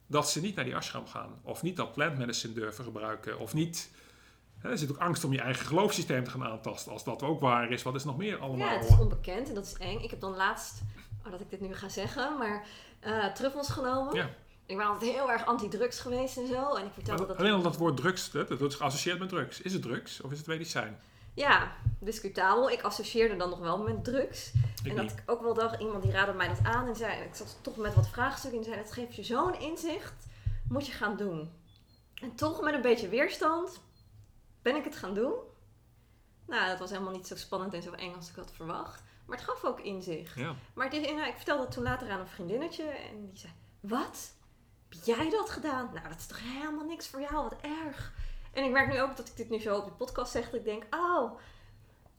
Dat 0.07 0.31
ze 0.31 0.41
niet 0.41 0.55
naar 0.55 0.65
die 0.65 0.77
ashram 0.77 1.07
gaan. 1.07 1.31
Of 1.43 1.63
niet 1.63 1.77
dat 1.77 1.93
plant 1.93 2.19
medicine 2.19 2.53
durven 2.55 2.85
gebruiken. 2.85 3.39
Of 3.39 3.55
niet... 3.55 3.91
Er 4.63 4.79
zit 4.79 4.91
ook 4.91 4.99
angst 4.99 5.25
om 5.25 5.33
je 5.33 5.41
eigen 5.41 5.67
geloofssysteem 5.67 6.25
te 6.25 6.31
gaan 6.31 6.45
aantasten. 6.45 6.93
Als 6.93 7.05
dat 7.05 7.23
ook 7.23 7.41
waar 7.41 7.71
is. 7.71 7.83
Wat 7.83 7.95
is 7.95 8.05
nog 8.05 8.17
meer 8.17 8.39
allemaal? 8.39 8.69
Ja, 8.69 8.79
het 8.79 8.89
is 8.89 8.99
onbekend 8.99 9.49
en 9.49 9.55
dat 9.55 9.67
is 9.67 9.73
eng. 9.73 9.99
Ik 10.01 10.11
heb 10.11 10.21
dan 10.21 10.37
laatst, 10.37 10.81
oh, 11.25 11.31
dat 11.31 11.41
ik 11.41 11.51
dit 11.51 11.61
nu 11.61 11.75
ga 11.75 11.89
zeggen, 11.89 12.39
maar 12.39 12.67
eh 13.01 13.27
truffels 13.27 13.69
genomen. 13.69 14.15
Ja. 14.15 14.29
Ik 14.67 14.77
ben 14.77 14.87
altijd 14.87 15.13
heel 15.13 15.31
erg 15.31 15.47
anti-drugs 15.47 16.01
geweest 16.01 16.37
en 16.37 16.47
zo. 16.47 16.75
En 16.75 16.87
ik 16.87 16.93
vertelde 16.93 17.19
dat- 17.19 17.29
dat... 17.29 17.39
alleen 17.39 17.53
al 17.53 17.63
dat 17.63 17.77
woord 17.77 17.97
drugs, 17.97 18.31
dat 18.31 18.59
wordt 18.59 18.75
geassocieerd 18.75 19.19
met 19.19 19.29
drugs. 19.29 19.61
Is 19.61 19.73
het 19.73 19.83
drugs 19.83 20.21
of 20.21 20.31
is 20.33 20.39
het 20.39 20.47
medicijn? 20.47 20.99
Ja, 21.35 21.73
discutabel. 22.01 22.71
Ik 22.71 22.83
associeerde 22.83 23.37
dan 23.37 23.51
nog 23.51 23.59
wel 23.59 23.79
met 23.79 24.05
drugs. 24.05 24.53
Ik 24.83 24.91
en 24.91 24.97
dat 24.97 25.05
niet. 25.05 25.13
ik 25.13 25.23
ook 25.27 25.43
wel 25.43 25.55
dacht, 25.55 25.81
iemand 25.81 26.03
die 26.03 26.13
raadde 26.13 26.33
mij 26.33 26.49
dat 26.49 26.59
aan 26.63 26.87
en 26.87 26.97
zei, 26.97 27.13
en 27.21 27.25
ik 27.27 27.35
zat 27.35 27.59
toch 27.61 27.77
met 27.77 27.95
wat 27.95 28.09
vraagstukken 28.09 28.59
en 28.59 28.65
zei, 28.65 28.77
dat 28.77 28.93
geeft 28.93 29.15
je 29.15 29.23
zo'n 29.23 29.61
inzicht, 29.61 30.27
moet 30.69 30.87
je 30.87 30.93
gaan 30.93 31.17
doen. 31.17 31.51
En 32.15 32.35
toch 32.35 32.61
met 32.63 32.75
een 32.75 32.83
beetje 32.83 33.09
weerstand 33.09 33.81
ben 34.63 34.77
ik 34.77 34.85
het 34.85 34.97
gaan 34.97 35.15
doen. 35.15 35.35
Nou, 36.47 36.69
dat 36.69 36.79
was 36.79 36.91
helemaal 36.91 37.13
niet 37.13 37.27
zo 37.27 37.37
spannend 37.37 37.75
en 37.75 37.83
zo 37.83 37.93
eng 37.93 38.15
als 38.15 38.29
ik 38.31 38.37
had 38.37 38.53
verwacht. 38.53 39.03
Maar 39.27 39.37
het 39.37 39.47
gaf 39.47 39.65
ook 39.65 39.81
inzicht. 39.81 40.35
Ja. 40.35 40.55
Maar 40.75 40.85
het 40.85 40.95
is, 40.95 41.07
inderdaad- 41.07 41.29
ik 41.29 41.37
vertelde 41.37 41.63
dat 41.63 41.73
toen 41.73 41.83
later 41.83 42.11
aan 42.11 42.21
een 42.21 42.29
vriendinnetje 42.29 42.85
en 42.85 43.27
die 43.31 43.39
zei, 43.39 43.53
wat? 43.81 44.35
Heb 44.89 44.99
jij 45.05 45.31
dat 45.31 45.51
gedaan? 45.51 45.91
Nou, 45.95 46.09
dat 46.09 46.19
is 46.19 46.27
toch 46.27 46.41
helemaal 46.43 46.85
niks 46.85 47.09
voor 47.09 47.21
jou, 47.21 47.35
wat 47.35 47.57
erg. 47.61 48.13
En 48.53 48.65
ik 48.65 48.71
merk 48.71 48.93
nu 48.93 49.01
ook 49.01 49.17
dat 49.17 49.29
ik 49.29 49.37
dit 49.37 49.51
nu 49.51 49.61
zo 49.61 49.77
op 49.77 49.85
de 49.85 49.91
podcast 49.91 50.33
zeg, 50.33 50.45
dat 50.45 50.55
ik 50.55 50.65
denk, 50.65 50.87
oh, 50.91 51.39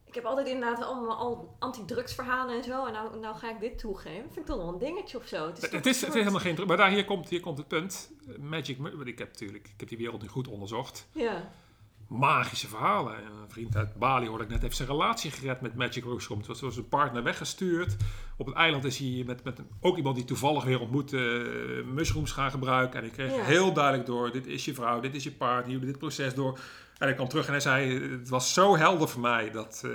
ik 0.05 0.15
heb 0.15 0.25
altijd 0.25 0.47
inderdaad 0.47 0.83
allemaal 0.83 1.17
al 1.17 1.55
anti-drugs 1.59 2.13
verhalen 2.13 2.55
en 2.55 2.63
zo. 2.63 2.85
En 2.85 2.93
nou, 2.93 3.19
nou 3.19 3.35
ga 3.35 3.49
ik 3.49 3.59
dit 3.59 3.79
toegeven. 3.79 4.23
vind 4.23 4.37
ik 4.37 4.45
toch 4.45 4.57
wel 4.57 4.67
een 4.67 4.77
dingetje 4.77 5.17
of 5.17 5.27
zo. 5.27 5.47
Het, 5.47 5.63
is, 5.63 5.71
het 5.71 5.85
is 5.85 6.01
helemaal 6.01 6.39
geen 6.39 6.55
druk. 6.55 6.67
Maar 6.67 6.77
daar, 6.77 6.89
hier, 6.89 7.05
komt, 7.05 7.29
hier 7.29 7.39
komt 7.39 7.57
het 7.57 7.67
punt. 7.67 8.11
Magic, 8.39 8.77
ik 9.03 9.17
heb 9.19 9.27
natuurlijk 9.27 9.67
ik 9.67 9.79
heb 9.79 9.89
die 9.89 9.97
wereld 9.97 10.21
nu 10.21 10.27
goed 10.27 10.47
onderzocht. 10.47 11.07
Ja, 11.11 11.51
Magische 12.09 12.67
verhalen. 12.67 13.15
En 13.15 13.21
Een 13.41 13.49
vriend 13.49 13.75
uit 13.75 13.95
Bali 13.95 14.27
hoorde 14.27 14.43
ik 14.43 14.49
net 14.49 14.61
heeft 14.61 14.75
zijn 14.75 14.87
relatie 14.87 15.31
gered 15.31 15.61
met 15.61 15.75
Magic 15.75 16.05
Mushroom. 16.05 16.39
Het 16.47 16.59
was, 16.59 16.77
een 16.77 16.87
partner 16.87 17.23
weggestuurd. 17.23 17.95
Op 18.37 18.45
het 18.45 18.55
eiland 18.55 18.83
is 18.83 18.97
hij 18.97 19.23
met, 19.25 19.43
met 19.43 19.59
een, 19.59 19.67
ook 19.81 19.97
iemand 19.97 20.15
die 20.15 20.25
toevallig 20.25 20.63
weer 20.63 20.79
ontmoette 20.79 21.17
eh, 21.17 21.91
mushrooms 21.93 22.31
gaan 22.31 22.51
gebruiken. 22.51 22.99
En 22.99 23.05
ik 23.05 23.11
kreeg 23.11 23.35
Ja. 23.35 23.43
heel 23.43 23.73
duidelijk 23.73 24.05
door, 24.05 24.31
dit 24.31 24.47
is 24.47 24.65
je 24.65 24.73
vrouw, 24.73 24.99
dit 24.99 25.15
is 25.15 25.23
je 25.23 25.31
partner, 25.31 25.71
jullie 25.71 25.87
dit 25.87 25.97
proces 25.97 26.33
door. 26.33 26.53
En 26.97 27.05
hij 27.07 27.13
kwam 27.13 27.27
terug 27.27 27.45
en 27.45 27.51
hij 27.51 27.59
zei, 27.61 28.09
het 28.11 28.29
was 28.29 28.53
zo 28.53 28.77
helder 28.77 29.09
voor 29.09 29.21
mij. 29.21 29.51
Dat, 29.51 29.81
eh, 29.85 29.91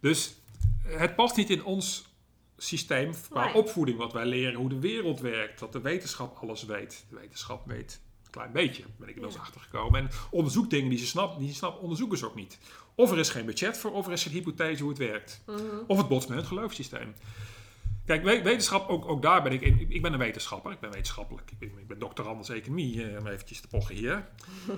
dus 0.00 0.34
het 0.82 1.14
past 1.14 1.36
niet 1.36 1.50
in 1.50 1.64
ons 1.64 2.10
systeem 2.56 3.12
qua 3.30 3.44
Nee. 3.44 3.54
opvoeding, 3.54 3.98
wat 3.98 4.12
wij 4.12 4.26
leren, 4.26 4.54
hoe 4.54 4.68
de 4.68 4.78
wereld 4.80 5.20
werkt, 5.20 5.58
dat 5.58 5.72
de 5.72 5.80
wetenschap 5.80 6.36
alles 6.42 6.64
weet. 6.64 7.04
De 7.10 7.16
wetenschap 7.16 7.66
weet 7.66 8.00
klein 8.32 8.52
beetje, 8.52 8.82
ben 8.82 9.08
ik 9.08 9.14
inmiddels 9.14 9.34
Ja. 9.34 9.40
achtergekomen. 9.40 10.00
En 10.00 10.10
onderzoekt 10.30 10.70
dingen 10.70 10.88
die 10.90 10.98
ze 10.98 11.06
snappen, 11.06 11.38
die 11.38 11.48
ze 11.48 11.54
snappen, 11.54 11.80
onderzoeken 11.82 12.18
ze 12.18 12.26
ook 12.26 12.34
niet. 12.34 12.58
Of 12.94 13.10
er 13.10 13.18
is 13.18 13.28
geen 13.30 13.46
budget 13.46 13.78
voor, 13.78 13.92
of 13.92 14.06
er 14.06 14.12
is 14.12 14.22
geen 14.22 14.32
hypothese 14.32 14.80
hoe 14.82 14.90
het 14.90 14.98
werkt. 15.00 15.42
Mhm. 15.46 15.60
Of 15.86 15.98
het 15.98 16.08
botst 16.08 16.28
met 16.28 16.38
het 16.38 16.46
geloofssysteem. 16.46 17.14
Kijk, 18.06 18.22
we- 18.24 18.42
wetenschap, 18.42 18.88
ook, 18.88 19.08
ook 19.08 19.22
daar 19.22 19.42
ben 19.42 19.52
ik 19.52 19.60
in. 19.60 19.86
Ik 19.90 20.02
ben 20.02 20.12
een 20.12 20.18
wetenschapper, 20.18 20.72
ik 20.72 20.80
ben 20.80 20.90
wetenschappelijk. 20.90 21.50
Ik 21.50 21.58
ben, 21.58 21.78
ik 21.78 21.86
ben 21.86 21.98
doctorandus 21.98 22.48
economie, 22.48 23.04
eh, 23.10 23.18
om 23.18 23.26
eventjes 23.26 23.60
te 23.60 23.68
pochen 23.68 23.94
hier. 23.94 24.28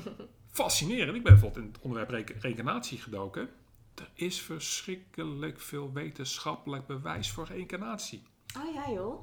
Fascinerend. 0.51 1.17
Ik 1.17 1.23
ben 1.23 1.33
bijvoorbeeld 1.33 1.65
in 1.67 1.73
het 1.73 1.81
onderwerp 1.83 2.11
re- 2.11 2.39
reïncarnatie 2.41 2.99
gedoken. 2.99 3.49
Er 3.95 4.11
is 4.15 4.41
verschrikkelijk 4.41 5.61
veel 5.61 5.93
wetenschappelijk 5.93 6.87
bewijs 6.87 7.31
voor 7.31 7.47
reïncarnatie. 7.47 8.23
Oh 8.59 8.75
ja 8.75 8.91
joh. 8.95 9.23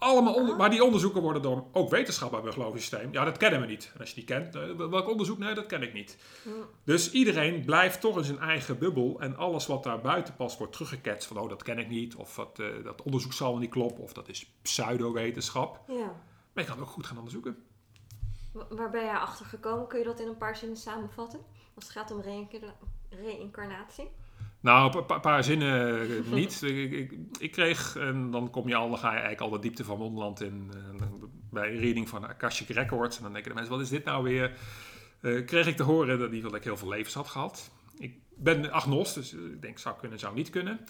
Allemaal 0.00 0.34
onder, 0.34 0.52
Ah. 0.52 0.58
maar 0.58 0.70
die 0.70 0.84
onderzoeken 0.84 1.22
worden 1.22 1.42
door 1.42 1.64
ook 1.72 1.90
wetenschap 1.90 2.30
bij 2.30 2.40
mijn 2.40 2.52
geloofssysteem. 2.52 3.12
Ja, 3.12 3.24
dat 3.24 3.36
kennen 3.36 3.60
we 3.60 3.66
niet. 3.66 3.90
En 3.94 4.00
als 4.00 4.08
je 4.08 4.14
die 4.14 4.24
kent, 4.24 4.54
eh, 4.54 4.74
welk 4.76 5.08
onderzoek? 5.08 5.38
Nee, 5.38 5.54
dat 5.54 5.66
ken 5.66 5.82
ik 5.82 5.92
niet. 5.92 6.16
Dus 6.84 7.10
iedereen 7.10 7.64
blijft 7.64 8.00
toch 8.00 8.16
in 8.18 8.24
zijn 8.24 8.38
eigen 8.38 8.78
bubbel. 8.78 9.20
En 9.20 9.36
alles 9.36 9.66
wat 9.66 9.82
daar 9.82 10.00
buiten 10.00 10.36
past 10.36 10.58
wordt 10.58 10.72
teruggeketst. 10.72 11.28
Van, 11.28 11.38
oh, 11.38 11.48
dat 11.48 11.62
ken 11.62 11.78
ik 11.78 11.88
niet. 11.88 12.14
Of 12.14 12.34
dat, 12.34 12.58
eh, 12.58 12.66
dat 12.84 13.02
onderzoek 13.02 13.32
zal 13.32 13.56
niet 13.58 13.70
kloppen. 13.70 14.02
Of 14.02 14.12
dat 14.12 14.28
is 14.28 14.46
pseudo-wetenschap. 14.62 15.80
Ja. 15.88 15.94
Maar 16.52 16.64
je 16.64 16.70
kan 16.70 16.78
het 16.78 16.80
ook 16.86 16.92
goed 16.92 17.06
gaan 17.06 17.16
onderzoeken. 17.18 17.56
Wa- 18.52 18.66
Waar 18.70 18.90
ben 18.90 19.04
jij 19.04 19.16
achter 19.16 19.46
gekomen? 19.46 19.86
Kun 19.86 19.98
je 19.98 20.04
dat 20.04 20.20
in 20.20 20.26
een 20.28 20.36
paar 20.36 20.56
zinnen 20.56 20.76
samenvatten? 20.76 21.40
Als 21.74 21.84
het 21.84 21.92
gaat 21.92 22.10
om 22.10 22.20
reïncarna- 22.20 22.74
reïncarnatie. 23.10 24.08
Nou, 24.60 24.96
een 24.96 25.06
pa- 25.06 25.18
paar 25.18 25.44
zinnen 25.44 26.00
eh, 26.00 26.32
niet. 26.32 26.62
ik, 26.62 26.92
ik, 26.92 27.12
ik 27.38 27.52
kreeg, 27.52 27.96
en 27.96 28.30
dan 28.30 28.50
kom 28.50 28.68
je 28.68 28.74
al, 28.74 28.88
dan 28.88 28.98
ga 28.98 29.08
je 29.08 29.18
eigenlijk 29.18 29.40
al 29.40 29.50
de 29.50 29.58
diepte 29.58 29.84
van 29.84 29.96
Wonderland 29.96 30.42
in. 30.42 30.70
Dan 30.98 31.30
bij 31.50 31.70
een 31.70 31.78
reading 31.78 32.08
van 32.08 32.28
Akashic 32.28 32.68
Records. 32.68 33.16
En 33.16 33.22
dan 33.22 33.32
denken 33.32 33.50
de 33.50 33.56
mensen, 33.56 33.74
wat 33.74 33.84
is 33.84 33.90
dit 33.90 34.04
nou 34.04 34.22
weer? 34.22 34.52
Uh, 35.20 35.46
kreeg 35.46 35.66
ik 35.66 35.76
te 35.76 35.82
horen 35.82 36.18
dat, 36.18 36.30
die, 36.30 36.42
dat 36.42 36.54
ik 36.54 36.64
heel 36.64 36.76
veel 36.76 36.88
levens 36.88 37.14
had 37.14 37.28
gehad. 37.28 37.70
Ik 37.98 38.14
ben 38.36 38.72
agnost, 38.72 39.14
dus 39.14 39.32
ik 39.32 39.62
denk, 39.62 39.78
zou 39.78 39.96
kunnen, 39.98 40.18
zou 40.18 40.34
niet 40.34 40.50
kunnen. 40.50 40.80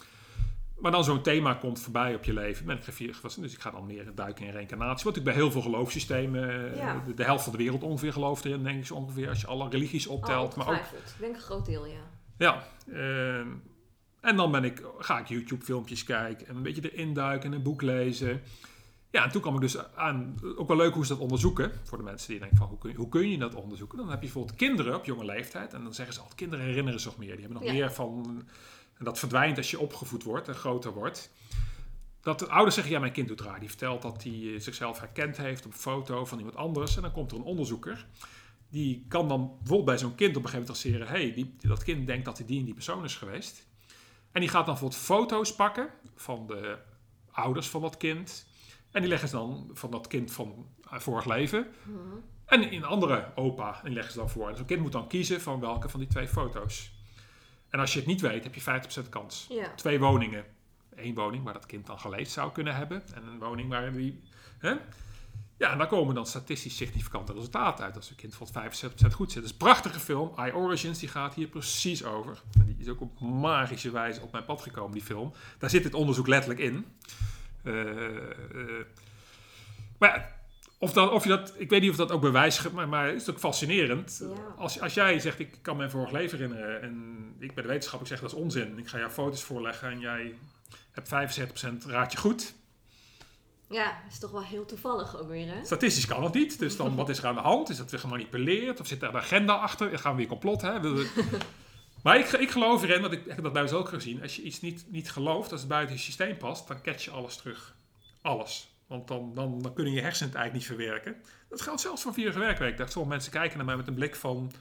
Maar 0.78 0.90
dan 0.90 1.04
zo'n 1.04 1.22
thema 1.22 1.54
komt 1.54 1.80
voorbij 1.80 2.14
op 2.14 2.24
je 2.24 2.32
leven. 2.32 2.66
Ben 2.66 2.76
ik 2.76 2.84
gevierd 2.84 3.22
dus 3.22 3.52
ik 3.52 3.60
ga 3.60 3.70
dan 3.70 3.86
meer 3.86 4.14
duiken 4.14 4.46
in 4.46 4.52
reïncarnatie. 4.52 5.04
Want 5.04 5.16
ik 5.16 5.24
bij 5.24 5.34
heel 5.34 5.50
veel 5.50 5.62
geloofssystemen, 5.62 6.76
ja. 6.76 7.02
de, 7.06 7.14
de, 7.14 7.24
helft 7.24 7.42
van 7.42 7.52
de 7.52 7.58
wereld 7.58 7.82
ongeveer 7.82 8.12
gelooft 8.12 8.44
erin, 8.44 8.62
denk 8.62 8.78
ik 8.78 8.86
zo 8.86 8.94
ongeveer, 8.94 9.28
als 9.28 9.40
je 9.40 9.46
alle 9.46 9.68
religies 9.68 10.06
optelt. 10.06 10.50
Oh, 10.50 10.56
maar 10.56 10.68
ook, 10.68 10.74
ik 10.74 11.20
denk 11.20 11.34
een 11.34 11.40
groot 11.40 11.66
deel, 11.66 11.86
ja. 11.86 12.10
Ja, 12.41 12.66
uh, 12.86 13.38
en 14.20 14.36
dan 14.36 14.51
ben 14.51 14.64
ik, 14.64 14.82
ga 14.99 15.18
ik 15.18 15.26
YouTube 15.26 15.64
filmpjes 15.64 16.05
kijken 16.05 16.47
en 16.47 16.57
een 16.57 16.62
beetje 16.62 16.93
erin 16.93 17.14
duiken 17.14 17.51
en 17.51 17.57
een 17.57 17.62
boek 17.62 17.82
lezen. 17.82 18.43
Ja, 19.11 19.24
en 19.24 19.30
toen 19.30 19.41
kwam 19.41 19.55
ik 19.55 19.61
dus 19.61 19.95
aan, 19.95 20.34
ook 20.57 20.68
wel 20.68 20.76
leuk 20.76 20.95
hoe 20.95 21.07
ze 21.07 21.12
dat 21.12 21.22
onderzoeken. 21.22 21.72
Voor 21.84 21.99
de 21.99 22.05
mensen 22.05 22.28
die 22.28 22.38
denken 22.38 22.57
van, 22.57 22.66
hoe 22.66 22.78
kun, 22.78 22.91
je, 22.91 22.97
hoe 22.97 23.09
kun 23.09 23.30
je 23.30 23.38
dat 23.38 23.55
onderzoeken? 23.55 23.99
Dan 23.99 24.07
heb 24.07 24.18
je 24.18 24.24
bijvoorbeeld 24.24 24.57
kinderen 24.57 24.95
op 24.95 25.05
jonge 25.05 25.24
leeftijd. 25.24 25.74
En 25.74 25.82
dan 25.82 25.95
zeggen 25.95 26.14
ze 26.14 26.20
altijd, 26.20 26.38
kinderen 26.38 26.64
herinneren 26.64 27.01
zich 27.01 27.16
meer. 27.16 27.36
Die 27.36 27.45
hebben 27.47 27.62
nog 27.62 27.72
meer 27.72 27.93
van, 27.93 28.45
en 28.99 29.05
dat 29.05 29.18
verdwijnt 29.18 29.57
als 29.57 29.70
je 29.70 29.80
opgevoed 29.80 30.22
wordt 30.22 30.49
en 30.49 30.55
groter 30.55 30.93
wordt. 30.93 31.32
Dat 32.20 32.38
de 32.38 32.49
ouders 32.49 32.74
zeggen, 32.74 32.93
ja, 32.93 33.01
mijn 33.01 33.12
kind 33.12 33.28
doet 33.28 33.41
raar. 33.41 33.61
Die 33.61 33.68
vertelt 33.68 34.03
dat 34.03 34.22
hij 34.22 34.59
zichzelf 34.59 34.99
herkend 34.99 35.36
heeft 35.36 35.66
op 35.66 35.72
een 35.72 35.78
foto 35.78 36.24
van 36.24 36.38
iemand 36.38 36.57
anders. 36.57 36.97
En 36.97 37.03
dan 37.03 37.12
komt 37.12 37.30
er 37.30 37.36
een 37.36 37.43
onderzoeker. 37.43 38.07
Die 38.70 39.04
kan 39.08 39.28
dan 39.28 39.46
bijvoorbeeld 39.46 39.84
bij 39.84 39.98
zo'n 39.98 40.14
kind 40.14 40.36
op 40.36 40.44
een 40.44 40.50
gegeven 40.50 40.74
moment 40.74 40.82
traceren. 40.82 41.06
Hé, 41.06 41.32
hey, 41.32 41.68
dat 41.68 41.82
kind 41.82 42.06
denkt 42.06 42.24
dat 42.24 42.38
hij 42.38 42.46
die 42.46 42.58
en 42.58 42.64
die 42.64 42.74
persoon 42.74 43.04
is 43.04 43.16
geweest. 43.16 43.66
En 44.32 44.40
die 44.40 44.50
gaat 44.50 44.66
dan 44.66 44.74
bijvoorbeeld 44.74 45.02
foto's 45.02 45.54
pakken 45.54 45.88
van 46.14 46.46
de 46.46 46.78
ouders 47.30 47.68
van 47.68 47.80
dat 47.80 47.96
kind. 47.96 48.46
En 48.90 49.00
die 49.00 49.10
leggen 49.10 49.28
ze 49.28 49.36
dan 49.36 49.70
van 49.72 49.90
dat 49.90 50.06
kind 50.06 50.32
van 50.32 50.66
vorig 50.84 51.24
leven. 51.24 51.66
Mhm. 51.84 51.98
En 52.44 52.70
in 52.70 52.84
andere 52.84 53.32
opa, 53.34 53.80
en 53.84 53.92
leggen 53.92 54.12
ze 54.12 54.18
dan 54.18 54.30
voor. 54.30 54.48
En 54.48 54.56
zo'n 54.56 54.66
kind 54.66 54.80
moet 54.80 54.92
dan 54.92 55.08
kiezen 55.08 55.40
van 55.40 55.60
welke 55.60 55.88
van 55.88 56.00
die 56.00 56.08
twee 56.08 56.28
foto's. 56.28 56.92
En 57.68 57.80
als 57.80 57.92
je 57.92 57.98
het 57.98 58.08
niet 58.08 58.20
weet, 58.20 58.44
heb 58.44 58.54
je 58.54 58.60
50% 59.06 59.08
kans. 59.08 59.48
Twee 59.76 59.98
woningen. 59.98 60.44
Eén 60.94 61.14
woning 61.14 61.44
waar 61.44 61.52
dat 61.52 61.66
kind 61.66 61.86
dan 61.86 62.00
geleefd 62.00 62.30
zou 62.30 62.52
kunnen 62.52 62.76
hebben. 62.76 63.02
En 63.14 63.26
een 63.26 63.38
woning 63.38 63.68
waar 63.68 63.92
die... 63.92 64.20
Hè? 64.58 64.74
Ja, 65.61 65.72
en 65.72 65.78
daar 65.78 65.86
komen 65.86 66.14
dan 66.14 66.26
statistisch 66.26 66.76
significante 66.76 67.32
resultaten 67.32 67.84
uit. 67.84 67.96
Als 67.96 68.11
een 68.11 68.16
kind 68.16 68.34
van 68.34 68.48
75% 68.48 69.12
goed 69.12 69.32
zit. 69.32 69.34
Dat 69.34 69.44
is 69.44 69.50
een 69.50 69.56
prachtige 69.56 70.00
film. 70.00 70.32
I 70.38 70.52
Origins, 70.52 70.98
die 70.98 71.08
gaat 71.08 71.34
hier 71.34 71.46
precies 71.46 72.04
over. 72.04 72.42
En 72.58 72.66
die 72.66 72.76
is 72.78 72.88
ook 72.88 73.00
op 73.00 73.20
magische 73.20 73.90
wijze 73.90 74.20
op 74.20 74.32
mijn 74.32 74.44
pad 74.44 74.62
gekomen, 74.62 74.92
die 74.92 75.02
film. 75.02 75.32
Daar 75.58 75.70
zit 75.70 75.82
dit 75.82 75.94
onderzoek 75.94 76.26
letterlijk 76.26 76.61
in. 76.61 76.86
Uh, 77.64 77.74
uh, 77.74 78.84
maar 79.98 80.36
of, 80.78 80.92
dat, 80.92 81.11
of 81.11 81.22
je 81.22 81.28
dat, 81.28 81.54
ik 81.56 81.70
weet 81.70 81.80
niet 81.80 81.90
of 81.90 81.96
dat 81.96 82.11
ook 82.11 82.20
bewijs, 82.20 82.70
maar, 82.70 82.88
maar 82.88 83.06
het 83.06 83.20
is 83.20 83.30
ook 83.30 83.38
fascinerend. 83.38 84.22
Als, 84.56 84.80
als 84.80 84.94
jij 84.94 85.18
zegt, 85.18 85.38
ik 85.38 85.58
kan 85.62 85.76
mijn 85.76 85.90
vorig 85.90 86.11
leven 86.11 86.38
herinneren 86.38 86.82
en 86.82 87.16
ik 87.38 87.54
ben 87.54 87.64
de 87.64 87.70
wetenschap, 87.70 88.00
ik 88.00 88.06
zeg 88.06 88.20
dat 88.20 88.32
is 88.32 88.38
onzin. 88.38 88.78
Ik 88.78 88.88
ga 88.88 88.98
jou 88.98 89.11
foto's 89.11 89.42
voorleggen 89.42 89.90
en 89.90 90.00
jij 90.00 90.34
hebt 90.90 91.08
75% 91.08 91.86
raad 91.86 92.12
je 92.12 92.18
goed. 92.18 92.54
Ja, 93.70 94.00
dat 94.02 94.12
is 94.12 94.18
toch 94.18 94.30
wel 94.30 94.44
heel 94.44 94.64
toevallig 94.64 95.20
ook 95.20 95.28
weer, 95.28 95.46
hè? 95.46 95.64
Statistisch 95.64 96.06
kan 96.06 96.24
het 96.24 96.34
niet. 96.34 96.58
Dus 96.58 96.76
dan, 96.76 96.96
wat 96.96 97.08
is 97.08 97.18
er 97.18 97.26
aan 97.26 97.34
de 97.34 97.40
hand? 97.40 97.68
Is 97.68 97.76
dat 97.76 97.90
weer 97.90 98.00
gemanipuleerd? 98.00 98.80
Of 98.80 98.86
zit 98.86 99.02
er 99.02 99.08
een 99.08 99.16
agenda 99.16 99.54
achter? 99.54 99.98
Gaan 99.98 100.12
we 100.12 100.18
weer 100.18 100.26
complot, 100.26 100.60
hè? 100.60 100.78
Maar 102.02 102.18
ik, 102.18 102.26
ik 102.32 102.50
geloof 102.50 102.82
erin, 102.82 103.02
dat 103.02 103.12
ik, 103.12 103.22
heb 103.26 103.42
dat 103.42 103.52
bij 103.52 103.62
mezelf 103.62 103.80
ook 103.80 103.88
gezien. 103.88 104.22
Als 104.22 104.36
je 104.36 104.42
iets 104.42 104.60
niet, 104.60 104.84
niet 104.88 105.10
gelooft, 105.10 105.52
als 105.52 105.60
het 105.60 105.68
buiten 105.68 105.94
je 105.94 106.00
systeem 106.00 106.36
past, 106.36 106.68
dan 106.68 106.82
catch 106.82 107.04
je 107.04 107.10
alles 107.10 107.36
terug. 107.36 107.76
Alles. 108.22 108.74
Want 108.86 109.08
dan, 109.08 109.34
dan, 109.34 109.62
dan 109.62 109.74
kunnen 109.74 109.92
je 109.92 110.00
hersenen 110.00 110.32
het 110.32 110.38
eigenlijk 110.38 110.68
niet 110.68 110.78
verwerken. 110.78 111.16
Dat 111.48 111.60
geldt 111.60 111.80
zelfs 111.80 112.02
voor 112.02 112.12
vier 112.12 112.38
werkweek. 112.38 112.76
Dat 112.76 112.92
sommige 112.92 113.14
mensen 113.14 113.32
kijken 113.32 113.56
naar 113.56 113.66
mij 113.66 113.76
met 113.76 113.86
een 113.86 113.94
blik 113.94 114.16
van 114.16 114.52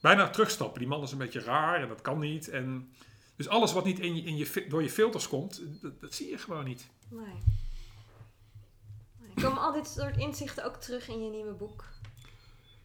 bijna 0.00 0.30
terugstappen. 0.30 0.78
Die 0.78 0.88
man 0.88 1.02
is 1.02 1.12
een 1.12 1.18
beetje 1.18 1.40
raar 1.40 1.82
en 1.82 1.88
dat 1.88 2.00
kan 2.00 2.18
niet. 2.18 2.48
En 2.48 2.92
dus 3.36 3.48
alles 3.48 3.72
wat 3.72 3.84
niet 3.84 3.98
in 3.98 4.16
je, 4.16 4.22
in 4.22 4.36
je, 4.36 4.66
door 4.68 4.82
je 4.82 4.90
filters 4.90 5.28
komt, 5.28 5.62
dat, 5.82 6.00
dat 6.00 6.14
zie 6.14 6.30
je 6.30 6.38
gewoon 6.38 6.64
niet. 6.64 6.88
Nee. 7.08 7.63
Komen 9.42 9.62
al 9.62 9.72
dit 9.72 9.86
soort 9.86 10.16
inzichten 10.16 10.64
ook 10.64 10.76
terug 10.76 11.08
in 11.08 11.24
je 11.24 11.30
nieuwe 11.30 11.52
boek? 11.52 11.84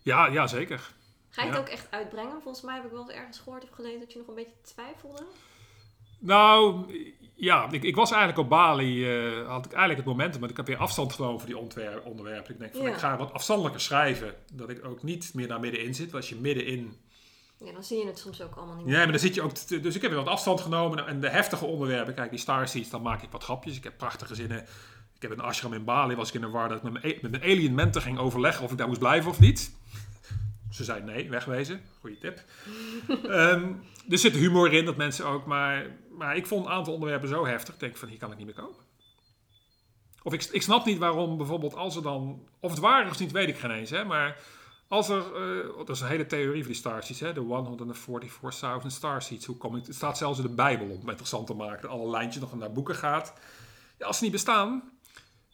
Ja, 0.01 0.27
ja 0.27 0.47
zeker. 0.47 0.93
Ga 1.29 1.43
je 1.43 1.49
het 1.49 1.59
ook 1.59 1.67
echt 1.67 1.91
uitbrengen? 1.91 2.41
Volgens 2.41 2.63
mij 2.63 2.75
heb 2.75 2.85
ik 2.85 2.91
wel 2.91 3.01
eens 3.01 3.11
ergens 3.11 3.39
gehoord 3.39 3.63
of 3.63 3.69
gelezen 3.69 3.99
dat 3.99 4.11
je 4.11 4.17
nog 4.17 4.27
een 4.27 4.35
beetje 4.35 4.61
twijfelde. 4.61 5.23
Nou, 6.19 6.85
ja, 7.35 7.71
ik, 7.71 7.83
ik 7.83 7.95
was 7.95 8.09
eigenlijk 8.09 8.39
op 8.39 8.49
Bali, 8.49 9.27
uh, 9.37 9.47
had 9.47 9.65
ik 9.65 9.71
eigenlijk 9.71 9.99
het 9.99 10.17
momentum, 10.17 10.39
maar 10.39 10.49
ik 10.49 10.57
heb 10.57 10.67
weer 10.67 10.77
afstand 10.77 11.13
genomen 11.13 11.39
voor 11.39 11.49
die 11.49 11.57
onderwerpen. 12.03 12.53
Ik 12.53 12.59
denk 12.59 12.75
van, 12.75 12.87
ik 12.87 12.97
ga 12.97 13.17
wat 13.17 13.33
afstandelijker 13.33 13.81
schrijven, 13.81 14.35
dat 14.53 14.69
ik 14.69 14.85
ook 14.85 15.03
niet 15.03 15.33
meer 15.33 15.47
naar 15.47 15.59
middenin 15.59 15.95
zit. 15.95 16.11
Want 16.11 16.23
als 16.23 16.29
je 16.29 16.35
middenin... 16.35 16.97
Ja, 17.57 17.71
dan 17.71 17.83
zie 17.83 17.97
je 17.97 18.05
het 18.05 18.19
soms 18.19 18.41
ook 18.41 18.55
allemaal 18.55 18.75
niet 18.75 18.85
meer. 18.85 18.93
Ja, 18.93 19.01
maar 19.01 19.11
dan 19.11 19.19
zit 19.19 19.35
je 19.35 19.41
ook... 19.41 19.67
dus 19.83 19.95
ik 19.95 20.01
heb 20.01 20.11
weer 20.11 20.23
wat 20.23 20.33
afstand 20.33 20.61
genomen 20.61 21.07
en 21.07 21.19
de 21.19 21.29
heftige 21.29 21.65
onderwerpen, 21.65 22.13
kijk, 22.13 22.29
die 22.29 22.39
Starseeds, 22.39 22.89
dan 22.89 23.01
maak 23.01 23.21
ik 23.21 23.31
wat 23.31 23.43
grapjes. 23.43 23.77
Ik 23.77 23.83
heb 23.83 23.97
prachtige 23.97 24.35
zinnen. 24.35 24.65
Ik 25.19 25.29
heb 25.29 25.37
een 25.37 25.45
ashram 25.45 25.73
in 25.73 25.83
Bali, 25.83 26.15
was 26.15 26.27
ik 26.27 26.33
in 26.33 26.41
de 26.41 26.49
war 26.49 26.67
dat 26.67 26.77
ik 26.77 26.83
met 26.83 27.01
mijn, 27.01 27.17
met 27.21 27.31
mijn 27.31 27.43
alien 27.43 27.73
mentor 27.73 28.01
ging 28.01 28.17
overleggen 28.17 28.63
of 28.63 28.71
ik 28.71 28.77
daar 28.77 28.87
moest 28.87 28.99
blijven 28.99 29.29
of 29.29 29.39
niet. 29.39 29.71
Ze 30.71 30.83
zei 30.83 31.01
nee, 31.03 31.29
wegwezen. 31.29 31.81
Goeie 31.99 32.17
tip. 32.17 32.43
um, 33.25 33.83
er 34.09 34.17
zit 34.17 34.33
humor 34.33 34.73
in, 34.73 34.85
dat 34.85 34.97
mensen 34.97 35.25
ook. 35.25 35.45
Maar, 35.45 35.85
maar 36.17 36.35
ik 36.35 36.47
vond 36.47 36.65
een 36.65 36.71
aantal 36.71 36.93
onderwerpen 36.93 37.29
zo 37.29 37.45
heftig. 37.45 37.73
Ik 37.73 37.79
denk 37.79 37.97
van, 37.97 38.07
hier 38.07 38.17
kan 38.17 38.31
ik 38.31 38.37
niet 38.37 38.45
meer 38.45 38.55
komen. 38.55 38.79
Of 40.23 40.33
ik, 40.33 40.43
ik 40.43 40.61
snap 40.61 40.85
niet 40.85 40.97
waarom 40.97 41.37
bijvoorbeeld 41.37 41.75
als 41.75 41.95
er 41.95 42.01
dan... 42.01 42.47
Of 42.59 42.71
het 42.71 42.79
waar 42.79 43.05
is 43.05 43.11
of 43.11 43.19
niet, 43.19 43.31
weet 43.31 43.49
ik 43.49 43.57
geen 43.57 43.71
eens. 43.71 43.89
Hè, 43.89 44.03
maar 44.03 44.37
als 44.87 45.09
er... 45.09 45.23
Uh, 45.57 45.77
dat 45.77 45.89
is 45.89 46.01
een 46.01 46.07
hele 46.07 46.25
theorie 46.25 46.63
van 46.63 46.71
die 46.71 46.81
starseeds. 46.81 47.19
Hè, 47.19 47.33
de 47.33 47.93
144.000 48.81 48.87
starseeds. 48.87 49.45
Hoe 49.45 49.57
kom 49.57 49.75
ik, 49.75 49.85
het 49.85 49.95
staat 49.95 50.17
zelfs 50.17 50.39
in 50.39 50.45
de 50.45 50.53
Bijbel 50.53 50.85
om 50.85 50.99
het 50.99 51.07
interessant 51.07 51.47
te 51.47 51.53
maken. 51.53 51.81
Dat 51.81 51.91
alle 51.91 52.09
lijntjes 52.09 52.41
nog 52.41 52.55
naar 52.55 52.71
boeken 52.71 52.95
gaat. 52.95 53.33
Ja, 53.97 54.05
als 54.05 54.17
ze 54.17 54.23
niet 54.23 54.31
bestaan, 54.31 54.83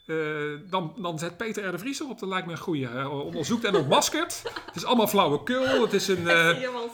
uh, 0.05 0.59
dan, 0.69 0.93
dan 0.97 1.19
zet 1.19 1.37
Peter 1.37 1.67
R. 1.67 1.71
de 1.71 1.77
Vries 1.77 2.01
op. 2.01 2.19
Dat 2.19 2.29
lijkt 2.29 2.45
me 2.47 2.51
een 2.51 2.57
goede. 2.57 3.09
onderzoekt 3.09 3.63
en 3.63 3.75
ontmaskert. 3.75 4.41
het 4.65 4.75
is 4.75 4.85
allemaal 4.85 5.07
flauwekul. 5.07 5.81
Het 5.81 5.93
is, 5.93 6.07
een, 6.07 6.21
uh, 6.37 6.47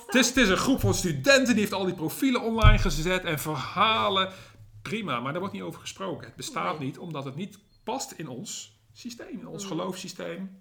het, 0.06 0.16
is, 0.16 0.28
het 0.28 0.38
is 0.38 0.50
een 0.50 0.58
groep 0.58 0.80
van 0.80 0.94
studenten 0.94 1.54
die 1.54 1.60
heeft 1.60 1.74
al 1.74 1.86
die 1.86 1.94
profielen 1.94 2.42
online 2.42 2.78
gezet 2.78 3.24
en 3.24 3.40
verhalen. 3.40 4.32
Prima, 4.82 5.20
maar 5.20 5.32
daar 5.32 5.42
wordt 5.42 5.56
niet 5.56 5.64
over 5.64 5.82
gesproken. 5.82 6.28
Het 6.28 6.36
bestaat 6.36 6.80
niet 6.80 6.98
omdat 6.98 7.26
het 7.26 7.36
niet 7.36 7.60
past 7.84 8.12
in 8.12 8.28
ons 8.28 8.80
systeem, 8.94 9.40
in 9.40 9.48
ons 9.48 9.64
mm. 9.64 9.70
geloofssysteem. 9.70 10.60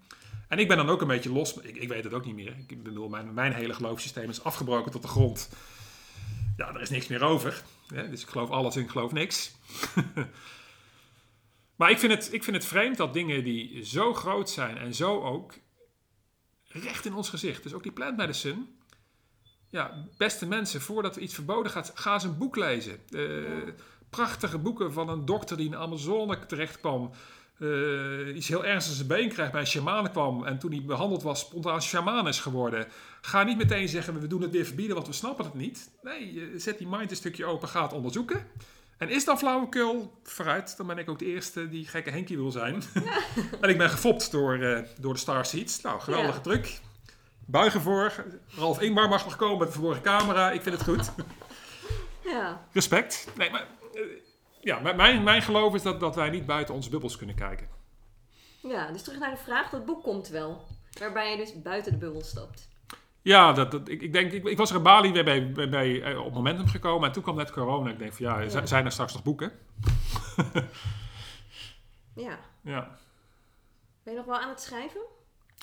En 0.49 0.59
ik 0.59 0.69
ben 0.69 0.77
dan 0.77 0.89
ook 0.89 1.01
een 1.01 1.07
beetje 1.07 1.33
los. 1.33 1.55
Ik, 1.55 1.77
ik 1.77 1.89
weet 1.89 2.05
het 2.05 2.13
ook 2.13 2.25
niet 2.25 2.35
meer. 2.35 2.57
Ik 2.67 2.83
bedoel, 2.83 3.09
mijn, 3.09 3.35
mijn 3.35 3.53
hele 3.53 3.75
geloofssysteem 3.75 4.29
is 4.29 4.45
afgebroken 4.45 4.93
tot 4.93 5.03
de 5.03 5.09
grond. 5.09 5.49
Ja, 6.57 6.75
er 6.75 6.81
is 6.81 6.91
niks 6.91 7.07
meer 7.07 7.23
over. 7.23 7.63
Dus 8.11 8.23
ik 8.23 8.29
geloof 8.29 8.51
alles 8.51 8.77
en 8.77 8.83
ik 8.83 8.91
geloof 8.91 9.13
niks. 9.13 9.51
Maar 11.81 11.91
ik 11.91 11.99
vind, 11.99 12.13
het, 12.13 12.33
ik 12.33 12.45
vind 12.45 12.57
het 12.57 12.65
vreemd 12.65 12.97
dat 12.97 13.13
dingen 13.13 13.45
die 13.45 13.85
zo 13.85 14.15
groot 14.15 14.51
zijn 14.51 14.79
en 14.79 14.95
zo 14.95 15.23
ook 15.23 15.53
recht 16.67 17.07
in 17.07 17.15
ons 17.15 17.29
gezicht. 17.29 17.63
Dus 17.63 17.73
ook 17.73 17.83
die 17.83 17.93
plant 17.93 18.17
medicine. 18.17 18.67
Ja, 19.69 20.07
beste 20.17 20.47
mensen, 20.47 20.81
voordat 20.81 21.17
er 21.17 21.23
iets 21.23 21.35
verboden 21.35 21.73
gaat, 21.73 21.93
ga 21.95 22.15
eens 22.15 22.25
een 22.25 22.39
boek 22.39 22.57
lezen. 22.57 23.01
Uh, 23.11 23.47
prachtige 24.11 24.59
boeken 24.59 24.93
van 24.93 25.09
een 25.09 25.25
dokter 25.25 25.57
die 25.57 25.67
in 25.67 25.71
de 25.71 25.77
Amazone 25.77 26.47
terecht 26.47 26.81
kwam. 26.81 27.11
Uh, 27.59 28.37
iets 28.37 28.49
heel 28.49 28.65
ernstigs 28.65 28.97
zijn 28.97 29.09
been 29.09 29.29
krijgt, 29.29 29.53
bij 29.53 29.61
een 29.61 29.67
shaman 29.67 30.11
kwam. 30.11 30.45
En 30.45 30.59
toen 30.59 30.71
hij 30.71 30.83
behandeld 30.83 31.23
was, 31.23 31.41
spontaan 31.41 31.83
shaman 31.83 32.29
is 32.29 32.41
geworden. 32.41 32.87
Ga 33.21 33.43
niet 33.43 33.57
meteen 33.57 33.89
zeggen, 33.89 34.21
we 34.21 34.27
doen 34.27 34.43
het 34.43 34.51
weer 34.51 34.65
verbieden, 34.65 34.95
want 34.95 35.07
we 35.07 35.13
snappen 35.13 35.45
het 35.45 35.55
niet. 35.55 35.91
Nee, 36.03 36.53
zet 36.57 36.79
die 36.79 36.89
mind 36.89 37.11
een 37.11 37.17
stukje 37.17 37.45
open, 37.45 37.69
ga 37.69 37.83
het 37.83 37.93
onderzoeken. 37.93 38.47
En 39.01 39.09
is 39.09 39.25
dat 39.25 39.39
flauwekul? 39.39 40.13
Vooruit, 40.23 40.77
dan 40.77 40.87
ben 40.87 40.99
ik 40.99 41.09
ook 41.11 41.19
de 41.19 41.25
eerste 41.25 41.69
die 41.69 41.87
gekke 41.87 42.11
Henkie 42.11 42.37
wil 42.37 42.51
zijn. 42.51 42.83
en 43.61 43.69
ik 43.69 43.79
ben 43.79 43.91
gefopt 43.91 44.31
door, 44.31 44.57
uh, 44.57 44.79
door 44.99 45.13
de 45.13 45.19
Starseeds. 45.19 45.81
Nou, 45.81 46.01
geweldige 46.01 46.33
ja. 46.33 46.41
truc. 46.41 46.81
Buigen 47.47 47.81
voor. 47.81 48.25
Ralf 48.57 48.81
Ingmar 48.81 49.09
mag 49.09 49.25
nog 49.25 49.37
komen 49.37 49.59
met 49.59 49.67
de 49.67 49.73
verborgen 49.73 50.03
camera. 50.03 50.51
Ik 50.51 50.63
vind 50.63 50.75
het 50.75 50.85
goed. 50.85 51.11
ja. 52.25 52.67
Respect. 52.73 53.27
Nee, 53.37 53.51
maar... 53.51 53.67
Uh, 53.95 54.03
ja, 54.61 54.79
mijn, 54.95 55.23
mijn 55.23 55.43
geloof 55.43 55.75
is 55.75 55.83
dat, 55.83 56.01
dat 56.01 56.15
wij 56.15 56.31
niet 56.31 56.47
buiten 56.47 56.75
onze 56.75 56.91
bubbels 56.91 57.17
kunnen 57.17 57.37
kijken. 57.37 57.69
Ja, 58.63 58.93
dus 58.93 59.03
terug 59.03 59.19
naar 59.19 59.31
de 59.31 59.43
vraag. 59.45 59.71
Dat 59.71 59.85
boek 59.85 60.03
komt 60.03 60.29
wel. 60.29 60.67
Waarbij 60.99 61.31
je 61.31 61.37
dus 61.37 61.63
buiten 61.63 61.93
de 61.93 61.99
bubbel 61.99 62.23
stapt. 62.23 62.69
Ja, 63.23 63.53
dat, 63.53 63.71
dat, 63.71 63.89
ik, 63.89 64.03
ik, 64.03 64.13
denk, 64.13 64.33
ik, 64.33 64.45
ik, 64.45 64.57
was 64.57 64.71
er 64.71 64.77
in 64.77 64.83
Bali 64.83 65.13
weer 65.13 65.25
bij, 65.25 65.53
bij, 65.53 65.69
bij, 65.69 66.03
eh, 66.03 66.25
op 66.25 66.33
Momentum 66.33 66.67
gekomen 66.67 67.07
en 67.07 67.13
toen 67.13 67.23
kwam 67.23 67.37
net 67.37 67.51
corona. 67.51 67.91
Ik 67.91 67.99
denk 67.99 68.13
van 68.13 68.27
ja, 68.27 68.67
zijn 68.67 68.85
er 68.85 68.93
straks 68.93 69.13
nog 69.13 69.23
boeken? 69.23 69.53
ja. 72.27 72.39
ja. 72.61 72.99
Ben 74.03 74.13
je 74.13 74.19
nog 74.19 74.27
wel 74.27 74.39
aan 74.39 74.49
het 74.49 74.61
schrijven? 74.61 75.01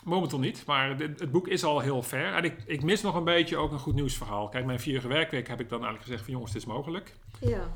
Momenteel 0.03 0.39
niet, 0.39 0.65
maar 0.65 0.89
het, 0.89 1.19
het, 1.19 1.31
boek 1.31 1.47
is 1.47 1.63
al 1.63 1.79
heel 1.79 2.03
ver. 2.03 2.33
En 2.33 2.43
ik, 2.43 2.63
ik 2.65 2.83
mis 2.83 3.01
nog 3.01 3.15
een 3.15 3.23
beetje 3.23 3.57
ook 3.57 3.71
een 3.71 3.79
goed 3.79 3.95
nieuwsverhaal. 3.95 4.49
Kijk, 4.49 4.65
mijn 4.65 4.79
vierige 4.79 5.07
werkweek 5.07 5.47
heb 5.47 5.59
ik 5.59 5.69
dan 5.69 5.77
eigenlijk 5.77 6.03
gezegd 6.03 6.23
van 6.23 6.33
jongens, 6.33 6.53
het 6.53 6.61
is 6.61 6.67
mogelijk. 6.67 7.15
Ja. 7.39 7.71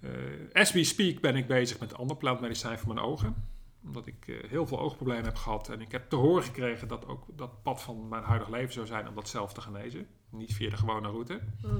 Uh, 0.00 0.10
as 0.52 0.72
we 0.72 0.84
speak 0.84 1.20
ben 1.20 1.36
ik 1.36 1.46
bezig 1.46 1.78
met 1.78 1.94
ander 1.94 2.16
plantmedicijn 2.16 2.78
voor 2.78 2.94
mijn 2.94 3.06
ogen. 3.06 3.55
Omdat 3.86 4.06
ik 4.06 4.28
eh, 4.28 4.50
heel 4.50 4.66
veel 4.66 4.80
oogproblemen 4.80 5.24
heb 5.24 5.36
gehad. 5.36 5.68
En 5.68 5.80
ik 5.80 5.92
heb 5.92 6.08
te 6.10 6.16
horen 6.16 6.42
gekregen 6.42 6.88
dat 6.88 7.06
ook 7.06 7.24
dat 7.28 7.62
pad 7.62 7.82
van 7.82 8.08
mijn 8.08 8.22
huidig 8.22 8.48
leven 8.48 8.72
zou 8.72 8.86
zijn 8.86 9.08
om 9.08 9.14
dat 9.14 9.28
zelf 9.28 9.52
te 9.52 9.60
genezen. 9.60 10.06
Niet 10.30 10.54
via 10.54 10.70
de 10.70 10.76
gewone 10.76 11.08
route. 11.08 11.40
Mhm. 11.62 11.74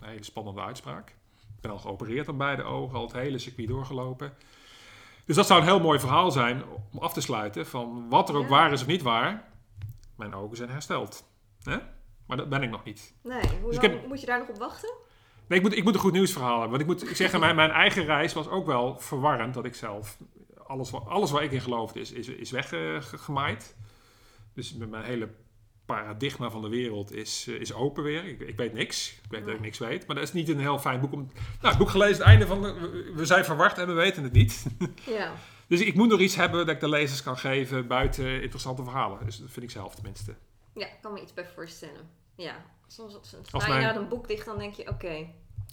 Een 0.00 0.08
hele 0.08 0.24
spannende 0.24 0.60
uitspraak. 0.60 1.08
Ik 1.38 1.60
ben 1.60 1.70
al 1.70 1.78
geopereerd 1.78 2.28
aan 2.28 2.36
beide 2.36 2.62
ogen, 2.62 2.96
al 2.98 3.02
het 3.02 3.12
hele 3.12 3.38
circuit 3.38 3.68
doorgelopen. 3.68 4.32
Dus 5.24 5.36
dat 5.36 5.46
zou 5.46 5.60
een 5.60 5.66
heel 5.66 5.80
mooi 5.80 5.98
verhaal 5.98 6.30
zijn 6.30 6.62
om 6.92 6.98
af 6.98 7.12
te 7.12 7.20
sluiten 7.20 7.66
van 7.66 8.08
wat 8.08 8.28
er 8.28 8.34
ook 8.34 8.42
Ja. 8.42 8.48
waar 8.48 8.72
is 8.72 8.80
of 8.80 8.86
niet 8.86 9.02
waar. 9.02 9.48
Mijn 10.16 10.34
ogen 10.34 10.56
zijn 10.56 10.70
hersteld. 10.70 11.24
Hè? 11.62 11.76
Maar 12.26 12.36
dat 12.36 12.48
ben 12.48 12.62
ik 12.62 12.70
nog 12.70 12.84
niet. 12.84 13.14
Nee, 13.22 13.40
hoe 13.60 13.70
Dus 13.70 13.80
heb- 13.80 14.06
moet 14.06 14.20
je 14.20 14.26
daar 14.26 14.38
nog 14.38 14.48
op 14.48 14.58
wachten? 14.58 14.92
Nee, 15.46 15.58
ik 15.58 15.64
moet, 15.64 15.76
ik 15.76 15.84
moet 15.84 15.94
een 15.94 16.00
goed 16.00 16.12
nieuwsverhaal 16.12 16.60
hebben. 16.60 16.70
Want 16.78 16.80
ik 16.82 16.86
moet 17.06 17.16
zeggen, 17.16 17.40
mijn, 17.40 17.56
mijn 17.56 17.70
eigen 17.70 18.04
reis 18.04 18.32
was 18.32 18.48
ook 18.48 18.66
wel 18.66 18.98
verwarrend. 18.98 19.54
Dat 19.54 19.64
ik 19.64 19.74
zelf, 19.74 20.18
alles, 20.70 20.92
alles 20.92 21.30
waar 21.30 21.42
ik 21.42 21.52
in 21.52 21.60
geloofde 21.60 22.00
is, 22.00 22.12
is, 22.12 22.28
is 22.28 22.50
weggemaaid. 22.50 23.76
Dus 24.54 24.74
met 24.74 24.90
mijn 24.90 25.04
hele 25.04 25.28
paradigma 25.86 26.50
van 26.50 26.62
de 26.62 26.68
wereld 26.68 27.12
is, 27.12 27.46
eh, 27.48 27.54
is 27.60 27.72
open 27.72 28.02
weer. 28.02 28.24
Ik, 28.24 28.40
ik 28.40 28.56
weet 28.56 28.72
niks. 28.72 29.12
Ik 29.24 29.30
weet 29.30 29.44
dat 29.44 29.54
ik 29.54 29.60
niks 29.60 29.78
weet. 29.78 30.06
Maar 30.06 30.16
dat 30.16 30.24
is 30.24 30.32
niet 30.32 30.48
een 30.48 30.58
heel 30.60 30.78
fijn 30.78 31.00
boek 31.00 31.12
om... 31.12 31.18
Nou, 31.20 31.68
het 31.68 31.78
boek 31.78 31.88
gelezen, 31.88 32.16
het 32.16 32.26
einde 32.26 32.46
van... 32.46 32.62
de- 32.62 33.12
we- 33.14 33.26
zijn 33.26 33.44
verward 33.44 33.78
en 33.78 33.86
we 33.86 33.92
weten 33.92 34.22
het 34.22 34.32
niet. 34.32 34.66
Ja. 35.06 35.32
Dus 35.66 35.80
ik 35.80 35.94
moet 35.94 36.08
nog 36.08 36.20
iets 36.20 36.34
hebben 36.34 36.66
dat 36.66 36.74
ik 36.74 36.80
de 36.80 36.88
lezers 36.88 37.22
kan 37.22 37.38
geven 37.38 37.86
buiten 37.86 38.42
interessante 38.42 38.82
verhalen. 38.84 39.24
Dus 39.24 39.38
dat 39.38 39.50
vind 39.50 39.64
ik 39.64 39.70
zelf 39.70 39.94
tenminste. 39.94 40.34
Ja, 40.74 40.86
ik 40.86 40.98
kan 41.02 41.12
me 41.12 41.22
iets 41.22 41.34
bij 41.34 41.46
voorstellen. 41.54 42.10
Ja, 42.36 42.64
soms 42.88 43.14
als 43.14 43.30
je 43.66 43.72
naar 43.72 43.96
een 43.96 44.08
boek 44.08 44.28
dicht, 44.28 44.44
dan 44.46 44.58
denk 44.58 44.74
je, 44.74 44.88
oké. 44.88 45.26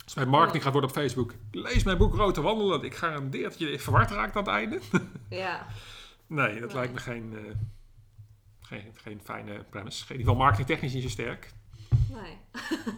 Als 0.04 0.16
mijn 0.16 0.30
marketing 0.30 0.64
gaat 0.64 0.72
worden 0.72 0.90
op 0.90 0.96
Facebook, 0.96 1.34
lees 1.52 1.84
mijn 1.84 1.98
boek 1.98 2.16
Rood 2.16 2.34
te 2.34 2.42
Wandelen. 2.42 2.84
Ik 2.84 2.96
garandeer 2.96 3.44
dat 3.44 3.60
je 3.60 3.80
verward 3.80 4.12
raakt 4.12 4.36
aan 4.36 4.44
het 4.44 4.52
einde. 4.52 4.80
Ja, 5.30 5.68
Nee, 6.28 6.60
dat 6.60 6.74
lijkt 6.74 6.94
me 6.94 7.00
geen, 7.00 7.34
eh, 7.38 7.56
geen, 8.60 8.92
geen 8.94 9.22
fijne 9.24 9.64
premise. 9.70 10.04
In 10.04 10.12
ieder 10.12 10.26
geval 10.28 10.42
marketingtechnisch 10.42 10.94
niet 10.94 11.04
zo 11.04 11.10
sterk. 11.10 11.54
nee. 12.10 12.38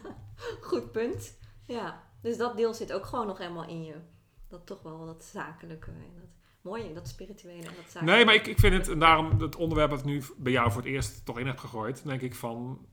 Goed 0.69 0.91
punt. 0.91 1.37
Ja, 1.65 2.03
dus 2.21 2.37
dat 2.37 2.57
deel 2.57 2.73
zit 2.73 2.93
ook 2.93 3.05
gewoon 3.05 3.27
nog 3.27 3.37
helemaal 3.37 3.67
in 3.67 3.83
je. 3.83 3.95
Dat 4.47 4.65
toch 4.65 4.81
wel 4.81 5.05
dat 5.05 5.23
zakelijke 5.23 5.91
en 5.91 6.13
dat 6.15 6.29
mooie, 6.61 6.93
dat 6.93 7.07
spirituele 7.07 7.57
en 7.67 7.75
dat 7.75 7.91
zakelijke. 7.91 8.15
Nee, 8.15 8.25
maar 8.25 8.33
ik, 8.33 8.47
ik 8.47 8.59
vind 8.59 8.73
het, 8.73 8.87
en 8.87 8.99
daarom 8.99 9.41
het 9.41 9.55
onderwerp 9.55 9.89
dat 9.89 9.99
ik 9.99 10.05
nu 10.05 10.23
bij 10.37 10.51
jou 10.51 10.71
voor 10.71 10.81
het 10.81 10.91
eerst 10.91 11.25
toch 11.25 11.39
in 11.39 11.47
heb 11.47 11.57
gegooid, 11.57 12.03
denk 12.03 12.21
ik 12.21 12.35
van, 12.35 12.87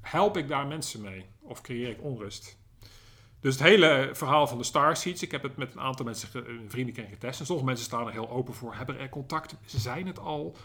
help 0.00 0.36
ik 0.36 0.48
daar 0.48 0.66
mensen 0.66 1.00
mee? 1.00 1.26
Of 1.40 1.60
creëer 1.60 1.90
ik 1.90 2.02
onrust? 2.02 2.57
Dus 3.40 3.54
het 3.58 3.62
hele 3.68 4.10
verhaal 4.12 4.46
van 4.46 4.58
de 4.58 4.64
Starseeds, 4.64 5.22
ik 5.22 5.30
heb 5.30 5.42
het 5.42 5.56
met 5.56 5.72
een 5.74 5.80
aantal 5.80 6.04
mensen, 6.04 6.46
eh, 6.46 6.52
vrienden 6.68 6.94
ken 6.94 7.08
getest. 7.08 7.40
En 7.40 7.46
sommige 7.46 7.66
mensen 7.68 7.84
staan 7.86 8.06
er 8.06 8.12
heel 8.12 8.30
open 8.30 8.54
voor, 8.54 8.74
hebben 8.74 8.98
er 8.98 9.08
contact, 9.08 9.54
ze 9.66 9.78
zijn 9.78 10.06
het 10.06 10.18
al. 10.18 10.56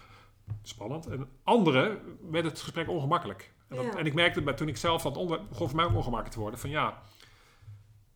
Spannend. 0.63 1.05
En 1.07 1.29
anderen 1.43 1.99
werd 2.31 2.45
het 2.45 2.61
gesprek 2.61 2.89
ongemakkelijk. 2.89 3.51
En, 3.67 3.75
dat, 3.75 3.85
Ja. 3.85 3.97
en 3.97 4.05
ik 4.05 4.13
merkte 4.13 4.41
bij, 4.41 4.53
toen 4.53 4.67
ik 4.67 4.77
zelf 4.77 5.01
dat 5.01 5.17
onderwerp, 5.17 5.49
begon 5.49 5.67
voor 5.67 5.75
mij 5.75 5.85
ook 5.85 5.95
ongemakkelijk 5.95 6.33
te 6.33 6.39
worden. 6.39 6.59
Van 6.59 6.69
ja, 6.69 7.01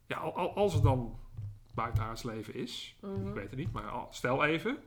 ja 0.07 0.17
al- 0.17 0.35
al- 0.37 0.55
als 0.55 0.73
het 0.73 0.83
dan 0.83 1.19
buitenaards 1.73 2.23
leven 2.23 2.53
is, 2.53 2.95
Mhm. 3.01 3.27
ik 3.27 3.33
weet 3.33 3.49
het 3.49 3.59
niet, 3.59 3.71
maar 3.71 3.93
stel 4.09 4.43
even. 4.45 4.77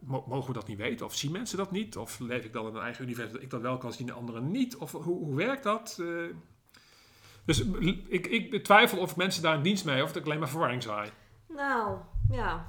mo- 0.00 0.24
Mogen 0.28 0.46
we 0.46 0.58
dat 0.58 0.66
niet 0.68 0.78
weten? 0.78 1.06
Of 1.06 1.14
zien 1.14 1.32
mensen 1.32 1.56
dat 1.58 1.70
niet? 1.70 1.96
Of 1.96 2.18
leef 2.18 2.44
ik 2.44 2.52
dan 2.52 2.66
in 2.66 2.74
een 2.74 2.82
eigen 2.82 3.04
universum 3.04 3.32
dat 3.32 3.42
ik 3.42 3.50
dat 3.50 3.60
wel 3.60 3.78
kan 3.78 3.92
zien 3.92 4.08
en 4.08 4.14
anderen 4.14 4.50
niet? 4.50 4.76
Of 4.76 4.92
hoe, 4.92 5.02
hoe 5.02 5.34
werkt 5.34 5.62
dat? 5.62 5.98
Eh, 6.00 6.06
dus 7.44 7.64
ik, 8.08 8.26
ik 8.26 8.50
betwijfel 8.50 8.98
of 8.98 9.10
ik 9.10 9.16
mensen 9.16 9.42
daar 9.42 9.54
een 9.54 9.62
dienst 9.62 9.84
mee 9.84 10.02
of 10.02 10.08
dat 10.08 10.16
ik 10.16 10.24
alleen 10.24 10.38
maar 10.38 10.48
verwarring 10.48 10.82
zaai. 10.82 11.10
Nou, 11.48 11.98
ja. 12.30 12.66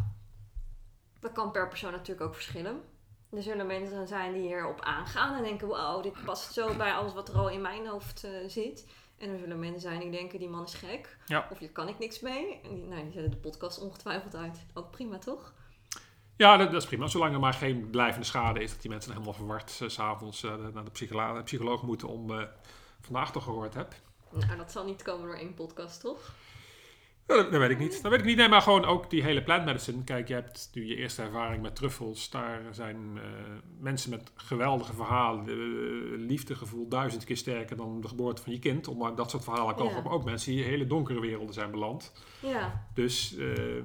Dat 1.20 1.32
kan 1.32 1.52
per 1.52 1.68
persoon 1.68 1.92
natuurlijk 1.92 2.28
ook 2.28 2.34
verschillen. 2.36 2.82
Er 3.30 3.44
zullen 3.44 3.68
mensen 3.68 4.08
zijn 4.08 4.34
die 4.34 4.42
hierop 4.42 4.82
aangaan 4.82 5.36
en 5.36 5.44
denken: 5.44 5.68
wow, 5.68 6.04
dit 6.04 6.24
past 6.26 6.54
zo 6.54 6.76
bij 6.76 6.94
alles 6.94 7.14
wat 7.14 7.30
er 7.30 7.36
al 7.36 7.50
in 7.50 7.62
mijn 7.62 7.88
hoofd 7.88 8.24
eh, 8.24 8.32
zit. 8.48 8.88
En 9.18 9.30
er 9.30 9.40
zullen 9.40 9.60
mensen 9.60 9.82
zijn 9.82 10.00
die 10.00 10.12
denken: 10.12 10.40
die 10.40 10.50
man 10.50 10.64
is 10.64 10.74
gek. 10.74 11.18
Ja. 11.26 11.48
Of 11.52 11.58
hier 11.58 11.72
kan 11.72 11.88
ik 11.88 12.00
niks 12.00 12.20
mee. 12.20 12.60
En 12.64 12.76
die, 12.76 12.86
nou, 12.86 13.04
die 13.04 13.12
zetten 13.12 13.32
de 13.32 13.38
podcast 13.38 13.80
ongetwijfeld 13.80 14.36
uit. 14.36 14.66
Ook 14.74 14.92
prima, 14.92 15.18
toch? 15.18 15.54
Ja, 16.36 16.58
dat, 16.58 16.72
dat 16.72 16.82
is 16.82 16.88
prima. 16.88 17.08
Zolang 17.08 17.34
er 17.34 17.40
maar 17.40 17.54
geen 17.54 17.90
blijvende 17.90 18.26
schade 18.26 18.64
is 18.64 18.72
dat 18.72 18.82
die 18.82 18.90
mensen 18.90 19.12
helemaal 19.12 19.34
verward 19.34 19.70
s 19.70 19.84
s'avonds 19.86 20.44
eh, 20.44 20.56
naar 20.74 20.86
de 20.86 20.92
psycholo- 20.92 21.44
psycholoog 21.44 21.84
moeten 21.84 22.08
om 22.08 22.48
vandaag 23.02 23.32
toch 23.32 23.44
gehoord 23.44 23.74
heb. 23.74 23.94
Nou, 24.34 24.58
dat 24.58 24.72
zal 24.72 24.86
niet 24.86 25.02
komen 25.02 25.26
door 25.28 25.36
één 25.38 25.54
podcast, 25.54 26.00
toch? 26.02 26.34
Ja, 27.28 27.36
dat, 27.36 27.52
dat 27.52 27.60
weet 27.60 27.70
ik 27.70 27.80
niet. 27.80 28.02
Dat 28.02 28.12
weet 28.12 28.20
ik 28.20 28.26
niet. 28.26 28.38
Nee, 28.38 28.48
maar 28.50 28.62
gewoon 28.62 28.86
ook 28.86 29.10
die 29.10 29.24
hele 29.24 29.44
plant 29.44 29.66
medicine. 29.66 30.04
Kijk, 30.04 30.28
je 30.28 30.34
hebt 30.34 30.70
nu 30.74 30.86
je 30.86 30.96
eerste 30.96 31.22
ervaring 31.22 31.62
met 31.62 31.76
truffels. 31.76 32.30
Daar 32.30 32.62
zijn 32.72 33.12
eh, 33.18 33.24
mensen 33.80 34.10
met 34.10 34.32
geweldige 34.36 34.94
verhalen. 34.94 35.48
eh, 35.48 35.56
liefdegevoel 36.28 36.88
duizend 36.88 37.24
keer 37.24 37.38
sterker 37.38 37.78
dan 37.78 38.02
de 38.02 38.08
geboorte 38.08 38.42
van 38.42 38.52
je 38.54 38.60
kind. 38.60 38.88
Om 38.88 38.98
maar 38.98 39.16
dat 39.16 39.30
soort 39.30 39.44
verhalen 39.44 39.76
komen. 39.76 40.04
Ja. 40.04 40.10
Ook 40.10 40.24
mensen 40.24 40.52
die 40.52 40.64
in 40.64 40.70
hele 40.70 40.88
donkere 40.88 41.20
werelden 41.20 41.54
zijn 41.54 41.72
beland. 41.72 42.14
Ja, 42.40 42.88
Dus 42.94 43.36
eh, 43.38 43.84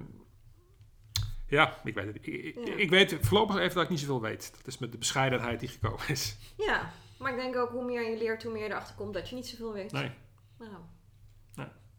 ja, 1.49 1.81
ik 1.85 1.95
weet 1.95 2.07
het. 2.07 2.17
Ik, 2.17 2.27
ik- 2.27 2.67
Ja. 2.67 2.75
ik 2.75 2.91
weet 2.91 3.17
voorlopig 3.21 3.57
even 3.57 3.75
dat 3.75 3.85
ik 3.85 3.91
niet 3.91 4.01
zoveel 4.01 4.21
weet. 4.21 4.53
Dat 4.57 4.67
is 4.67 4.79
met 4.79 4.93
de 4.93 4.99
bescheidenheid 4.99 5.61
die 5.61 5.69
gekomen 5.69 6.09
is. 6.09 6.37
ja. 6.57 6.93
Maar 7.19 7.31
ik 7.33 7.39
denk 7.39 7.57
ook 7.57 7.71
hoe 7.71 7.85
meer 7.85 8.11
je 8.11 8.17
leert, 8.19 8.43
hoe 8.43 8.53
meer 8.53 8.63
je 8.63 8.69
erachter 8.69 8.95
komt 8.95 9.15
dat 9.15 9.29
je 9.29 9.35
niet 9.35 9.47
zoveel 9.47 9.73
weet. 9.73 9.93
Nee. 9.93 10.11
Nou, 10.59 10.73